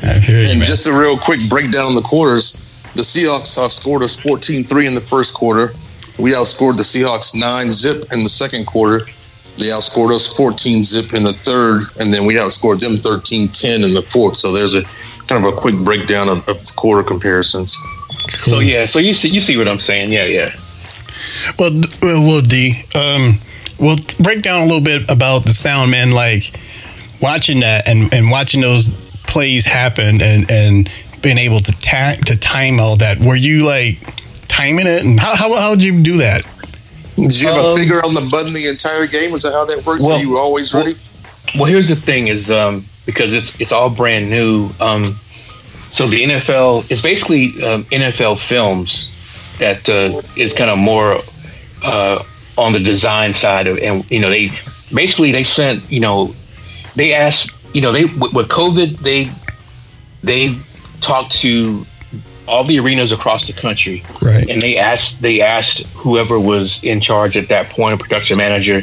I 0.02 0.16
you, 0.16 0.36
And 0.50 0.58
man. 0.58 0.62
just 0.62 0.86
a 0.86 0.92
real 0.92 1.16
quick 1.16 1.48
breakdown 1.48 1.88
of 1.88 1.94
the 1.94 2.02
quarters. 2.02 2.60
The 2.94 3.02
Seahawks 3.02 3.58
outscored 3.58 4.02
us 4.02 4.16
14-3 4.16 4.86
in 4.86 4.94
the 4.94 5.00
first 5.00 5.34
quarter. 5.34 5.74
We 6.18 6.32
outscored 6.32 6.76
the 6.76 6.84
Seahawks 6.84 7.34
9 7.34 7.72
zip 7.72 8.12
in 8.12 8.22
the 8.22 8.28
second 8.28 8.66
quarter. 8.66 9.06
They 9.56 9.66
outscored 9.66 10.14
us 10.14 10.36
14 10.36 10.82
zip 10.84 11.12
in 11.14 11.24
the 11.24 11.32
third, 11.32 11.82
and 11.98 12.12
then 12.12 12.24
we 12.26 12.34
outscored 12.34 12.80
them 12.80 12.96
13-10 12.96 13.84
in 13.84 13.94
the 13.94 14.02
fourth. 14.02 14.36
So 14.36 14.52
there's 14.52 14.74
a 14.74 14.84
kind 15.26 15.44
of 15.44 15.52
a 15.52 15.56
quick 15.56 15.76
breakdown 15.76 16.28
of, 16.28 16.46
of 16.48 16.64
the 16.64 16.72
quarter 16.76 17.02
comparisons. 17.02 17.76
So 18.42 18.60
yeah, 18.60 18.86
so 18.86 18.98
you 18.98 19.14
see, 19.14 19.28
you 19.30 19.40
see 19.40 19.56
what 19.56 19.66
I'm 19.68 19.80
saying? 19.80 20.12
Yeah, 20.12 20.24
yeah. 20.24 20.54
Well, 21.58 21.70
d- 21.70 21.88
well, 22.02 22.22
well, 22.22 22.40
D. 22.40 22.82
Um, 22.94 23.38
well, 23.78 23.96
break 24.20 24.42
down 24.42 24.62
a 24.62 24.64
little 24.66 24.80
bit 24.80 25.10
about 25.10 25.46
the 25.46 25.54
sound, 25.54 25.90
man. 25.90 26.12
Like 26.12 26.58
watching 27.20 27.60
that 27.60 27.88
and, 27.88 28.12
and 28.12 28.30
watching 28.30 28.60
those 28.60 28.90
plays 29.26 29.64
happen 29.64 30.20
and 30.20 30.50
and 30.50 30.90
being 31.22 31.38
able 31.38 31.60
to 31.60 31.72
ta- 31.80 32.16
to 32.26 32.36
time 32.36 32.78
all 32.80 32.96
that. 32.96 33.18
Were 33.18 33.34
you 33.36 33.64
like 33.64 33.98
timing 34.48 34.86
it, 34.86 35.04
and 35.04 35.18
how 35.18 35.34
how 35.36 35.54
how'd 35.54 35.82
you 35.82 36.00
do 36.02 36.18
that? 36.18 36.44
Did 37.16 37.40
you 37.40 37.48
have 37.48 37.58
Um, 37.58 37.72
a 37.72 37.76
finger 37.76 38.04
on 38.04 38.14
the 38.14 38.22
button 38.22 38.52
the 38.52 38.66
entire 38.68 39.06
game? 39.06 39.30
Was 39.32 39.42
that 39.42 39.52
how 39.52 39.64
that 39.66 39.84
works? 39.86 40.02
Well- 40.02 40.18
Are 40.18 40.20
you 40.20 40.36
always 40.38 40.72
ready? 40.74 40.92
Well, 41.54 41.66
here's 41.66 41.88
the 41.88 41.96
thing: 41.96 42.28
is 42.28 42.50
um, 42.50 42.84
because 43.06 43.32
it's 43.34 43.58
it's 43.60 43.72
all 43.72 43.88
brand 43.90 44.30
new. 44.30 44.70
Um, 44.80 45.16
so 45.90 46.08
the 46.08 46.24
NFL 46.24 46.90
is 46.90 47.00
basically 47.02 47.50
um, 47.64 47.84
NFL 47.84 48.38
films 48.38 49.10
that 49.60 49.88
uh, 49.88 50.20
is 50.36 50.52
kind 50.52 50.68
of 50.70 50.78
more 50.78 51.20
uh, 51.84 52.22
on 52.56 52.72
the 52.72 52.78
design 52.80 53.32
side 53.32 53.66
of, 53.66 53.78
and 53.78 54.08
you 54.10 54.20
know 54.20 54.30
they 54.30 54.50
basically 54.92 55.32
they 55.32 55.44
sent 55.44 55.90
you 55.90 56.00
know 56.00 56.34
they 56.96 57.12
asked 57.14 57.50
you 57.74 57.80
know 57.80 57.92
they 57.92 58.04
with, 58.04 58.32
with 58.32 58.48
COVID 58.48 58.98
they 58.98 59.30
they 60.22 60.56
talked 61.00 61.32
to 61.40 61.84
all 62.46 62.64
the 62.64 62.78
arenas 62.78 63.10
across 63.12 63.46
the 63.46 63.52
country 63.52 64.02
Right. 64.20 64.48
and 64.48 64.60
they 64.62 64.76
asked 64.78 65.20
they 65.22 65.40
asked 65.40 65.80
whoever 65.94 66.38
was 66.38 66.82
in 66.84 67.00
charge 67.00 67.36
at 67.36 67.48
that 67.48 67.70
point, 67.70 67.94
a 67.94 68.02
production 68.02 68.38
manager, 68.38 68.82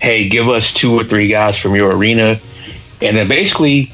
hey, 0.00 0.28
give 0.28 0.48
us 0.48 0.72
two 0.72 0.94
or 0.98 1.04
three 1.04 1.28
guys 1.28 1.56
from 1.58 1.74
your 1.74 1.94
arena, 1.96 2.40
and 3.02 3.16
then 3.16 3.28
basically 3.28 3.90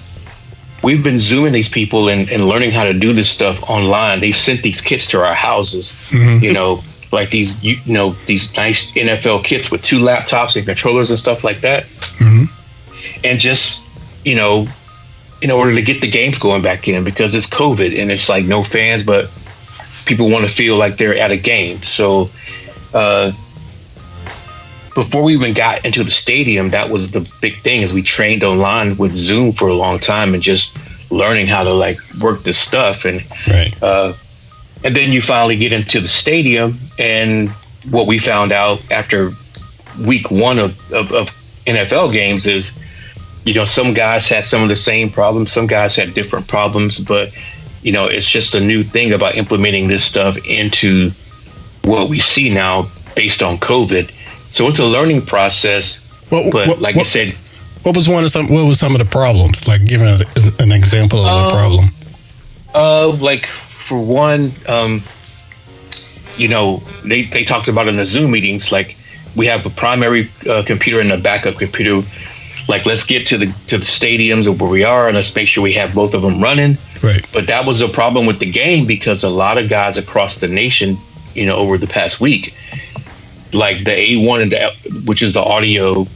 we've 0.82 1.02
been 1.02 1.18
zooming 1.18 1.52
these 1.52 1.68
people 1.68 2.08
and, 2.08 2.28
and 2.30 2.46
learning 2.46 2.70
how 2.70 2.84
to 2.84 2.92
do 2.92 3.12
this 3.12 3.28
stuff 3.28 3.60
online. 3.64 4.20
They 4.20 4.30
sent 4.32 4.62
these 4.62 4.80
kits 4.80 5.06
to 5.08 5.20
our 5.24 5.34
houses, 5.34 5.94
you 6.42 6.52
know, 6.52 6.84
like 7.16 7.30
these 7.30 7.50
you 7.62 7.76
know 7.86 8.14
these 8.26 8.44
nice 8.54 8.80
NFL 8.92 9.42
kits 9.44 9.70
with 9.72 9.82
two 9.82 9.98
laptops 9.98 10.54
and 10.56 10.64
controllers 10.66 11.10
and 11.10 11.18
stuff 11.18 11.42
like 11.42 11.60
that, 11.62 11.86
and 13.24 13.40
just 13.40 13.84
you 14.24 14.36
know. 14.36 14.68
In 15.42 15.50
order 15.50 15.74
to 15.74 15.82
get 15.82 16.00
the 16.00 16.08
games 16.10 16.38
going 16.38 16.62
back 16.62 16.88
in, 16.88 17.04
because 17.04 17.34
it's 17.34 17.46
COVID 17.46 17.92
and 18.00 18.10
it's 18.10 18.26
like 18.26 18.46
no 18.46 18.64
fans, 18.64 19.02
but 19.02 19.28
people 20.06 20.30
want 20.30 20.48
to 20.48 20.50
feel 20.50 20.76
like 20.78 20.96
they're 20.96 21.14
at 21.18 21.30
a 21.30 21.36
game. 21.36 21.82
So 21.82 22.30
uh, 22.94 23.32
before 24.94 25.22
we 25.22 25.34
even 25.34 25.52
got 25.52 25.84
into 25.84 26.02
the 26.02 26.10
stadium, 26.10 26.70
that 26.70 26.88
was 26.88 27.10
the 27.10 27.20
big 27.42 27.54
thing. 27.60 27.82
Is 27.82 27.92
we 27.92 28.00
trained 28.02 28.42
online 28.44 28.96
with 28.96 29.14
Zoom 29.14 29.52
for 29.52 29.68
a 29.68 29.74
long 29.74 29.98
time 29.98 30.32
and 30.32 30.42
just 30.42 30.72
learning 31.10 31.46
how 31.48 31.62
to 31.64 31.72
like 31.74 31.98
work 32.22 32.42
this 32.44 32.58
stuff 32.58 33.04
and 33.04 33.22
Right. 33.46 33.74
uh, 33.82 34.14
and 34.86 34.94
then 34.94 35.10
you 35.10 35.20
finally 35.20 35.56
get 35.56 35.72
into 35.72 36.00
the 36.00 36.06
stadium 36.06 36.78
and 36.96 37.50
what 37.90 38.06
we 38.06 38.20
found 38.20 38.52
out 38.52 38.88
after 38.92 39.32
week 40.06 40.30
one 40.30 40.60
of, 40.60 40.92
of, 40.92 41.10
of 41.10 41.28
NFL 41.66 42.12
games 42.12 42.46
is 42.46 42.70
you 43.44 43.52
know 43.52 43.64
some 43.64 43.94
guys 43.94 44.28
had 44.28 44.44
some 44.44 44.62
of 44.62 44.68
the 44.68 44.76
same 44.76 45.10
problems 45.10 45.50
some 45.50 45.66
guys 45.66 45.96
had 45.96 46.14
different 46.14 46.46
problems 46.46 47.00
but 47.00 47.32
you 47.82 47.90
know 47.90 48.06
it's 48.06 48.30
just 48.30 48.54
a 48.54 48.60
new 48.60 48.84
thing 48.84 49.12
about 49.12 49.34
implementing 49.34 49.88
this 49.88 50.04
stuff 50.04 50.36
into 50.46 51.10
what 51.82 52.08
we 52.08 52.20
see 52.20 52.48
now 52.48 52.88
based 53.16 53.42
on 53.42 53.58
covid 53.58 54.12
so 54.52 54.68
it's 54.68 54.78
a 54.78 54.84
learning 54.84 55.20
process 55.20 55.96
What, 56.30 56.52
but 56.52 56.68
what, 56.68 56.80
like 56.80 56.94
what, 56.94 57.06
you 57.06 57.10
said 57.10 57.36
what 57.82 57.94
was 57.94 58.08
one 58.08 58.24
of 58.24 58.30
some? 58.32 58.48
What 58.48 58.64
was 58.64 58.80
some 58.80 58.96
of 58.96 58.98
the 58.98 59.04
problems? 59.04 59.68
Like, 59.68 59.84
give 59.84 60.00
an, 60.00 60.20
an 60.58 60.72
example 60.72 61.24
of 61.24 61.28
Um, 61.28 61.44
the 61.44 61.50
problem. 61.54 61.84
Uh, 62.74 63.08
like 63.22 63.48
for 63.86 64.00
one, 64.00 64.52
um, 64.66 65.02
you 66.36 66.48
know, 66.48 66.82
they 67.04 67.22
they 67.22 67.44
talked 67.44 67.68
about 67.68 67.86
in 67.86 67.96
the 67.96 68.04
Zoom 68.04 68.32
meetings, 68.32 68.72
like 68.72 68.96
we 69.36 69.46
have 69.46 69.64
a 69.64 69.70
primary 69.70 70.28
uh, 70.48 70.64
computer 70.66 70.98
and 70.98 71.12
a 71.12 71.16
backup 71.16 71.54
computer. 71.54 72.06
Like, 72.68 72.84
let's 72.84 73.04
get 73.04 73.28
to 73.28 73.38
the 73.38 73.46
to 73.68 73.78
the 73.78 73.84
stadiums 73.84 74.48
of 74.48 74.60
where 74.60 74.68
we 74.68 74.82
are, 74.82 75.06
and 75.06 75.14
let's 75.14 75.32
make 75.36 75.46
sure 75.46 75.62
we 75.62 75.74
have 75.74 75.94
both 75.94 76.14
of 76.14 76.22
them 76.22 76.42
running. 76.42 76.78
Right. 77.00 77.24
But 77.32 77.46
that 77.46 77.64
was 77.64 77.80
a 77.80 77.88
problem 77.88 78.26
with 78.26 78.40
the 78.40 78.50
game 78.50 78.86
because 78.86 79.22
a 79.22 79.28
lot 79.28 79.56
of 79.56 79.68
guys 79.68 79.96
across 79.96 80.38
the 80.38 80.48
nation, 80.48 80.98
you 81.34 81.46
know, 81.46 81.54
over 81.54 81.78
the 81.78 81.86
past 81.86 82.20
week, 82.20 82.54
like 83.52 83.84
the 83.84 83.92
A1 83.92 84.42
and 84.42 84.52
the, 84.52 85.02
which 85.04 85.22
is 85.22 85.34
the 85.34 85.42
audio 85.42 86.08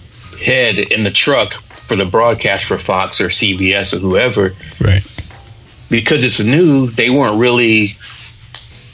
head 0.45 0.79
in 0.79 1.05
the 1.05 1.11
truck 1.13 1.53
for 1.53 1.95
the 1.95 2.05
broadcast 2.05 2.65
for 2.65 2.79
Fox 2.79 3.21
or 3.21 3.29
CBS 3.29 3.93
or 3.93 3.99
whoever, 3.99 4.57
Right. 4.81 5.05
Because 5.91 6.25
it's 6.25 6.41
new, 6.41 6.89
they 6.91 7.11
weren't 7.11 7.39
really 7.39 7.97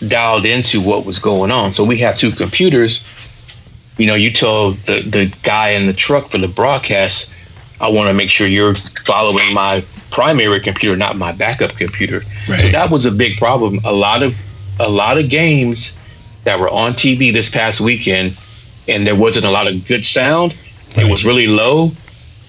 dialed 0.07 0.45
into 0.45 0.81
what 0.81 1.05
was 1.05 1.19
going 1.19 1.51
on. 1.51 1.73
So 1.73 1.85
we 1.85 1.99
have 1.99 2.19
two 2.19 2.31
computers. 2.33 3.05
You 3.99 4.07
know, 4.07 4.15
you 4.15 4.31
tell 4.31 4.73
the 4.73 5.01
the 5.03 5.33
guy 5.43 5.71
in 5.71 5.87
the 5.87 5.93
truck 5.93 6.29
for 6.29 6.39
the 6.39 6.49
broadcast, 6.49 7.31
I 7.81 7.89
want 7.89 8.09
to 8.09 8.15
make 8.15 8.31
sure 8.31 8.47
you're 8.47 8.75
following 8.75 9.55
my 9.55 9.85
primary 10.11 10.61
computer, 10.61 10.97
not 10.97 11.17
my 11.17 11.33
backup 11.33 11.77
computer. 11.77 12.23
So 12.63 12.73
that 12.73 12.91
was 12.91 13.07
a 13.07 13.11
big 13.11 13.39
problem. 13.39 13.81
A 13.85 13.93
lot 13.93 14.23
of 14.23 14.35
a 14.81 14.89
lot 14.89 15.19
of 15.19 15.29
games 15.31 15.93
that 16.45 16.59
were 16.61 16.69
on 16.69 16.93
TV 16.93 17.33
this 17.33 17.49
past 17.49 17.81
weekend, 17.81 18.37
and 18.89 19.07
there 19.07 19.17
wasn't 19.17 19.47
a 19.47 19.51
lot 19.51 19.67
of 19.67 19.87
good 19.87 20.05
sound. 20.05 20.55
It 20.97 21.11
was 21.11 21.25
really 21.25 21.47
low. 21.47 21.93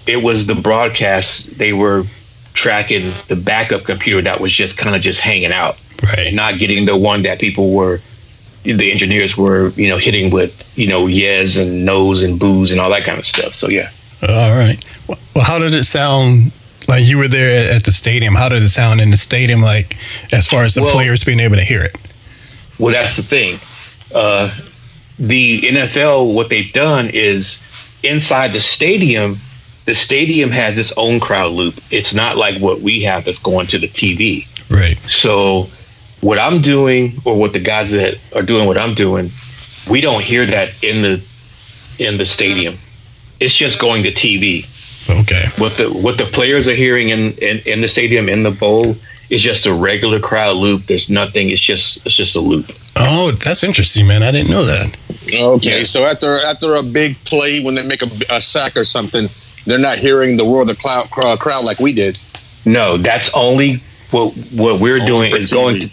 It 0.06 0.22
was 0.22 0.46
the 0.46 0.54
broadcast. 0.54 1.58
They 1.58 1.72
were 1.72 2.04
tracking 2.58 3.12
the 3.28 3.36
backup 3.36 3.84
computer 3.84 4.20
that 4.22 4.40
was 4.40 4.52
just 4.52 4.76
kind 4.76 4.96
of 4.96 5.00
just 5.00 5.20
hanging 5.20 5.52
out 5.52 5.80
Right. 6.02 6.34
not 6.34 6.58
getting 6.58 6.86
the 6.86 6.96
one 6.96 7.22
that 7.22 7.38
people 7.38 7.70
were 7.72 8.00
the 8.64 8.90
engineers 8.90 9.36
were 9.36 9.68
you 9.70 9.88
know 9.88 9.96
hitting 9.98 10.30
with 10.32 10.52
you 10.76 10.88
know 10.88 11.06
yes 11.06 11.56
and 11.56 11.84
no's 11.86 12.22
and 12.24 12.38
boos 12.38 12.72
and 12.72 12.80
all 12.80 12.90
that 12.90 13.04
kind 13.04 13.18
of 13.18 13.26
stuff 13.26 13.54
so 13.54 13.68
yeah 13.68 13.90
All 14.22 14.54
right. 14.56 14.84
Well, 15.06 15.44
how 15.44 15.58
did 15.60 15.72
it 15.74 15.84
sound? 15.84 16.50
Like 16.88 17.04
you 17.04 17.18
were 17.18 17.28
there 17.28 17.50
at, 17.66 17.76
at 17.76 17.84
the 17.84 17.92
stadium. 17.92 18.34
How 18.34 18.48
did 18.48 18.62
it 18.62 18.70
sound 18.70 19.00
in 19.00 19.10
the 19.10 19.16
stadium? 19.16 19.60
Like 19.60 19.96
as 20.32 20.46
far 20.48 20.64
as 20.64 20.74
the 20.74 20.82
Well- 20.82 20.92
players 20.92 21.22
being 21.22 21.38
able 21.40 21.56
to 21.56 21.64
hear 21.64 21.82
it. 21.82 21.94
well 22.80 22.92
that's 22.92 23.14
the 23.16 23.22
thing 23.22 23.60
uh, 24.14 24.50
the 25.18 25.60
nfl 25.62 26.34
what 26.34 26.48
they've 26.48 26.72
done 26.72 27.08
is 27.10 27.58
inside 28.02 28.52
the 28.52 28.60
stadium 28.60 29.38
the 29.88 29.94
stadium 29.94 30.50
has 30.50 30.76
its 30.76 30.92
own 30.96 31.18
crowd 31.18 31.50
loop 31.50 31.80
it's 31.90 32.12
not 32.12 32.36
like 32.36 32.60
what 32.60 32.80
we 32.80 33.02
have 33.02 33.24
that's 33.24 33.38
going 33.38 33.66
to 33.66 33.78
the 33.78 33.88
tv 33.88 34.46
Right. 34.70 34.98
So 35.08 35.68
what 36.20 36.38
I'm 36.38 36.60
doing 36.60 37.20
or 37.24 37.36
what 37.36 37.52
the 37.52 37.58
guys 37.58 37.90
that 37.92 38.18
are 38.34 38.42
doing 38.42 38.66
what 38.66 38.78
I'm 38.78 38.94
doing, 38.94 39.30
we 39.88 40.00
don't 40.00 40.22
hear 40.22 40.44
that 40.46 40.70
in 40.82 41.02
the 41.02 41.22
in 41.98 42.18
the 42.18 42.26
stadium. 42.26 42.76
It's 43.40 43.56
just 43.56 43.80
going 43.80 44.02
to 44.02 44.12
TV. 44.12 44.66
Okay. 45.08 45.46
What 45.58 45.72
the 45.76 45.86
what 45.86 46.18
the 46.18 46.26
players 46.26 46.68
are 46.68 46.74
hearing 46.74 47.08
in, 47.10 47.32
in, 47.34 47.58
in 47.66 47.80
the 47.80 47.88
stadium 47.88 48.28
in 48.28 48.42
the 48.42 48.50
bowl 48.50 48.96
is 49.30 49.42
just 49.42 49.66
a 49.66 49.72
regular 49.72 50.20
crowd 50.20 50.56
loop. 50.56 50.86
There's 50.86 51.08
nothing. 51.08 51.50
It's 51.50 51.60
just 51.60 52.04
it's 52.04 52.16
just 52.16 52.36
a 52.36 52.40
loop. 52.40 52.72
Oh, 52.96 53.32
that's 53.32 53.62
interesting, 53.62 54.06
man. 54.06 54.22
I 54.22 54.32
didn't 54.32 54.50
know 54.50 54.64
that. 54.64 54.96
Okay, 55.32 55.84
so 55.84 56.04
after 56.04 56.40
after 56.40 56.74
a 56.74 56.82
big 56.82 57.16
play, 57.24 57.62
when 57.62 57.74
they 57.74 57.86
make 57.86 58.02
a, 58.02 58.08
a 58.30 58.40
sack 58.40 58.76
or 58.76 58.84
something, 58.84 59.28
they're 59.68 59.78
not 59.78 59.98
hearing 59.98 60.36
the 60.36 60.44
roar 60.44 60.62
of 60.62 60.68
the 60.68 60.74
cloud, 60.76 61.10
crowd, 61.10 61.38
crowd 61.38 61.64
like 61.64 61.78
we 61.78 61.92
did. 61.92 62.18
No, 62.64 62.96
that's 62.98 63.30
only 63.34 63.76
what 64.10 64.32
what 64.52 64.80
we're 64.80 65.04
doing 65.04 65.30
for 65.30 65.36
is 65.38 65.52
going 65.52 65.80
to. 65.80 65.90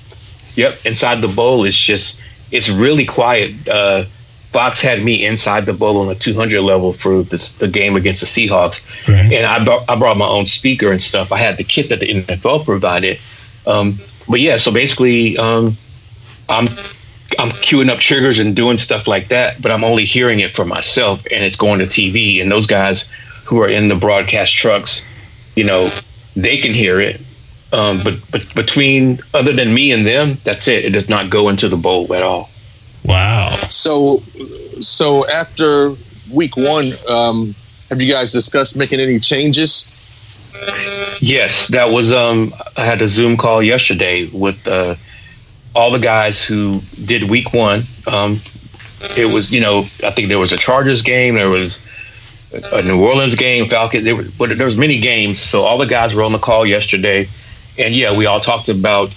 Yep, 0.56 0.86
inside 0.86 1.22
the 1.22 1.28
bowl 1.28 1.66
is 1.66 1.78
just 1.78 2.20
it's 2.52 2.70
really 2.70 3.06
quiet. 3.06 3.68
Uh, 3.68 4.06
Fox 4.52 4.80
had 4.80 5.04
me 5.04 5.26
inside 5.26 5.66
the 5.66 5.74
bowl 5.74 5.98
on 5.98 6.10
a 6.10 6.16
200 6.16 6.62
level 6.62 6.94
for 6.94 7.24
this, 7.24 7.52
the 7.54 7.68
game 7.68 7.98
against 7.98 8.22
the 8.22 8.28
Seahawks, 8.28 8.82
Right. 9.06 9.34
and 9.34 9.46
I 9.46 9.62
brought, 9.62 9.84
I 9.90 9.98
brought 9.98 10.18
my 10.18 10.26
own 10.28 10.46
speaker 10.46 10.94
and 10.94 11.04
stuff. 11.04 11.34
I 11.34 11.38
had 11.40 11.58
the 11.58 11.66
kit 11.66 11.90
that 11.90 12.00
the 12.00 12.08
NFL 12.24 12.64
provided, 12.64 13.20
um, 13.68 13.98
but 14.30 14.40
yeah. 14.40 14.56
So 14.56 14.72
basically, 14.72 15.38
um, 15.38 15.76
I'm 16.48 16.70
I'm 17.38 17.50
queuing 17.50 17.90
up 17.90 18.00
triggers 18.00 18.40
and 18.40 18.56
doing 18.56 18.78
stuff 18.78 19.08
like 19.08 19.28
that, 19.28 19.62
but 19.62 19.72
I'm 19.72 19.84
only 19.84 20.06
hearing 20.06 20.40
it 20.40 20.52
for 20.52 20.64
myself, 20.64 21.20
and 21.32 21.44
it's 21.44 21.58
going 21.58 21.80
to 21.80 21.86
TV. 21.86 22.42
And 22.42 22.50
those 22.50 22.66
guys 22.68 23.04
who 23.46 23.62
are 23.62 23.70
in 23.70 23.88
the 23.88 23.96
broadcast 23.96 24.54
trucks, 24.54 25.02
you 25.56 25.64
know, 25.64 25.90
they 26.36 26.58
can 26.58 26.74
hear 26.74 27.00
it. 27.00 27.22
Um, 27.72 28.00
but 28.04 28.20
but 28.32 28.54
between 28.56 29.22
other 29.34 29.54
than 29.54 29.74
me 29.74 29.92
and 29.92 30.06
them, 30.06 30.38
that's 30.44 30.68
it. 30.68 30.86
It 30.86 30.92
does 30.92 31.10
not 31.10 31.30
go 31.30 31.50
into 31.50 31.70
the 31.70 31.78
bowl 31.78 32.14
at 32.14 32.24
all. 32.24 32.50
Wow. 33.04 33.56
So, 33.70 34.20
so 34.82 35.28
after 35.28 35.94
week 36.32 36.58
one, 36.58 36.98
um, 37.08 37.56
have 37.90 38.02
you 38.02 38.12
guys 38.12 38.32
discussed 38.32 38.76
making 38.76 39.00
any 39.00 39.20
changes? 39.20 39.92
Yes, 41.22 41.68
that 41.68 41.92
was. 41.92 42.12
Um, 42.12 42.54
I 42.78 42.86
had 42.86 43.02
a 43.02 43.10
Zoom 43.10 43.38
call 43.38 43.62
yesterday 43.62 44.28
with 44.32 44.68
uh, 44.68 44.96
all 45.76 45.92
the 45.92 46.00
guys 46.00 46.44
who 46.44 46.82
did 47.04 47.30
week 47.30 47.54
one. 47.54 47.84
Um, 48.08 48.40
it 49.18 49.26
was, 49.26 49.52
you 49.52 49.60
know, 49.60 49.80
I 50.04 50.12
think 50.12 50.30
there 50.30 50.40
was 50.40 50.52
a 50.52 50.58
Chargers 50.58 51.02
game, 51.02 51.36
there 51.36 51.50
was 51.50 51.80
a 52.54 52.82
New 52.82 53.04
Orleans 53.04 53.36
game, 53.36 53.68
Falcons. 53.68 54.04
There 54.04 54.16
was, 54.16 54.32
but 54.36 54.58
there 54.58 54.66
was 54.66 54.78
many 54.78 55.00
games. 55.00 55.40
So 55.40 55.62
all 55.62 55.78
the 55.78 55.86
guys 55.86 56.14
were 56.14 56.24
on 56.24 56.32
the 56.32 56.40
call 56.40 56.66
yesterday, 56.66 57.30
and 57.78 57.94
yeah, 57.94 58.18
we 58.18 58.26
all 58.26 58.40
talked 58.40 58.70
about 58.70 59.12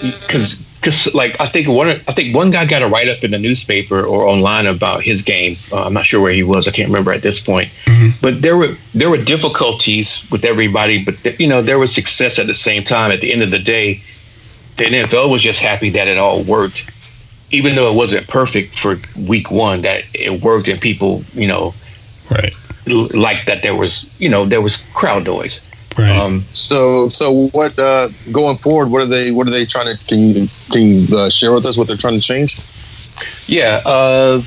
because 0.00 0.56
because 0.80 1.12
like 1.14 1.38
I 1.40 1.46
think 1.46 1.68
one 1.68 1.88
I 1.88 1.94
think 1.94 2.34
one 2.34 2.50
guy 2.50 2.64
got 2.64 2.82
a 2.82 2.88
write 2.88 3.08
up 3.08 3.22
in 3.22 3.30
the 3.30 3.38
newspaper 3.38 4.02
or 4.02 4.26
online 4.26 4.66
about 4.66 5.02
his 5.02 5.22
game. 5.22 5.56
Uh, 5.70 5.84
I'm 5.84 5.92
not 5.92 6.06
sure 6.06 6.20
where 6.20 6.32
he 6.32 6.42
was. 6.42 6.66
I 6.66 6.70
can't 6.70 6.88
remember 6.88 7.12
at 7.12 7.22
this 7.22 7.38
point. 7.38 7.68
Mm-hmm. 7.84 8.08
But 8.20 8.42
there 8.42 8.56
were 8.56 8.76
there 8.94 9.10
were 9.10 9.18
difficulties 9.18 10.28
with 10.30 10.44
everybody, 10.44 11.02
but 11.04 11.16
th- 11.22 11.38
you 11.38 11.46
know 11.46 11.62
there 11.62 11.78
was 11.78 11.94
success 11.94 12.38
at 12.38 12.46
the 12.46 12.54
same 12.54 12.84
time. 12.84 13.10
At 13.10 13.20
the 13.20 13.32
end 13.32 13.42
of 13.42 13.50
the 13.50 13.58
day, 13.58 14.02
the 14.78 14.84
NFL 14.84 15.30
was 15.30 15.42
just 15.42 15.60
happy 15.60 15.90
that 15.90 16.08
it 16.08 16.18
all 16.18 16.42
worked, 16.42 16.90
even 17.50 17.74
though 17.74 17.90
it 17.90 17.96
wasn't 17.96 18.26
perfect 18.26 18.78
for 18.78 18.98
week 19.16 19.50
one. 19.50 19.82
That 19.82 20.04
it 20.14 20.42
worked 20.42 20.68
and 20.68 20.80
people 20.80 21.24
you 21.34 21.46
know 21.46 21.74
right 22.30 22.54
like 22.86 23.44
that 23.46 23.62
there 23.62 23.74
was 23.74 24.10
you 24.20 24.28
know 24.28 24.44
there 24.44 24.60
was 24.60 24.78
crowd 24.94 25.24
noise. 25.24 25.60
Right. 25.98 26.16
Um, 26.16 26.44
so, 26.52 27.08
so 27.08 27.48
what 27.48 27.76
uh, 27.78 28.08
going 28.30 28.58
forward? 28.58 28.90
What 28.90 29.02
are 29.02 29.06
they? 29.06 29.32
What 29.32 29.46
are 29.46 29.50
they 29.50 29.64
trying 29.64 29.94
to? 29.94 30.04
Can 30.06 30.18
you 30.20 30.48
can 30.70 30.82
you 30.82 31.16
uh, 31.16 31.30
share 31.30 31.52
with 31.52 31.66
us 31.66 31.76
what 31.76 31.88
they're 31.88 31.96
trying 31.96 32.14
to 32.14 32.20
change? 32.20 32.58
Yeah, 33.46 33.82
uh, 33.84 34.42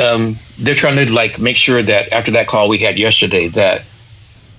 um, 0.00 0.36
they're 0.58 0.74
trying 0.74 0.96
to 0.96 1.10
like 1.10 1.38
make 1.38 1.56
sure 1.56 1.82
that 1.82 2.12
after 2.12 2.30
that 2.32 2.46
call 2.46 2.68
we 2.68 2.78
had 2.78 2.98
yesterday, 2.98 3.48
that 3.48 3.84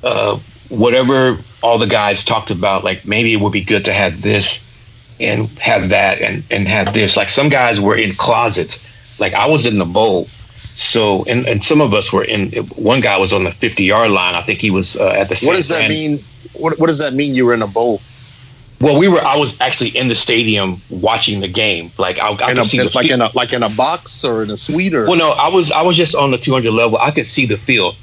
uh, 0.04 0.40
whatever 0.70 1.38
all 1.62 1.78
the 1.78 1.88
guys 1.88 2.24
talked 2.24 2.50
about, 2.50 2.84
like 2.84 3.06
maybe 3.06 3.32
it 3.32 3.40
would 3.40 3.54
be 3.54 3.64
good 3.64 3.86
to 3.86 3.94
have 3.94 4.22
this 4.22 4.60
and 5.20 5.48
have 5.60 5.90
that 5.90 6.20
and 6.20 6.44
and 6.50 6.68
have 6.68 6.94
this. 6.94 7.16
Like 7.16 7.30
some 7.30 7.50
guys 7.50 7.80
were 7.80 7.96
in 7.96 8.16
closets. 8.16 8.80
Like 9.20 9.34
I 9.34 9.46
was 9.46 9.68
in 9.68 9.78
the 9.78 9.86
bowl 9.86 10.28
so, 10.76 11.24
and, 11.26 11.48
and 11.48 11.64
some 11.64 11.82
of 11.82 11.94
us 11.94 12.12
were 12.12 12.24
in. 12.24 12.52
One 12.76 13.02
guy 13.02 13.18
was 13.18 13.34
on 13.34 13.44
the 13.44 13.52
fifty 13.52 13.84
yard 13.84 14.12
line. 14.12 14.36
I 14.36 14.42
think 14.42 14.60
he 14.60 14.72
was 14.72 14.96
uh, 14.96 15.10
at 15.10 15.30
the. 15.30 15.40
What 15.46 15.56
does 15.56 15.70
that 15.70 15.88
mean? 15.90 16.24
What 16.54 16.80
What 16.80 16.88
does 16.88 17.00
that 17.00 17.14
mean? 17.14 17.36
You 17.36 17.46
were 17.46 17.54
in 17.54 17.62
a 17.62 17.68
bowl. 17.68 18.02
Well, 18.82 18.98
we 18.98 19.08
were. 19.08 19.22
I 19.22 19.38
was 19.38 19.60
actually 19.62 19.90
in 19.90 20.08
the 20.10 20.16
stadium 20.16 20.82
watching 20.90 21.40
the 21.40 21.48
game. 21.48 21.92
Like 21.98 22.18
I, 22.20 22.30
I 22.30 22.52
in 22.52 22.60
a, 22.60 22.66
see 22.66 22.80
the 22.80 22.92
like 22.94 23.10
in 23.10 23.22
a 23.22 23.30
like 23.34 23.54
in 23.54 23.64
a 23.64 23.70
box 23.70 24.26
or 24.26 24.44
in 24.44 24.50
a 24.50 24.58
suite 24.58 24.94
or. 24.94 25.06
Well, 25.06 25.16
no, 25.16 25.32
I 25.32 25.48
was 25.48 25.72
I 25.72 25.82
was 25.82 25.96
just 25.96 26.16
on 26.16 26.32
the 26.32 26.38
two 26.38 26.54
hundred 26.54 26.72
level. 26.72 26.98
I 26.98 27.12
could 27.12 27.28
see 27.28 27.46
the 27.46 27.58
field. 27.58 27.96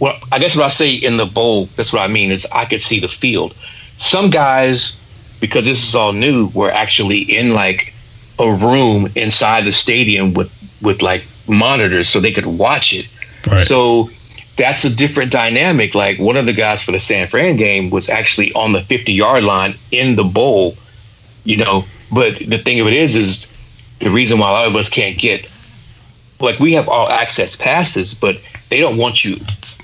Well, 0.00 0.18
I 0.32 0.38
guess 0.38 0.56
what 0.56 0.64
I 0.64 0.70
say 0.70 0.94
in 0.94 1.18
the 1.18 1.26
bowl. 1.26 1.68
That's 1.76 1.92
what 1.92 2.00
I 2.00 2.08
mean 2.08 2.30
is 2.30 2.46
I 2.52 2.64
could 2.64 2.82
see 2.82 3.00
the 3.00 3.08
field. 3.08 3.54
Some 3.98 4.30
guys, 4.30 4.92
because 5.40 5.66
this 5.66 5.86
is 5.86 5.94
all 5.94 6.12
new, 6.12 6.48
were 6.48 6.70
actually 6.70 7.20
in 7.20 7.52
like 7.52 7.92
a 8.38 8.50
room 8.50 9.08
inside 9.14 9.64
the 9.64 9.72
stadium 9.72 10.34
with 10.34 10.50
with 10.82 11.02
like 11.02 11.24
monitors 11.48 12.08
so 12.08 12.20
they 12.20 12.32
could 12.32 12.46
watch 12.46 12.92
it. 12.92 13.08
Right. 13.46 13.66
So 13.66 14.10
that's 14.56 14.84
a 14.84 14.90
different 14.90 15.32
dynamic. 15.32 15.94
Like 15.94 16.18
one 16.18 16.36
of 16.36 16.46
the 16.46 16.52
guys 16.52 16.82
for 16.82 16.92
the 16.92 17.00
San 17.00 17.26
Fran 17.26 17.56
game 17.56 17.90
was 17.90 18.08
actually 18.08 18.52
on 18.54 18.72
the 18.72 18.82
50 18.82 19.12
yard 19.12 19.44
line 19.44 19.76
in 19.90 20.16
the 20.16 20.24
bowl, 20.24 20.76
you 21.44 21.56
know. 21.56 21.84
But 22.12 22.38
the 22.38 22.58
thing 22.58 22.80
of 22.80 22.86
it 22.86 22.92
is, 22.92 23.16
is 23.16 23.46
the 24.00 24.10
reason 24.10 24.38
why 24.38 24.50
a 24.50 24.52
lot 24.52 24.66
of 24.68 24.76
us 24.76 24.88
can't 24.88 25.18
get, 25.18 25.48
like, 26.38 26.60
we 26.60 26.72
have 26.74 26.88
all 26.88 27.08
access 27.08 27.56
passes, 27.56 28.14
but 28.14 28.36
they 28.68 28.78
don't 28.78 28.96
want 28.96 29.24
you 29.24 29.36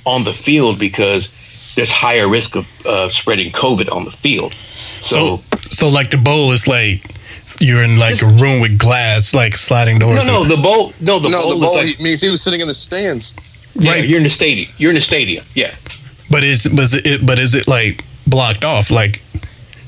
on 0.06 0.24
the 0.24 0.32
field 0.32 0.78
because 0.78 1.28
there's 1.74 1.90
higher 1.90 2.28
risk 2.28 2.56
of 2.56 2.66
uh, 2.86 3.10
spreading 3.10 3.52
COVID 3.52 3.90
on 3.92 4.04
the 4.04 4.12
field. 4.12 4.54
So, 5.00 5.38
so, 5.38 5.58
so 5.70 5.88
like 5.88 6.10
the 6.10 6.18
bowl 6.18 6.52
is 6.52 6.66
like 6.66 7.14
you're 7.60 7.82
in 7.82 7.98
like 7.98 8.22
a 8.22 8.26
room 8.26 8.60
with 8.60 8.78
glass, 8.78 9.34
like 9.34 9.56
sliding 9.56 9.98
doors. 9.98 10.24
No, 10.24 10.42
no, 10.42 10.44
the 10.44 10.60
bowl. 10.60 10.92
No, 11.00 11.18
the 11.18 11.28
no, 11.28 11.42
bowl. 11.42 11.50
the 11.50 11.60
bowl 11.60 11.76
like, 11.76 12.00
means 12.00 12.20
he 12.20 12.30
was 12.30 12.42
sitting 12.42 12.60
in 12.60 12.66
the 12.66 12.74
stands. 12.74 13.36
Yeah, 13.74 13.92
right. 13.92 14.08
you're 14.08 14.18
in 14.18 14.24
the 14.24 14.30
stadium. 14.30 14.70
You're 14.78 14.90
in 14.90 14.96
the 14.96 15.00
stadium. 15.00 15.44
Yeah. 15.54 15.74
But 16.30 16.42
is 16.42 16.68
was 16.70 16.94
it? 16.94 17.24
But 17.24 17.38
is 17.38 17.54
it 17.54 17.68
like 17.68 18.04
blocked 18.26 18.64
off? 18.64 18.90
Like. 18.90 19.22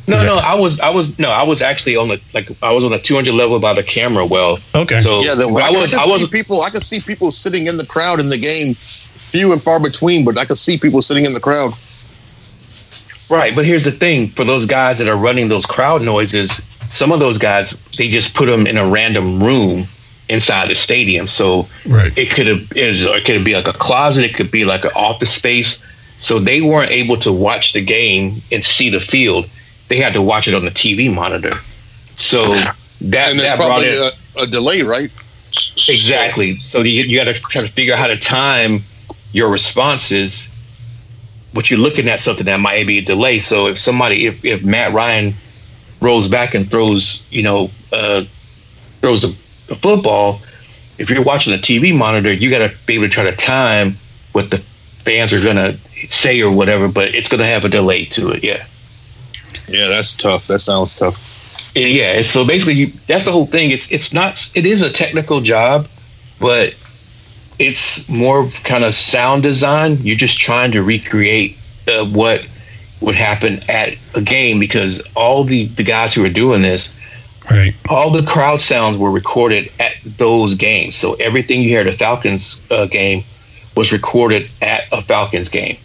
No, 0.08 0.20
no, 0.24 0.38
I 0.38 0.54
was, 0.54 0.80
I 0.80 0.90
was, 0.90 1.16
no, 1.20 1.30
I 1.30 1.44
was 1.44 1.62
actually 1.62 1.94
on 1.94 2.08
the 2.08 2.20
like, 2.34 2.50
I 2.60 2.72
was 2.72 2.82
on 2.82 2.90
the 2.90 2.98
200 2.98 3.32
level 3.32 3.60
by 3.60 3.72
the 3.72 3.84
camera 3.84 4.26
well. 4.26 4.58
Okay. 4.74 5.00
So 5.00 5.20
yeah, 5.20 5.36
the, 5.36 5.44
I, 5.44 5.68
I 5.68 5.70
was, 5.70 5.94
I 5.94 6.04
was 6.04 6.28
people. 6.28 6.62
I 6.62 6.70
could 6.70 6.82
see 6.82 7.00
people 7.00 7.30
sitting 7.30 7.68
in 7.68 7.76
the 7.76 7.86
crowd 7.86 8.18
in 8.18 8.28
the 8.28 8.36
game, 8.36 8.74
few 8.74 9.52
and 9.52 9.62
far 9.62 9.80
between, 9.80 10.24
but 10.24 10.36
I 10.38 10.44
could 10.44 10.58
see 10.58 10.76
people 10.76 11.02
sitting 11.02 11.24
in 11.24 11.34
the 11.34 11.40
crowd. 11.40 11.72
Right, 13.30 13.54
but 13.54 13.64
here's 13.64 13.84
the 13.84 13.92
thing: 13.92 14.30
for 14.30 14.44
those 14.44 14.66
guys 14.66 14.98
that 14.98 15.06
are 15.06 15.16
running 15.16 15.48
those 15.48 15.64
crowd 15.64 16.02
noises, 16.02 16.50
some 16.92 17.10
of 17.10 17.20
those 17.20 17.38
guys 17.38 17.70
they 17.96 18.08
just 18.08 18.34
put 18.34 18.46
them 18.46 18.66
in 18.66 18.76
a 18.76 18.86
random 18.86 19.42
room 19.42 19.88
inside 20.28 20.68
the 20.68 20.74
stadium. 20.74 21.26
So 21.26 21.66
right. 21.86 22.16
it 22.16 22.30
could 22.30 22.46
have 22.46 22.68
it 22.76 23.24
could 23.24 23.44
be 23.44 23.54
like 23.54 23.66
a 23.66 23.72
closet, 23.72 24.24
it 24.24 24.34
could 24.34 24.50
be 24.50 24.64
like 24.64 24.84
an 24.84 24.92
office 24.94 25.32
space. 25.32 25.82
So 26.18 26.38
they 26.38 26.60
weren't 26.60 26.90
able 26.90 27.16
to 27.18 27.32
watch 27.32 27.72
the 27.72 27.84
game 27.84 28.42
and 28.52 28.64
see 28.64 28.90
the 28.90 29.00
field. 29.00 29.48
They 29.88 29.96
had 29.96 30.12
to 30.14 30.22
watch 30.22 30.46
it 30.46 30.54
on 30.54 30.64
the 30.64 30.70
TV 30.70 31.12
monitor. 31.12 31.52
So 32.16 32.54
that 32.54 33.30
and 33.30 33.40
that 33.40 33.56
brought 33.56 33.82
in 33.82 34.02
a, 34.36 34.42
a, 34.42 34.46
delay, 34.46 34.82
right? 34.82 35.10
Exactly. 35.88 36.60
So 36.60 36.82
you, 36.82 37.02
you 37.02 37.18
got 37.18 37.24
to 37.24 37.34
try 37.34 37.62
to 37.62 37.68
figure 37.68 37.94
out 37.94 37.98
how 37.98 38.06
to 38.06 38.16
time 38.16 38.82
your 39.32 39.50
responses. 39.50 40.46
But 41.52 41.68
you're 41.68 41.80
looking 41.80 42.08
at 42.08 42.20
something 42.20 42.46
that 42.46 42.60
might 42.60 42.86
be 42.86 42.98
a 42.98 43.02
delay. 43.02 43.40
So 43.40 43.66
if 43.66 43.78
somebody, 43.78 44.26
if, 44.26 44.42
if 44.44 44.64
Matt 44.64 44.92
Ryan 44.92 45.34
rolls 46.02 46.28
back 46.28 46.54
and 46.54 46.70
throws, 46.70 47.26
you 47.30 47.42
know, 47.42 47.70
uh, 47.92 48.24
throws 49.00 49.22
the, 49.22 49.28
the 49.68 49.76
football, 49.76 50.40
if 50.98 51.10
you're 51.10 51.22
watching 51.22 51.52
a 51.54 51.58
TV 51.58 51.96
monitor, 51.96 52.32
you 52.32 52.50
got 52.50 52.68
to 52.68 52.76
be 52.86 52.94
able 52.94 53.06
to 53.06 53.10
try 53.10 53.24
to 53.24 53.36
time 53.36 53.96
what 54.32 54.50
the 54.50 54.58
fans 54.58 55.32
are 55.32 55.40
going 55.40 55.56
to 55.56 55.76
say 56.08 56.40
or 56.40 56.50
whatever, 56.50 56.88
but 56.88 57.14
it's 57.14 57.28
going 57.28 57.40
to 57.40 57.46
have 57.46 57.64
a 57.64 57.68
delay 57.68 58.04
to 58.06 58.30
it. 58.30 58.44
Yeah. 58.44 58.64
Yeah, 59.68 59.88
that's 59.88 60.14
tough. 60.14 60.46
That 60.48 60.58
sounds 60.58 60.94
tough. 60.94 61.72
Yeah. 61.74 62.22
So 62.22 62.44
basically, 62.44 62.74
you, 62.74 62.86
that's 63.06 63.24
the 63.24 63.32
whole 63.32 63.46
thing. 63.46 63.70
It's 63.70 63.90
it's 63.90 64.12
not. 64.12 64.50
It 64.54 64.66
is 64.66 64.82
a 64.82 64.90
technical 64.90 65.40
job, 65.40 65.88
but 66.38 66.74
it's 67.58 68.06
more 68.08 68.48
kind 68.64 68.84
of 68.84 68.94
sound 68.94 69.42
design. 69.42 69.98
You're 70.02 70.16
just 70.16 70.38
trying 70.38 70.72
to 70.72 70.82
recreate 70.82 71.58
uh, 71.88 72.04
what 72.04 72.42
would 73.02 73.14
happen 73.14 73.60
at 73.68 73.94
a 74.14 74.20
game 74.20 74.58
because 74.58 75.00
all 75.14 75.44
the, 75.44 75.66
the 75.66 75.82
guys 75.82 76.14
who 76.14 76.22
were 76.22 76.28
doing 76.28 76.62
this, 76.62 76.88
right, 77.50 77.74
all 77.88 78.10
the 78.10 78.22
crowd 78.22 78.60
sounds 78.60 78.96
were 78.96 79.10
recorded 79.10 79.70
at 79.80 79.92
those 80.18 80.54
games. 80.54 80.96
So 80.96 81.14
everything 81.14 81.62
you 81.62 81.68
hear 81.68 81.80
at 81.80 81.86
a 81.86 81.92
Falcons 81.92 82.58
uh, 82.70 82.86
game 82.86 83.24
was 83.76 83.92
recorded 83.92 84.48
at 84.60 84.84
a 84.92 85.02
Falcons 85.02 85.48
game. 85.48 85.76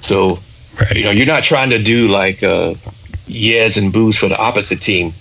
So 0.00 0.38
right. 0.80 0.96
you 0.96 1.04
know 1.04 1.10
you're 1.10 1.26
not 1.26 1.44
trying 1.44 1.70
to 1.70 1.82
do 1.82 2.08
like 2.08 2.42
uh, 2.42 2.74
yes 3.26 3.76
and 3.76 3.92
boos 3.92 4.16
for 4.16 4.28
the 4.28 4.38
opposite 4.38 4.80
team. 4.80 5.12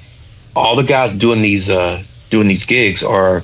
All 0.56 0.76
the 0.76 0.84
guys 0.84 1.14
doing 1.14 1.41
these 1.41 1.70
uh, 1.70 2.04
doing 2.30 2.47
these 2.47 2.66
gigs 2.66 3.04
are 3.04 3.43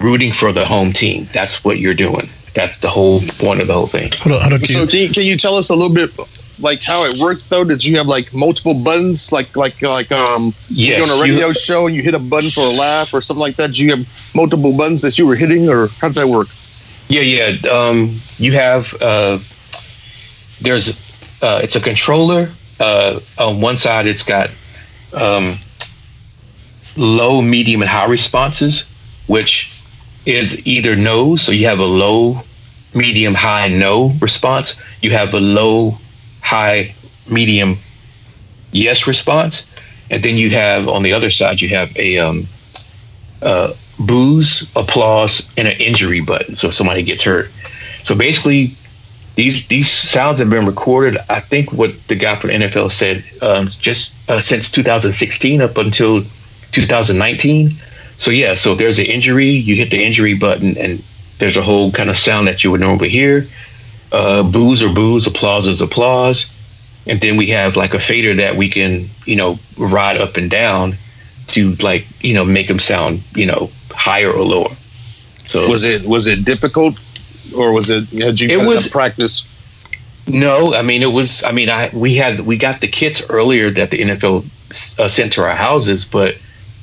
rooting 0.00 0.32
for 0.32 0.52
the 0.52 0.64
home 0.64 0.92
team. 0.92 1.28
That's 1.32 1.64
what 1.64 1.78
you're 1.78 1.94
doing. 1.94 2.28
That's 2.54 2.76
the 2.76 2.88
whole 2.88 3.20
point 3.38 3.60
of 3.60 3.66
the 3.66 3.72
whole 3.72 3.88
thing. 3.88 4.12
Hold 4.12 4.36
on, 4.36 4.40
hold 4.42 4.52
on, 4.52 4.66
so 4.66 4.86
can 4.86 5.00
you, 5.00 5.08
can 5.08 5.22
you 5.24 5.36
tell 5.36 5.56
us 5.56 5.70
a 5.70 5.74
little 5.74 5.92
bit 5.92 6.12
like 6.58 6.82
how 6.82 7.04
it 7.04 7.18
worked 7.18 7.48
though? 7.50 7.64
Did 7.64 7.84
you 7.84 7.96
have 7.98 8.06
like 8.06 8.32
multiple 8.32 8.74
buttons, 8.74 9.32
like 9.32 9.56
like 9.56 9.80
like 9.82 10.10
um, 10.12 10.54
yes, 10.68 10.98
you're 10.98 11.12
on 11.12 11.20
a 11.20 11.22
radio 11.22 11.48
you, 11.48 11.54
show 11.54 11.86
and 11.86 11.96
you 11.96 12.02
hit 12.02 12.14
a 12.14 12.18
button 12.18 12.50
for 12.50 12.60
a 12.60 12.70
laugh 12.70 13.12
or 13.12 13.20
something 13.20 13.40
like 13.40 13.56
that? 13.56 13.68
Did 13.68 13.78
you 13.78 13.90
have 13.90 14.06
multiple 14.34 14.76
buttons 14.76 15.02
that 15.02 15.18
you 15.18 15.26
were 15.26 15.36
hitting, 15.36 15.68
or 15.68 15.88
how 15.88 16.08
did 16.08 16.16
that 16.16 16.28
work? 16.28 16.48
Yeah, 17.08 17.22
yeah. 17.22 17.70
Um, 17.70 18.20
you 18.38 18.52
have 18.52 18.94
uh, 19.00 19.38
there's 20.60 20.90
uh, 21.42 21.60
it's 21.62 21.76
a 21.76 21.80
controller. 21.80 22.50
Uh, 22.80 23.20
on 23.38 23.60
one 23.60 23.78
side, 23.78 24.06
it's 24.06 24.24
got 24.24 24.50
um, 25.12 25.58
low, 26.96 27.40
medium, 27.40 27.82
and 27.82 27.90
high 27.90 28.06
responses, 28.06 28.82
which 29.26 29.70
is 30.26 30.66
either 30.66 30.96
no. 30.96 31.36
So 31.36 31.52
you 31.52 31.66
have 31.66 31.78
a 31.78 31.84
low, 31.84 32.42
medium, 32.94 33.34
high, 33.34 33.68
no 33.68 34.08
response. 34.20 34.74
You 35.02 35.10
have 35.10 35.34
a 35.34 35.40
low, 35.40 35.98
high, 36.54 36.94
medium, 37.30 37.78
yes 38.70 39.06
response, 39.06 39.64
and 40.10 40.22
then 40.24 40.36
you 40.36 40.50
have 40.50 40.88
on 40.88 41.02
the 41.02 41.12
other 41.12 41.30
side 41.30 41.60
you 41.60 41.68
have 41.70 41.90
a 41.96 42.18
um, 42.18 42.46
uh, 43.42 43.72
boos, 43.98 44.70
applause, 44.76 45.42
and 45.56 45.66
an 45.66 45.76
injury 45.80 46.20
button. 46.20 46.54
So 46.56 46.68
if 46.68 46.74
somebody 46.74 47.02
gets 47.02 47.24
hurt. 47.24 47.50
So 48.04 48.14
basically, 48.14 48.76
these 49.34 49.66
these 49.66 49.90
sounds 49.90 50.38
have 50.38 50.50
been 50.50 50.66
recorded. 50.66 51.18
I 51.28 51.40
think 51.40 51.72
what 51.72 51.92
the 52.08 52.14
guy 52.14 52.38
from 52.38 52.50
NFL 52.50 52.92
said 52.92 53.24
um, 53.42 53.68
just 53.68 54.12
uh, 54.28 54.40
since 54.40 54.70
2016 54.70 55.60
up 55.60 55.76
until 55.76 56.24
2019. 56.72 57.76
So 58.18 58.30
yeah, 58.30 58.54
so 58.54 58.72
if 58.72 58.78
there's 58.78 58.98
an 59.00 59.06
injury, 59.06 59.50
you 59.50 59.74
hit 59.74 59.90
the 59.90 60.02
injury 60.02 60.34
button, 60.34 60.78
and 60.78 61.02
there's 61.38 61.56
a 61.56 61.62
whole 61.62 61.90
kind 61.90 62.10
of 62.10 62.16
sound 62.16 62.46
that 62.46 62.62
you 62.62 62.70
would 62.70 62.80
normally 62.80 63.08
hear. 63.08 63.48
Uh, 64.14 64.42
boos 64.44 64.80
or 64.82 64.90
boos, 64.94 65.26
applause 65.26 65.66
is 65.66 65.80
applause, 65.80 66.46
and 67.08 67.20
then 67.20 67.36
we 67.36 67.46
have 67.48 67.74
like 67.76 67.94
a 67.94 68.00
fader 68.00 68.32
that 68.42 68.54
we 68.54 68.68
can 68.68 69.08
you 69.26 69.34
know 69.40 69.58
ride 69.76 70.18
up 70.24 70.36
and 70.36 70.48
down 70.50 70.94
to 71.48 71.74
like 71.88 72.04
you 72.20 72.32
know 72.32 72.44
make 72.44 72.68
them 72.68 72.78
sound 72.78 73.20
you 73.34 73.46
know 73.46 73.70
higher 73.90 74.30
or 74.30 74.44
lower. 74.44 74.70
So 75.46 75.68
Was 75.68 75.82
it 75.84 76.04
was 76.06 76.26
it 76.28 76.44
difficult, 76.44 76.94
or 77.56 77.72
was 77.72 77.90
it 77.90 78.04
had 78.22 78.38
you 78.40 78.48
It 78.48 78.64
was- 78.64 78.88
practice? 78.88 79.44
No, 80.26 80.72
I 80.74 80.82
mean 80.82 81.02
it 81.02 81.12
was. 81.12 81.42
I 81.42 81.52
mean, 81.52 81.68
I 81.68 81.90
we 81.92 82.14
had 82.16 82.40
we 82.46 82.56
got 82.56 82.80
the 82.80 82.88
kits 82.88 83.20
earlier 83.28 83.70
that 83.72 83.90
the 83.90 83.98
NFL 84.00 84.44
uh, 84.98 85.08
sent 85.08 85.32
to 85.34 85.42
our 85.42 85.54
houses, 85.54 86.04
but 86.06 86.36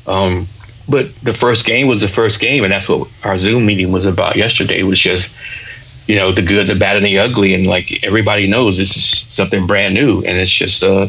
um, 0.05 0.45
but 0.87 1.09
the 1.23 1.33
first 1.33 1.65
game 1.65 1.87
was 1.87 2.01
the 2.01 2.07
first 2.07 2.39
game, 2.39 2.63
and 2.63 2.71
that's 2.71 2.87
what 2.89 3.07
our 3.23 3.39
Zoom 3.39 3.65
meeting 3.65 3.91
was 3.91 4.05
about 4.05 4.35
yesterday. 4.35 4.83
Was 4.83 4.99
just 4.99 5.29
you 6.11 6.17
know 6.17 6.33
the 6.33 6.41
good, 6.41 6.67
the 6.67 6.75
bad, 6.75 6.97
and 6.97 7.05
the 7.05 7.17
ugly, 7.19 7.53
and 7.53 7.65
like 7.67 8.03
everybody 8.03 8.45
knows 8.45 8.77
this 8.77 8.97
is 8.97 9.25
something 9.29 9.65
brand 9.65 9.93
new, 9.93 10.17
and 10.25 10.37
it's 10.37 10.51
just. 10.51 10.83
Uh, 10.83 11.07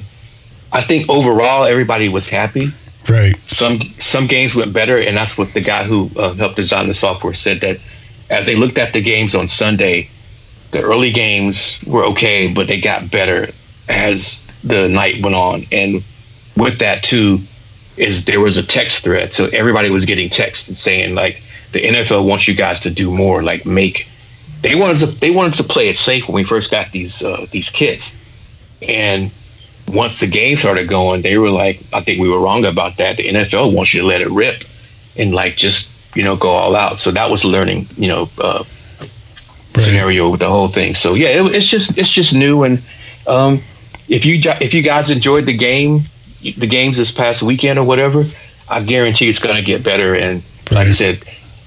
I 0.73 0.81
think 0.81 1.11
overall 1.11 1.65
everybody 1.65 2.09
was 2.09 2.29
happy. 2.29 2.71
Right. 3.09 3.37
Some 3.49 3.81
some 4.01 4.29
games 4.29 4.55
went 4.55 4.73
better, 4.73 4.97
and 4.97 5.17
that's 5.17 5.37
what 5.37 5.55
the 5.55 5.61
guy 5.61 5.83
who 5.83 6.09
uh, 6.15 6.35
helped 6.35 6.55
design 6.55 6.87
the 6.87 6.95
software 6.95 7.35
said 7.35 7.63
that 7.63 7.81
as 8.31 8.47
they 8.47 8.55
looked 8.55 8.79
at 8.79 8.93
the 8.93 9.03
games 9.03 9.35
on 9.35 9.49
Sunday, 9.49 10.09
the 10.71 10.81
early 10.81 11.11
games 11.11 11.77
were 11.85 12.05
okay, 12.05 12.47
but 12.47 12.69
they 12.69 12.81
got 12.81 13.11
better 13.11 13.49
as 13.89 14.41
the 14.63 14.89
night 14.89 15.21
went 15.21 15.35
on. 15.35 15.65
And 15.73 16.05
with 16.57 16.79
that 16.79 17.03
too, 17.03 17.41
is 17.97 18.25
there 18.27 18.39
was 18.39 18.57
a 18.57 18.63
text 18.63 19.03
thread, 19.03 19.35
so 19.35 19.47
everybody 19.47 19.91
was 19.91 20.05
getting 20.05 20.31
text 20.31 20.69
and 20.69 20.79
saying 20.79 21.17
like 21.17 21.43
the 21.73 21.81
NFL 21.81 22.25
wants 22.25 22.47
you 22.47 22.55
guys 22.55 22.79
to 22.83 22.91
do 22.91 23.11
more, 23.11 23.43
like 23.43 23.67
make. 23.67 24.07
They 24.63 24.75
wanted 24.75 24.99
to 25.01 25.07
they 25.07 25.31
wanted 25.31 25.55
to 25.55 25.65
play 25.65 25.89
it 25.89 25.99
safe 25.99 26.27
when 26.29 26.35
we 26.35 26.45
first 26.45 26.71
got 26.71 26.93
these 26.93 27.23
uh, 27.23 27.47
these 27.51 27.69
kits, 27.71 28.13
and 28.81 29.31
once 29.89 30.21
the 30.21 30.27
game 30.27 30.57
started 30.57 30.89
going, 30.89 31.23
they 31.23 31.37
were 31.37 31.51
like, 31.51 31.83
I 31.93 32.01
think 32.01 32.21
we 32.21 32.29
were 32.29 32.41
wrong 32.41 32.65
about 32.65 32.97
that. 32.97 33.17
The 33.17 33.25
NFL 33.25 33.75
wants 33.75 33.93
you 33.93 34.01
to 34.01 34.07
let 34.07 34.23
it 34.23 34.31
rip 34.31 34.65
and 35.17 35.35
like 35.35 35.57
just 35.57 35.91
you 36.15 36.23
know 36.23 36.37
go 36.37 36.51
all 36.51 36.77
out. 36.77 37.01
So 37.01 37.11
that 37.11 37.31
was 37.31 37.45
learning, 37.45 37.89
you 37.97 38.09
know, 38.09 38.31
uh, 38.39 38.65
scenario 39.77 40.31
with 40.31 40.41
the 40.41 40.49
whole 40.49 40.69
thing. 40.69 40.95
So 40.95 41.15
yeah, 41.15 41.29
it, 41.29 41.55
it's 41.55 41.67
just 41.67 41.99
it's 41.99 42.11
just 42.11 42.33
new 42.33 42.63
and 42.63 42.83
um, 43.27 43.63
if 44.09 44.25
you 44.25 44.41
if 44.61 44.75
you 44.75 44.83
guys 44.83 45.11
enjoyed 45.11 45.47
the 45.47 45.57
game, 45.57 46.05
the 46.43 46.67
games 46.67 46.99
this 46.99 47.11
past 47.11 47.43
weekend 47.43 47.79
or 47.79 47.85
whatever, 47.85 48.25
I 48.69 48.83
guarantee 48.83 49.29
it's 49.29 49.39
going 49.39 49.57
to 49.57 49.63
get 49.63 49.83
better. 49.83 50.15
And 50.15 50.43
like 50.71 50.89
I 50.89 50.93
said, 50.93 51.23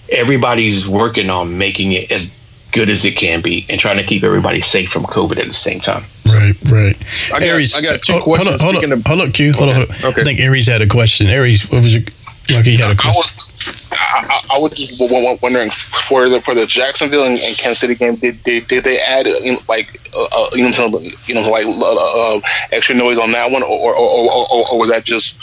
everybody's 0.09 0.87
working 0.87 1.29
on 1.29 1.57
making 1.57 1.93
it 1.93 2.11
as 2.11 2.27
good 2.75 2.89
as 2.89 3.05
it 3.05 3.13
can 3.17 3.41
be 3.41 3.65
and 3.69 3.79
trying 3.79 3.97
to 3.97 4.03
keep 4.03 4.23
everybody 4.23 4.61
safe 4.61 4.91
from 4.91 5.03
COVID 5.05 5.39
at 5.39 5.47
the 5.47 5.53
same 5.53 5.79
time. 5.79 6.03
Right, 6.25 6.55
right. 6.65 6.95
I 7.33 7.39
got- 7.39 7.77
I 7.77 7.81
got 7.81 8.01
two 8.03 8.19
questions. 8.19 8.61
Hold 8.61 8.75
on, 8.75 8.83
hold 8.83 8.83
on, 8.83 8.91
of- 8.91 9.05
hold 9.05 9.21
on, 9.21 9.31
Q. 9.31 9.53
Hold 9.53 9.69
on, 9.69 9.75
hold 9.75 9.89
on. 9.89 10.05
Okay. 10.11 10.21
I 10.21 10.23
think 10.23 10.39
Aries 10.41 10.67
had 10.67 10.81
a 10.81 10.87
question. 10.87 11.27
Aries, 11.27 11.67
what 11.71 11.81
was 11.81 11.95
your? 11.95 12.03
Like 12.47 12.65
he 12.65 12.77
had 12.77 12.91
a 12.91 12.95
question. 12.95 13.13
was, 13.15 13.89
I, 13.91 14.41
I 14.51 14.55
I 14.55 14.59
was 14.59 14.71
just 14.73 14.99
w- 14.99 15.11
w- 15.19 15.39
wondering 15.41 15.71
for 15.71 16.29
the 16.29 16.41
for 16.43 16.53
the 16.53 16.67
Jacksonville 16.67 17.23
and, 17.23 17.39
and 17.39 17.57
Kansas 17.57 17.79
City 17.79 17.95
game, 17.95 18.15
did 18.17 18.43
did, 18.43 18.67
did 18.67 18.83
they 18.83 18.99
add 18.99 19.25
uh, 19.25 19.31
you 19.41 19.53
know, 19.53 19.59
like 19.67 19.99
uh, 20.15 20.25
uh, 20.25 20.49
you 20.53 20.63
know 20.63 20.71
some, 20.71 20.93
you 21.25 21.33
know 21.33 21.41
like 21.41 21.65
uh, 21.65 22.35
uh, 22.35 22.41
extra 22.71 22.93
noise 22.93 23.17
on 23.17 23.31
that 23.31 23.49
one, 23.49 23.63
or 23.63 23.69
or, 23.69 23.95
or, 23.95 24.47
or, 24.51 24.71
or 24.73 24.77
was 24.77 24.91
that 24.91 25.05
just 25.05 25.35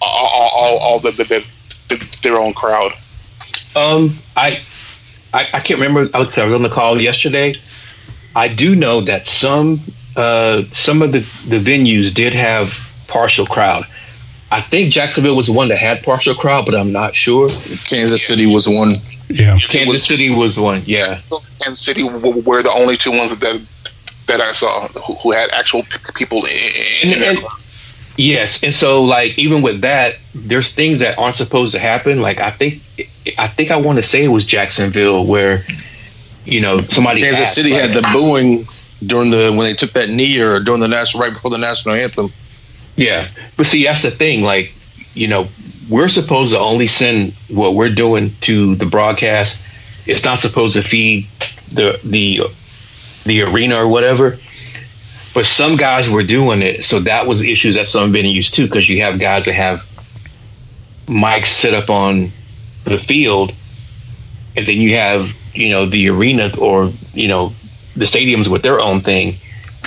all 0.00 0.26
all, 0.52 0.78
all 0.78 0.98
the, 1.00 1.10
the, 1.10 1.24
the, 1.88 2.18
their 2.22 2.36
own 2.38 2.54
crowd? 2.54 2.92
Um, 3.74 4.18
I, 4.36 4.60
I, 5.34 5.46
I 5.54 5.60
can't 5.60 5.80
remember. 5.80 6.08
I 6.14 6.20
was, 6.24 6.38
I 6.38 6.44
was 6.44 6.54
on 6.54 6.62
the 6.62 6.68
call 6.70 7.00
yesterday. 7.00 7.54
I 8.36 8.48
do 8.48 8.74
know 8.76 9.00
that 9.02 9.26
some, 9.26 9.80
uh, 10.16 10.62
some 10.72 11.02
of 11.02 11.12
the, 11.12 11.20
the 11.48 11.58
venues 11.58 12.12
did 12.12 12.32
have 12.34 12.72
partial 13.08 13.46
crowd. 13.46 13.84
I 14.50 14.60
think 14.62 14.92
Jacksonville 14.92 15.36
was 15.36 15.46
the 15.46 15.52
one 15.52 15.68
that 15.68 15.78
had 15.78 16.02
partial 16.02 16.34
crowd, 16.34 16.64
but 16.64 16.74
I'm 16.74 16.92
not 16.92 17.14
sure. 17.14 17.48
Kansas 17.84 18.26
City 18.26 18.46
was 18.46 18.66
one. 18.68 18.92
Yeah. 19.28 19.58
Kansas 19.68 20.06
City 20.06 20.30
was 20.30 20.58
one. 20.58 20.82
Yeah. 20.86 21.18
Kansas 21.60 21.80
City 21.80 22.02
were 22.04 22.62
the 22.62 22.72
only 22.72 22.96
two 22.96 23.10
ones 23.10 23.36
that 23.38 23.60
that 24.26 24.40
I 24.42 24.52
saw 24.52 24.88
who, 24.88 25.14
who 25.14 25.32
had 25.32 25.50
actual 25.50 25.82
people 26.14 26.44
in, 26.44 26.56
in 27.02 27.12
And- 27.14 27.22
and- 27.24 27.38
Yes, 28.18 28.58
and 28.64 28.74
so 28.74 29.04
like 29.04 29.38
even 29.38 29.62
with 29.62 29.82
that, 29.82 30.16
there's 30.34 30.72
things 30.72 30.98
that 30.98 31.16
aren't 31.18 31.36
supposed 31.36 31.72
to 31.72 31.78
happen. 31.78 32.20
Like 32.20 32.40
I 32.40 32.50
think, 32.50 32.82
I 33.38 33.46
think 33.46 33.70
I 33.70 33.76
want 33.76 33.98
to 33.98 34.02
say 34.02 34.24
it 34.24 34.28
was 34.28 34.44
Jacksonville 34.44 35.24
where, 35.24 35.62
you 36.44 36.60
know, 36.60 36.80
somebody 36.88 37.20
Kansas 37.20 37.42
asked, 37.42 37.54
City 37.54 37.70
like- 37.70 37.82
had 37.82 37.90
the 37.90 38.02
booing 38.12 38.66
during 39.06 39.30
the 39.30 39.50
when 39.50 39.60
they 39.60 39.72
took 39.74 39.92
that 39.92 40.10
knee 40.10 40.36
or 40.40 40.58
during 40.58 40.80
the 40.80 40.88
national 40.88 41.22
right 41.22 41.32
before 41.32 41.52
the 41.52 41.58
national 41.58 41.94
anthem. 41.94 42.32
Yeah, 42.96 43.28
but 43.56 43.66
see, 43.68 43.84
that's 43.84 44.02
the 44.02 44.10
thing. 44.10 44.42
Like, 44.42 44.72
you 45.14 45.28
know, 45.28 45.46
we're 45.88 46.08
supposed 46.08 46.50
to 46.52 46.58
only 46.58 46.88
send 46.88 47.34
what 47.48 47.74
we're 47.74 47.94
doing 47.94 48.34
to 48.40 48.74
the 48.74 48.86
broadcast. 48.86 49.56
It's 50.06 50.24
not 50.24 50.40
supposed 50.40 50.74
to 50.74 50.82
feed 50.82 51.28
the 51.70 52.00
the 52.02 52.40
the 53.24 53.42
arena 53.42 53.76
or 53.76 53.86
whatever. 53.86 54.40
But 55.34 55.46
some 55.46 55.76
guys 55.76 56.08
were 56.08 56.22
doing 56.22 56.62
it, 56.62 56.84
so 56.84 57.00
that 57.00 57.26
was 57.26 57.42
issues 57.42 57.74
that 57.76 57.86
some 57.86 58.12
venues 58.12 58.50
too, 58.50 58.66
because 58.66 58.88
you 58.88 59.02
have 59.02 59.18
guys 59.18 59.44
that 59.44 59.54
have 59.54 59.86
mics 61.06 61.48
set 61.48 61.74
up 61.74 61.90
on 61.90 62.32
the 62.84 62.98
field, 62.98 63.52
and 64.56 64.66
then 64.66 64.76
you 64.76 64.96
have 64.96 65.34
you 65.54 65.70
know 65.70 65.86
the 65.86 66.08
arena 66.08 66.52
or 66.58 66.92
you 67.12 67.28
know 67.28 67.52
the 67.96 68.04
stadiums 68.04 68.48
with 68.48 68.62
their 68.62 68.80
own 68.80 69.00
thing 69.00 69.36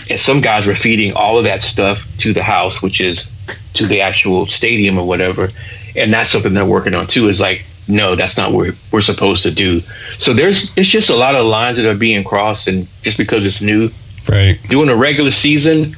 and 0.09 0.19
some 0.19 0.41
guys 0.41 0.65
were 0.65 0.75
feeding 0.75 1.13
all 1.13 1.37
of 1.37 1.43
that 1.43 1.61
stuff 1.61 2.07
to 2.17 2.33
the 2.33 2.43
house, 2.43 2.81
which 2.81 3.01
is 3.01 3.29
to 3.73 3.87
the 3.87 4.01
actual 4.01 4.47
stadium 4.47 4.97
or 4.97 5.07
whatever. 5.07 5.49
And 5.95 6.13
that's 6.13 6.31
something 6.31 6.53
they're 6.53 6.65
working 6.65 6.95
on 6.95 7.07
too. 7.07 7.29
Is 7.29 7.41
like, 7.41 7.65
no, 7.87 8.15
that's 8.15 8.37
not 8.37 8.51
what 8.51 8.75
we're 8.91 9.01
supposed 9.01 9.43
to 9.43 9.51
do. 9.51 9.81
So 10.17 10.33
there's 10.33 10.71
it's 10.75 10.89
just 10.89 11.09
a 11.09 11.15
lot 11.15 11.35
of 11.35 11.45
lines 11.45 11.77
that 11.77 11.85
are 11.85 11.95
being 11.95 12.23
crossed, 12.23 12.67
and 12.67 12.87
just 13.01 13.17
because 13.17 13.45
it's 13.45 13.61
new, 13.61 13.89
Right. 14.29 14.61
doing 14.69 14.89
a 14.89 14.95
regular 14.95 15.31
season, 15.31 15.95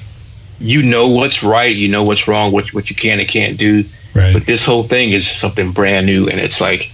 you 0.59 0.81
know 0.81 1.07
what's 1.09 1.43
right, 1.43 1.75
you 1.75 1.87
know 1.87 2.03
what's 2.03 2.27
wrong, 2.27 2.51
what 2.51 2.73
what 2.73 2.89
you 2.89 2.95
can 2.95 3.19
and 3.19 3.27
can't 3.27 3.57
do. 3.57 3.83
Right. 4.15 4.33
But 4.33 4.45
this 4.45 4.63
whole 4.65 4.87
thing 4.87 5.11
is 5.11 5.29
something 5.29 5.71
brand 5.71 6.05
new, 6.05 6.27
and 6.29 6.39
it's 6.39 6.61
like 6.61 6.91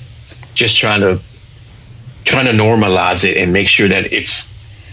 just 0.53 0.77
trying 0.77 1.01
to 1.01 1.19
trying 2.25 2.45
to 2.45 2.51
normalize 2.51 3.23
it 3.23 3.37
and 3.37 3.53
make 3.53 3.67
sure 3.67 3.87
that 3.87 4.11
it's 4.11 4.51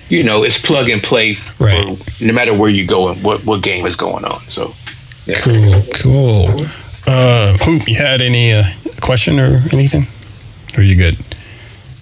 you 0.08 0.22
know 0.22 0.42
it's 0.44 0.58
plug 0.58 0.88
and 0.90 1.02
play 1.02 1.34
for 1.34 1.64
Right. 1.64 2.20
no 2.20 2.32
matter 2.32 2.54
where 2.54 2.70
you 2.70 2.86
go 2.86 3.08
and 3.08 3.22
what 3.22 3.44
what 3.44 3.62
game 3.62 3.86
is 3.86 3.96
going 3.96 4.24
on. 4.24 4.42
So 4.48 4.74
yeah. 5.26 5.40
Cool. 5.40 5.82
Cool. 5.94 6.66
Uh, 7.06 7.56
Hoop, 7.58 7.88
you 7.88 7.94
had 7.96 8.20
any 8.20 8.52
uh, 8.52 8.64
question 9.00 9.38
or 9.40 9.62
anything? 9.72 10.06
Or 10.76 10.82
you 10.82 10.96
good? 10.96 11.16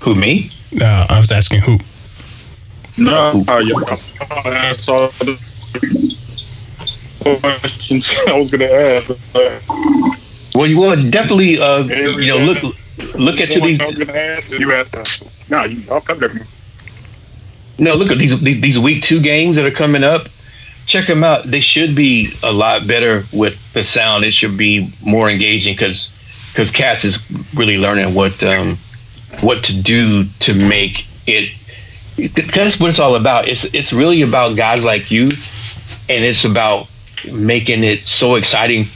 Who 0.00 0.14
me? 0.14 0.50
Uh, 0.80 1.06
I 1.08 1.20
was 1.20 1.30
asking 1.30 1.60
Hoop. 1.60 1.82
No, 2.96 3.44
yeah, 3.48 3.74
I 4.44 4.72
saw 4.78 5.10
the 5.20 5.38
questions 7.40 8.16
I 8.26 8.32
was 8.38 8.50
going 8.50 8.60
to 8.60 8.72
ask. 8.72 10.54
Well, 10.54 10.66
you 10.66 10.78
will 10.78 11.10
definitely 11.10 11.58
uh, 11.58 11.82
you 11.84 12.28
know 12.28 12.38
look 12.38 12.76
look 13.14 13.40
at 13.40 13.50
to 13.52 13.60
these 13.60 13.80
I 13.80 13.86
was 13.86 13.96
to 13.96 14.16
ask, 14.16 14.50
you 14.50 14.72
asked. 14.72 15.22
No, 15.50 15.64
you, 15.64 15.82
I'll 15.90 16.00
come 16.00 16.18
there. 16.20 16.46
No, 17.78 17.94
look 17.94 18.10
at 18.10 18.18
these 18.18 18.38
these 18.40 18.60
these 18.60 18.78
week 18.78 19.02
two 19.02 19.20
games 19.20 19.56
that 19.56 19.66
are 19.66 19.70
coming 19.70 20.04
up. 20.04 20.28
Check 20.86 21.06
them 21.06 21.24
out. 21.24 21.44
They 21.44 21.60
should 21.60 21.94
be 21.96 22.32
a 22.42 22.52
lot 22.52 22.86
better 22.86 23.24
with 23.32 23.58
the 23.72 23.82
sound. 23.82 24.24
It 24.24 24.34
should 24.34 24.56
be 24.56 24.94
more 25.00 25.28
engaging 25.28 25.74
because 25.74 26.14
because 26.52 26.70
Cats 26.70 27.04
is 27.04 27.18
really 27.54 27.78
learning 27.78 28.14
what 28.14 28.42
um, 28.44 28.78
what 29.40 29.64
to 29.64 29.82
do 29.82 30.24
to 30.40 30.54
make 30.54 31.06
it. 31.26 31.50
That's 32.16 32.78
what 32.78 32.90
it's 32.90 32.98
all 32.98 33.16
about. 33.16 33.48
It's 33.48 33.64
it's 33.74 33.92
really 33.92 34.22
about 34.22 34.56
guys 34.56 34.84
like 34.84 35.10
you, 35.10 35.30
and 36.08 36.24
it's 36.24 36.44
about 36.44 36.88
making 37.32 37.84
it 37.84 38.04
so 38.04 38.36
exciting. 38.36 38.88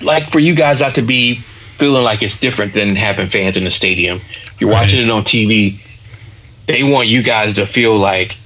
Like 0.00 0.30
for 0.30 0.38
you 0.38 0.54
guys 0.54 0.80
not 0.80 0.94
to 0.96 1.02
be 1.02 1.36
feeling 1.76 2.04
like 2.04 2.22
it's 2.22 2.38
different 2.38 2.72
than 2.72 2.96
having 2.96 3.28
fans 3.28 3.56
in 3.56 3.64
the 3.64 3.70
stadium. 3.70 4.20
You're 4.58 4.70
watching 4.70 5.02
it 5.02 5.10
on 5.10 5.24
TV 5.24 5.80
they 6.66 6.82
want 6.82 7.08
you 7.08 7.22
guys 7.22 7.54
to 7.54 7.66
feel 7.66 7.96
like 7.96 8.36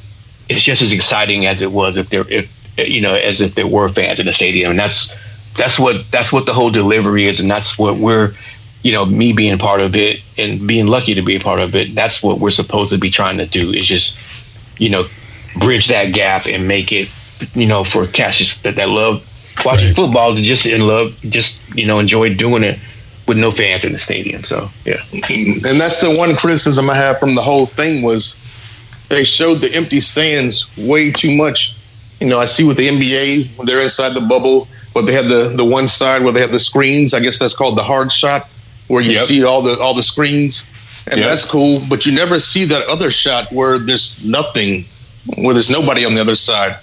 it's 0.48 0.62
just 0.62 0.82
as 0.82 0.92
exciting 0.92 1.46
as 1.46 1.62
it 1.62 1.72
was 1.72 1.96
if 1.96 2.08
there 2.10 2.28
if 2.28 2.50
you 2.76 3.00
know 3.00 3.14
as 3.14 3.40
if 3.40 3.54
there 3.54 3.66
were 3.66 3.88
fans 3.88 4.18
in 4.18 4.26
the 4.26 4.32
stadium 4.32 4.70
and 4.70 4.78
that's 4.78 5.14
that's 5.56 5.78
what 5.78 6.10
that's 6.10 6.32
what 6.32 6.46
the 6.46 6.54
whole 6.54 6.70
delivery 6.70 7.24
is 7.24 7.40
and 7.40 7.50
that's 7.50 7.78
what 7.78 7.96
we're 7.96 8.34
you 8.82 8.92
know 8.92 9.04
me 9.04 9.32
being 9.32 9.58
part 9.58 9.80
of 9.80 9.94
it 9.96 10.20
and 10.36 10.66
being 10.66 10.86
lucky 10.86 11.14
to 11.14 11.22
be 11.22 11.36
a 11.36 11.40
part 11.40 11.60
of 11.60 11.74
it 11.74 11.94
that's 11.94 12.22
what 12.22 12.40
we're 12.40 12.50
supposed 12.50 12.90
to 12.92 12.98
be 12.98 13.10
trying 13.10 13.38
to 13.38 13.46
do 13.46 13.70
is 13.70 13.86
just 13.86 14.18
you 14.78 14.88
know 14.90 15.08
bridge 15.56 15.88
that 15.88 16.12
gap 16.12 16.46
and 16.46 16.68
make 16.68 16.92
it, 16.92 17.10
you 17.54 17.66
know, 17.66 17.84
for 17.84 18.06
cats 18.06 18.58
that, 18.62 18.76
that 18.76 18.88
love 18.88 19.22
watching 19.64 19.88
Right. 19.88 19.96
football 19.96 20.34
to 20.34 20.42
just 20.42 20.66
in 20.66 20.82
love, 20.82 21.12
just 21.28 21.62
you 21.74 21.86
know, 21.86 21.98
enjoy 21.98 22.34
doing 22.34 22.62
it 22.62 22.80
with 23.26 23.38
no 23.38 23.50
fans 23.50 23.84
in 23.84 23.92
the 23.92 23.98
stadium. 23.98 24.44
So 24.44 24.72
yeah, 24.84 25.02
and 25.12 25.80
that's 25.80 26.00
the 26.00 26.14
one 26.16 26.36
criticism 26.36 26.90
I 26.90 26.94
have 26.96 27.18
from 27.18 27.34
the 27.34 27.42
whole 27.42 27.66
thing 27.66 28.02
was 28.02 28.40
they 29.10 29.24
showed 29.24 29.56
the 29.56 29.74
empty 29.74 30.00
stands 30.00 30.70
way 30.76 31.12
too 31.12 31.36
much. 31.36 31.78
You 32.20 32.28
know, 32.28 32.38
I 32.38 32.44
see 32.46 32.64
with 32.64 32.76
the 32.76 32.88
NBA 32.88 33.64
they're 33.66 33.82
inside 33.82 34.14
the 34.14 34.26
bubble, 34.28 34.70
but 34.94 35.06
they 35.06 35.12
have 35.12 35.28
the 35.28 35.52
the 35.56 35.64
one 35.64 35.88
side 35.88 36.22
where 36.22 36.32
they 36.32 36.40
have 36.40 36.52
the 36.52 36.60
screens. 36.60 37.14
I 37.14 37.20
guess 37.20 37.38
that's 37.38 37.56
called 37.56 37.76
the 37.78 37.82
hard 37.84 38.12
shot, 38.12 38.42
where 38.88 39.02
you 39.02 39.12
Yep. 39.12 39.26
see 39.26 39.44
all 39.44 39.62
the 39.62 39.78
all 39.78 39.94
the 39.94 40.02
screens, 40.02 40.64
and 41.06 41.20
Yep. 41.20 41.28
that's 41.30 41.44
cool. 41.44 41.80
But 41.88 42.04
you 42.04 42.12
never 42.12 42.40
see 42.40 42.64
that 42.66 42.86
other 42.88 43.10
shot 43.10 43.52
where 43.52 43.78
there's 43.78 44.16
nothing, 44.24 44.86
where 45.36 45.54
there's 45.54 45.70
nobody 45.70 46.04
on 46.04 46.14
the 46.14 46.20
other 46.20 46.34
side. 46.34 46.76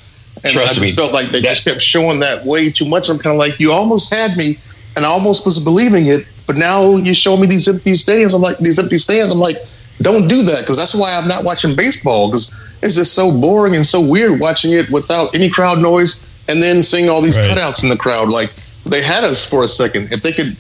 And 0.44 0.54
Trust 0.54 0.72
I 0.72 0.74
just 0.76 0.82
me. 0.86 0.92
felt 0.92 1.14
like 1.14 1.32
they 1.32 1.42
just 1.42 1.64
kept 1.64 1.82
showing 1.82 2.20
that 2.20 2.46
way 2.46 2.70
too 2.70 2.86
much. 2.86 3.10
I'm 3.10 3.18
kind 3.18 3.34
of 3.34 3.40
like, 3.40 3.60
you 3.60 3.72
almost 3.72 4.14
had 4.14 4.36
me, 4.38 4.58
and 4.96 5.06
I 5.06 5.10
almost 5.10 5.46
was 5.46 5.60
believing 5.60 6.08
it. 6.08 6.26
But 6.46 6.58
now 6.58 6.98
you 6.98 7.14
show 7.16 7.36
me 7.38 7.48
these 7.48 7.68
empty 7.68 7.96
stands. 7.96 8.34
I'm 8.34 8.42
like, 8.42 8.58
these 8.60 8.78
empty 8.78 8.98
stands. 9.00 9.32
I'm 9.32 9.40
like, 9.40 9.58
don't 10.02 10.28
do 10.28 10.44
that 10.44 10.60
because 10.60 10.78
that's 10.78 10.94
why 10.94 11.16
I'm 11.16 11.28
not 11.28 11.44
watching 11.46 11.76
baseball 11.76 12.30
because 12.30 12.54
it's 12.84 12.96
just 12.96 13.14
so 13.14 13.32
boring 13.40 13.76
and 13.76 13.88
so 13.88 14.00
weird 14.00 14.40
watching 14.42 14.74
it 14.74 14.90
without 14.92 15.34
any 15.34 15.50
crowd 15.50 15.80
noise 15.80 16.20
and 16.48 16.62
then 16.62 16.84
seeing 16.84 17.10
all 17.10 17.22
these 17.22 17.38
Right. 17.38 17.50
cutouts 17.50 17.82
in 17.82 17.90
the 17.90 17.96
crowd. 17.98 18.30
Like 18.30 18.54
they 18.86 19.02
had 19.02 19.24
us 19.24 19.44
for 19.44 19.64
a 19.64 19.68
second. 19.68 20.10
If 20.12 20.22
they 20.22 20.34
could 20.34 20.56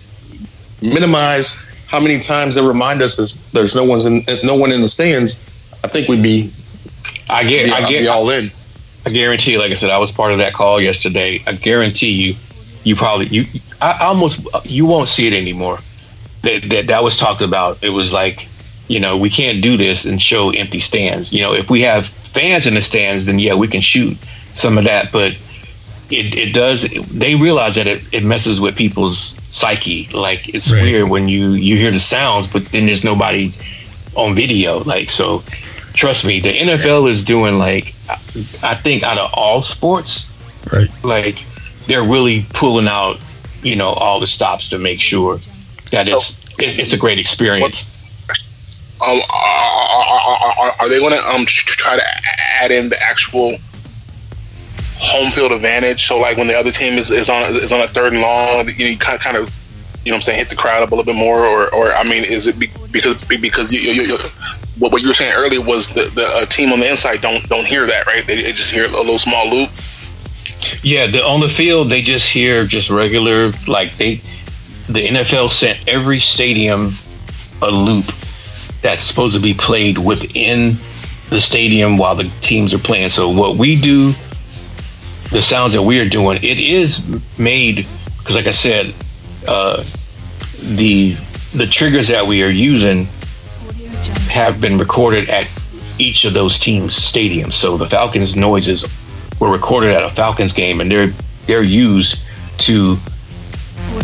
minimize 0.81 1.55
how 1.87 1.99
many 1.99 2.19
times 2.19 2.55
they 2.55 2.61
remind 2.61 3.01
us 3.01 3.15
there's, 3.15 3.37
there's 3.53 3.75
no 3.75 3.85
one's 3.85 4.05
in 4.05 4.21
no 4.43 4.55
one 4.55 4.71
in 4.71 4.81
the 4.81 4.89
stands, 4.89 5.39
I 5.83 5.87
think 5.87 6.07
we'd 6.07 6.23
be, 6.23 6.51
I 7.29 7.43
get, 7.43 7.65
be, 7.65 7.71
I 7.71 7.87
get, 7.87 8.07
all 8.07 8.29
in. 8.29 8.51
I 9.05 9.11
guarantee 9.11 9.51
you, 9.51 9.59
like 9.59 9.71
I 9.71 9.75
said, 9.75 9.91
I 9.91 9.99
was 9.99 10.11
part 10.11 10.31
of 10.31 10.39
that 10.39 10.53
call 10.53 10.81
yesterday. 10.81 11.43
I 11.45 11.53
guarantee 11.53 12.11
you, 12.11 12.35
you 12.83 12.95
probably 12.95 13.27
you 13.27 13.45
I 13.81 13.97
I 13.99 14.05
almost 14.05 14.39
you 14.63 14.85
won't 14.85 15.09
see 15.09 15.27
it 15.27 15.33
anymore. 15.33 15.79
That 16.41 16.63
that 16.69 16.87
that 16.87 17.03
was 17.03 17.17
talked 17.17 17.41
about. 17.41 17.83
It 17.83 17.91
was 17.91 18.11
like, 18.11 18.47
you 18.87 18.99
know, 18.99 19.15
we 19.15 19.29
can't 19.29 19.61
do 19.61 19.77
this 19.77 20.05
and 20.05 20.19
show 20.21 20.49
empty 20.49 20.79
stands. 20.79 21.31
You 21.31 21.41
know, 21.41 21.53
if 21.53 21.69
we 21.69 21.81
have 21.81 22.07
fans 22.07 22.65
in 22.65 22.73
the 22.73 22.81
stands, 22.81 23.25
then 23.25 23.37
yeah, 23.37 23.53
we 23.53 23.67
can 23.67 23.81
shoot 23.81 24.17
some 24.55 24.77
of 24.77 24.85
that. 24.85 25.11
But 25.11 25.33
it 26.09 26.35
it 26.35 26.53
does. 26.53 26.81
They 27.11 27.35
realize 27.35 27.75
that 27.75 27.85
it, 27.85 28.01
it 28.11 28.23
messes 28.23 28.59
with 28.59 28.75
people's 28.75 29.34
psyche. 29.65 30.07
Like 30.13 30.49
it's 30.53 30.69
Right. 30.71 30.81
weird 30.83 31.09
when 31.09 31.27
you 31.29 31.51
you 31.53 31.77
hear 31.77 31.91
the 31.91 31.99
sounds, 31.99 32.45
but 32.45 32.65
then 32.71 32.85
there's 32.87 33.03
nobody 33.03 33.53
on 34.15 34.35
video. 34.35 34.83
Like 34.83 35.09
so, 35.09 35.43
trust 35.93 36.25
me, 36.25 36.39
the 36.41 36.51
NFL 36.51 37.09
is 37.09 37.23
doing 37.23 37.57
like 37.57 37.95
I 38.61 38.75
think 38.75 39.03
out 39.03 39.17
of 39.17 39.31
all 39.33 39.61
sports, 39.63 40.25
Right. 40.71 40.89
like 41.03 41.37
they're 41.87 42.03
really 42.03 42.45
pulling 42.53 42.87
out, 42.87 43.19
you 43.63 43.75
know, 43.77 43.89
all 43.93 44.19
the 44.19 44.27
stops 44.27 44.67
to 44.69 44.77
make 44.77 44.99
sure 45.01 45.39
that 45.91 46.05
So- 46.05 46.17
it's 46.17 46.35
it, 46.59 46.79
it's 46.79 46.93
a 46.93 46.97
great 46.97 47.19
experience. 47.19 47.85
Um, 49.01 49.21
are, 49.29 49.29
are, 49.29 50.53
are, 50.63 50.71
are 50.79 50.89
they 50.89 50.99
going 50.99 51.11
to 51.13 51.29
um 51.29 51.45
tr- 51.45 51.65
tr- 51.67 51.77
try 51.77 51.95
to 51.97 52.03
add 52.61 52.71
in 52.71 52.89
the 52.89 53.01
actual 53.01 53.57
home 54.97 55.31
field 55.31 55.51
advantage? 55.51 56.05
So 56.05 56.17
like 56.17 56.37
when 56.37 56.47
the 56.47 56.57
other 56.57 56.71
team 56.71 56.93
is, 56.93 57.11
is 57.11 57.29
on 57.29 57.43
is 57.43 57.71
on 57.71 57.81
a 57.81 57.87
third 57.87 58.13
and 58.13 58.21
long, 58.21 58.67
you, 58.77 58.91
know, 58.91 58.97
kind 58.97 59.15
of 59.15 59.21
kind 59.21 59.37
of 59.37 59.53
you 60.03 60.11
know 60.11 60.15
what 60.15 60.19
I'm 60.19 60.21
saying 60.23 60.39
hit 60.39 60.49
the 60.49 60.55
crowd 60.55 60.83
up 60.83 60.91
a 60.91 60.95
little 60.95 61.11
bit 61.11 61.19
more, 61.19 61.45
or 61.45 61.73
or 61.73 61.91
I 61.93 62.03
mean, 62.03 62.23
is 62.23 62.47
it 62.47 62.59
be, 62.59 62.69
because 62.91 63.15
because 63.25 63.71
you, 63.71 63.79
you, 63.79 64.03
you, 64.03 64.17
what 64.79 64.91
what 64.91 65.01
you 65.01 65.07
were 65.07 65.13
saying 65.13 65.33
earlier 65.33 65.61
was 65.61 65.89
the 65.89 66.11
the 66.15 66.25
uh, 66.25 66.45
team 66.45 66.71
on 66.71 66.79
the 66.79 66.89
inside 66.89 67.21
don't 67.21 67.47
don't 67.49 67.65
hear 67.65 67.85
that 67.85 68.05
right? 68.05 68.25
They, 68.25 68.41
they 68.41 68.51
just 68.51 68.71
hear 68.71 68.85
a 68.85 68.89
little 68.89 69.19
small 69.19 69.49
loop. 69.49 69.69
Yeah, 70.81 71.07
the, 71.07 71.23
on 71.23 71.39
the 71.39 71.49
field 71.49 71.89
they 71.89 72.01
just 72.01 72.29
hear 72.29 72.65
just 72.65 72.89
regular 72.89 73.51
like 73.67 73.95
they 73.97 74.21
the 74.87 75.07
NFL 75.07 75.51
sent 75.51 75.79
every 75.87 76.19
stadium 76.19 76.95
a 77.61 77.69
loop 77.69 78.13
that's 78.81 79.03
supposed 79.03 79.35
to 79.35 79.41
be 79.41 79.53
played 79.53 79.97
within 79.97 80.77
the 81.29 81.41
stadium 81.41 81.97
while 81.97 82.15
the 82.15 82.31
teams 82.41 82.73
are 82.73 82.79
playing. 82.79 83.09
So 83.09 83.29
what 83.29 83.57
we 83.57 83.79
do, 83.79 84.13
the 85.31 85.41
sounds 85.41 85.73
that 85.73 85.81
we 85.81 85.99
are 85.99 86.07
doing, 86.09 86.37
it 86.43 86.59
is 86.59 87.01
made 87.37 87.85
because, 88.19 88.35
like 88.35 88.47
I 88.47 88.51
said, 88.51 88.93
uh, 89.47 89.83
the 90.61 91.17
the 91.53 91.67
triggers 91.67 92.07
that 92.09 92.25
we 92.25 92.43
are 92.43 92.49
using 92.49 93.05
have 94.29 94.59
been 94.59 94.77
recorded 94.77 95.29
at 95.29 95.47
each 95.97 96.25
of 96.25 96.33
those 96.33 96.59
teams' 96.59 96.97
stadiums. 96.97 97.53
So 97.53 97.77
the 97.77 97.87
Falcons 97.87 98.35
noises 98.35 98.83
were 99.39 99.49
recorded 99.49 99.91
at 99.91 100.03
a 100.03 100.09
Falcons 100.09 100.53
game, 100.53 100.81
and 100.81 100.89
they're 100.91 101.13
they're 101.47 101.63
used 101.63 102.19
to 102.59 102.97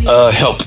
uh, 0.07 0.31
help, 0.31 0.61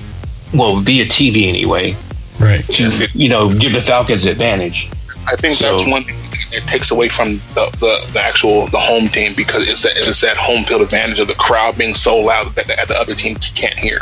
well, 0.52 0.76
via 0.76 1.04
TV 1.06 1.46
anyway, 1.48 1.96
Right. 2.40 2.64
to 2.68 2.90
you 3.14 3.28
know 3.28 3.52
give 3.52 3.72
the 3.72 3.80
Falcons 3.82 4.24
advantage. 4.24 4.90
I 5.26 5.36
think 5.36 5.54
So- 5.56 5.78
that's 5.78 5.88
one 5.88 6.04
thing 6.04 6.16
that 6.54 6.66
takes 6.68 6.90
away 6.90 7.08
from 7.08 7.34
the, 7.54 7.68
the, 7.80 8.10
the 8.12 8.20
actual 8.22 8.66
the 8.68 8.78
home 8.80 9.08
team 9.08 9.34
because 9.36 9.68
it's 9.68 9.82
that 9.82 9.92
it's 9.96 10.20
that 10.22 10.36
home 10.36 10.64
field 10.64 10.82
advantage 10.82 11.18
of 11.20 11.28
the 11.28 11.34
crowd 11.34 11.76
being 11.76 11.94
so 11.94 12.16
loud 12.16 12.54
that 12.54 12.66
the, 12.66 12.74
that 12.76 12.88
the 12.88 12.94
other 12.98 13.14
team 13.14 13.36
can't 13.36 13.78
hear. 13.78 14.00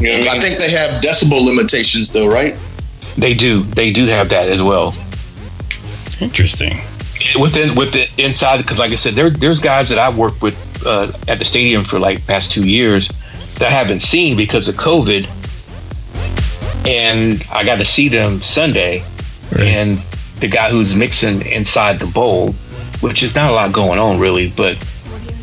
You 0.00 0.12
know 0.12 0.18
what 0.18 0.28
I 0.28 0.36
I 0.36 0.40
think 0.40 0.58
they 0.58 0.70
have 0.70 1.02
decibel 1.02 1.44
limitations 1.44 2.12
though, 2.12 2.28
right? 2.28 2.58
They 3.16 3.34
do 3.34 3.62
they 3.62 3.92
do 3.92 4.06
have 4.06 4.28
that 4.30 4.48
as 4.48 4.62
well. 4.62 4.94
Interesting. 6.20 6.76
within 7.38 7.74
with 7.74 7.92
the 7.92 8.08
inside 8.22 8.58
because 8.58 8.78
like 8.78 8.92
i 8.92 8.96
said 8.96 9.14
there 9.14 9.28
there's 9.30 9.58
guys 9.60 9.88
that 9.88 9.98
i've 9.98 10.16
worked 10.16 10.40
with 10.40 10.56
uh, 10.86 11.12
at 11.26 11.38
the 11.40 11.44
stadium 11.44 11.82
for 11.84 11.98
like 11.98 12.24
past 12.26 12.50
two 12.52 12.64
years 12.66 13.08
that 13.56 13.62
i 13.62 13.70
haven't 13.70 14.00
seen 14.00 14.36
because 14.36 14.68
of 14.68 14.76
covid 14.76 15.26
and 16.86 17.42
i 17.50 17.64
got 17.64 17.76
to 17.76 17.84
see 17.84 18.08
them 18.08 18.40
sunday 18.42 19.04
Right. 19.50 19.66
and 19.68 19.98
the 20.40 20.48
guy 20.48 20.70
who's 20.70 20.94
mixing 20.94 21.42
inside 21.46 21.98
the 21.98 22.06
bowl 22.06 22.52
which 23.00 23.22
is 23.22 23.34
not 23.34 23.50
a 23.50 23.54
lot 23.54 23.72
going 23.72 23.98
on 23.98 24.18
really 24.18 24.50
but 24.50 24.76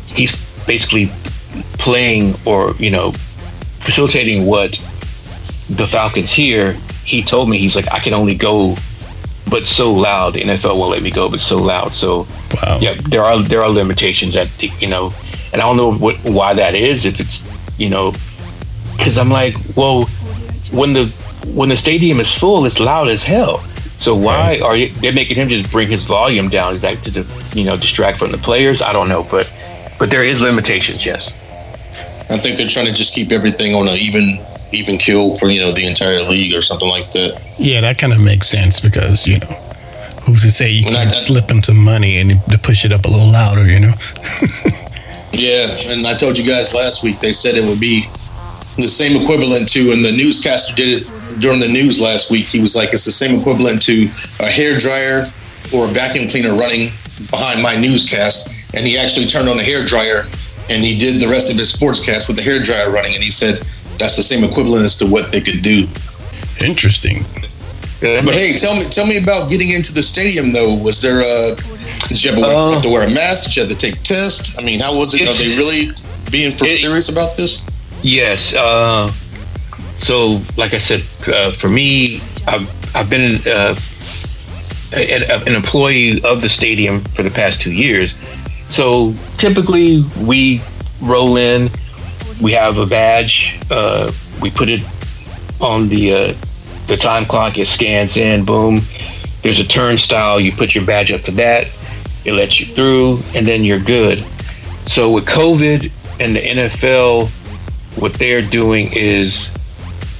he's 0.06 0.32
basically 0.66 1.10
playing 1.78 2.34
or 2.44 2.74
you 2.76 2.90
know 2.90 3.12
facilitating 3.80 4.46
what 4.46 4.72
the 5.70 5.86
falcons 5.86 6.30
hear 6.30 6.72
he 7.04 7.22
told 7.22 7.48
me 7.48 7.58
he's 7.58 7.76
like 7.76 7.90
i 7.92 7.98
can 7.98 8.12
only 8.14 8.34
go 8.34 8.76
but 9.48 9.66
so 9.66 9.92
loud. 9.92 10.34
The 10.34 10.40
NFL 10.40 10.76
won't 10.78 10.90
let 10.90 11.02
me 11.02 11.10
go, 11.10 11.28
but 11.28 11.40
so 11.40 11.56
loud. 11.56 11.94
So 11.94 12.26
Wow. 12.62 12.78
yeah, 12.80 12.94
there 12.94 13.22
are 13.22 13.42
there 13.42 13.62
are 13.62 13.70
limitations 13.70 14.34
that 14.34 14.48
you 14.80 14.88
know, 14.88 15.12
and 15.52 15.60
I 15.60 15.64
don't 15.64 15.76
know 15.76 15.92
what 15.92 16.16
why 16.24 16.54
that 16.54 16.74
is. 16.74 17.04
If 17.04 17.20
it's 17.20 17.44
you 17.78 17.88
know, 17.88 18.12
because 18.96 19.18
I'm 19.18 19.28
like, 19.28 19.56
well, 19.76 20.04
when 20.70 20.92
the 20.92 21.06
when 21.46 21.68
the 21.68 21.76
stadium 21.76 22.20
is 22.20 22.32
full, 22.32 22.64
it's 22.66 22.80
loud 22.80 23.08
as 23.08 23.22
hell. 23.22 23.62
So 23.98 24.14
why 24.14 24.60
are 24.60 24.76
you, 24.76 24.88
they 24.88 25.10
making 25.10 25.36
him 25.36 25.48
just 25.48 25.70
bring 25.70 25.88
his 25.88 26.02
volume 26.04 26.48
down? 26.48 26.74
Is 26.74 26.82
that 26.82 27.02
to 27.04 27.26
you 27.54 27.64
know 27.64 27.76
distract 27.76 28.18
from 28.18 28.30
the 28.30 28.38
players? 28.38 28.82
I 28.82 28.92
don't 28.92 29.08
know, 29.08 29.26
but 29.30 29.50
but 29.98 30.10
there 30.10 30.24
is 30.24 30.40
limitations. 30.40 31.04
Yes. 31.04 31.32
I 32.28 32.38
think 32.38 32.56
they're 32.58 32.68
trying 32.68 32.86
to 32.86 32.92
just 32.92 33.14
keep 33.14 33.32
everything 33.32 33.74
on 33.74 33.88
an 33.88 33.96
even 33.96 34.44
even 34.72 34.98
kill 34.98 35.36
for 35.36 35.48
you 35.48 35.60
know 35.60 35.72
the 35.72 35.86
entire 35.86 36.22
league 36.22 36.54
or 36.54 36.62
something 36.62 36.88
like 36.88 37.10
that. 37.12 37.40
Yeah, 37.58 37.80
that 37.80 37.98
kind 37.98 38.12
of 38.12 38.20
makes 38.20 38.48
sense 38.48 38.80
because 38.80 39.26
you 39.26 39.38
know, 39.38 39.46
who's 40.22 40.42
to 40.42 40.50
say 40.50 40.70
you 40.70 40.84
Well, 40.84 40.94
can't 40.94 41.14
slip 41.14 41.46
them 41.48 41.62
some 41.62 41.78
money 41.78 42.18
and 42.18 42.42
to 42.50 42.58
push 42.58 42.84
it 42.84 42.92
up 42.92 43.04
a 43.04 43.08
little 43.08 43.30
louder? 43.30 43.66
You 43.66 43.80
know. 43.80 43.94
Yeah, 45.32 45.76
and 45.90 46.06
I 46.06 46.16
told 46.16 46.38
you 46.38 46.46
guys 46.46 46.72
last 46.72 47.02
week 47.02 47.20
they 47.20 47.32
said 47.32 47.56
it 47.56 47.64
would 47.64 47.80
be 47.80 48.08
the 48.76 48.88
same 48.88 49.20
equivalent 49.20 49.68
to, 49.70 49.92
and 49.92 50.04
the 50.04 50.12
newscaster 50.12 50.74
did 50.74 51.02
it 51.02 51.40
during 51.40 51.58
the 51.60 51.68
news 51.68 52.00
last 52.00 52.30
week. 52.30 52.46
He 52.46 52.60
was 52.60 52.74
like, 52.76 52.92
it's 52.92 53.04
the 53.04 53.12
same 53.12 53.38
equivalent 53.40 53.82
to 53.82 54.08
a 54.40 54.46
hair 54.46 54.78
dryer 54.78 55.30
or 55.72 55.86
a 55.86 55.88
vacuum 55.88 56.28
cleaner 56.28 56.54
running 56.54 56.90
behind 57.30 57.62
my 57.62 57.76
newscast. 57.76 58.50
And 58.74 58.86
he 58.86 58.96
actually 58.98 59.26
turned 59.26 59.48
on 59.48 59.56
the 59.56 59.64
hair 59.64 59.84
dryer 59.84 60.24
and 60.68 60.84
he 60.84 60.96
did 60.98 61.20
the 61.20 61.28
rest 61.28 61.50
of 61.50 61.56
his 61.56 61.72
sportscast 61.72 62.28
with 62.28 62.36
the 62.36 62.42
hair 62.42 62.60
dryer 62.62 62.90
running. 62.90 63.14
And 63.14 63.22
he 63.22 63.30
said 63.30 63.60
that's 63.98 64.16
the 64.16 64.22
same 64.22 64.44
equivalent 64.44 64.84
as 64.84 64.96
to 64.98 65.06
what 65.06 65.32
they 65.32 65.40
could 65.40 65.62
do. 65.62 65.86
Interesting. 66.64 67.24
But 68.00 68.34
hey, 68.34 68.52
tell 68.58 68.74
me, 68.76 68.84
tell 68.84 69.06
me 69.06 69.16
about 69.16 69.50
getting 69.50 69.70
into 69.70 69.92
the 69.92 70.02
stadium 70.02 70.52
though. 70.52 70.74
Was 70.74 71.00
there 71.00 71.20
a? 71.20 71.56
Did 72.08 72.22
you 72.22 72.30
have, 72.30 72.38
to, 72.40 72.46
Uh, 72.46 72.70
have 72.72 72.82
to 72.82 72.90
wear 72.90 73.06
a 73.06 73.10
mask? 73.10 73.44
Did 73.44 73.56
you 73.56 73.62
have 73.62 73.70
to 73.70 73.76
take 73.76 74.02
tests? 74.02 74.54
I 74.58 74.62
mean, 74.62 74.80
how 74.80 74.96
was 74.96 75.14
it? 75.14 75.22
Are 75.28 75.32
they 75.34 75.56
really 75.56 75.92
being 76.30 76.54
for 76.56 76.66
it- 76.66 76.78
serious 76.78 77.08
about 77.08 77.36
this? 77.36 77.62
Yes. 78.06 78.54
Uh, 78.54 79.10
so, 79.98 80.40
like 80.56 80.74
I 80.74 80.78
said, 80.78 81.02
uh, 81.26 81.50
for 81.50 81.68
me, 81.68 82.22
I've, 82.46 82.94
I've 82.94 83.10
been 83.10 83.40
uh, 83.48 83.76
an 84.92 85.52
employee 85.52 86.22
of 86.22 86.40
the 86.40 86.48
stadium 86.48 87.00
for 87.00 87.24
the 87.24 87.30
past 87.30 87.60
two 87.60 87.72
years. 87.72 88.14
So, 88.68 89.12
typically, 89.38 90.04
we 90.20 90.62
roll 91.02 91.36
in, 91.36 91.68
we 92.40 92.52
have 92.52 92.78
a 92.78 92.86
badge, 92.86 93.58
uh, 93.72 94.12
we 94.40 94.52
put 94.52 94.68
it 94.68 94.82
on 95.60 95.88
the 95.88 96.12
uh, 96.12 96.34
the 96.86 96.96
time 96.96 97.24
clock, 97.24 97.58
it 97.58 97.66
scans 97.66 98.16
in, 98.16 98.44
boom. 98.44 98.82
There's 99.42 99.58
a 99.58 99.66
turnstile, 99.66 100.38
you 100.40 100.52
put 100.52 100.76
your 100.76 100.86
badge 100.86 101.10
up 101.10 101.22
to 101.22 101.32
that. 101.32 101.66
it 102.24 102.34
lets 102.34 102.60
you 102.60 102.66
through, 102.66 103.20
and 103.34 103.48
then 103.48 103.64
you're 103.64 103.80
good. 103.80 104.24
So 104.86 105.10
with 105.10 105.26
COVID 105.26 105.90
and 106.20 106.36
the 106.36 106.40
NFL, 106.40 107.32
what 107.96 108.14
they're 108.14 108.42
doing 108.42 108.90
is 108.92 109.50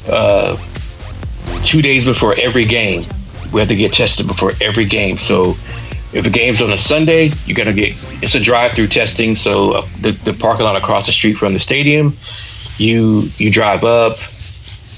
uh, 0.08 0.56
two 1.64 1.82
days 1.82 2.04
before 2.04 2.34
every 2.40 2.64
game, 2.64 3.04
we 3.52 3.60
have 3.60 3.68
to 3.68 3.76
get 3.76 3.92
tested 3.92 4.26
before 4.26 4.52
every 4.60 4.84
game. 4.84 5.18
So 5.18 5.56
if 6.12 6.24
a 6.24 6.30
game's 6.30 6.62
on 6.62 6.70
a 6.72 6.78
Sunday, 6.78 7.30
you're 7.44 7.56
gonna 7.56 7.72
get 7.72 7.94
it's 8.22 8.34
a 8.34 8.40
drive-through 8.40 8.88
testing. 8.88 9.36
So 9.36 9.72
uh, 9.72 9.88
the, 10.00 10.12
the 10.12 10.32
parking 10.32 10.64
lot 10.64 10.76
across 10.76 11.06
the 11.06 11.12
street 11.12 11.34
from 11.34 11.54
the 11.54 11.60
stadium, 11.60 12.16
you 12.78 13.30
you 13.38 13.50
drive 13.50 13.84
up, 13.84 14.18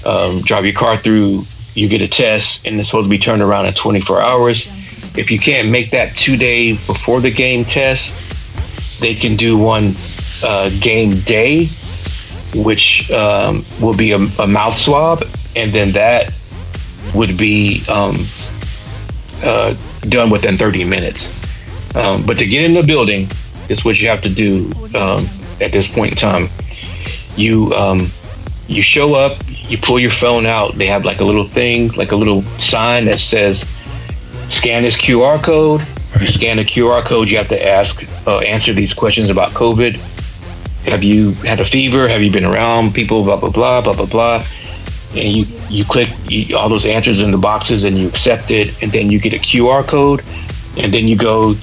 um, 0.05 0.41
drive 0.41 0.65
your 0.65 0.75
car 0.75 0.97
through, 0.97 1.43
you 1.73 1.87
get 1.89 2.01
a 2.01 2.07
test, 2.07 2.61
and 2.65 2.79
it's 2.79 2.89
supposed 2.89 3.05
to 3.05 3.09
be 3.09 3.19
turned 3.19 3.41
around 3.41 3.65
in 3.65 3.73
24 3.73 4.21
hours. 4.21 4.67
If 5.17 5.31
you 5.31 5.39
can't 5.39 5.69
make 5.69 5.91
that 5.91 6.15
two 6.15 6.37
day 6.37 6.73
before 6.73 7.19
the 7.19 7.31
game 7.31 7.65
test, 7.65 8.13
they 8.99 9.15
can 9.15 9.35
do 9.35 9.57
one 9.57 9.95
uh, 10.43 10.69
game 10.79 11.19
day, 11.21 11.69
which 12.55 13.09
um, 13.11 13.63
will 13.81 13.95
be 13.95 14.11
a, 14.11 14.17
a, 14.17 14.47
mouth 14.47 14.77
swab, 14.77 15.23
and 15.55 15.71
then 15.71 15.91
that 15.91 16.33
would 17.13 17.37
be 17.37 17.83
um, 17.87 18.25
uh, 19.43 19.75
done 20.01 20.29
within 20.29 20.57
30 20.57 20.83
minutes. 20.83 21.29
Um, 21.95 22.25
but 22.25 22.37
to 22.37 22.45
get 22.45 22.63
in 22.63 22.73
the 22.73 22.83
building, 22.83 23.27
is 23.69 23.85
what 23.85 24.01
you 24.01 24.07
have 24.07 24.21
to 24.23 24.29
do 24.29 24.71
um, 24.95 25.27
at 25.61 25.71
this 25.71 25.87
point 25.87 26.11
in 26.11 26.17
time. 26.17 26.49
You 27.37 27.71
um, 27.73 28.09
you 28.67 28.81
show 28.81 29.13
up, 29.13 29.37
you 29.47 29.77
pull 29.77 29.99
your 29.99 30.11
phone 30.11 30.45
out. 30.45 30.75
They 30.75 30.87
have 30.87 31.05
like 31.05 31.21
a 31.21 31.23
little 31.23 31.45
thing, 31.45 31.89
like 31.89 32.11
a 32.11 32.15
little 32.15 32.41
sign 32.59 33.05
that 33.05 33.19
says, 33.19 33.61
"Scan 34.49 34.83
this 34.83 34.97
QR 34.97 35.41
code." 35.41 35.85
You 36.19 36.25
scan 36.27 36.57
the 36.57 36.65
QR 36.65 37.05
code. 37.05 37.29
You 37.29 37.37
have 37.37 37.49
to 37.49 37.67
ask, 37.67 38.03
uh, 38.25 38.39
answer 38.39 38.73
these 38.73 38.95
questions 38.95 39.29
about 39.29 39.51
COVID. 39.51 39.99
Have 40.89 41.03
you 41.03 41.31
had 41.45 41.59
a 41.59 41.65
fever? 41.65 42.07
Have 42.07 42.21
you 42.21 42.31
been 42.31 42.45
around 42.45 42.93
people? 42.93 43.23
Blah 43.23 43.37
blah 43.37 43.49
blah 43.49 43.81
blah 43.81 43.93
blah 43.93 44.05
blah. 44.05 44.47
And 45.15 45.35
you 45.35 45.45
you 45.69 45.85
click 45.85 46.09
all 46.55 46.69
those 46.69 46.85
answers 46.85 47.21
in 47.21 47.31
the 47.31 47.37
boxes 47.37 47.83
and 47.83 47.97
you 47.97 48.07
accept 48.07 48.51
it, 48.51 48.81
and 48.81 48.91
then 48.91 49.09
you 49.09 49.19
get 49.19 49.33
a 49.33 49.39
QR 49.39 49.85
code, 49.85 50.23
and 50.77 50.93
then 50.93 51.07
you 51.07 51.15
go 51.15 51.55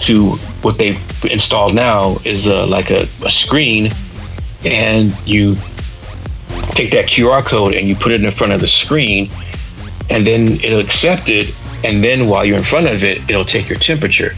to 0.00 0.36
what 0.62 0.78
they've 0.78 1.00
installed 1.24 1.74
now 1.74 2.18
is 2.24 2.46
uh, 2.46 2.66
like 2.66 2.90
a, 2.90 3.08
a 3.24 3.30
screen, 3.30 3.90
and 4.64 5.14
you 5.26 5.54
take 6.72 6.90
that 6.92 7.06
QR 7.06 7.44
code 7.44 7.74
and 7.74 7.88
you 7.88 7.94
put 7.96 8.12
it 8.12 8.22
in 8.22 8.30
front 8.32 8.52
of 8.52 8.60
the 8.60 8.68
screen, 8.68 9.30
and 10.10 10.26
then 10.26 10.60
it'll 10.60 10.80
accept 10.80 11.28
it. 11.28 11.54
And 11.84 12.02
then 12.02 12.28
while 12.28 12.44
you're 12.44 12.58
in 12.58 12.64
front 12.64 12.86
of 12.86 13.04
it, 13.04 13.18
it'll 13.30 13.44
take 13.44 13.68
your 13.68 13.78
temperature. 13.78 14.34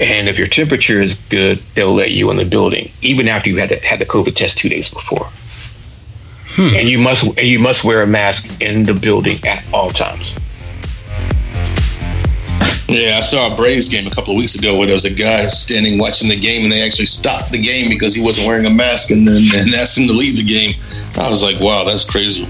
And 0.00 0.28
if 0.28 0.38
your 0.38 0.46
temperature 0.46 1.00
is 1.00 1.14
good, 1.28 1.60
they'll 1.74 1.94
let 1.94 2.12
you 2.12 2.30
in 2.30 2.36
the 2.36 2.44
building, 2.44 2.90
even 3.02 3.28
after 3.28 3.50
you 3.50 3.56
had 3.56 3.70
to, 3.70 3.78
had 3.80 3.98
the 3.98 4.06
COVID 4.06 4.36
test 4.36 4.56
two 4.56 4.68
days 4.68 4.88
before. 4.88 5.28
Hmm. 6.50 6.76
And 6.76 6.88
you 6.88 6.98
must 6.98 7.24
and 7.24 7.46
you 7.46 7.58
must 7.58 7.84
wear 7.84 8.02
a 8.02 8.06
mask 8.06 8.60
in 8.60 8.84
the 8.84 8.94
building 8.94 9.44
at 9.46 9.64
all 9.72 9.90
times. 9.90 10.34
Yeah, 12.88 13.18
I 13.18 13.20
saw 13.20 13.52
a 13.52 13.56
Braves 13.56 13.86
game 13.86 14.06
a 14.06 14.10
couple 14.10 14.32
of 14.32 14.38
weeks 14.38 14.54
ago 14.54 14.78
where 14.78 14.86
there 14.86 14.94
was 14.94 15.04
a 15.04 15.12
guy 15.12 15.46
standing 15.48 15.98
watching 15.98 16.28
the 16.28 16.38
game, 16.38 16.62
and 16.62 16.72
they 16.72 16.82
actually 16.82 17.06
stopped 17.06 17.52
the 17.52 17.60
game 17.60 17.90
because 17.90 18.14
he 18.14 18.22
wasn't 18.22 18.46
wearing 18.46 18.64
a 18.64 18.70
mask, 18.70 19.10
and 19.10 19.28
then 19.28 19.44
and 19.54 19.74
asked 19.74 19.98
him 19.98 20.06
to 20.06 20.14
leave 20.14 20.36
the 20.36 20.42
game. 20.42 20.74
I 21.16 21.28
was 21.28 21.42
like, 21.42 21.60
wow, 21.60 21.84
that's 21.84 22.04
crazy. 22.04 22.48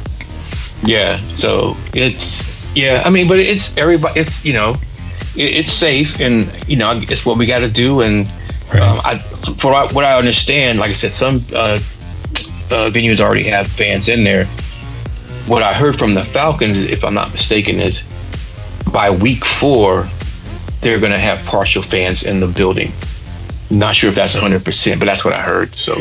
Yeah, 0.84 1.20
so 1.36 1.76
it's 1.92 2.40
yeah, 2.76 3.02
I 3.04 3.10
mean, 3.10 3.26
but 3.26 3.40
it's 3.40 3.76
everybody. 3.76 4.20
It's 4.20 4.44
you 4.44 4.52
know, 4.52 4.76
it, 5.38 5.56
it's 5.56 5.72
safe, 5.72 6.20
and 6.20 6.50
you 6.68 6.76
know, 6.76 6.92
it's 6.92 7.24
what 7.24 7.38
we 7.38 7.46
got 7.46 7.60
to 7.60 7.70
do. 7.70 8.02
And 8.02 8.30
right. 8.72 8.82
um, 8.82 9.00
I, 9.04 9.18
for 9.18 9.72
what 9.72 10.04
I 10.04 10.18
understand, 10.18 10.78
like 10.78 10.90
I 10.90 10.94
said, 10.94 11.12
some 11.12 11.36
uh, 11.54 11.78
uh, 12.70 12.90
venues 12.90 13.20
already 13.20 13.44
have 13.44 13.68
fans 13.68 14.08
in 14.08 14.24
there. 14.24 14.46
What 15.46 15.62
I 15.62 15.72
heard 15.72 15.98
from 15.98 16.14
the 16.14 16.22
Falcons, 16.22 16.76
if 16.76 17.04
I'm 17.04 17.14
not 17.14 17.32
mistaken, 17.32 17.80
is 17.80 18.02
by 18.92 19.10
week 19.10 19.44
four, 19.44 20.08
they're 20.80 21.00
going 21.00 21.12
to 21.12 21.18
have 21.18 21.44
partial 21.46 21.82
fans 21.82 22.22
in 22.22 22.40
the 22.40 22.46
building. 22.46 22.92
Not 23.70 23.96
sure 23.96 24.10
if 24.10 24.16
that's 24.16 24.34
100%, 24.34 24.98
but 24.98 25.04
that's 25.06 25.24
what 25.24 25.34
I 25.34 25.42
heard. 25.42 25.74
So. 25.74 26.00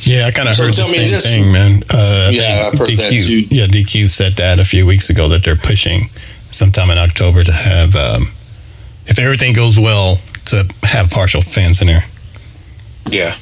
Yeah, 0.00 0.26
I 0.26 0.30
kind 0.30 0.48
of 0.48 0.56
so 0.56 0.64
heard 0.64 0.74
the 0.74 0.82
same 0.84 1.10
this. 1.10 1.26
thing, 1.26 1.52
man. 1.52 1.82
Uh, 1.90 2.30
yeah, 2.32 2.70
I've 2.72 2.78
heard 2.78 2.88
DQ, 2.88 2.96
that 2.96 3.10
too. 3.10 3.54
Yeah, 3.54 3.66
DQ 3.66 4.10
said 4.10 4.34
that 4.34 4.58
a 4.58 4.64
few 4.64 4.86
weeks 4.86 5.10
ago 5.10 5.28
that 5.28 5.44
they're 5.44 5.56
pushing 5.56 6.08
sometime 6.50 6.90
in 6.90 6.98
October 6.98 7.44
to 7.44 7.52
have, 7.52 7.94
um, 7.94 8.28
if 9.06 9.18
everything 9.18 9.52
goes 9.52 9.78
well, 9.78 10.18
to 10.46 10.68
have 10.82 11.10
partial 11.10 11.42
fans 11.42 11.80
in 11.80 11.86
there. 11.86 12.04
Yeah. 13.10 13.36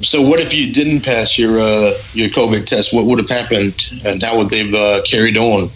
So, 0.00 0.22
what 0.22 0.40
if 0.40 0.54
you 0.54 0.72
didn't 0.72 1.04
pass 1.04 1.38
your 1.38 1.58
uh, 1.58 1.94
your 2.12 2.28
COVID 2.28 2.66
test? 2.66 2.92
What 2.92 3.06
would 3.06 3.18
have 3.18 3.28
happened, 3.28 4.00
and 4.04 4.22
how 4.22 4.38
would 4.38 4.50
they've 4.50 4.72
uh, 4.72 5.02
carried 5.02 5.36
on? 5.36 5.70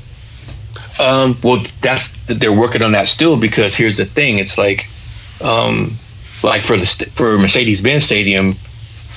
Um, 0.99 1.37
well, 1.43 1.65
that's 1.83 2.13
they're 2.27 2.53
working 2.53 2.83
on 2.83 2.93
that 2.93 3.09
still 3.09 3.37
because 3.37 3.75
here's 3.75 3.97
the 3.97 4.05
thing: 4.05 4.39
it's 4.39 4.59
like, 4.59 4.87
um, 5.41 5.99
like 6.45 6.63
for 6.63 6.77
the 6.77 6.87
for 7.15 7.37
Mercedes 7.37 7.83
Benz 7.83 8.05
Stadium, 8.05 8.55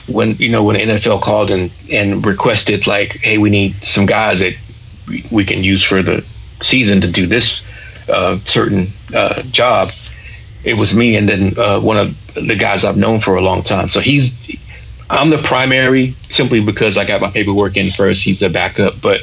when 0.08 0.36
you 0.38 0.50
know 0.50 0.64
when 0.64 0.76
the 0.76 0.94
NFL 0.94 1.22
called 1.22 1.52
and 1.52 1.72
and 1.92 2.26
requested 2.26 2.88
like, 2.88 3.18
hey, 3.18 3.38
we 3.38 3.52
need 3.52 3.76
some 3.84 4.08
guys 4.08 4.40
that 4.40 4.56
we 5.30 5.44
can 5.46 5.64
use 5.64 5.84
for 5.84 6.02
the 6.02 6.26
season 6.62 7.02
to 7.02 7.08
do 7.08 7.26
this 7.28 7.64
uh, 8.10 8.40
certain 8.46 8.88
uh, 9.14 9.42
job. 9.44 9.92
It 10.64 10.76
was 10.76 10.94
me 10.94 11.16
and 11.16 11.30
then 11.30 11.58
uh, 11.58 11.80
one 11.80 11.98
of 11.98 12.34
the 12.34 12.56
guys 12.56 12.84
I've 12.84 12.98
known 12.98 13.20
for 13.20 13.36
a 13.36 13.42
long 13.42 13.64
time. 13.64 13.90
So 13.90 14.00
he's 14.00 14.34
I'm 15.10 15.30
the 15.30 15.38
primary 15.38 16.16
simply 16.30 16.60
because 16.60 16.98
I 16.98 17.06
got 17.06 17.22
my 17.22 17.30
paperwork 17.30 17.78
in 17.78 17.92
first. 17.92 18.24
He's 18.24 18.40
the 18.40 18.50
backup, 18.50 19.00
but 19.02 19.22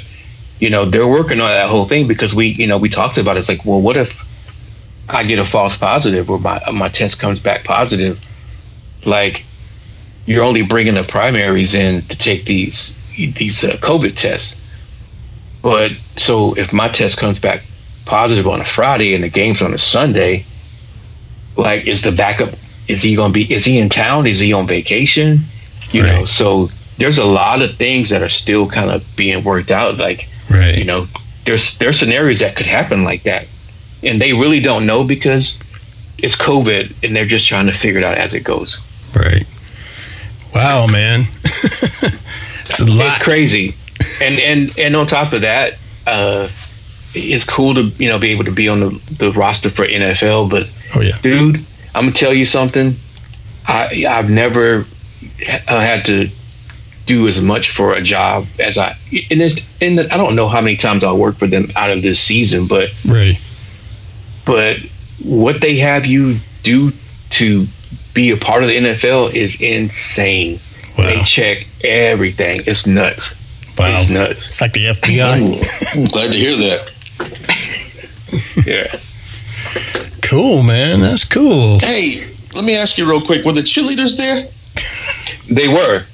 you 0.60 0.70
know, 0.70 0.84
they're 0.84 1.08
working 1.08 1.40
on 1.40 1.48
that 1.48 1.68
whole 1.68 1.86
thing 1.86 2.06
because 2.06 2.34
we, 2.34 2.48
you 2.48 2.68
know, 2.68 2.78
we 2.78 2.88
talked 2.88 3.18
about 3.18 3.36
it. 3.36 3.40
It's 3.40 3.48
like, 3.48 3.64
well, 3.64 3.80
what 3.80 3.96
if 3.96 4.24
I 5.08 5.24
get 5.24 5.40
a 5.40 5.44
false 5.44 5.76
positive 5.76 6.30
or 6.30 6.38
my 6.38 6.60
my 6.72 6.86
test 6.86 7.18
comes 7.18 7.40
back 7.40 7.64
positive? 7.64 8.24
Like, 9.04 9.42
you're 10.24 10.44
only 10.44 10.62
bringing 10.62 10.94
the 10.94 11.02
primaries 11.02 11.74
in 11.74 12.02
to 12.02 12.16
take 12.16 12.44
these 12.44 12.96
these 13.16 13.64
uh, 13.64 13.76
COVID 13.78 14.16
tests. 14.16 14.61
But 15.62 15.92
so 16.16 16.54
if 16.54 16.72
my 16.72 16.88
test 16.88 17.16
comes 17.16 17.38
back 17.38 17.62
positive 18.04 18.48
on 18.48 18.60
a 18.60 18.64
Friday 18.64 19.14
and 19.14 19.22
the 19.22 19.28
game's 19.28 19.62
on 19.62 19.72
a 19.72 19.78
Sunday, 19.78 20.44
like, 21.56 21.86
is 21.86 22.02
the 22.02 22.12
backup? 22.12 22.50
Is 22.88 23.02
he 23.02 23.14
going 23.14 23.30
to 23.30 23.34
be? 23.34 23.52
Is 23.52 23.64
he 23.64 23.78
in 23.78 23.88
town? 23.88 24.26
Is 24.26 24.40
he 24.40 24.52
on 24.52 24.66
vacation? 24.66 25.44
You 25.90 26.02
right. 26.02 26.12
know, 26.12 26.24
so 26.24 26.70
there's 26.98 27.18
a 27.18 27.24
lot 27.24 27.62
of 27.62 27.76
things 27.76 28.10
that 28.10 28.22
are 28.22 28.28
still 28.28 28.68
kind 28.68 28.90
of 28.90 29.05
being 29.14 29.44
worked 29.44 29.70
out. 29.70 29.98
Like, 29.98 30.28
Right. 30.52 30.76
You 30.76 30.84
know, 30.84 31.09
there's 31.47 31.76
there's 31.78 31.98
scenarios 31.98 32.40
that 32.40 32.56
could 32.56 32.66
happen 32.66 33.05
like 33.05 33.22
that, 33.22 33.47
and 34.02 34.20
they 34.20 34.32
really 34.32 34.60
don't 34.60 34.86
know 34.86 35.05
because 35.05 35.56
it's 36.18 36.36
COVID, 36.36 36.94
and 37.02 37.16
they're 37.16 37.26
just 37.26 37.47
trying 37.47 37.66
to 37.66 37.72
figure 37.72 37.98
it 37.98 38.05
out 38.05 38.18
as 38.18 38.34
it 38.34 38.40
goes. 38.40 38.78
Right. 39.14 39.47
Wow, 40.55 40.86
man. 40.86 41.26
it's, 41.44 42.80
it's 42.80 43.18
crazy, 43.18 43.74
and 44.20 44.38
and 44.40 44.78
and 44.78 44.96
on 44.96 45.06
top 45.06 45.32
of 45.32 45.42
that, 45.42 45.78
uh, 46.06 46.48
it's 47.14 47.44
cool 47.44 47.74
to 47.74 47.82
you 47.82 48.08
know 48.08 48.18
be 48.18 48.30
able 48.30 48.44
to 48.44 48.52
be 48.52 48.68
on 48.68 48.80
the, 48.80 49.00
the 49.18 49.32
roster 49.32 49.70
for 49.70 49.86
NFL. 49.86 50.50
But 50.50 50.70
oh 50.94 51.00
yeah, 51.00 51.18
dude, 51.18 51.64
I'm 51.94 52.04
gonna 52.04 52.12
tell 52.12 52.34
you 52.34 52.44
something. 52.44 52.96
I 53.66 54.06
I've 54.08 54.30
never 54.30 54.86
uh, 55.46 55.80
had 55.80 56.04
to 56.06 56.28
do 57.06 57.26
as 57.26 57.40
much 57.40 57.70
for 57.70 57.94
a 57.94 58.00
job 58.00 58.46
as 58.60 58.78
I 58.78 58.96
and 59.30 59.42
it, 59.42 59.62
and 59.80 60.00
I 60.00 60.16
don't 60.16 60.36
know 60.36 60.48
how 60.48 60.60
many 60.60 60.76
times 60.76 61.04
I'll 61.04 61.18
work 61.18 61.36
for 61.36 61.46
them 61.46 61.70
out 61.76 61.90
of 61.90 62.02
this 62.02 62.20
season, 62.20 62.66
but 62.66 62.90
right. 63.06 63.38
But 64.44 64.78
what 65.22 65.60
they 65.60 65.76
have 65.76 66.04
you 66.04 66.38
do 66.62 66.92
to 67.30 67.66
be 68.14 68.30
a 68.30 68.36
part 68.36 68.62
of 68.62 68.68
the 68.68 68.76
NFL 68.76 69.32
is 69.34 69.60
insane. 69.60 70.58
Wow. 70.98 71.04
They 71.06 71.22
check 71.22 71.66
everything. 71.82 72.62
It's 72.66 72.86
nuts. 72.86 73.32
Wow. 73.78 73.99
It's 74.01 74.11
nuts. 74.11 74.49
It's 74.49 74.61
like 74.61 74.73
the 74.73 74.86
FBI. 74.86 75.97
I'm 75.97 76.05
glad 76.07 76.32
to 76.32 76.39
hear 76.39 76.57
that. 76.57 76.90
yeah. 78.66 79.01
Cool, 80.23 80.62
man. 80.62 81.01
That's 81.01 81.24
cool. 81.24 81.78
Hey, 81.81 82.27
let 82.55 82.65
me 82.65 82.77
ask 82.77 82.99
you 82.99 83.09
real 83.09 83.23
quick. 83.23 83.44
Were 83.44 83.53
the 83.53 83.62
cheerleaders 83.62 84.16
there? 84.16 84.49
They 85.55 85.69
were. 85.69 86.05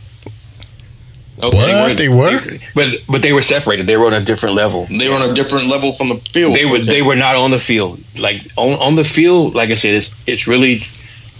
Okay. 1.41 1.89
What 1.89 1.97
they 1.97 2.09
were, 2.09 2.41
but 2.75 3.01
but 3.09 3.23
they 3.23 3.33
were 3.33 3.43
separated. 3.43 3.87
They 3.87 3.97
were 3.97 4.07
on 4.07 4.15
a 4.15 4.21
different 4.21 4.57
level. 4.57 4.87
They 4.87 5.09
were 5.09 5.15
on 5.15 5.31
a 5.31 5.35
different 5.35 5.69
level 5.69 5.93
from 5.93 6.09
the 6.09 6.17
field. 6.17 6.57
They 6.57 6.65
were 6.65 6.79
okay. 6.79 6.87
they 6.87 7.03
were 7.03 7.15
not 7.15 7.37
on 7.37 7.53
the 7.53 7.61
field. 7.61 8.01
Like 8.19 8.43
on 8.57 8.73
on 8.81 8.97
the 8.97 9.05
field, 9.05 9.55
like 9.55 9.71
I 9.71 9.77
said, 9.77 9.95
it's 9.95 10.11
it's 10.27 10.49
really 10.49 10.83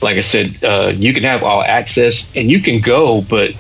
like 0.01 0.17
I 0.17 0.21
said, 0.21 0.63
uh, 0.63 0.93
you 0.95 1.13
can 1.13 1.25
have 1.25 1.43
all 1.43 1.63
access 1.63 2.25
and 2.37 2.49
you 2.49 2.61
can 2.61 2.81
go, 2.81 3.23
but 3.23 3.55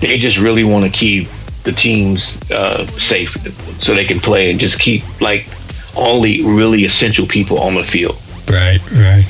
they 0.00 0.18
just 0.18 0.38
really 0.38 0.62
want 0.62 0.84
to 0.84 0.90
keep 0.90 1.28
the 1.64 1.72
teams 1.72 2.38
uh, 2.50 2.86
safe 2.98 3.36
so 3.82 3.94
they 3.94 4.04
can 4.04 4.20
play 4.20 4.50
and 4.50 4.60
just 4.60 4.78
keep 4.78 5.02
like 5.20 5.48
only 5.96 6.44
really 6.44 6.84
essential 6.84 7.26
people 7.26 7.58
on 7.58 7.74
the 7.74 7.82
field. 7.84 8.16
Right, 8.48 8.80
right. 8.92 9.24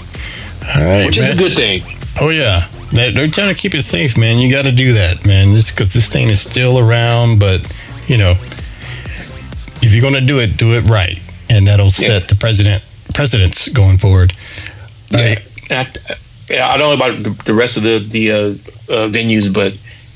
All 0.76 0.84
right, 0.84 1.06
which 1.06 1.18
man. 1.18 1.32
is 1.32 1.38
a 1.38 1.42
good 1.42 1.54
thing. 1.56 1.82
Oh 2.20 2.28
yeah, 2.30 2.66
they're, 2.92 3.12
they're 3.12 3.28
trying 3.28 3.54
to 3.54 3.60
keep 3.60 3.74
it 3.74 3.82
safe, 3.84 4.16
man. 4.16 4.38
You 4.38 4.50
got 4.50 4.62
to 4.62 4.72
do 4.72 4.94
that, 4.94 5.26
man. 5.26 5.52
Just 5.54 5.70
because 5.70 5.92
this 5.92 6.08
thing 6.08 6.28
is 6.28 6.40
still 6.40 6.78
around, 6.78 7.38
but 7.38 7.60
you 8.08 8.16
know, 8.18 8.32
if 9.82 9.92
you're 9.92 10.02
gonna 10.02 10.20
do 10.20 10.38
it, 10.40 10.56
do 10.56 10.72
it 10.74 10.88
right, 10.88 11.20
and 11.50 11.66
that'll 11.66 11.86
Yeah. 11.86 12.08
set 12.20 12.28
the 12.28 12.34
president 12.36 12.82
precedents 13.14 13.68
going 13.68 13.98
forward. 13.98 14.32
Yeah. 15.10 15.40
I, 15.70 15.86
I 16.50 16.76
don't 16.76 16.88
know 16.88 16.92
about 16.94 17.22
the, 17.22 17.42
the 17.44 17.54
rest 17.54 17.76
of 17.76 17.82
the 17.82 17.98
the 18.10 18.30
uh, 18.32 18.36
uh, 18.36 19.08
venues, 19.08 19.52
but 19.52 19.74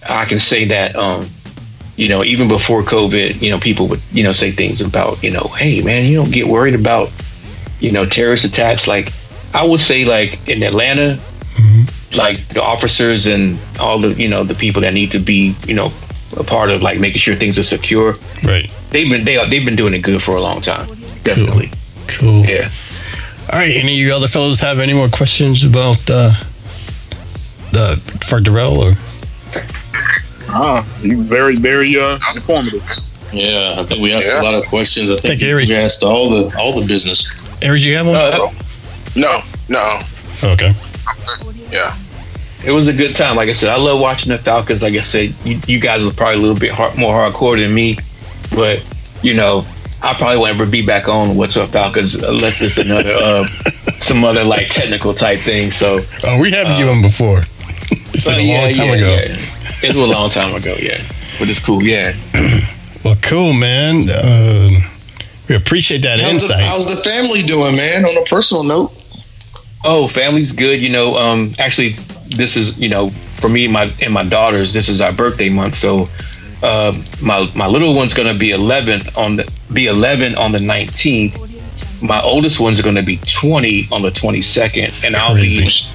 I 0.08 0.24
can 0.24 0.38
say 0.38 0.64
that 0.66 0.96
um, 0.96 1.28
you 1.98 2.08
know 2.08 2.22
even 2.22 2.46
before 2.46 2.82
COVID, 2.82 3.42
you 3.42 3.50
know 3.50 3.58
people 3.58 3.88
would 3.88 4.00
you 4.12 4.22
know 4.22 4.32
say 4.32 4.52
things 4.52 4.80
about 4.80 5.22
you 5.22 5.32
know, 5.32 5.48
hey 5.58 5.82
man, 5.82 6.06
you 6.06 6.16
don't 6.16 6.30
get 6.32 6.46
worried 6.46 6.76
about 6.76 7.10
you 7.80 7.90
know 7.90 8.06
terrorist 8.06 8.44
attacks. 8.44 8.86
Like 8.86 9.12
I 9.52 9.64
would 9.64 9.80
say, 9.80 10.04
like 10.04 10.48
in 10.48 10.62
Atlanta, 10.62 11.20
like 12.14 12.46
the 12.48 12.62
officers 12.62 13.26
and 13.26 13.58
all 13.80 13.98
the 13.98 14.14
you 14.14 14.28
know 14.28 14.44
the 14.44 14.54
people 14.54 14.80
that 14.82 14.94
need 14.94 15.10
to 15.12 15.18
be 15.18 15.56
you 15.66 15.74
know 15.74 15.92
a 16.36 16.44
part 16.44 16.70
of 16.70 16.82
like 16.82 17.00
making 17.00 17.18
sure 17.18 17.34
things 17.34 17.58
are 17.58 17.64
secure. 17.64 18.16
Right. 18.44 18.72
They've 18.90 19.10
been 19.10 19.24
they 19.24 19.36
are, 19.36 19.46
they've 19.46 19.64
been 19.64 19.76
doing 19.76 19.92
it 19.92 20.00
good 20.00 20.22
for 20.22 20.36
a 20.36 20.40
long 20.40 20.60
time. 20.60 20.86
Definitely. 21.24 21.72
Cool. 22.06 22.44
Yeah. 22.44 22.70
All 23.52 23.58
right. 23.58 23.74
Any 23.74 24.00
of 24.00 24.06
you 24.06 24.14
other 24.14 24.28
fellows 24.28 24.60
have 24.60 24.78
any 24.78 24.94
more 24.94 25.08
questions 25.08 25.64
about 25.64 26.08
uh, 26.08 26.32
the 27.72 27.96
for 28.28 28.40
Darrell 28.40 28.78
or? 28.78 28.92
Ah, 30.60 30.86
you 31.02 31.22
very, 31.22 31.56
very 31.56 31.96
uh, 31.98 32.18
informative. 32.34 32.82
Yeah, 33.32 33.76
I 33.78 33.84
think 33.84 34.00
we 34.02 34.12
asked 34.12 34.26
Yeah. 34.28 34.40
a 34.40 34.42
lot 34.42 34.54
of 34.54 34.64
questions. 34.66 35.10
I 35.10 35.14
think 35.14 35.22
Thank 35.26 35.40
you, 35.42 35.48
Eric. 35.50 35.68
we 35.68 35.74
asked 35.76 36.02
all 36.02 36.30
the 36.30 36.56
all 36.58 36.72
the 36.78 36.86
business. 36.86 37.28
Eric, 37.62 37.82
you 37.82 37.96
have 37.96 38.06
one? 38.06 38.16
Uh, 38.16 38.50
No, 39.14 39.42
no. 39.68 40.00
okay. 40.42 40.72
Yeah. 41.70 41.94
it 42.64 42.70
was 42.72 42.88
a 42.88 42.92
good 42.92 43.14
time. 43.14 43.36
Like 43.36 43.48
I 43.48 43.52
said, 43.52 43.68
I 43.68 43.76
love 43.76 44.00
watching 44.00 44.30
the 44.32 44.38
Falcons. 44.38 44.82
Like 44.82 44.94
I 44.94 45.00
said, 45.02 45.34
you, 45.44 45.60
you 45.66 45.78
guys 45.78 46.04
are 46.04 46.12
probably 46.12 46.36
a 46.38 46.42
little 46.42 46.58
bit 46.58 46.70
hard, 46.72 46.96
more 46.96 47.14
hardcore 47.14 47.58
than 47.58 47.72
me, 47.74 47.98
but 48.54 48.82
you 49.22 49.34
know, 49.34 49.64
I 50.02 50.14
probably 50.14 50.38
won't 50.38 50.50
ever 50.54 50.66
be 50.66 50.82
back 50.84 51.08
on 51.08 51.36
What's 51.36 51.56
Up 51.56 51.68
Falcons 51.68 52.14
unless 52.14 52.60
it's 52.62 52.76
another 52.78 53.12
uh, 53.20 53.44
some 54.00 54.24
other 54.24 54.44
like 54.44 54.68
technical 54.70 55.12
type 55.12 55.40
thing. 55.40 55.72
So 55.72 56.00
Oh, 56.24 56.40
we 56.40 56.50
have 56.52 56.78
you 56.78 56.88
on 56.88 57.02
before. 57.02 57.42
It's 58.14 58.24
been 58.24 58.34
uh, 58.34 58.38
a 58.38 58.42
yeah, 58.42 58.60
long 58.64 58.72
time 58.72 58.86
yeah, 58.86 58.94
ago. 58.94 59.34
yeah. 59.34 59.57
It 59.82 59.94
was 59.94 60.04
a 60.04 60.10
long 60.12 60.30
time 60.30 60.54
ago, 60.54 60.74
yeah. 60.78 61.02
But 61.38 61.48
it's 61.48 61.60
cool, 61.60 61.82
yeah. 61.82 62.14
Well, 63.04 63.16
cool, 63.22 63.52
man. 63.52 64.00
Um, 64.10 64.82
we 65.48 65.54
appreciate 65.54 66.02
that 66.02 66.18
How's 66.18 66.28
the, 66.48 66.54
insight. 66.54 66.60
how's 66.64 66.88
the 66.90 66.96
family 67.08 67.42
doing, 67.44 67.76
man? 67.76 68.04
On 68.04 68.18
a 68.20 68.24
personal 68.26 68.64
note, 68.64 68.92
Oh, 69.84 70.08
family's 70.08 70.50
good. 70.52 70.82
You 70.82 70.88
know, 70.90 71.16
um, 71.16 71.54
actually, 71.60 71.90
this 72.26 72.56
is 72.56 72.76
you 72.76 72.88
know 72.88 73.10
for 73.40 73.48
me, 73.48 73.68
my 73.68 73.94
and 74.02 74.12
my 74.12 74.24
daughters. 74.24 74.72
This 74.74 74.88
is 74.88 75.00
our 75.00 75.12
birthday 75.12 75.48
month, 75.48 75.76
so 75.76 76.08
uh, 76.62 76.92
my 77.22 77.48
my 77.54 77.68
little 77.68 77.94
one's 77.94 78.12
gonna 78.14 78.34
be 78.34 78.48
11th 78.48 79.16
on 79.16 79.36
the 79.36 79.48
be 79.72 79.86
11 79.86 80.34
on 80.34 80.50
the 80.50 80.58
19th. 80.58 82.02
My 82.02 82.20
oldest 82.20 82.58
one's 82.58 82.80
gonna 82.82 83.02
be 83.04 83.18
20 83.18 83.88
on 83.92 84.02
the 84.02 84.10
22nd, 84.10 85.04
and 85.04 85.14
I'll 85.14 85.36
be. 85.36 85.58
Crazy. 85.60 85.88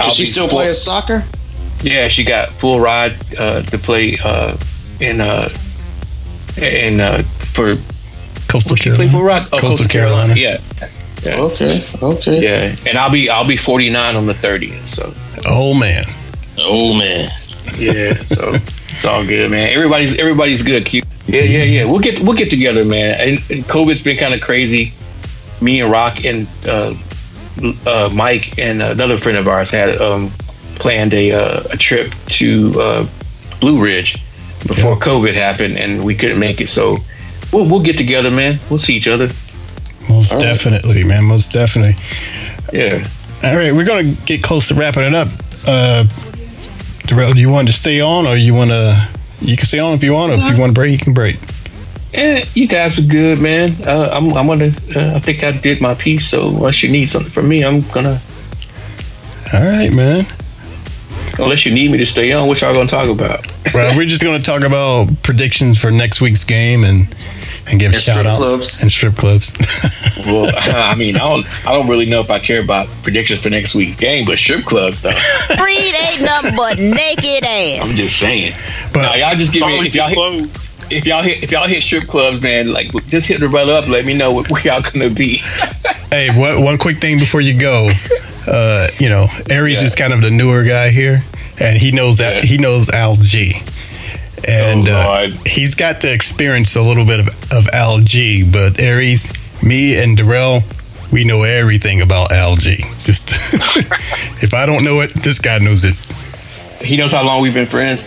I'll 0.00 0.08
is 0.08 0.14
she 0.14 0.22
be 0.22 0.26
still 0.26 0.48
full- 0.48 0.56
playing 0.56 0.74
soccer? 0.74 1.22
Yeah, 1.82 2.08
she 2.08 2.24
got 2.24 2.50
full 2.52 2.80
ride 2.80 3.16
uh, 3.38 3.62
to 3.62 3.78
play 3.78 4.18
uh, 4.24 4.56
in 5.00 5.20
uh, 5.20 5.48
in 6.58 7.00
uh, 7.00 7.22
for 7.54 7.76
Coastal 8.48 8.72
what 8.72 8.82
she 8.82 8.90
play 8.90 9.06
for 9.06 9.12
Carolina. 9.12 9.24
ride? 9.24 9.48
Oh, 9.52 9.58
Coastal 9.58 9.88
Carolina. 9.88 10.34
Yeah, 10.34 10.60
yeah, 11.22 11.40
Okay, 11.40 11.84
okay. 12.02 12.42
yeah. 12.42 12.76
And 12.88 12.98
I'll 12.98 13.10
be 13.10 13.30
I'll 13.30 13.46
be 13.46 13.56
49 13.56 14.16
on 14.16 14.26
the 14.26 14.34
30th. 14.34 14.86
So. 14.86 15.14
Oh 15.46 15.78
man. 15.78 16.02
Oh 16.58 16.92
man, 16.98 17.30
Yeah, 17.78 18.12
so 18.14 18.52
it's 18.54 19.04
all 19.04 19.24
good, 19.24 19.50
man. 19.50 19.72
Everybody's 19.74 20.16
everybody's 20.16 20.62
good. 20.62 20.84
Q. 20.84 21.02
Yeah, 21.26 21.42
yeah, 21.42 21.62
yeah. 21.62 21.84
We'll 21.84 22.00
get 22.00 22.20
we'll 22.20 22.36
get 22.36 22.50
together, 22.50 22.84
man. 22.84 23.14
And, 23.20 23.30
and 23.50 23.64
COVID's 23.64 24.02
been 24.02 24.18
kind 24.18 24.34
of 24.34 24.42
crazy. 24.42 24.92
Me 25.62 25.80
and 25.80 25.90
Rock 25.90 26.24
and 26.26 26.46
uh, 26.66 26.94
uh, 27.86 28.10
Mike 28.12 28.58
and 28.58 28.82
another 28.82 29.18
friend 29.18 29.38
of 29.38 29.48
ours 29.48 29.70
had 29.70 29.96
um, 30.02 30.30
planned 30.80 31.14
a 31.14 31.32
uh, 31.32 31.62
a 31.70 31.76
trip 31.76 32.12
to 32.26 32.80
uh, 32.80 33.08
Blue 33.60 33.80
Ridge 33.80 34.14
before 34.66 34.96
COVID 34.96 35.34
happened, 35.34 35.78
and 35.78 36.04
we 36.04 36.14
couldn't 36.16 36.40
make 36.40 36.60
it. 36.60 36.68
So 36.68 36.98
we'll 37.52 37.66
we'll 37.66 37.82
get 37.82 37.96
together, 37.96 38.30
man. 38.30 38.58
We'll 38.68 38.80
see 38.80 38.94
each 38.94 39.06
other. 39.06 39.30
Most 40.08 40.30
definitely, 40.30 41.04
man. 41.04 41.24
Most 41.24 41.52
definitely. 41.52 41.94
Yeah. 42.72 43.06
All 43.42 43.56
right, 43.56 43.72
we're 43.72 43.84
gonna 43.84 44.12
get 44.26 44.42
close 44.42 44.68
to 44.68 44.74
wrapping 44.74 45.04
it 45.04 45.14
up. 45.14 45.28
Uh, 45.66 46.04
Darrell, 47.06 47.32
do 47.32 47.40
you 47.40 47.50
want 47.50 47.68
to 47.68 47.72
stay 47.72 48.00
on, 48.00 48.26
or 48.26 48.36
you 48.36 48.54
want 48.54 48.70
to? 48.70 49.08
You 49.40 49.56
can 49.56 49.66
stay 49.66 49.78
on 49.78 49.94
if 49.94 50.02
you 50.02 50.12
want. 50.12 50.32
Or 50.32 50.36
if 50.36 50.52
you 50.52 50.60
want 50.60 50.70
to 50.70 50.74
break, 50.74 50.92
you 50.92 50.98
can 50.98 51.14
break. 51.14 51.38
Yeah, 52.12 52.44
you 52.54 52.66
guys 52.66 52.98
are 52.98 53.02
good, 53.02 53.40
man. 53.40 53.76
Uh, 53.86 54.10
I'm 54.12 54.32
I'm 54.34 54.46
gonna. 54.46 54.72
Uh, 54.94 55.16
I 55.16 55.20
think 55.20 55.44
I 55.44 55.52
did 55.52 55.80
my 55.80 55.94
piece. 55.94 56.28
So 56.28 56.48
unless 56.48 56.82
you 56.82 56.90
need 56.90 57.10
something 57.10 57.32
from 57.32 57.48
me, 57.48 57.64
I'm 57.64 57.82
gonna. 57.92 58.20
All 59.52 59.60
right, 59.60 59.92
man. 59.92 60.24
Unless 61.42 61.64
you 61.66 61.72
need 61.72 61.90
me 61.90 61.98
to 61.98 62.06
stay 62.06 62.32
on, 62.32 62.46
what 62.48 62.60
y'all 62.60 62.74
gonna 62.74 62.88
talk 62.88 63.08
about? 63.08 63.46
Well, 63.74 63.96
we're 63.96 64.06
just 64.06 64.22
gonna 64.22 64.42
talk 64.42 64.62
about 64.62 65.08
predictions 65.22 65.78
for 65.78 65.90
next 65.90 66.20
week's 66.20 66.44
game 66.44 66.84
and 66.84 67.14
and 67.66 67.78
give 67.78 67.92
And 67.92 68.00
shout 68.02 68.14
strip 68.14 68.26
outs 68.26 68.38
clubs. 68.38 68.80
and 68.82 68.90
strip 68.90 69.16
clubs. 69.16 69.52
Well, 70.26 70.50
I 70.56 70.94
mean, 70.94 71.16
I 71.16 71.20
don't, 71.20 71.46
I 71.66 71.72
don't 71.72 71.88
really 71.88 72.06
know 72.06 72.20
if 72.20 72.30
I 72.30 72.38
care 72.38 72.60
about 72.60 72.88
predictions 73.02 73.40
for 73.40 73.50
next 73.50 73.74
week's 73.74 73.96
game, 73.96 74.24
but 74.26 74.38
strip 74.38 74.64
clubs, 74.64 75.02
though. 75.02 75.12
Breed 75.56 75.94
ain't 75.94 76.22
nothing 76.22 76.56
but 76.56 76.78
naked 76.78 77.44
ass. 77.44 77.88
I'm 77.90 77.96
just 77.96 78.18
saying. 78.18 78.54
But- 78.92 79.02
But 79.02 79.18
y'all 79.18 79.36
just 79.36 79.52
give 79.52 79.62
me 79.66 79.86
if 79.86 79.94
y'all 79.94 80.08
get 80.12 80.18
hit, 80.40 80.50
if 80.90 81.04
y'all 81.06 81.22
hit 81.22 81.42
if 81.44 81.50
y'all 81.52 81.68
hit 81.68 81.82
strip 81.82 82.08
clubs, 82.08 82.42
man. 82.42 82.72
Like, 82.72 82.90
just 83.08 83.26
hit 83.28 83.38
the 83.40 83.48
brother 83.48 83.74
up. 83.74 83.86
Let 83.86 84.04
me 84.04 84.14
know 84.16 84.32
what, 84.32 84.50
where 84.50 84.62
y'all 84.62 84.82
gonna 84.82 85.10
be. 85.10 85.36
hey, 86.10 86.36
one, 86.36 86.64
one 86.64 86.78
quick 86.78 86.98
thing 87.00 87.18
before 87.20 87.40
you 87.40 87.54
go. 87.54 87.88
Uh, 88.48 88.88
you 88.98 89.08
know, 89.08 89.28
Aries 89.48 89.80
Yeah. 89.80 89.86
is 89.86 89.94
kind 89.94 90.12
of 90.12 90.22
the 90.22 90.30
newer 90.30 90.64
guy 90.64 90.88
here, 90.90 91.22
and 91.60 91.78
he 91.78 91.92
knows 91.92 92.18
that 92.18 92.36
Yeah. 92.36 92.42
he 92.42 92.58
knows 92.58 92.86
LG. 92.88 93.62
And 94.48 94.88
Oh, 94.88 94.92
uh, 94.92 95.30
he's 95.46 95.74
got 95.74 96.00
to 96.00 96.12
experience 96.12 96.74
a 96.74 96.82
little 96.82 97.04
bit 97.04 97.20
of, 97.20 97.28
of 97.52 97.66
LG, 97.66 98.50
but 98.50 98.80
Aries, 98.80 99.28
me 99.62 99.96
and 99.98 100.16
Darrell, 100.16 100.62
we 101.12 101.24
know 101.24 101.42
everything 101.42 102.00
about 102.00 102.30
LG. 102.30 103.04
Just 103.04 103.30
if 104.42 104.54
I 104.54 104.64
don't 104.66 104.82
know 104.84 105.00
it, 105.00 105.12
this 105.14 105.38
guy 105.38 105.58
knows 105.58 105.84
it. 105.84 105.94
He 106.82 106.96
knows 106.96 107.12
how 107.12 107.22
long 107.24 107.42
we've 107.42 107.52
been 107.52 107.66
friends. 107.66 108.06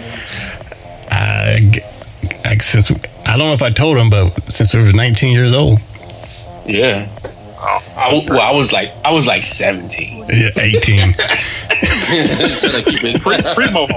I, 1.11 1.81
I, 2.45 2.57
since 2.57 2.89
I 3.25 3.37
don't 3.37 3.47
know 3.47 3.53
if 3.53 3.61
I 3.61 3.69
told 3.69 3.97
him, 3.97 4.09
but 4.09 4.51
since 4.51 4.73
we 4.73 4.81
were 4.81 4.91
19 4.91 5.31
years 5.31 5.53
old, 5.53 5.79
Yeah. 6.65 7.07
I, 8.07 8.09
w- 8.11 8.29
well, 8.29 8.41
I 8.41 8.51
was 8.55 8.71
like 8.71 8.91
I 9.05 9.11
was 9.11 9.25
like 9.25 9.43
17. 9.43 10.25
yeah, 10.29 10.49
18, 10.57 11.13
Trying 11.13 11.13
to 11.13 12.83
keep 12.85 13.03
it- 13.03 13.21
Primo. 13.55 13.87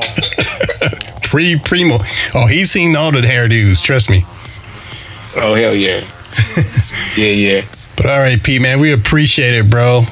pre 1.23 1.59
primo. 1.59 1.99
Oh, 2.35 2.47
he's 2.47 2.71
seen 2.71 2.95
all 2.97 3.13
the 3.13 3.21
hairdos. 3.21 3.83
Trust 3.83 4.11
me. 4.11 4.25
Oh 5.37 5.55
hell 5.55 5.75
yeah. 5.75 6.05
yeah, 7.17 7.29
yeah. 7.29 7.65
But 7.97 8.07
all 8.07 8.19
right, 8.19 8.43
Pete, 8.43 8.61
man, 8.63 8.81
we 8.81 8.93
appreciate 8.93 9.55
it, 9.55 9.71
bro. 9.71 10.03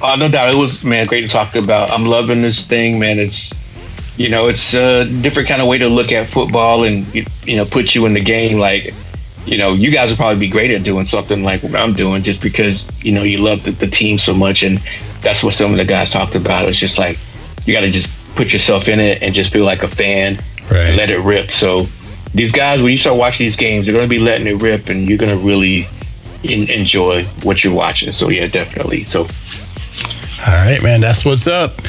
Oh, 0.00 0.14
no 0.14 0.28
doubt. 0.28 0.50
It 0.52 0.56
was, 0.56 0.84
man, 0.84 1.06
great 1.06 1.22
to 1.22 1.28
talk 1.28 1.56
about. 1.56 1.90
I'm 1.90 2.06
loving 2.06 2.40
this 2.42 2.64
thing, 2.64 3.00
man. 3.00 3.18
It's, 3.18 3.52
you 4.16 4.28
know, 4.28 4.46
it's 4.46 4.72
a 4.72 5.04
different 5.04 5.48
kind 5.48 5.60
of 5.60 5.66
way 5.66 5.78
to 5.78 5.88
look 5.88 6.12
at 6.12 6.28
football 6.28 6.84
and, 6.84 7.12
you, 7.12 7.24
you 7.44 7.56
know, 7.56 7.64
put 7.64 7.96
you 7.96 8.06
in 8.06 8.14
the 8.14 8.20
game. 8.20 8.58
Like, 8.60 8.94
you 9.48 9.58
know, 9.58 9.72
you 9.74 9.90
guys 9.90 10.10
would 10.10 10.16
probably 10.18 10.38
be 10.38 10.48
great 10.48 10.70
at 10.70 10.82
doing 10.82 11.04
something 11.06 11.42
like 11.42 11.62
what 11.62 11.74
I'm 11.76 11.94
doing 11.94 12.22
just 12.22 12.40
because, 12.42 12.84
you 13.02 13.12
know, 13.12 13.22
you 13.22 13.38
love 13.38 13.64
the, 13.64 13.70
the 13.72 13.86
team 13.86 14.18
so 14.18 14.34
much. 14.34 14.62
And 14.62 14.78
that's 15.22 15.42
what 15.42 15.54
some 15.54 15.70
of 15.72 15.76
the 15.78 15.84
guys 15.84 16.10
talked 16.10 16.34
about. 16.34 16.66
It's 16.68 16.78
just 16.78 16.98
like, 16.98 17.18
you 17.66 17.72
got 17.72 17.80
to 17.80 17.90
just 17.90 18.08
put 18.34 18.52
yourself 18.52 18.88
in 18.88 19.00
it 19.00 19.22
and 19.22 19.34
just 19.34 19.52
feel 19.52 19.64
like 19.64 19.82
a 19.82 19.88
fan 19.88 20.36
Right. 20.70 20.80
and 20.88 20.96
let 20.96 21.08
it 21.10 21.18
rip. 21.20 21.50
So 21.50 21.86
these 22.34 22.52
guys, 22.52 22.82
when 22.82 22.92
you 22.92 22.98
start 22.98 23.16
watching 23.16 23.46
these 23.46 23.56
games, 23.56 23.86
they're 23.86 23.94
going 23.94 24.04
to 24.04 24.08
be 24.10 24.18
letting 24.18 24.46
it 24.46 24.60
rip 24.62 24.88
and 24.90 25.08
you're 25.08 25.16
going 25.18 25.36
to 25.36 25.42
really 25.44 25.88
en- 26.44 26.68
enjoy 26.70 27.24
what 27.42 27.64
you're 27.64 27.72
watching. 27.74 28.12
So, 28.12 28.28
yeah, 28.28 28.46
definitely. 28.48 29.04
So, 29.04 29.22
All 29.22 30.54
right, 30.54 30.82
man, 30.82 31.00
that's 31.00 31.24
what's 31.24 31.46
up. 31.46 31.80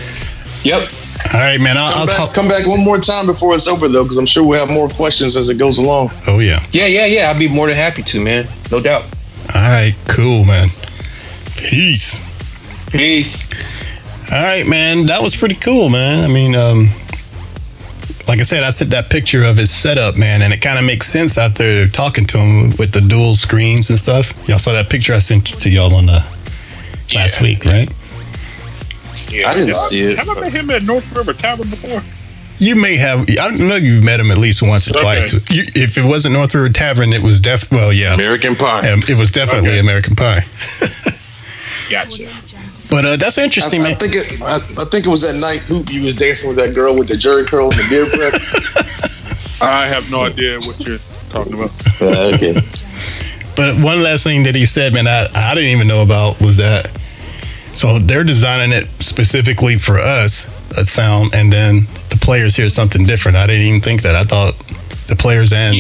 yep. 0.64 0.88
All 1.34 1.40
right, 1.40 1.60
man, 1.60 1.78
I'll, 1.78 1.92
Come 1.92 2.00
I'll 2.02 2.08
back, 2.08 2.18
talk. 2.18 2.34
come 2.34 2.48
back 2.48 2.66
one 2.68 2.84
more 2.84 2.98
time 2.98 3.26
before 3.28 3.54
it's 3.54 3.68
over, 3.68 3.88
though, 3.88 4.04
because 4.04 4.18
I'm 4.18 4.26
sure 4.26 4.44
we'll 4.44 4.60
have 4.66 4.74
more 4.74 4.90
questions 4.90 5.36
as 5.38 5.50
it 5.50 5.56
goes 5.58 5.78
along. 5.78 6.12
Oh 6.28 6.40
yeah. 6.40 6.66
Yeah, 6.72 6.86
yeah, 6.88 7.06
yeah. 7.06 7.30
I'd 7.30 7.38
be 7.38 7.48
more 7.48 7.68
than 7.68 7.76
happy 7.76 8.02
to, 8.04 8.22
man. 8.22 8.48
No 8.72 8.80
doubt. 8.80 9.04
All 9.54 9.62
right, 9.62 9.96
cool, 10.08 10.46
man. 10.46 10.70
Peace. 11.58 12.18
Peace. 12.88 13.44
All 14.32 14.42
right, 14.42 14.66
man, 14.66 15.06
that 15.08 15.22
was 15.22 15.36
pretty 15.36 15.56
cool, 15.56 15.90
man. 15.90 16.24
I 16.24 16.28
mean, 16.34 16.56
um, 16.56 16.90
like 18.28 18.40
I 18.40 18.44
said, 18.44 18.64
I 18.64 18.70
said 18.70 18.90
that 18.92 19.10
picture 19.10 19.44
of 19.44 19.58
his 19.58 19.72
setup, 19.72 20.16
man, 20.16 20.42
and 20.44 20.54
it 20.54 20.58
kind 20.62 20.78
of 20.80 20.86
makes 20.86 21.10
sense 21.12 21.38
after 21.38 21.88
talking 21.90 22.26
to 22.28 22.38
him 22.38 22.70
with 22.78 22.92
the 22.92 23.02
dual 23.02 23.36
screens 23.36 23.90
and 23.90 24.00
stuff. 24.00 24.32
Y'all 24.48 24.60
saw 24.60 24.72
that 24.74 24.90
picture 24.90 25.14
I 25.14 25.20
sent 25.20 25.48
to 25.48 25.70
y'all 25.70 25.94
on 25.96 26.06
the 26.06 26.24
last 27.14 27.38
Yeah. 27.38 27.44
week, 27.44 27.66
right? 27.66 27.92
Yeah. 29.32 29.50
I 29.50 29.54
didn't 29.54 29.70
Have 29.70 29.78
see 29.78 30.02
it. 30.02 30.18
Have 30.18 30.30
I 30.30 30.40
met 30.42 30.52
him 30.54 30.70
at 30.72 30.84
North 30.84 31.12
River 31.16 31.34
Tavern 31.34 31.70
before? 31.70 32.02
You 32.58 32.76
may 32.76 32.98
have. 32.98 33.30
I 33.40 33.50
know 33.50 33.76
you've 33.76 34.04
met 34.04 34.20
him 34.20 34.32
at 34.32 34.38
least 34.38 34.62
once 34.62 34.88
or 34.88 34.92
Okay. 34.92 35.02
twice. 35.02 35.34
You, 35.50 35.64
if 35.76 35.98
it 35.98 36.04
wasn't 36.04 36.34
North 36.34 36.54
River 36.54 36.70
Tavern, 36.70 37.14
it 37.14 37.22
was 37.22 37.40
def. 37.40 37.72
Well, 37.72 37.94
yeah, 37.94 38.14
American 38.14 38.56
Pie. 38.58 38.92
um, 38.92 39.02
it 39.08 39.18
was 39.18 39.30
definitely 39.32 39.70
Okay. 39.70 39.80
American 39.80 40.16
Pie. 40.16 40.46
Gotcha. 41.90 42.30
But 42.90 43.06
uh, 43.06 43.16
that's 43.18 43.38
interesting, 43.38 43.82
I 43.82 43.90
man. 43.92 43.96
think 43.98 44.14
it. 44.16 44.42
I, 44.42 44.56
I 44.56 44.86
think 44.86 45.06
it 45.06 45.10
was 45.10 45.22
that 45.22 45.36
night 45.40 45.60
hoop 45.62 45.90
you 45.92 46.04
was 46.04 46.16
dancing 46.16 46.48
with 46.50 46.58
that 46.58 46.74
girl 46.74 46.98
with 46.98 47.08
the 47.08 47.16
jerry 47.18 47.46
curl 47.46 47.66
and 47.72 47.74
the 47.80 47.88
beard 47.90 48.10
prep. 48.12 49.62
I 49.62 49.88
have 49.88 50.10
no 50.12 50.22
idea 50.24 50.60
what 50.60 50.80
you're 50.80 50.98
talking 51.30 51.54
about. 51.54 51.72
Uh, 52.02 52.32
okay. 52.36 52.54
But 53.56 53.78
one 53.84 54.02
last 54.04 54.24
thing 54.24 54.44
that 54.44 54.56
he 54.56 54.66
said, 54.66 54.94
man, 54.94 55.08
I, 55.08 55.28
I 55.36 55.54
didn't 55.56 55.70
even 55.72 55.88
know 55.88 56.02
about 56.02 56.40
was 56.42 56.58
that. 56.58 56.90
So 57.80 57.98
they're 57.98 58.26
designing 58.26 58.74
it 58.74 58.90
specifically 59.00 59.78
for 59.78 60.00
us, 60.00 60.46
a 60.78 60.84
sound, 60.84 61.34
and 61.34 61.50
then 61.50 61.88
the 62.10 62.18
players 62.20 62.54
hear 62.54 62.70
something 62.70 63.06
different. 63.06 63.38
I 63.38 63.48
didn't 63.48 63.62
even 63.62 63.80
think 63.80 64.02
that. 64.02 64.18
I 64.18 64.26
thought 64.26 64.54
the 65.08 65.16
players 65.16 65.54
and 65.54 65.78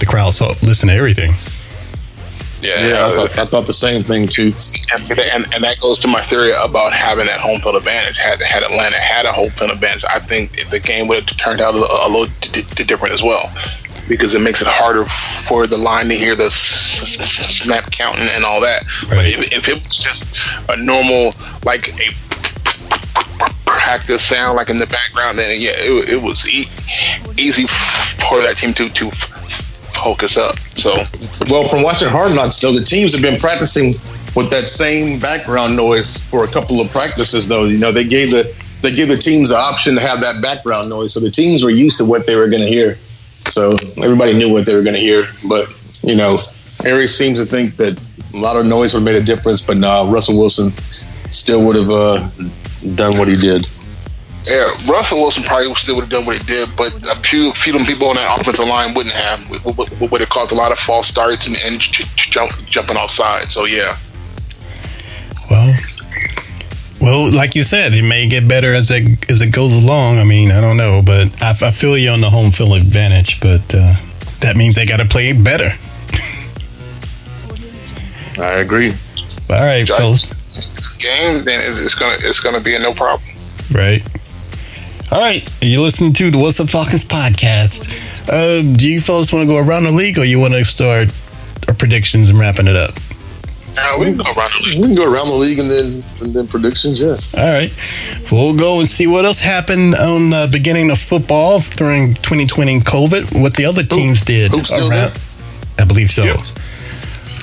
the 0.00 0.06
crowd 0.06 0.34
saw 0.34 0.54
listen 0.62 0.88
to 0.88 0.94
everything. 0.94 1.34
Yeah, 2.62 2.86
Yeah, 2.86 3.06
I 3.06 3.10
thought, 3.14 3.38
I 3.38 3.44
thought 3.44 3.66
the 3.66 3.74
same 3.74 4.02
thing 4.02 4.28
too. 4.28 4.54
and, 4.94 5.10
and, 5.10 5.54
and 5.54 5.62
that 5.62 5.78
goes 5.78 5.98
to 5.98 6.08
my 6.08 6.22
theory 6.24 6.52
about 6.56 6.94
having 6.94 7.26
that 7.26 7.38
home 7.40 7.60
field 7.60 7.76
advantage. 7.76 8.16
Had 8.16 8.40
had 8.40 8.62
Atlanta 8.62 8.96
had 8.96 9.26
a 9.26 9.32
home 9.32 9.50
field 9.50 9.72
advantage, 9.72 10.04
I 10.08 10.20
think 10.20 10.70
the 10.70 10.80
game 10.80 11.06
would 11.08 11.28
have 11.28 11.36
turned 11.36 11.60
out 11.60 11.74
a, 11.74 11.76
a 11.76 12.08
little 12.08 12.32
d- 12.40 12.62
d- 12.76 12.84
different 12.84 13.12
as 13.12 13.22
well, 13.22 13.52
because 14.08 14.34
it 14.34 14.40
makes 14.40 14.60
it 14.60 14.68
harder 14.68 15.04
for 15.04 15.66
the 15.66 15.76
line 15.76 16.08
to 16.08 16.16
hear 16.16 16.34
the 16.34 16.50
snap 16.50 17.90
counting 17.92 18.28
and 18.28 18.44
all 18.44 18.60
that. 18.60 18.84
But 19.08 19.26
if, 19.26 19.52
if 19.52 19.68
it 19.68 19.82
was 19.82 19.96
just 19.96 20.36
a 20.68 20.76
normal 20.76 21.32
like 21.64 21.88
a 22.00 22.10
practice 23.64 24.24
sound 24.24 24.56
like 24.56 24.70
in 24.70 24.78
the 24.78 24.86
background, 24.86 25.38
then 25.38 25.60
yeah, 25.60 25.72
it, 25.74 26.08
it 26.08 26.22
was 26.22 26.46
e- 26.48 26.68
easy 27.36 27.66
for 28.28 28.40
that 28.42 28.56
team 28.58 28.74
to 28.74 28.88
to 28.90 29.10
focus 29.94 30.36
up. 30.36 30.58
So 30.76 31.04
Well, 31.48 31.68
from 31.68 31.82
watching 31.82 32.08
Hard 32.08 32.34
Knocks, 32.34 32.60
though, 32.60 32.72
the 32.72 32.84
teams 32.84 33.12
have 33.12 33.22
been 33.22 33.38
practicing 33.38 33.94
with 34.34 34.50
that 34.50 34.68
same 34.68 35.18
background 35.20 35.76
noise 35.76 36.16
for 36.16 36.44
a 36.44 36.48
couple 36.48 36.80
of 36.80 36.90
practices. 36.90 37.46
Though, 37.48 37.64
you 37.64 37.78
know, 37.78 37.92
they 37.92 38.04
gave 38.04 38.30
the 38.30 38.54
they 38.82 38.90
gave 38.90 39.08
the 39.08 39.18
teams 39.18 39.50
the 39.50 39.56
option 39.56 39.94
to 39.94 40.00
have 40.00 40.20
that 40.22 40.42
background 40.42 40.88
noise, 40.88 41.12
so 41.12 41.20
the 41.20 41.30
teams 41.30 41.62
were 41.62 41.70
used 41.70 41.98
to 41.98 42.04
what 42.04 42.26
they 42.26 42.34
were 42.36 42.48
going 42.48 42.62
to 42.62 42.68
hear. 42.68 42.98
So 43.46 43.76
everybody 44.02 44.32
knew 44.34 44.50
what 44.52 44.66
they 44.66 44.74
were 44.74 44.82
going 44.82 44.94
to 44.94 45.00
hear. 45.00 45.24
But 45.48 45.68
you 46.02 46.16
know, 46.16 46.42
Aries 46.84 47.14
seems 47.16 47.38
to 47.40 47.46
think 47.46 47.76
that 47.76 48.00
a 48.34 48.36
lot 48.36 48.56
of 48.56 48.66
noise 48.66 48.94
would 48.94 49.00
have 49.00 49.04
made 49.04 49.16
a 49.16 49.24
difference, 49.24 49.60
but 49.60 49.76
nah, 49.76 50.10
Russell 50.10 50.38
Wilson 50.38 50.72
still 51.30 51.64
would 51.64 51.76
have 51.76 51.90
uh, 51.90 52.28
done 52.94 53.18
what 53.18 53.28
he 53.28 53.36
did. 53.36 53.68
Yeah, 54.44 54.74
Russell 54.90 55.18
Wilson 55.18 55.44
probably 55.44 55.72
still 55.76 55.94
would 55.96 56.02
have 56.02 56.10
done 56.10 56.26
what 56.26 56.36
he 56.36 56.44
did, 56.44 56.68
but 56.76 56.92
a 57.06 57.14
few 57.20 57.52
few 57.52 57.78
of 57.78 57.86
people 57.86 58.08
on 58.08 58.16
that 58.16 58.40
offensive 58.40 58.66
line 58.66 58.92
wouldn't 58.94 59.14
have. 59.14 59.64
Would, 59.64 59.76
would, 59.76 60.10
would 60.10 60.20
have 60.20 60.30
caused 60.30 60.50
a 60.50 60.56
lot 60.56 60.72
of 60.72 60.78
false 60.78 61.06
starts 61.06 61.46
and, 61.46 61.56
and 61.58 61.80
j- 61.80 62.04
j- 62.16 62.30
jump, 62.30 62.52
jumping 62.66 62.96
offside. 62.96 63.52
So 63.52 63.66
yeah, 63.66 63.96
Well, 65.48 65.74
well, 67.02 67.30
like 67.30 67.56
you 67.56 67.64
said, 67.64 67.92
it 67.92 68.02
may 68.02 68.28
get 68.28 68.46
better 68.46 68.72
as 68.72 68.88
it 68.90 69.28
as 69.28 69.42
it 69.42 69.48
goes 69.48 69.72
along. 69.74 70.18
I 70.18 70.24
mean, 70.24 70.52
I 70.52 70.60
don't 70.60 70.76
know, 70.76 71.02
but 71.02 71.42
I, 71.42 71.50
I 71.50 71.70
feel 71.72 71.98
you 71.98 72.10
on 72.10 72.20
the 72.20 72.30
home 72.30 72.52
field 72.52 72.76
advantage. 72.76 73.40
But 73.40 73.74
uh, 73.74 73.96
that 74.40 74.56
means 74.56 74.76
they 74.76 74.86
got 74.86 74.98
to 74.98 75.04
play 75.04 75.32
better. 75.32 75.72
I 78.38 78.60
agree. 78.60 78.92
All 79.50 79.56
right, 79.56 79.84
Judge. 79.84 79.98
fellas. 79.98 80.26
this 80.46 80.96
game 80.96 81.44
then 81.44 81.60
it's, 81.62 81.80
it's 81.80 81.94
gonna 81.94 82.16
it's 82.20 82.40
gonna 82.40 82.60
be 82.60 82.74
a 82.76 82.78
no 82.78 82.94
problem. 82.94 83.28
Right. 83.72 84.02
All 85.10 85.20
right, 85.20 85.46
you're 85.60 85.82
listening 85.82 86.14
to 86.14 86.30
the 86.30 86.38
What's 86.38 86.58
Up 86.58 86.70
Falcons 86.70 87.04
podcast. 87.04 87.86
Uh, 88.28 88.62
do 88.76 88.88
you 88.88 88.98
fellas 89.00 89.30
want 89.30 89.42
to 89.42 89.46
go 89.46 89.58
around 89.58 89.84
the 89.84 89.92
league, 89.92 90.18
or 90.18 90.24
you 90.24 90.38
want 90.38 90.54
to 90.54 90.64
start 90.64 91.08
our 91.68 91.74
predictions 91.74 92.30
and 92.30 92.38
wrapping 92.38 92.66
it 92.66 92.76
up? 92.76 92.94
Now 93.74 93.98
we 93.98 94.06
can 94.06 94.16
go 94.18 94.24
around 94.32 94.52
the 94.52 94.68
league. 94.68 94.80
We 94.80 94.86
can 94.88 94.94
go 94.94 95.12
around 95.12 95.28
the 95.28 95.34
league 95.34 95.58
and 95.58 95.70
then 95.70 96.04
and 96.20 96.34
then 96.34 96.46
predictions. 96.46 97.00
Yeah. 97.00 97.16
All 97.36 97.52
right, 97.52 97.72
we'll 98.30 98.54
go 98.54 98.80
and 98.80 98.88
see 98.88 99.06
what 99.06 99.24
else 99.24 99.40
happened 99.40 99.94
on 99.94 100.30
the 100.30 100.48
beginning 100.50 100.90
of 100.90 100.98
football 100.98 101.60
during 101.76 102.14
2020 102.16 102.80
COVID. 102.80 103.42
What 103.42 103.54
the 103.54 103.64
other 103.64 103.82
teams 103.82 104.22
did. 104.24 104.50
Hoop's 104.50 104.68
still 104.68 104.90
around- 104.90 105.12
there? 105.12 105.20
I 105.78 105.84
believe 105.84 106.10
so. 106.10 106.24
Yep. 106.24 106.40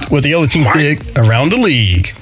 What 0.10 0.24
the 0.24 0.34
other 0.36 0.48
teams 0.48 0.68
did 0.74 1.18
around 1.18 1.50
the 1.50 1.58
league. 1.58 2.14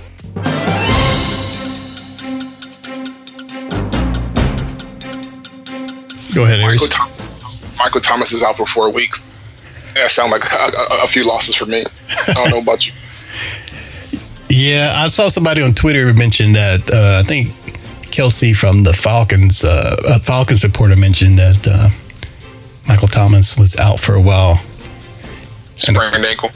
Go 6.34 6.44
ahead, 6.44 6.60
Aries. 6.60 6.82
Michael 6.82 6.88
Thomas, 6.88 7.78
Michael 7.78 8.02
Thomas 8.02 8.32
is 8.34 8.44
out 8.44 8.58
for 8.58 8.66
four 8.68 8.92
weeks. 8.92 9.22
That 9.96 10.12
sounds 10.12 10.32
like 10.32 10.44
a, 10.52 10.56
a, 10.56 11.04
a 11.06 11.08
few 11.08 11.26
losses 11.26 11.56
for 11.56 11.66
me. 11.66 11.84
I 12.28 12.34
don't 12.34 12.50
know 12.50 12.60
about 12.60 12.86
you. 12.86 12.94
Yeah, 14.49 14.94
I 14.95 15.07
saw 15.07 15.28
somebody 15.30 15.61
on 15.61 15.74
Twitter 15.74 16.14
mention 16.14 16.53
that. 16.53 16.90
Uh, 16.91 17.22
I 17.24 17.28
think 17.28 17.53
Kelsey 18.11 18.53
from 18.53 18.84
the 18.84 18.94
Falcons, 18.94 19.64
uh, 19.64 20.19
Falcons 20.24 20.64
reporter 20.64 20.95
mentioned 20.95 21.38
that 21.38 21.68
uh, 21.68 21.90
Michael 22.88 23.10
Thomas 23.10 23.57
was 23.57 23.76
out 23.78 23.99
for 23.99 24.15
a 24.15 24.22
while, 24.22 24.61
Sprained 25.76 26.26
ankle. 26.26 26.52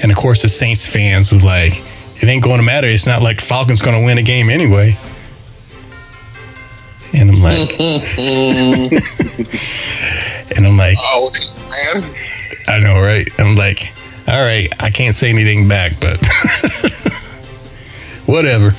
and 0.00 0.12
of 0.12 0.18
course 0.18 0.42
the 0.42 0.48
Saints 0.48 0.86
fans 0.86 1.32
was 1.32 1.42
like, 1.42 1.82
"It 2.20 2.28
ain't 2.28 2.44
going 2.44 2.58
to 2.58 2.62
matter. 2.62 2.86
It's 2.86 3.06
not 3.06 3.22
like 3.22 3.40
Falcons 3.40 3.80
going 3.80 3.98
to 3.98 4.04
win 4.04 4.18
a 4.18 4.22
game 4.22 4.50
anyway." 4.50 4.96
And 7.14 7.30
I'm 7.30 7.42
like, 7.42 7.78
and 10.56 10.66
I'm 10.66 10.76
like, 10.78 10.96
Oh 10.98 11.30
man, 11.32 12.14
I 12.68 12.78
know, 12.80 13.00
right? 13.00 13.28
I'm 13.38 13.54
like, 13.54 13.92
all 14.28 14.42
right, 14.42 14.72
I 14.80 14.90
can't 14.90 15.14
say 15.14 15.28
anything 15.28 15.68
back, 15.68 15.92
but 16.00 16.18
whatever. 18.26 18.74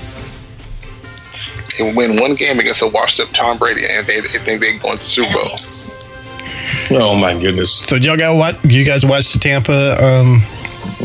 they 1.78 1.94
win 1.94 2.20
one 2.20 2.36
game 2.36 2.60
against 2.60 2.82
a 2.82 2.88
washed-up 2.88 3.30
Tom 3.34 3.58
Brady, 3.58 3.84
and 3.90 4.06
they, 4.08 4.22
they 4.22 4.28
think 4.40 4.62
they're 4.62 4.78
going 4.80 4.98
to 4.98 5.04
the 5.04 5.04
Super 5.04 5.34
Bowl. 5.34 7.00
Oh 7.00 7.16
my 7.16 7.34
goodness. 7.40 7.72
So 7.80 7.96
y'all 7.96 8.18
got 8.18 8.36
what? 8.36 8.64
You 8.66 8.84
guys 8.84 9.06
watched 9.06 9.34
the 9.34 9.40
Tampa? 9.40 9.96
Um, 10.04 10.42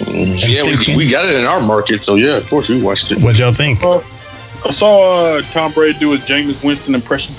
Yeah, 0.07 0.65
we, 0.65 0.97
we 0.97 1.09
got 1.09 1.25
it 1.27 1.39
in 1.39 1.45
our 1.47 1.61
market, 1.61 2.03
so 2.05 2.17
yeah, 2.17 2.37
of 2.37 2.49
course 2.51 2.69
we 2.69 2.81
watched 2.83 3.11
it. 3.13 3.19
what 3.21 3.37
y'all 3.39 3.53
think? 3.55 3.81
I 3.83 4.71
saw 4.71 5.37
uh, 5.37 5.43
Tom 5.53 5.73
Brady 5.73 5.99
do 5.99 6.11
his 6.13 6.21
Jameis 6.23 6.63
Winston 6.65 6.95
impression. 6.95 7.35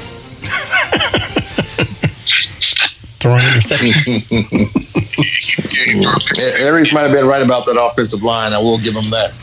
Throwing 3.20 3.44
interception. 3.54 4.24
A- 6.38 6.62
Aries 6.64 6.94
might 6.94 7.02
have 7.02 7.12
been 7.12 7.26
right 7.28 7.44
about 7.44 7.66
that 7.66 7.78
offensive 7.80 8.24
line. 8.24 8.54
I 8.54 8.58
will 8.60 8.78
give 8.78 8.96
him 8.96 9.10
that. 9.12 9.34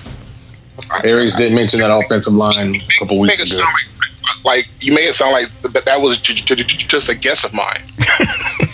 Aries 1.04 1.34
did 1.34 1.52
mention 1.52 1.80
that 1.80 1.90
offensive 1.90 2.32
line 2.34 2.76
a 2.76 2.80
couple 2.98 3.18
weeks 3.18 3.40
ago. 3.40 3.62
like, 3.62 4.44
like 4.44 4.68
you 4.80 4.92
made 4.92 5.04
it 5.08 5.14
sound 5.14 5.32
like 5.32 5.48
that, 5.72 5.84
that 5.84 6.00
was 6.00 6.18
j- 6.18 6.34
j- 6.34 6.54
j- 6.54 6.64
just 6.86 7.08
a 7.08 7.14
guess 7.14 7.44
of 7.44 7.52
mine. 7.54 7.82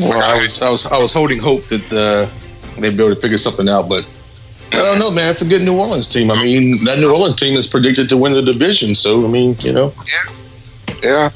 Well, 0.00 0.22
I 0.22 0.40
was, 0.40 0.62
I 0.62 0.70
was, 0.70 0.86
I 0.86 0.96
was 0.98 1.12
holding 1.12 1.38
hope 1.38 1.66
that 1.68 1.92
uh, 1.92 2.80
they'd 2.80 2.96
be 2.96 3.04
able 3.04 3.14
to 3.14 3.20
figure 3.20 3.36
something 3.36 3.68
out, 3.68 3.88
but 3.90 4.06
I 4.72 4.76
don't 4.78 4.98
know, 4.98 5.10
man. 5.10 5.30
It's 5.30 5.42
a 5.42 5.44
good 5.44 5.60
New 5.62 5.78
Orleans 5.78 6.08
team. 6.08 6.30
I 6.30 6.42
mean, 6.42 6.82
that 6.86 6.98
New 6.98 7.10
Orleans 7.12 7.36
team 7.36 7.56
is 7.58 7.66
predicted 7.66 8.08
to 8.08 8.16
win 8.16 8.32
the 8.32 8.40
division, 8.42 8.94
so 8.94 9.22
I 9.24 9.28
mean, 9.28 9.54
you 9.60 9.72
know, 9.72 9.92
Yeah, 11.02 11.30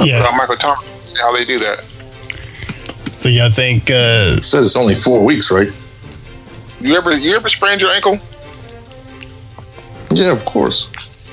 yeah. 0.00 0.28
uh, 0.28 0.36
Michael 0.36 0.56
Thomas. 0.56 0.84
See 1.06 1.18
how 1.18 1.32
they 1.34 1.44
do 1.44 1.58
that. 1.58 1.82
So 3.14 3.28
y'all 3.28 3.50
think? 3.50 3.90
Uh, 3.90 4.36
it 4.38 4.44
says 4.44 4.66
it's 4.66 4.76
only 4.76 4.94
four 4.94 5.24
weeks, 5.24 5.50
right? 5.50 5.72
You 6.82 6.96
ever 6.96 7.16
you 7.16 7.36
ever 7.36 7.48
sprained 7.48 7.80
your 7.80 7.90
ankle? 7.90 8.18
Yeah, 10.10 10.32
of 10.32 10.44
course. 10.44 10.90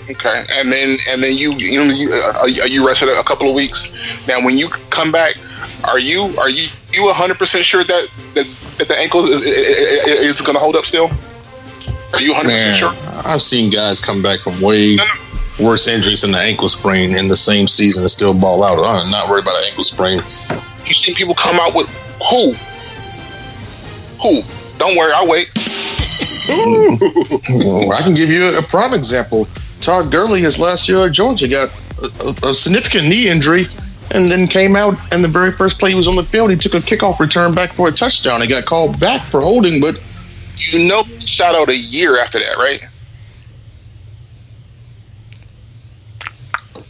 Okay, 0.09 0.45
and 0.51 0.71
then 0.71 0.99
and 1.07 1.23
then 1.23 1.35
you 1.37 1.53
you 1.53 1.83
know 1.83 1.91
you 1.93 2.11
uh, 2.13 2.45
you 2.45 2.85
rested 2.85 3.09
a 3.09 3.23
couple 3.23 3.49
of 3.49 3.55
weeks. 3.55 3.91
Now, 4.27 4.43
when 4.43 4.57
you 4.57 4.69
come 4.69 5.11
back, 5.11 5.35
are 5.83 5.99
you 5.99 6.37
are 6.39 6.49
you 6.49 6.69
you 6.93 7.11
hundred 7.13 7.37
percent 7.37 7.65
sure 7.65 7.83
that 7.83 8.09
that, 8.35 8.47
that 8.77 8.87
the 8.87 8.97
ankle 8.97 9.25
is, 9.25 9.41
is, 9.41 10.39
is 10.39 10.41
going 10.41 10.53
to 10.55 10.59
hold 10.59 10.75
up 10.75 10.85
still? 10.85 11.09
Are 12.13 12.21
you 12.21 12.33
hundred 12.33 12.49
percent 12.49 12.77
sure? 12.77 12.93
I've 13.25 13.41
seen 13.41 13.71
guys 13.71 14.01
come 14.01 14.21
back 14.21 14.41
from 14.41 14.61
way 14.61 14.95
No, 14.95 15.05
no. 15.05 15.65
worse 15.65 15.87
injuries 15.87 16.21
than 16.21 16.31
the 16.31 16.39
ankle 16.39 16.69
sprain 16.69 17.15
in 17.15 17.27
the 17.27 17.37
same 17.37 17.67
season 17.67 18.03
and 18.03 18.11
still 18.11 18.33
ball 18.33 18.63
out. 18.63 18.83
I'm 18.85 19.09
not 19.09 19.29
worried 19.29 19.43
about 19.43 19.57
an 19.57 19.65
ankle 19.69 19.83
sprain. 19.83 20.21
You 20.85 20.93
seen 20.93 21.15
people 21.15 21.35
come 21.35 21.59
out 21.59 21.73
with 21.75 21.87
who? 22.29 22.53
Who? 24.21 24.41
Don't 24.79 24.95
worry, 24.95 25.11
I'll 25.13 25.27
wait. 25.27 25.49
Hmm. 26.51 27.91
I 27.91 28.01
can 28.01 28.13
give 28.13 28.31
you 28.31 28.57
a 28.57 28.61
prime 28.63 28.93
example. 28.93 29.47
Todd 29.81 30.11
Gurley, 30.11 30.41
his 30.41 30.57
last 30.57 30.89
year 30.89 31.05
at 31.05 31.11
Georgia, 31.11 31.47
got 31.47 31.69
a, 32.21 32.47
a, 32.47 32.53
significant 32.53 33.07
knee 33.07 33.27
injury 33.27 33.67
and 34.11 34.31
then 34.31 34.47
came 34.47 34.75
out 34.75 34.97
and 35.11 35.23
the 35.23 35.27
very 35.27 35.51
first 35.51 35.79
play 35.79 35.89
he 35.89 35.95
was 35.95 36.07
on 36.07 36.15
the 36.15 36.23
field, 36.23 36.49
he 36.49 36.55
took 36.55 36.73
a 36.73 36.79
kickoff 36.79 37.19
return 37.19 37.53
back 37.53 37.73
for 37.73 37.89
a 37.89 37.91
touchdown. 37.91 38.41
He 38.41 38.47
got 38.47 38.65
called 38.65 38.99
back 38.99 39.23
for 39.25 39.41
holding, 39.41 39.81
but 39.81 40.01
you 40.55 40.87
know, 40.87 41.03
shot 41.25 41.55
out 41.55 41.69
a 41.69 41.77
year 41.77 42.17
after 42.17 42.39
that, 42.39 42.57
right? 42.57 42.81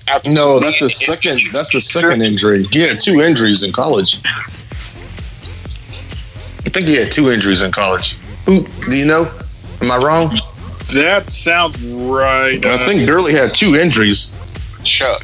After 0.07 0.29
no, 0.29 0.59
that's 0.59 0.79
the 0.79 0.89
second. 0.89 1.41
That's 1.51 1.71
the 1.71 1.81
second 1.81 2.21
injury. 2.21 2.63
He 2.65 2.81
had 2.81 2.99
two 3.01 3.21
injuries 3.21 3.61
in 3.63 3.71
college. 3.71 4.21
I 6.65 6.69
think 6.69 6.88
he 6.88 6.95
had 6.95 7.11
two 7.11 7.31
injuries 7.31 7.61
in 7.61 7.72
college. 7.72 8.18
Who 8.45 8.65
do 8.90 8.95
you 8.98 9.06
know? 9.06 9.31
Am 9.81 9.91
I 9.91 9.98
wrong? 9.98 10.40
That 10.94 11.30
sounds 11.31 11.81
right. 11.84 12.64
I 12.65 12.86
think 12.86 13.07
Gurley 13.07 13.34
had 13.34 13.53
two 13.53 13.76
injuries. 13.76 14.31
Chubb. 14.84 15.22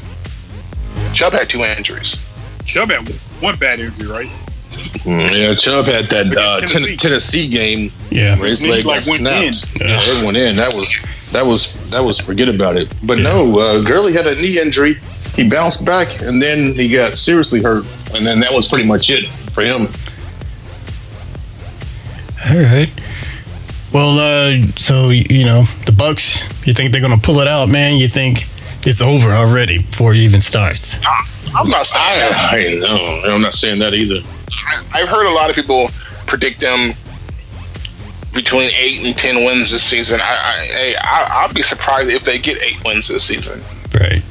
Chubb 1.14 1.34
had 1.34 1.50
two 1.50 1.62
injuries. 1.64 2.18
Chubb 2.66 2.90
had 2.92 3.08
one 3.42 3.58
bad 3.58 3.80
injury, 3.80 4.08
right? 4.08 4.30
Yeah, 5.06 5.56
Chubb 5.56 5.86
had 5.86 6.10
that 6.10 6.36
uh, 6.36 6.58
Tennessee. 6.62 6.74
Tennessee. 6.74 6.98
Tennessee 6.98 7.48
game 7.50 7.92
Yeah. 8.12 8.38
where 8.40 8.50
his 8.50 8.62
He, 8.62 8.70
leg 8.70 8.86
like, 8.86 9.04
got 9.06 9.10
went 9.10 9.22
snapped. 9.22 9.82
Yeah, 9.82 10.00
it 10.02 10.26
went 10.26 10.38
in. 10.38 10.56
That 10.56 10.74
was 10.74 10.94
that 11.32 11.46
was 11.46 11.74
that 11.92 12.04
was 12.04 12.20
forget 12.20 12.48
about 12.48 12.78
it. 12.78 12.92
But 13.04 13.20
no, 13.20 13.58
uh, 13.60 13.82
Gurley 13.82 14.14
had 14.14 14.28
a 14.28 14.36
knee 14.36 14.60
injury. 14.60 15.00
He 15.36 15.48
bounced 15.50 15.84
back 15.84 16.22
and 16.22 16.42
then 16.42 16.76
he 16.76 16.90
got 16.90 17.18
seriously 17.18 17.62
hurt, 17.62 17.86
and 18.14 18.26
then 18.26 18.40
that 18.42 18.54
was 18.54 18.68
pretty 18.70 18.86
much 18.86 19.10
it 19.10 19.28
for 19.54 19.64
him. 19.64 19.88
All 22.50 22.58
right. 22.58 22.90
Well, 23.94 24.20
uh, 24.20 24.62
so 24.78 25.10
you 25.10 25.46
know 25.46 25.64
the 25.86 25.92
Bucs. 25.92 26.44
You 26.68 26.74
think 26.74 26.92
they're 26.92 27.02
gonna 27.02 27.18
pull 27.18 27.40
it 27.40 27.48
out, 27.48 27.70
man? 27.70 27.96
You 27.96 28.08
think 28.10 28.46
it's 28.86 29.02
over 29.02 29.32
already 29.32 29.80
before 29.80 30.14
it 30.14 30.18
even 30.18 30.42
starts? 30.42 30.96
I'm 31.56 31.70
not 31.70 31.88
saying 31.88 32.20
that. 32.20 32.52
I, 32.54 32.68
I 32.68 32.74
know. 32.76 33.22
I'm 33.26 33.42
not 33.42 33.54
saying 33.54 33.80
that 33.80 33.94
either. 33.94 34.22
I've 34.94 35.08
heard 35.08 35.26
a 35.26 35.32
lot 35.32 35.50
of 35.50 35.56
people 35.56 35.90
predict 36.28 36.60
them 36.60 36.94
between 38.34 38.70
eight 38.76 39.04
and 39.06 39.18
ten 39.18 39.46
wins 39.46 39.72
this 39.72 39.84
season. 39.84 40.20
I, 40.22 40.26
I, 40.26 40.96
I 41.02 41.28
I'll 41.42 41.54
be 41.54 41.64
surprised 41.64 42.10
if 42.10 42.26
they 42.26 42.38
get 42.38 42.62
eight 42.62 42.84
wins 42.84 43.08
this 43.08 43.24
season. 43.24 43.62
Right. 43.94 44.22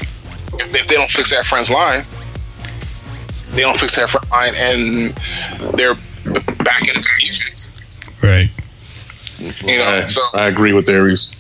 If 0.61 0.73
they, 0.73 0.81
if 0.81 0.89
they 0.89 0.95
don't 0.95 1.11
fix 1.11 1.31
that 1.31 1.47
front 1.47 1.71
line, 1.71 2.05
they 3.53 3.63
don't 3.63 3.79
fix 3.81 3.97
that 3.97 4.11
front 4.11 4.31
line, 4.31 4.55
and 4.55 5.15
they're 5.77 5.95
back 6.63 6.87
in 6.87 6.95
the 6.95 7.07
defense. 7.19 7.64
Right. 8.25 8.51
You 9.39 9.79
know, 9.79 9.85
I, 9.85 10.07
so 10.07 10.21
I 10.33 10.47
agree 10.47 10.73
with 10.73 10.89
Aries. 10.89 11.31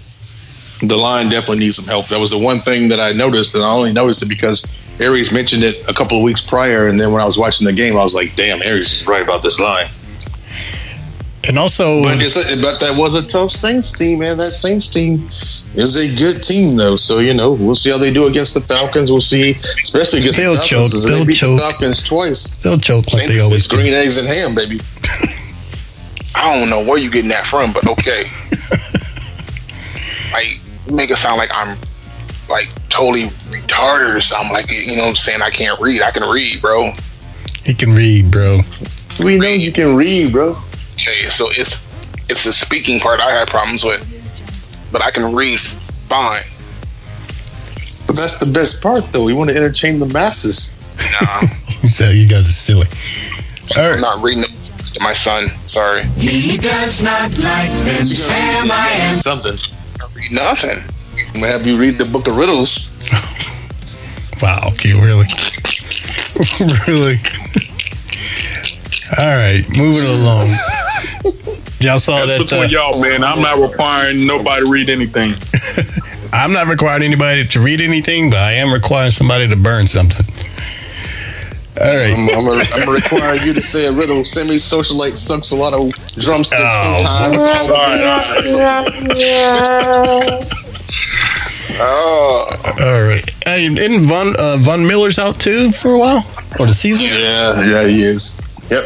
The 0.82 0.96
line 0.96 1.30
definitely 1.30 1.58
needs 1.60 1.76
some 1.76 1.84
help. 1.86 2.08
That 2.08 2.18
was 2.20 2.30
the 2.32 2.38
one 2.38 2.60
thing 2.60 2.88
that 2.88 3.00
I 3.00 3.12
noticed, 3.12 3.54
and 3.54 3.64
I 3.64 3.70
only 3.70 3.92
noticed 3.92 4.22
it 4.22 4.28
because 4.28 4.66
Aries 5.00 5.32
mentioned 5.32 5.62
it 5.62 5.88
a 5.88 5.94
couple 5.94 6.18
of 6.18 6.22
weeks 6.24 6.40
prior, 6.40 6.88
and 6.88 7.00
then 7.00 7.12
when 7.12 7.22
I 7.22 7.24
was 7.24 7.38
watching 7.38 7.64
the 7.66 7.72
game, 7.72 7.96
I 7.96 8.02
was 8.02 8.14
like, 8.14 8.34
"Damn, 8.36 8.60
Aries 8.62 8.92
is 8.92 9.06
right 9.06 9.22
about 9.22 9.40
this 9.42 9.58
line." 9.58 9.86
And 11.44 11.58
also, 11.58 12.02
But 12.02 12.20
it's 12.22 12.36
a, 12.36 12.60
but 12.60 12.80
that 12.80 12.96
was 12.98 13.14
a 13.14 13.22
tough 13.22 13.52
Saints 13.52 13.92
team, 13.92 14.18
man. 14.20 14.36
That 14.38 14.52
Saints 14.52 14.88
team 14.88 15.28
is 15.74 15.96
a 15.96 16.14
good 16.16 16.42
team, 16.42 16.76
though. 16.76 16.96
So 16.96 17.18
you 17.20 17.34
know, 17.34 17.52
we'll 17.52 17.74
see 17.76 17.90
how 17.90 17.98
they 17.98 18.12
do 18.12 18.26
against 18.26 18.54
the 18.54 18.60
Falcons. 18.62 19.10
We'll 19.10 19.20
see, 19.20 19.56
especially 19.82 20.20
against 20.20 20.38
They'll 20.38 20.54
the 20.54 20.60
Falcons. 20.62 20.92
choke. 20.92 21.02
They 21.04 21.10
They'll 21.10 21.24
beat 21.24 21.36
choke. 21.36 21.60
the 21.60 21.62
Falcons 21.62 22.02
twice. 22.02 22.48
they'll 22.62 22.78
choke 22.78 23.12
like 23.12 23.28
they 23.28 23.40
always 23.40 23.66
do. 23.68 23.76
green 23.76 23.94
eggs 23.94 24.16
and 24.16 24.26
ham, 24.26 24.54
baby. 24.54 24.80
I 26.34 26.58
don't 26.58 26.68
know 26.68 26.82
where 26.84 26.98
you 26.98 27.10
getting 27.10 27.30
that 27.30 27.46
from, 27.46 27.72
but 27.72 27.86
okay. 27.88 28.24
like 30.32 30.60
make 30.90 31.10
it 31.10 31.16
sound 31.16 31.38
like 31.38 31.50
I'm 31.52 31.78
like 32.48 32.68
totally 32.88 33.28
retarded 33.50 34.14
or 34.14 34.20
something. 34.20 34.52
Like 34.52 34.70
you 34.70 34.96
know, 34.96 35.02
what 35.02 35.10
I'm 35.10 35.16
saying 35.16 35.42
I 35.42 35.50
can't 35.50 35.80
read. 35.80 36.02
I 36.02 36.10
can 36.10 36.28
read, 36.28 36.60
bro. 36.60 36.92
He 37.64 37.74
can 37.74 37.94
read, 37.94 38.30
bro. 38.30 38.60
We 39.18 39.36
know 39.38 39.48
you 39.48 39.72
can 39.72 39.96
read, 39.96 40.32
bro. 40.32 40.56
Okay, 40.94 41.28
so 41.30 41.50
it's 41.50 41.78
it's 42.28 42.44
the 42.44 42.52
speaking 42.52 43.00
part 43.00 43.20
I 43.20 43.30
had 43.30 43.48
problems 43.48 43.84
with, 43.84 44.02
but 44.92 45.02
I 45.02 45.10
can 45.10 45.34
read 45.34 45.60
fine. 46.08 46.42
But 48.06 48.16
that's 48.16 48.38
the 48.38 48.46
best 48.46 48.82
part, 48.82 49.10
though. 49.12 49.24
We 49.24 49.32
want 49.32 49.50
to 49.50 49.56
entertain 49.56 49.98
the 49.98 50.06
masses. 50.06 50.72
Nah, 51.20 51.46
so 51.88 52.10
you 52.10 52.26
guys 52.26 52.48
are 52.48 52.52
silly. 52.52 52.86
All 53.76 53.92
I'm 53.92 54.00
not 54.00 54.22
reading 54.22 54.44
it 54.44 54.50
to 54.50 54.53
my 55.04 55.12
son. 55.12 55.50
Sorry, 55.66 56.02
He 56.16 56.56
does 56.56 57.00
not 57.02 57.30
like 57.38 57.70
them, 57.84 58.04
Sam. 58.06 58.70
I 58.72 58.88
am. 58.88 59.20
Something. 59.20 59.56
I 60.00 60.06
read 60.16 60.32
nothing. 60.32 60.78
I'm 61.28 61.34
gonna 61.40 61.46
have 61.52 61.66
you 61.66 61.76
read 61.78 61.98
the 61.98 62.04
book 62.06 62.26
of 62.26 62.36
riddles. 62.36 62.90
Wow. 64.42 64.70
Okay. 64.72 64.92
Really. 64.92 65.28
really. 66.88 67.20
All 69.18 69.28
right. 69.28 69.64
Moving 69.76 70.04
along. 70.04 70.48
Y'all 71.80 72.00
saw 72.00 72.26
That's 72.26 72.38
that. 72.38 72.38
between 72.40 72.64
Uh, 72.64 72.66
y'all, 72.66 73.00
man. 73.00 73.22
I'm 73.22 73.40
not 73.40 73.58
requiring 73.58 74.26
nobody 74.26 74.64
to 74.64 74.70
read 74.70 74.90
anything. 74.90 75.34
I'm 76.32 76.52
not 76.52 76.66
requiring 76.66 77.04
anybody 77.04 77.46
to 77.46 77.60
read 77.60 77.80
anything, 77.80 78.28
but 78.28 78.40
I 78.40 78.52
am 78.54 78.72
requiring 78.74 79.12
somebody 79.12 79.46
to 79.48 79.54
burn 79.56 79.86
something. 79.86 80.26
All 81.80 81.96
right. 81.96 82.12
I'm, 82.16 82.28
I'm, 82.30 82.44
gonna, 82.46 82.64
I'm 82.72 82.80
gonna 82.84 82.92
require 82.92 83.34
you 83.34 83.52
to 83.52 83.62
say 83.62 83.86
a 83.86 83.92
riddle. 83.92 84.24
Semi 84.24 84.56
socialite 84.56 85.16
sucks 85.16 85.50
a 85.50 85.56
lot 85.56 85.72
of 85.74 85.90
drumsticks 86.14 86.60
Oh, 86.62 86.98
sometimes. 86.98 87.40
Oh, 91.76 92.46
All 92.80 93.02
right. 93.02 93.28
Hey, 93.44 93.66
isn't 93.66 94.06
Von 94.08 94.34
uh, 94.38 94.56
Von 94.60 94.86
Miller's 94.86 95.18
out 95.18 95.40
too 95.40 95.72
for 95.72 95.92
a 95.94 95.98
while, 95.98 96.24
or 96.60 96.66
the 96.66 96.74
season? 96.74 97.06
Yeah, 97.06 97.60
yeah, 97.64 97.88
he 97.88 98.02
is. 98.02 98.34
Yep. 98.70 98.84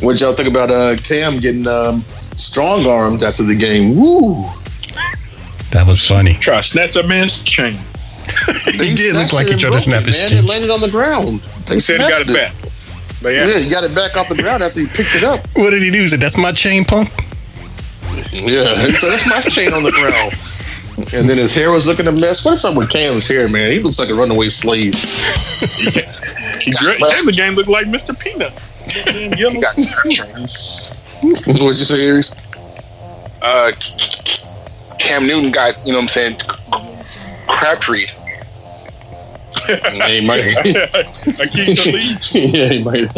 What 0.00 0.18
y'all 0.20 0.32
think 0.32 0.48
about 0.48 0.70
uh, 0.70 0.96
Cam 1.04 1.38
getting 1.38 1.66
um, 1.66 2.00
strong 2.36 2.86
armed 2.86 3.22
after 3.22 3.42
the 3.42 3.54
game? 3.54 3.94
Woo! 3.96 4.44
That 5.70 5.86
was 5.86 6.06
funny. 6.06 6.34
Try 6.34 6.56
to 6.56 6.62
snatch 6.62 6.96
a 6.96 7.02
man's 7.02 7.42
chain. 7.44 7.76
He 8.64 8.94
did 8.94 9.14
look 9.14 9.32
like 9.32 9.48
it 9.48 9.54
he 9.56 9.60
tried 9.60 9.60
to 9.60 9.66
and 9.66 9.72
broke 9.72 9.82
snap 9.84 10.04
his 10.04 10.16
man. 10.16 10.28
chin. 10.30 10.38
It 10.38 10.44
landed 10.44 10.70
on 10.70 10.80
the 10.80 10.90
ground. 10.90 11.42
They 11.66 11.74
He 11.74 11.80
said 11.80 12.00
he 12.00 12.08
got 12.08 12.26
snatched 12.26 12.30
it 12.30 12.34
back. 12.34 12.54
But 13.22 13.34
yeah, 13.34 13.46
Yeah, 13.46 13.58
he 13.58 13.68
got 13.68 13.84
it 13.84 13.94
back 13.94 14.16
off 14.16 14.28
the 14.28 14.34
ground 14.34 14.62
after 14.62 14.80
he 14.80 14.86
picked 14.86 15.14
it 15.14 15.24
up. 15.24 15.46
What 15.54 15.70
did 15.70 15.82
he 15.82 15.90
do? 15.90 16.02
He 16.02 16.08
said, 16.08 16.20
"That's 16.20 16.36
my 16.36 16.52
chain, 16.52 16.84
punk." 16.84 17.10
Yeah, 18.32 18.90
so 18.92 19.10
that's 19.10 19.26
my 19.26 19.40
chain 19.42 19.72
on 19.72 19.82
the 19.82 19.92
ground. 19.92 20.34
And 21.12 21.28
then 21.28 21.38
his 21.38 21.52
hair 21.54 21.70
was 21.72 21.86
looking 21.86 22.06
a 22.06 22.12
mess. 22.12 22.44
What's 22.44 22.64
up 22.64 22.76
with 22.76 22.90
Cam's 22.90 23.26
hair, 23.26 23.48
man? 23.48 23.72
He 23.72 23.78
looks 23.78 23.98
like 23.98 24.10
a 24.10 24.14
runaway 24.14 24.48
slave. 24.48 24.94
he 26.60 26.72
great. 26.72 26.98
the 27.00 27.32
game 27.34 27.54
looked 27.54 27.68
like 27.68 27.86
Mr. 27.86 28.18
Peanut. 28.18 28.52
He 28.90 29.60
got 29.60 29.76
What'd 31.46 31.78
you 31.78 31.84
say, 31.84 32.06
Aries? 32.06 32.34
uh, 33.42 33.72
Cam 34.98 35.26
Newton 35.26 35.50
got 35.50 35.76
you 35.86 35.92
know 35.92 35.98
what 35.98 36.02
I'm 36.02 36.08
saying 36.08 36.36
Crabtree. 37.48 38.06
Yeah, 39.68 40.08
he 40.08 40.26
might. 40.26 40.40
I 40.40 41.46
keep 41.46 41.76
the 41.76 41.92
lead. 41.92 42.54
yeah, 42.54 42.68
he 42.68 42.82
might. 42.82 43.14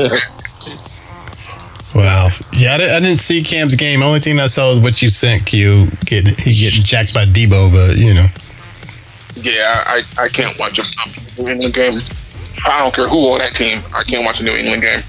Wow. 1.94 2.30
Yeah, 2.52 2.74
I 2.74 2.78
didn't, 2.78 2.94
I 2.94 3.00
didn't 3.00 3.20
see 3.20 3.42
Cam's 3.42 3.76
game. 3.76 4.02
Only 4.02 4.20
thing 4.20 4.40
I 4.40 4.48
saw 4.48 4.70
was 4.70 4.80
what 4.80 5.00
you 5.00 5.10
sent. 5.10 5.46
Q 5.46 5.86
getting 6.04 6.34
he 6.34 6.54
getting 6.54 6.82
jacked 6.82 7.14
by 7.14 7.24
Debo, 7.24 7.72
but 7.72 7.96
you 7.96 8.12
know. 8.12 8.26
Yeah, 9.36 9.84
I, 9.86 10.02
I 10.18 10.28
can't 10.28 10.58
watch 10.58 10.78
a 10.78 11.40
New 11.40 11.48
England 11.48 11.74
game. 11.74 12.00
I 12.66 12.80
don't 12.80 12.94
care 12.94 13.08
who 13.08 13.30
on 13.32 13.38
that 13.38 13.54
team. 13.54 13.82
I 13.94 14.02
can't 14.02 14.24
watch 14.24 14.40
a 14.40 14.44
New 14.44 14.54
England 14.54 14.82
game. 14.82 15.02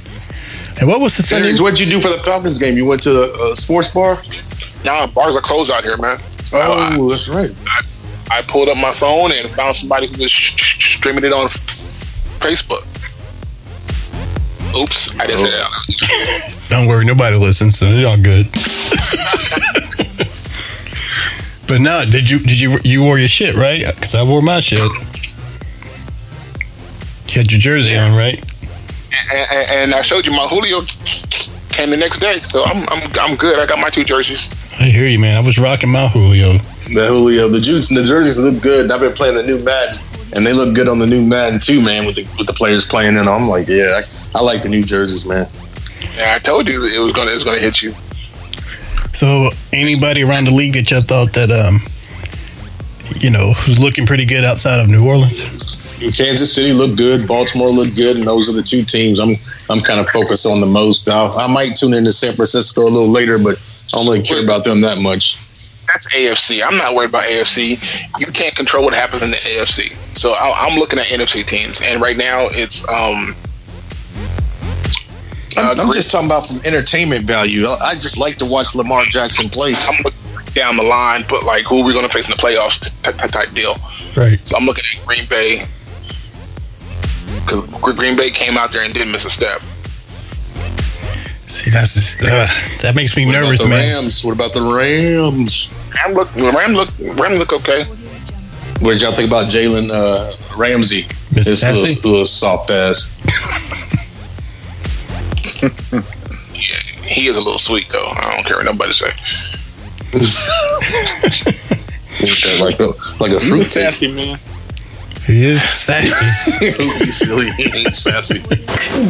And 0.80 0.88
what 0.88 1.00
was 1.00 1.16
the 1.16 1.24
Sunday? 1.24 1.48
Aries, 1.48 1.62
what'd 1.62 1.80
you 1.80 1.86
do 1.86 2.02
for 2.02 2.10
the 2.10 2.18
Falcons 2.18 2.60
game? 2.60 2.76
You 2.76 2.86
went 2.86 3.02
to 3.04 3.24
a, 3.24 3.52
uh, 3.52 3.56
sports 3.56 3.90
bar? 3.90 4.22
Nah, 4.84 5.08
bars 5.08 5.36
are 5.36 5.42
closed 5.42 5.72
out 5.72 5.84
here, 5.84 5.98
man. 5.98 6.20
Oh, 6.52 7.10
that's 7.10 7.28
right. 7.28 7.54
I 7.68 7.82
pulled 8.48 8.70
up 8.70 8.78
my 8.78 8.94
phone 8.94 9.32
and 9.32 9.50
found 9.52 9.76
somebody 9.76 10.08
who 10.08 10.24
was 10.24 10.32
streaming 10.32 11.24
it 11.24 11.34
on 11.34 11.50
Facebook. 12.40 12.86
Oops, 14.76 15.20
I 15.20 15.28
didn't 15.28 15.46
say 15.46 15.52
that. 15.52 16.56
Don't 16.70 16.88
worry, 16.88 17.06
nobody 17.06 17.38
listens, 17.38 17.78
so 17.78 17.86
it's 17.88 18.06
all 18.06 18.18
good. 18.18 18.52
but 21.68 21.80
no, 21.80 22.04
did 22.06 22.30
you 22.30 22.40
did 22.40 22.60
you 22.60 22.80
you 22.84 23.02
wore 23.02 23.18
your 23.18 23.30
shit 23.30 23.56
right? 23.56 23.86
Because 23.86 24.16
I 24.16 24.24
wore 24.24 24.42
my 24.42 24.60
shit. 24.60 24.92
You 27.28 27.42
had 27.42 27.50
your 27.52 27.62
jersey 27.62 27.96
on, 27.96 28.18
right? 28.18 28.44
And, 29.32 29.52
and, 29.52 29.70
and 29.72 29.94
I 29.94 30.02
showed 30.02 30.26
you 30.26 30.34
my 30.34 30.48
Julio 30.48 30.82
came 31.76 31.90
the 31.90 31.98
next 31.98 32.20
day, 32.20 32.40
so 32.42 32.64
I'm 32.64 32.88
I'm 32.90 33.12
I'm 33.20 33.36
good. 33.36 33.60
I 33.60 33.66
got 33.66 33.80
my 33.80 33.90
two 33.90 34.04
jerseys. 34.04 34.50
I 34.80 34.86
hear 34.86 35.08
you, 35.08 35.20
man. 35.20 35.38
I 35.38 35.46
was 35.46 35.58
rocking 35.58 35.92
my 35.92 36.08
Julio. 36.08 36.58
The 36.88 37.08
Julio, 37.08 37.50
the 37.50 37.60
juice, 37.60 37.90
the 37.90 38.04
jerseys 38.04 38.40
look 38.40 38.62
good. 38.62 38.90
I've 38.90 39.02
been 39.02 39.14
playing 39.14 39.36
the 39.36 39.44
new 39.44 39.64
Madden, 39.64 40.00
and 40.34 40.46
they 40.46 40.54
look 40.54 40.74
good 40.74 40.88
on 40.88 41.00
the 41.00 41.06
new 41.06 41.26
Madden 41.26 41.60
too, 41.60 41.82
man. 41.82 42.06
With 42.06 42.16
the 42.16 42.28
with 42.38 42.48
the 42.48 42.54
players 42.54 42.86
playing 42.86 43.18
in, 43.18 43.28
I'm 43.28 43.48
like, 43.48 43.68
yeah, 43.68 44.02
I, 44.34 44.40
I 44.40 44.42
like 44.42 44.62
the 44.62 44.70
new 44.70 44.84
jerseys, 44.84 45.26
man. 45.26 45.48
Yeah, 46.16 46.36
I 46.36 46.40
told 46.40 46.68
you 46.68 46.86
it 46.86 47.00
was 47.00 47.12
gonna 47.12 47.32
it 47.32 47.36
was 47.36 47.44
gonna 47.44 47.60
hit 47.60 47.82
you. 47.82 47.94
So 49.14 49.50
anybody 49.74 50.24
around 50.24 50.46
the 50.46 50.52
league 50.52 50.74
that 50.74 50.90
y'all 50.92 51.02
thought 51.02 51.34
that 51.34 51.52
um 51.52 51.80
you 53.18 53.30
know 53.30 53.54
was 53.68 53.80
looking 53.80 54.06
pretty 54.06 54.26
good 54.26 54.44
outside 54.46 54.80
of 54.80 54.90
New 54.90 55.06
Orleans? 55.06 55.85
Kansas 56.00 56.54
City 56.54 56.74
looked 56.74 56.98
good, 56.98 57.28
Baltimore 57.28 57.70
looked 57.70 57.96
good, 57.96 58.18
and 58.18 58.28
those 58.28 58.50
are 58.50 58.54
the 58.54 58.64
two 58.64 58.84
teams 58.84 59.20
I'm 59.20 59.38
I'm 59.70 59.80
kind 59.80 60.00
of 60.00 60.10
focused 60.10 60.46
on 60.46 60.60
the 60.60 60.68
most. 60.68 61.08
Now 61.08 61.32
I 61.32 61.48
might 61.48 61.76
tune 61.76 61.94
into 61.94 62.12
San 62.12 62.36
Francisco 62.36 62.84
a 62.84 62.90
little 62.90 63.10
later, 63.10 63.38
but 63.38 63.58
I 63.58 63.98
don't 63.98 64.06
really 64.06 64.22
care 64.22 64.44
about 64.44 64.66
them 64.66 64.82
that 64.82 64.98
much. 64.98 65.38
that's 65.88 66.08
AFC. 66.14 66.66
I'm 66.66 66.78
not 66.78 66.96
worried 66.96 67.10
about 67.10 67.26
AFC. 67.26 68.20
You 68.20 68.28
can't 68.28 68.56
control 68.56 68.84
what 68.84 68.94
happens 68.94 69.22
in 69.22 69.32
the 69.32 69.38
AFC. 69.38 69.96
So 70.18 70.32
I, 70.34 70.68
I'm 70.68 70.78
looking 70.78 71.00
at 71.00 71.08
NFC 71.08 71.46
teams, 71.46 71.82
and 71.82 72.02
right 72.02 72.18
now 72.18 72.48
it's 72.52 72.88
um. 72.88 73.36
I'm, 75.58 75.80
I'm 75.80 75.94
just 75.94 76.12
talking 76.12 76.28
about 76.28 76.48
from 76.48 76.58
entertainment 76.66 77.26
value. 77.26 77.66
I, 77.66 77.92
I 77.92 77.94
just 77.96 78.18
like 78.18 78.38
to 78.38 78.46
watch 78.46 78.76
Lamar 78.76 79.06
Jackson 79.06 79.50
play. 79.50 79.74
I'm 79.88 80.04
looking 80.04 80.20
down 80.54 80.76
the 80.76 80.84
line, 80.84 81.24
but 81.30 81.44
like 81.44 81.64
who 81.66 81.80
are 81.80 81.86
we 81.86 81.94
going 81.94 82.06
to 82.06 82.12
face 82.12 82.28
in 82.28 82.32
the 82.32 82.42
playoffs 82.42 82.80
t- 82.82 82.90
t- 83.04 83.28
type 83.30 83.52
deal. 83.52 83.78
Right. 84.18 84.40
So 84.46 84.58
I'm 84.58 84.66
looking 84.66 84.84
at 84.98 85.06
Green 85.06 85.26
Bay 85.28 85.66
because 87.46 87.96
Green 87.96 88.16
Bay 88.16 88.30
came 88.32 88.58
out 88.58 88.72
there 88.72 88.84
and 88.84 88.94
didn't 88.94 89.12
miss 89.12 89.26
a 89.26 89.30
step. 89.30 89.62
See, 91.48 91.70
that's 91.72 91.94
just 91.94 92.22
uh, 92.22 92.48
that 92.82 92.94
makes 92.96 93.16
me 93.16 93.26
What 93.26 93.32
nervous, 93.34 93.62
about 93.62 93.70
the 93.70 93.76
man. 93.76 93.94
Rams? 94.04 94.24
What 94.24 94.34
about 94.34 94.54
the 94.54 94.62
Rams? 94.62 95.70
Ram 95.96 96.14
look, 96.14 96.36
Ram 96.36 96.74
look, 96.74 96.90
Ram 97.00 97.34
look 97.36 97.54
okay. 97.54 97.86
What 98.82 98.94
did 98.94 99.02
y'all 99.04 99.16
think 99.16 99.30
about 99.30 99.50
Jalen 99.50 99.90
uh, 99.90 100.34
Ramsey? 100.58 101.08
Miss 101.34 101.48
His 101.48 101.62
Sassy? 101.62 101.82
little, 101.96 102.12
little 102.12 102.26
soft 102.26 102.72
ass. 102.72 103.08
yeah, 105.64 106.80
He 107.08 107.28
is 107.28 107.38
a 107.38 107.40
little 107.40 107.58
sweet 107.58 107.90
though. 107.90 108.06
I 108.06 108.36
don't 108.36 108.46
care 108.46 108.58
what 108.58 108.66
nobody 108.66 108.94
say. 108.94 109.12
like 112.60 112.80
a 112.80 112.94
like 113.20 113.32
a 113.32 113.40
fruit 113.40 113.68
sassy 113.68 114.08
man. 114.12 114.38
He 115.26 115.44
is 115.46 115.62
sassy. 115.64 117.26
really 117.26 117.50
ain't 117.74 117.96
sassy. 117.96 118.40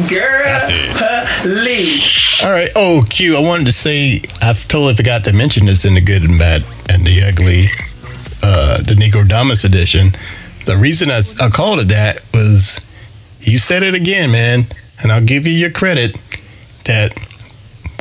Girl, 0.08 0.60
Lee. 1.44 2.02
All 2.42 2.50
right. 2.50 2.70
Oh, 2.74 3.04
Q. 3.10 3.36
I 3.36 3.40
wanted 3.40 3.66
to 3.66 3.72
say 3.72 4.22
I 4.40 4.52
totally 4.54 4.94
forgot 4.96 5.24
to 5.24 5.32
mention 5.32 5.66
this 5.66 5.84
in 5.84 5.94
the 5.94 6.00
good 6.00 6.22
and 6.22 6.38
bad 6.38 6.64
and 6.88 7.06
the 7.06 7.22
ugly, 7.22 7.68
uh, 8.42 8.78
the 8.82 8.94
Negrodamus 8.94 9.64
edition. 9.64 10.16
The 10.64 10.76
reason 10.76 11.10
I, 11.10 11.20
I 11.40 11.50
called 11.50 11.80
it 11.80 11.88
that 11.88 12.22
was 12.32 12.80
you 13.42 13.58
said 13.58 13.82
it 13.82 13.94
again, 13.94 14.30
man, 14.30 14.66
and 15.02 15.12
I'll 15.12 15.24
give 15.24 15.46
you 15.46 15.52
your 15.52 15.70
credit 15.70 16.16
that 16.84 17.12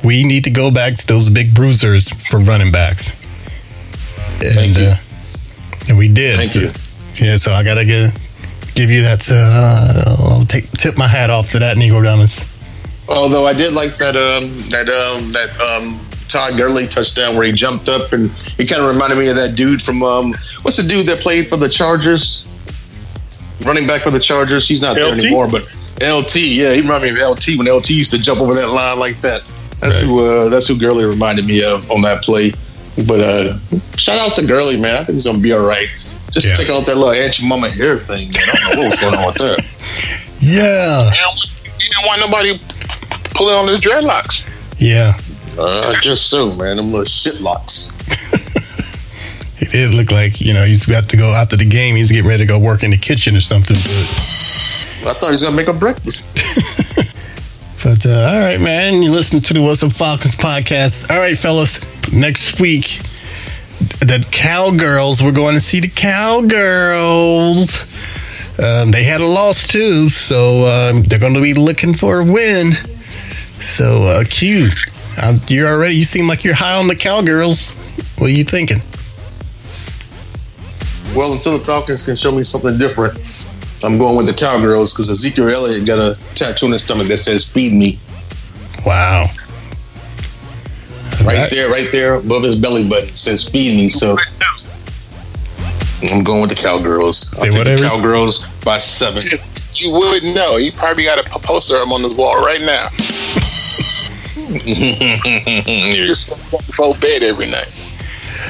we 0.03 0.23
need 0.23 0.45
to 0.45 0.49
go 0.51 0.71
back 0.71 0.95
to 0.95 1.05
those 1.07 1.29
big 1.29 1.53
bruisers 1.53 2.09
for 2.29 2.39
running 2.39 2.71
backs. 2.71 3.09
And, 4.41 4.53
Thank 4.53 4.77
you. 4.77 4.85
Uh, 4.85 4.95
and 5.89 5.97
we 5.97 6.07
did. 6.07 6.37
Thank 6.37 6.51
So- 6.51 6.59
you. 6.59 6.71
Yeah, 7.15 7.37
so 7.37 7.53
I 7.53 7.63
gotta 7.63 7.85
get, 7.85 8.13
give 8.73 8.89
you 8.89 9.01
that. 9.03 9.29
Uh, 9.29 10.15
I'll 10.19 10.45
take 10.45 10.69
tip 10.71 10.97
my 10.97 11.07
hat 11.07 11.29
off 11.29 11.49
to 11.51 11.59
that 11.59 11.77
Negrodamus. 11.77 12.51
Although 13.07 13.45
I 13.45 13.53
did 13.53 13.73
like 13.73 13.97
that 13.97 14.15
um 14.15 14.57
that 14.69 14.89
um 14.89 15.29
that 15.29 15.59
um 15.61 15.99
Todd 16.27 16.57
Gurley 16.57 16.87
touchdown 16.87 17.35
where 17.35 17.45
he 17.45 17.51
jumped 17.51 17.87
up 17.87 18.13
and 18.13 18.31
he 18.31 18.65
kind 18.65 18.81
of 18.81 18.91
reminded 18.91 19.17
me 19.19 19.27
of 19.29 19.35
that 19.35 19.55
dude 19.55 19.81
from 19.81 20.01
um 20.03 20.35
what's 20.63 20.77
the 20.77 20.83
dude 20.83 21.05
that 21.07 21.19
played 21.19 21.47
for 21.47 21.57
the 21.57 21.69
Chargers? 21.69 22.45
Running 23.61 23.87
back 23.87 24.01
for 24.01 24.11
the 24.11 24.19
Chargers. 24.19 24.67
He's 24.67 24.81
not 24.81 24.95
there 24.95 25.13
anymore, 25.13 25.47
but 25.47 25.63
LT, 26.01 26.35
yeah, 26.35 26.73
he 26.73 26.81
reminded 26.81 27.13
me 27.13 27.21
of 27.21 27.29
LT 27.37 27.57
when 27.57 27.71
LT 27.71 27.91
used 27.91 28.11
to 28.11 28.17
jump 28.17 28.41
over 28.41 28.53
that 28.53 28.69
line 28.69 28.99
like 28.99 29.21
that. 29.21 29.49
That's 29.79 29.99
who 29.99 30.25
uh, 30.25 30.49
that's 30.49 30.67
who 30.67 30.77
Gurley 30.77 31.05
reminded 31.05 31.45
me 31.45 31.63
of 31.63 31.89
on 31.91 32.01
that 32.01 32.23
play. 32.23 32.51
But 33.07 33.19
uh 33.19 33.57
shout 33.97 34.17
out 34.17 34.35
to 34.37 34.45
Gurley, 34.45 34.79
man. 34.79 34.95
I 34.95 35.03
think 35.03 35.13
he's 35.15 35.25
gonna 35.25 35.37
be 35.37 35.53
all 35.53 35.65
right. 35.65 35.87
Just 36.35 36.45
Yeah. 36.47 36.55
take 36.55 36.69
out 36.69 36.85
that 36.85 36.95
little 36.95 37.11
Aunt 37.11 37.33
Jemima 37.33 37.69
hair 37.69 37.97
thing, 37.99 38.29
man. 38.31 38.43
I 38.47 38.59
don't 38.69 38.75
know 38.75 38.81
what 38.83 38.91
was 38.91 38.99
going 38.99 39.15
on 39.15 39.25
with 39.25 39.35
that. 39.37 39.65
Yeah, 40.39 41.09
You 41.11 41.89
don't 41.95 42.05
want 42.05 42.19
nobody 42.19 42.59
pulling 43.33 43.55
on 43.55 43.67
his 43.67 43.79
dreadlocks. 43.79 44.41
yeah. 44.77 45.17
Uh, 45.57 45.93
I 45.95 45.99
guess 46.01 46.19
so, 46.21 46.53
man. 46.53 46.75
Them 46.77 46.87
little 46.87 47.05
shit 47.05 47.39
locks. 47.41 47.89
It 49.57 49.71
did 49.71 49.91
look 49.91 50.11
like 50.11 50.41
you 50.41 50.53
know 50.53 50.65
he's 50.65 50.85
got 50.85 51.07
to 51.09 51.17
go 51.17 51.33
after 51.33 51.55
the 51.55 51.63
game. 51.65 51.95
He's 51.95 52.11
getting 52.11 52.27
ready 52.27 52.43
to 52.43 52.45
go 52.45 52.59
work 52.59 52.83
in 52.83 52.91
the 52.91 52.97
kitchen 52.97 53.37
or 53.37 53.41
something. 53.41 53.77
But, 55.01 55.09
I 55.09 55.13
thought 55.17 55.27
he 55.27 55.31
was 55.31 55.41
gonna 55.43 55.55
make 55.55 55.69
a 55.69 55.73
breakfast. 55.73 56.27
but 57.83 58.05
uh, 58.05 58.09
all 58.33 58.39
right, 58.39 58.59
man. 58.59 59.01
You 59.01 59.11
listen 59.11 59.39
to 59.39 59.53
the 59.53 59.61
What's 59.61 59.81
Up 59.81 59.93
Falcons 59.93 60.35
podcast. 60.35 61.09
All 61.09 61.17
right, 61.19 61.37
fellas. 61.37 61.79
Next 62.11 62.59
week, 62.59 62.99
the 63.99 64.25
Cowgirls. 64.31 65.21
We're 65.21 65.31
going 65.31 65.55
to 65.55 65.61
see 65.61 65.79
the 65.79 65.87
Cowgirls. 65.87 67.81
Um, 68.57 68.91
they 68.91 69.03
had 69.03 69.21
a 69.21 69.25
loss 69.25 69.67
too, 69.67 70.09
so 70.09 70.65
um, 70.65 71.03
they're 71.03 71.19
going 71.19 71.33
to 71.33 71.41
be 71.41 71.53
looking 71.53 71.93
for 71.93 72.19
a 72.19 72.23
win. 72.23 72.73
So, 73.59 74.03
uh, 74.03 74.23
Q, 74.23 74.69
um, 75.21 75.39
you're 75.47 75.67
already. 75.67 75.95
You 75.95 76.05
seem 76.05 76.27
like 76.27 76.43
you're 76.43 76.53
high 76.53 76.77
on 76.77 76.87
the 76.87 76.95
Cowgirls. 76.95 77.69
What 78.17 78.27
are 78.27 78.33
you 78.33 78.43
thinking? 78.43 78.77
Well, 81.15 81.33
until 81.33 81.57
the 81.57 81.63
Falcons 81.65 82.03
can 82.03 82.15
show 82.15 82.31
me 82.31 82.43
something 82.43 82.77
different, 82.77 83.19
I'm 83.83 83.97
going 83.97 84.15
with 84.15 84.27
the 84.27 84.33
Cowgirls 84.33 84.93
because 84.93 85.09
Ezekiel 85.09 85.49
Elliott 85.49 85.85
got 85.85 85.99
a 85.99 86.17
tattoo 86.33 86.67
on 86.67 86.71
his 86.71 86.83
stomach 86.83 87.07
that 87.09 87.17
says 87.17 87.43
"Feed 87.43 87.73
me." 87.73 87.99
Wow. 88.85 89.25
Right 91.23 91.49
there, 91.49 91.69
right 91.69 91.87
there 91.91 92.15
above 92.15 92.43
his 92.43 92.55
belly 92.57 92.87
button 92.87 93.09
it 93.09 93.17
says 93.17 93.47
"Feed 93.47 93.75
me." 93.77 93.89
So 93.89 94.17
I'm 96.03 96.23
going 96.23 96.41
with 96.41 96.49
the 96.49 96.55
Cowgirls. 96.55 97.29
Say 97.37 97.47
I'll 97.47 97.51
take 97.51 97.59
whatever. 97.59 97.81
the 97.83 97.89
Cowgirls 97.89 98.45
by 98.63 98.77
seven. 98.79 99.23
You 99.73 99.91
wouldn't 99.91 100.35
know. 100.35 100.57
You 100.57 100.71
probably 100.71 101.03
got 101.03 101.19
a 101.19 101.39
poster 101.39 101.75
of 101.77 101.83
him 101.83 101.93
on 101.93 102.03
his 102.03 102.13
wall 102.13 102.43
right 102.45 102.61
now. 102.61 102.89
Just 104.65 106.29
before 106.51 106.95
bed 106.95 107.23
every 107.23 107.49
night. 107.49 107.69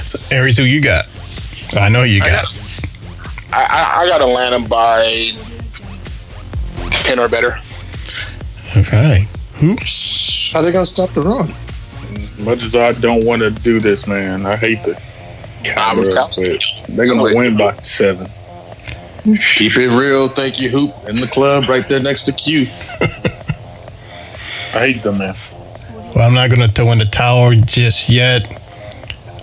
So, 0.03 0.19
Aries, 0.31 0.57
who 0.57 0.63
you 0.63 0.81
got? 0.81 1.05
I 1.73 1.89
know 1.89 2.03
you 2.03 2.21
I 2.21 2.27
got. 2.29 2.45
got, 2.45 2.59
I, 3.53 3.63
I, 3.63 4.01
I 4.01 4.07
got 4.07 4.21
Atlanta 4.21 4.67
by 4.67 5.31
ten 6.91 7.19
or 7.19 7.27
better. 7.29 7.59
Okay. 8.77 9.27
How 10.51 10.61
they 10.61 10.71
gonna 10.71 10.85
stop 10.85 11.11
the 11.11 11.21
run? 11.23 11.53
Much 12.45 12.63
as 12.63 12.75
I 12.75 12.93
don't 12.93 13.25
want 13.25 13.41
to 13.41 13.49
do 13.49 13.79
this, 13.79 14.05
man, 14.05 14.45
I 14.45 14.55
hate 14.55 14.83
the 14.83 14.95
I'm 14.95 15.63
Cowgirls, 15.63 16.35
telling 16.35 16.59
but 16.87 16.95
they're 16.95 17.07
gonna 17.07 17.35
win 17.35 17.57
by 17.57 17.75
seven. 17.81 18.29
Keep 19.55 19.77
it 19.77 19.89
real. 19.89 20.27
Thank 20.27 20.61
you, 20.61 20.69
Hoop, 20.69 20.93
in 21.09 21.15
the 21.15 21.27
club 21.27 21.67
right 21.67 21.87
there 21.87 21.99
next 21.99 22.25
to 22.25 22.31
Q. 22.31 22.67
I 24.75 24.79
hate 24.79 25.01
them, 25.01 25.17
man. 25.17 25.35
Well, 26.15 26.27
I'm 26.27 26.35
not 26.35 26.49
going 26.49 26.61
to 26.61 26.73
throw 26.73 26.91
in 26.91 26.99
the 26.99 27.05
towel 27.05 27.55
just 27.55 28.07
yet. 28.07 28.61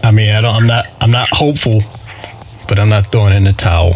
I 0.04 0.12
mean, 0.12 0.30
I 0.30 0.40
don't. 0.40 0.54
I'm 0.54 0.66
not. 0.66 0.86
I'm 1.00 1.10
not 1.10 1.28
hopeful, 1.32 1.82
but 2.68 2.78
I'm 2.78 2.88
not 2.88 3.10
throwing 3.10 3.34
in 3.34 3.44
the 3.44 3.52
towel. 3.52 3.92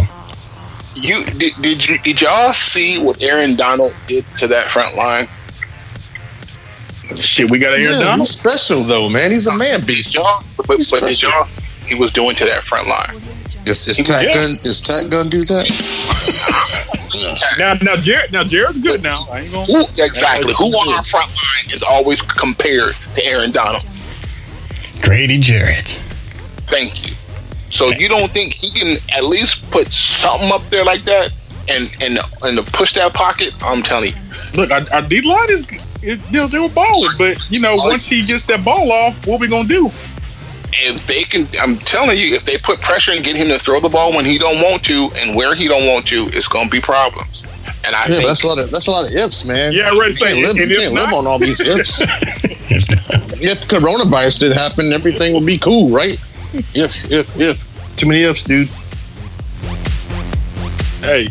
You 0.97 1.25
did, 1.25 1.55
did 1.63 1.87
you 1.87 1.99
did 1.99 2.21
y'all 2.21 2.53
see 2.53 2.99
what 2.99 3.23
Aaron 3.23 3.55
Donald 3.55 3.95
did 4.09 4.25
to 4.39 4.49
that 4.49 4.71
front 4.71 4.97
line? 4.97 5.29
Shit, 7.21 7.51
we 7.51 7.59
got 7.59 7.73
Aaron 7.73 7.85
Yeah, 7.85 7.99
Donald. 8.05 8.21
he's 8.29 8.31
special 8.39 8.83
though, 8.83 9.09
man. 9.09 9.31
He's 9.31 9.47
a 9.47 9.57
man 9.57 9.85
beast. 9.85 10.15
Y'all, 10.15 10.43
but, 10.57 10.67
but 10.67 11.01
did 11.01 11.23
y'all 11.23 11.45
he 11.87 11.95
was 11.95 12.13
doing 12.13 12.35
to 12.37 12.45
that 12.45 12.65
front 12.65 12.89
line? 12.89 13.23
Is, 13.65 13.87
is 13.89 13.97
He 13.97 14.03
was- 14.03 14.09
Tat 14.09 14.25
yeah. 14.25 14.35
Gun? 14.35 14.57
Is 14.65 14.81
Tat 14.81 15.11
Gun 15.11 15.29
do 15.29 15.45
that? 15.45 16.73
Now, 17.57 17.75
now, 17.81 17.97
Jarrett, 17.97 18.31
now 18.33 18.45
Jarrett's 18.45 18.79
good 18.79 19.03
now. 19.03 19.27
I 19.31 19.41
ain't 19.41 19.53
gonna. 19.53 19.65
Who 19.67 19.81
exactly? 20.03 20.53
Who 20.55 20.65
on 20.67 20.95
our 20.95 21.03
front 21.05 21.29
line 21.29 21.75
is 21.75 21.83
always 21.83 22.21
compared 22.21 22.95
to 23.15 23.25
Aaron 23.25 23.53
Donald? 23.53 23.85
Grady 25.01 25.39
Jarrett. 25.39 25.97
Thank 26.67 27.09
you. 27.09 27.15
So 27.71 27.91
you 27.91 28.09
don't 28.09 28.31
think 28.33 28.53
he 28.53 28.71
can 28.71 28.97
at 29.17 29.25
least 29.25 29.71
put 29.71 29.89
something 29.89 30.51
up 30.53 30.63
there 30.69 30.85
like 30.85 31.03
that 31.05 31.33
and 31.69 31.91
and 32.03 32.19
and 32.43 32.59
to 32.59 32.65
push 32.73 32.93
that 32.95 33.15
pocket? 33.15 33.55
I'm 33.63 33.83
telling 33.83 34.13
you. 34.13 34.19
Look, 34.55 34.71
our, 34.71 34.83
our 34.93 35.03
D 35.03 35.23
line 35.23 35.51
is, 35.51 35.67
is 36.03 36.23
you 36.31 36.41
know, 36.41 36.47
they 36.47 36.59
were 36.59 36.69
balling, 36.69 37.11
but 37.19 37.39
you 37.51 37.61
know, 37.61 37.75
once 37.77 38.07
he 38.07 38.25
gets 38.25 38.45
that 38.47 38.65
ball 38.65 38.91
off, 38.93 39.27
what 39.27 39.41
we 39.41 39.49
gonna 39.49 39.69
do? 39.69 39.91
if 40.79 41.07
they 41.07 41.23
can, 41.23 41.47
I'm 41.59 41.79
telling 41.79 42.19
you, 42.19 42.35
if 42.35 42.45
they 42.45 42.59
put 42.59 42.81
pressure 42.83 43.13
and 43.13 43.25
get 43.25 43.35
him 43.35 43.49
to 43.49 43.59
throw 43.59 43.81
the 43.81 43.89
ball 43.89 44.13
when 44.13 44.27
he 44.27 44.37
don't 44.37 44.61
want 44.61 44.85
to 44.87 45.09
and 45.17 45.35
where 45.35 45.55
he 45.55 45.69
don't 45.69 45.87
want 45.87 46.07
to, 46.09 46.29
it's 46.35 46.49
going 46.49 46.67
to 46.67 46.71
be 46.71 46.83
problems. 46.83 47.43
And 47.87 47.95
I 47.97 48.03
Yeah, 48.03 48.17
think 48.17 48.27
that's 48.29 48.43
a 48.43 48.47
lot 48.47 48.59
of 48.59 48.71
that's 48.71 48.87
a 48.87 48.91
lot 48.91 49.07
of 49.09 49.15
ifs, 49.15 49.45
man. 49.47 49.73
Yeah, 49.73 49.89
right, 49.97 50.11
You 50.13 50.19
can't 50.19 50.19
say, 50.19 50.43
live, 50.43 50.57
and 50.57 50.69
you 50.71 50.77
can't 50.77 50.93
not- 50.93 51.05
live 51.07 51.15
on 51.15 51.27
all 51.27 51.39
these 51.39 51.61
ifs. 51.61 52.01
if 52.03 53.67
coronavirus 53.69 54.41
did 54.41 54.53
happen, 54.53 54.93
everything 54.93 55.33
would 55.35 55.47
be 55.47 55.57
cool, 55.57 55.89
right? 55.89 56.21
If 56.75 57.11
if 57.11 57.41
if 57.41 57.97
too 57.97 58.07
many 58.09 58.23
ifs, 58.25 58.43
dude. 58.43 58.69
Hey, 61.01 61.29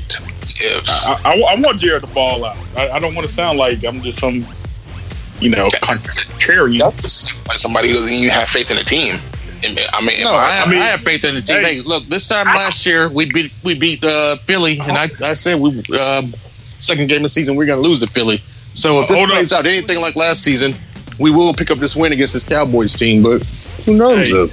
if, 0.59 0.83
I, 0.87 1.19
I, 1.25 1.53
I 1.53 1.59
want 1.59 1.79
Jarrett 1.79 2.03
to 2.03 2.13
ball 2.13 2.45
out. 2.45 2.57
I, 2.75 2.89
I 2.89 2.99
don't 2.99 3.15
want 3.15 3.27
to 3.27 3.33
sound 3.33 3.57
like 3.57 3.83
I'm 3.83 4.01
just 4.01 4.19
some, 4.19 4.45
you 5.39 5.49
know, 5.49 5.69
contrarian. 5.69 7.47
like 7.47 7.59
somebody 7.59 7.89
who 7.89 7.95
doesn't 7.95 8.13
even 8.13 8.29
have 8.29 8.49
faith 8.49 8.69
in 8.71 8.77
the 8.77 8.83
team. 8.83 9.17
I 9.63 10.01
mean, 10.01 10.23
No, 10.23 10.31
I, 10.35 10.43
I, 10.45 10.51
have, 10.55 10.67
mean- 10.69 10.81
I 10.81 10.85
have 10.87 11.01
faith 11.01 11.25
in 11.25 11.33
the 11.35 11.41
team. 11.41 11.63
Hey. 11.63 11.75
Hey, 11.75 11.81
look, 11.81 12.03
this 12.05 12.27
time 12.27 12.45
last 12.45 12.85
year 12.85 13.09
we 13.09 13.31
beat 13.31 13.51
we 13.63 13.73
beat 13.73 14.03
uh, 14.03 14.35
Philly, 14.37 14.77
and 14.79 14.91
I, 14.97 15.09
I 15.23 15.33
said 15.33 15.59
we 15.59 15.69
um, 15.99 16.33
second 16.79 17.07
game 17.07 17.17
of 17.17 17.23
the 17.23 17.29
season 17.29 17.55
we're 17.55 17.65
gonna 17.65 17.81
lose 17.81 18.01
to 18.01 18.07
Philly. 18.07 18.37
So 18.75 19.01
if 19.01 19.07
this 19.07 19.17
Hold 19.17 19.29
up. 19.29 19.35
plays 19.35 19.53
out 19.53 19.65
anything 19.65 19.99
like 20.01 20.15
last 20.15 20.43
season, 20.43 20.75
we 21.19 21.31
will 21.31 21.53
pick 21.53 21.71
up 21.71 21.79
this 21.79 21.95
win 21.95 22.11
against 22.11 22.33
this 22.33 22.43
Cowboys 22.43 22.93
team. 22.93 23.23
But 23.23 23.41
who 23.85 23.95
knows? 23.97 24.29
Hey. 24.31 24.39
uh, 24.43 24.47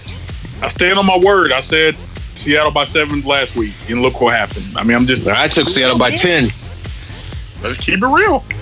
I 0.64 0.68
stand 0.68 0.98
on 0.98 1.04
my 1.04 1.18
word. 1.18 1.52
I 1.52 1.60
said 1.60 1.94
Seattle 2.42 2.72
by 2.72 2.84
seven 2.84 3.20
last 3.22 3.54
week, 3.56 3.74
and 3.88 4.02
look 4.02 4.20
what 4.20 4.34
happened. 4.34 4.76
I 4.76 4.82
mean, 4.82 4.96
I'm 4.96 5.06
just. 5.06 5.26
I 5.28 5.46
took 5.48 5.68
Seattle 5.68 5.98
by 5.98 6.10
ten. 6.10 6.52
Let's 7.62 7.78
keep 7.78 8.02
it 8.02 8.06
real. 8.06 8.44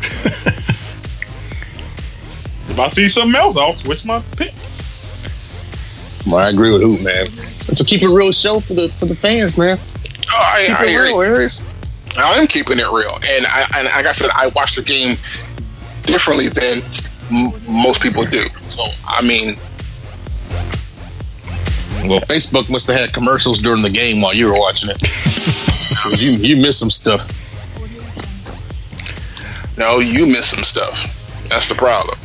if 2.69 2.78
I 2.78 2.89
see 2.89 3.09
something 3.09 3.35
else, 3.40 3.57
I'll 3.57 3.77
switch 3.77 4.05
my 4.05 4.20
pick. 4.36 4.52
Well, 6.27 6.36
I 6.36 6.51
agree 6.51 6.70
with 6.70 6.82
Hoop, 6.82 7.01
man. 7.01 7.28
So 7.74 7.85
keep 7.85 8.02
it 8.02 8.09
real 8.09 8.32
show 8.32 8.61
for 8.61 8.74
the 8.74 8.89
for 8.98 9.07
the 9.07 9.16
fans, 9.16 9.57
man. 9.57 9.78
Oh, 10.32 10.52
I, 10.55 10.66
Keep 10.66 10.81
I 10.81 10.85
it 10.85 10.89
hear 10.90 11.02
real. 11.05 11.20
Aries. 11.23 11.62
I 12.19 12.35
am 12.35 12.47
keeping 12.47 12.78
it 12.78 12.86
real, 12.93 13.15
and 13.24 13.47
I 13.47 13.66
and 13.77 13.86
like 13.86 14.07
I 14.07 14.12
said, 14.12 14.31
I 14.35 14.48
watch 14.48 14.77
the 14.77 14.82
game 14.82 15.16
differently 16.02 16.48
than 16.48 16.82
m- 17.32 17.52
most 17.66 18.02
people 18.02 18.24
do. 18.24 18.44
So 18.69 18.85
I 19.07 19.23
mean, 19.23 19.57
Well, 22.09 22.20
Facebook 22.22 22.68
must 22.70 22.86
have 22.89 22.97
had 22.98 23.12
commercials 23.12 23.59
during 23.60 23.82
the 23.82 23.90
game 23.90 24.20
while 24.20 24.32
you 24.35 24.47
were 24.47 24.59
watching 24.59 24.90
it. 24.90 25.01
you 26.20 26.31
you 26.32 26.56
missed 26.56 26.78
some 26.78 26.90
stuff. 26.90 27.27
no, 29.77 29.98
you 29.98 30.27
miss 30.27 30.48
some 30.51 30.64
stuff. 30.64 31.16
That's 31.48 31.68
the 31.68 31.74
problem. 31.74 32.18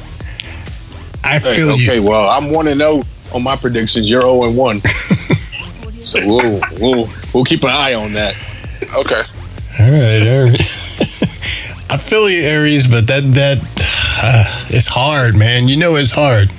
I 1.23 1.39
Hey, 1.39 1.56
feel 1.57 1.72
okay, 1.72 1.95
you. 1.95 2.03
well, 2.03 2.30
I'm 2.30 2.52
one 2.52 2.68
and 2.68 2.80
zero 2.80 3.03
on 3.34 3.43
my 3.43 3.56
predictions. 3.56 4.10
You're 4.10 4.22
zero 4.22 4.43
and 4.43 4.56
one. 4.57 4.81
so 6.02 6.26
we'll 6.26 6.61
we'll 6.80 7.10
we'll 7.34 7.43
keep 7.45 7.64
an 7.64 7.69
eye 7.69 7.93
on 7.93 8.14
that. 8.14 8.35
Okay. 8.93 9.23
All 9.80 9.91
right, 9.91 10.27
all 10.27 10.43
right. 10.49 10.61
I 11.89 11.97
feel 11.97 12.30
you, 12.30 12.41
Aries, 12.43 12.88
but 12.88 13.07
that 13.07 13.34
that 13.34 13.57
uh, 14.23 14.65
it's 14.69 14.88
hard, 14.88 15.35
man. 15.35 15.68
You 15.68 15.77
know 15.77 15.95
it's 15.95 16.11
hard. 16.11 16.49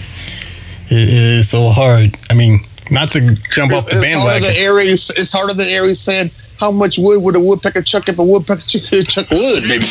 It 0.89 1.09
is 1.09 1.49
so 1.49 1.69
hard. 1.71 2.17
I 2.31 2.35
mean, 2.35 2.65
not 2.91 3.11
to 3.13 3.35
jump 3.53 3.73
off 3.73 3.87
the 3.87 3.97
it's 3.97 4.13
harder 4.13 4.33
than 4.35 4.43
bandwagon. 4.43 4.55
Aries. 4.57 5.11
It's 5.17 5.33
harder 5.33 5.55
than 5.55 5.69
Aries 5.69 6.01
saying 6.01 6.31
how 6.59 6.71
much 6.71 6.99
wood 6.99 7.23
would 7.23 7.37
a 7.37 7.41
woodpecker 7.41 7.83
chuck 7.83 8.09
if 8.09 8.19
a 8.19 8.25
woodpecker 8.25 8.63
chuck, 8.67 9.07
chuck 9.09 9.31
wood, 9.31 9.63
baby. 9.65 9.85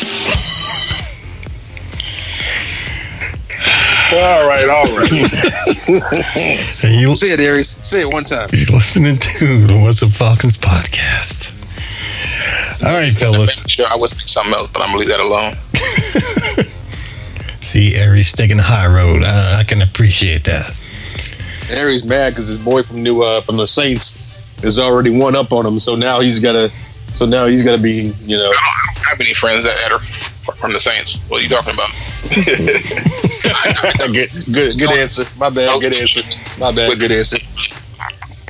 All 4.12 4.48
right, 4.48 4.68
all 4.68 4.96
right. 4.96 5.12
And 6.84 7.00
you, 7.00 7.14
Say 7.14 7.30
it, 7.30 7.40
Aries. 7.40 7.68
Say 7.86 8.02
it 8.02 8.12
one 8.12 8.24
time. 8.24 8.48
you're 8.52 8.66
listening 8.66 9.18
to 9.18 9.66
the 9.66 9.80
What's 9.82 10.02
Up 10.02 10.10
Falcons 10.10 10.56
podcast. 10.56 11.52
All 12.84 12.92
right, 12.92 13.12
fellas. 13.16 13.64
Sure, 13.68 13.86
I 13.90 13.96
would 13.96 14.10
say 14.10 14.26
something 14.26 14.54
else, 14.54 14.70
but 14.72 14.82
I'm 14.82 14.88
gonna 14.88 14.98
leave 14.98 15.08
that 15.08 15.20
alone. 15.20 15.56
See, 17.60 17.94
Aries 17.96 18.32
taking 18.32 18.58
the 18.58 18.62
high 18.62 18.86
road. 18.86 19.22
I, 19.22 19.60
I 19.60 19.64
can 19.64 19.82
appreciate 19.82 20.44
that. 20.44 20.72
Aries 21.70 22.04
mad 22.04 22.30
because 22.30 22.48
his 22.48 22.58
boy 22.58 22.82
from 22.82 23.00
New 23.02 23.22
uh, 23.22 23.40
from 23.42 23.56
the 23.56 23.66
Saints 23.66 24.16
is 24.62 24.78
already 24.78 25.10
one 25.10 25.36
up 25.36 25.52
on 25.52 25.66
him. 25.66 25.78
So 25.78 25.94
now 25.96 26.20
he's 26.20 26.38
gotta. 26.38 26.70
So 27.14 27.26
now 27.26 27.46
he's 27.46 27.62
gotta 27.62 27.82
be. 27.82 28.14
You 28.24 28.36
know. 28.36 28.50
I 28.50 28.92
don't 28.94 29.04
have 29.06 29.20
any 29.20 29.34
friends 29.34 29.64
that 29.64 29.76
that 29.78 29.92
are 29.92 30.00
from 30.54 30.72
the 30.72 30.80
Saints. 30.80 31.18
What 31.28 31.40
are 31.40 31.42
you 31.42 31.48
talking 31.48 31.74
about? 31.74 31.90
good, 34.12 34.30
good, 34.52 34.78
good 34.78 34.90
answer. 34.98 35.24
My 35.38 35.50
bad. 35.50 35.80
Good 35.80 35.94
answer. 35.94 36.22
My 36.58 36.72
bad. 36.72 36.98
Good 36.98 37.12
answer. 37.12 37.38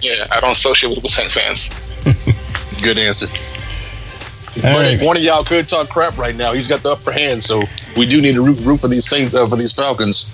Yeah, 0.03 0.27
I 0.31 0.41
don't 0.41 0.53
associate 0.53 0.91
with, 0.91 1.03
with 1.03 1.13
Saint 1.13 1.31
fans. 1.33 1.71
Good 2.83 2.99
answer. 2.99 3.27
All 3.29 4.63
But 4.63 4.63
right. 4.63 4.93
if 4.95 5.03
one 5.03 5.17
of 5.17 5.23
y'all 5.23 5.43
could 5.43 5.69
talk 5.69 5.89
crap 5.89 6.19
right 6.19 6.37
now, 6.37 6.53
he's 6.53 6.69
got 6.69 6.83
the 6.83 6.91
upper 6.91 7.11
hand. 7.11 7.43
So 7.43 7.63
we 7.97 8.07
do 8.07 8.21
need 8.21 8.35
to 8.35 8.43
root, 8.43 8.61
root 8.61 8.81
for 8.83 8.89
these 8.89 9.09
Saints 9.09 9.35
uh, 9.35 9.49
for 9.49 9.57
these 9.57 9.73
Falcons. 9.73 10.27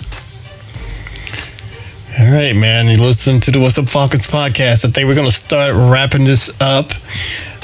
All 2.19 2.31
right, 2.31 2.55
man. 2.55 2.89
You 2.89 2.99
listen 2.99 3.41
to 3.41 3.51
the 3.51 3.59
What's 3.59 3.79
Up 3.79 3.89
Falcons 3.89 4.27
podcast. 4.27 4.85
I 4.85 4.91
think 4.91 5.09
we're 5.09 5.15
going 5.15 5.31
to 5.31 5.33
start 5.35 5.75
wrapping 5.75 6.25
this 6.25 6.51
up. 6.61 6.91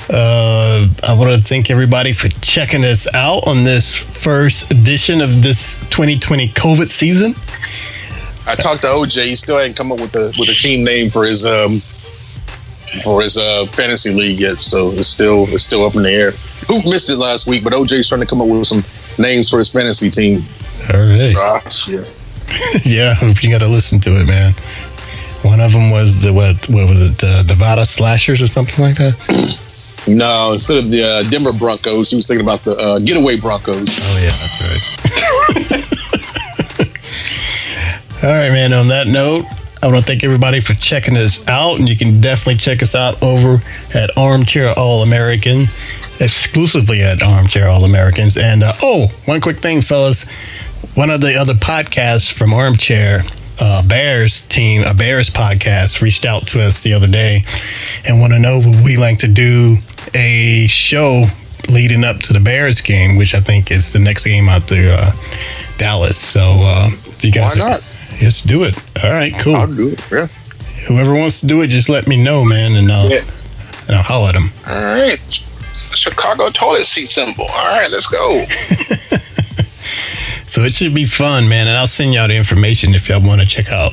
Uh, 0.08 0.88
I 1.02 1.14
want 1.18 1.34
to 1.34 1.46
thank 1.46 1.70
everybody 1.70 2.14
for 2.14 2.28
checking 2.28 2.82
us 2.82 3.06
out 3.12 3.46
on 3.46 3.64
this 3.64 3.94
first 3.94 4.70
edition 4.70 5.20
of 5.20 5.42
this 5.42 5.74
2020 5.90 6.48
COVID 6.52 6.88
season. 6.88 7.34
I 8.46 8.54
talked 8.54 8.80
to 8.82 8.88
OJ. 8.88 9.26
He 9.26 9.36
still 9.36 9.58
hadn't 9.58 9.74
come 9.74 9.92
up 9.92 10.00
with 10.00 10.16
a 10.16 10.34
with 10.38 10.48
a 10.48 10.54
team 10.54 10.82
name 10.82 11.10
for 11.10 11.26
his 11.26 11.44
um 11.44 11.80
for 13.02 13.20
his 13.20 13.36
uh 13.36 13.66
fantasy 13.66 14.14
league 14.14 14.40
yet. 14.40 14.60
So 14.60 14.92
it's 14.92 15.08
still 15.08 15.44
it's 15.48 15.64
still 15.64 15.84
up 15.84 15.94
in 15.94 16.04
the 16.04 16.10
air. 16.10 16.30
Who 16.68 16.80
missed 16.84 17.10
it 17.10 17.18
last 17.18 17.46
week? 17.46 17.64
But 17.64 17.74
OJ's 17.74 18.08
trying 18.08 18.22
to 18.22 18.26
come 18.26 18.40
up 18.40 18.48
with 18.48 18.66
some 18.66 18.82
names 19.18 19.50
for 19.50 19.58
his 19.58 19.68
fantasy 19.68 20.10
team. 20.10 20.44
All 20.90 21.00
right. 21.00 21.34
Gosh, 21.34 21.86
yeah. 21.88 22.04
yeah, 22.84 23.14
hope 23.14 23.42
you 23.42 23.50
got 23.50 23.58
to 23.58 23.68
listen 23.68 24.00
to 24.00 24.20
it, 24.20 24.26
man. 24.26 24.54
One 25.42 25.60
of 25.60 25.72
them 25.72 25.90
was 25.90 26.20
the 26.20 26.32
what? 26.32 26.68
What 26.68 26.88
was 26.88 27.00
it? 27.00 27.18
The 27.18 27.44
Nevada 27.44 27.86
Slashers 27.86 28.42
or 28.42 28.48
something 28.48 28.84
like 28.84 28.96
that. 28.96 29.58
No, 30.08 30.52
instead 30.52 30.78
of 30.78 30.90
the 30.90 31.02
uh, 31.02 31.22
Denver 31.24 31.52
Broncos, 31.52 32.10
he 32.10 32.16
was 32.16 32.26
thinking 32.26 32.44
about 32.44 32.64
the 32.64 32.76
uh, 32.76 32.98
Getaway 32.98 33.36
Broncos. 33.36 33.98
Oh 34.00 34.18
yeah, 34.20 34.30
that's 34.30 34.60
right. 34.62 35.84
All 38.24 38.30
right, 38.30 38.50
man. 38.50 38.72
On 38.72 38.88
that 38.88 39.06
note, 39.06 39.44
I 39.80 39.86
want 39.86 39.98
to 39.98 40.02
thank 40.02 40.24
everybody 40.24 40.60
for 40.60 40.74
checking 40.74 41.16
us 41.16 41.46
out, 41.46 41.78
and 41.78 41.88
you 41.88 41.96
can 41.96 42.20
definitely 42.20 42.56
check 42.56 42.82
us 42.82 42.96
out 42.96 43.22
over 43.22 43.62
at 43.94 44.10
Armchair 44.16 44.76
All 44.76 45.02
American, 45.02 45.66
exclusively 46.18 47.00
at 47.02 47.22
Armchair 47.22 47.68
All 47.68 47.84
Americans. 47.84 48.36
And 48.36 48.64
uh, 48.64 48.72
oh, 48.82 49.06
one 49.26 49.40
quick 49.40 49.58
thing, 49.58 49.82
fellas. 49.82 50.26
One 50.94 51.10
of 51.10 51.20
the 51.20 51.34
other 51.34 51.54
podcasts 51.54 52.32
from 52.32 52.52
Armchair, 52.52 53.22
uh, 53.60 53.82
Bears 53.86 54.42
team, 54.42 54.82
a 54.82 54.94
Bears 54.94 55.30
podcast, 55.30 56.00
reached 56.00 56.24
out 56.24 56.46
to 56.48 56.62
us 56.62 56.80
the 56.80 56.92
other 56.92 57.06
day 57.06 57.44
and 58.06 58.20
want 58.20 58.32
to 58.32 58.38
know 58.38 58.58
would 58.58 58.84
we 58.84 58.96
like 58.96 59.18
to 59.20 59.28
do 59.28 59.76
a 60.14 60.66
show 60.68 61.24
leading 61.68 62.02
up 62.04 62.18
to 62.20 62.32
the 62.32 62.40
Bears 62.40 62.80
game, 62.80 63.16
which 63.16 63.34
I 63.34 63.40
think 63.40 63.70
is 63.70 63.92
the 63.92 63.98
next 63.98 64.24
game 64.24 64.48
out 64.48 64.66
there, 64.68 64.96
uh, 64.98 65.12
Dallas. 65.76 66.16
So 66.18 66.50
uh, 66.52 66.88
if 66.92 67.24
you 67.24 67.30
guys, 67.32 67.58
Why 67.58 67.70
not? 67.70 67.84
Let's 68.22 68.40
do 68.40 68.64
it. 68.64 68.76
All 69.04 69.10
right, 69.10 69.32
cool. 69.38 69.54
I'll 69.56 69.66
do 69.66 69.90
it. 69.90 70.10
Yeah. 70.10 70.26
Whoever 70.86 71.12
wants 71.14 71.40
to 71.40 71.46
do 71.46 71.60
it, 71.62 71.66
just 71.68 71.88
let 71.88 72.08
me 72.08 72.16
know, 72.16 72.44
man, 72.44 72.74
and 72.76 72.90
I'll, 72.90 73.08
Yeah. 73.10 73.24
and 73.86 73.96
I'll 73.96 74.02
holler 74.02 74.30
at 74.30 74.34
them. 74.34 74.50
All 74.66 74.82
right. 74.82 75.18
Chicago 75.94 76.50
toilet 76.50 76.86
seat 76.86 77.10
symbol. 77.10 77.44
All 77.44 77.66
right, 77.66 77.88
let's 77.90 78.06
go. 78.06 78.46
So 80.48 80.62
it 80.64 80.74
should 80.74 80.94
be 80.94 81.04
fun, 81.06 81.48
man. 81.48 81.66
And 81.68 81.76
I'll 81.76 81.86
send 81.86 82.14
y'all 82.14 82.26
the 82.28 82.36
information 82.36 82.94
if 82.94 83.08
y'all 83.08 83.20
want 83.20 83.40
to 83.40 83.46
check 83.46 83.70
out 83.70 83.92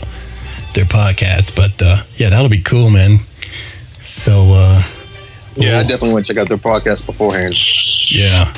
their 0.74 0.86
podcast. 0.86 1.56
But 1.56 1.82
uh, 1.82 2.04
yeah, 2.18 2.30
that'll 2.30 2.50
be 2.50 2.62
cool, 2.62 2.90
man. 2.90 3.20
So 4.04 4.54
uh, 4.54 4.82
Yeah, 5.56 5.70
I 5.70 5.74
we'll- 5.80 5.82
definitely 5.84 6.14
want 6.14 6.26
to 6.26 6.34
check 6.34 6.42
out 6.42 6.48
their 6.50 6.58
podcast 6.58 7.06
beforehand. 7.06 7.56
yeah. 8.12 8.54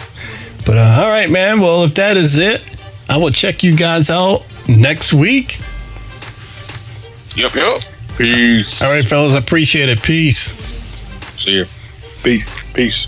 But 0.66 0.78
uh, 0.78 1.02
all 1.04 1.10
right, 1.10 1.30
man. 1.30 1.60
Well, 1.60 1.84
if 1.86 1.96
that 1.96 2.18
is 2.18 2.38
it, 2.40 2.62
I 3.10 3.18
will 3.18 3.32
check 3.32 3.64
you 3.64 3.76
guys 3.76 4.10
out 4.10 4.44
next 4.68 5.14
week. 5.14 5.60
Yep, 7.36 7.56
yep. 7.56 7.82
Peace. 8.18 8.82
All 8.82 8.92
right, 8.92 9.04
fellas. 9.06 9.34
I 9.34 9.38
appreciate 9.38 9.90
it. 9.90 10.02
Peace. 10.02 10.52
See 11.40 11.52
you. 11.52 11.66
Peace. 12.24 12.48
Peace. 12.74 13.08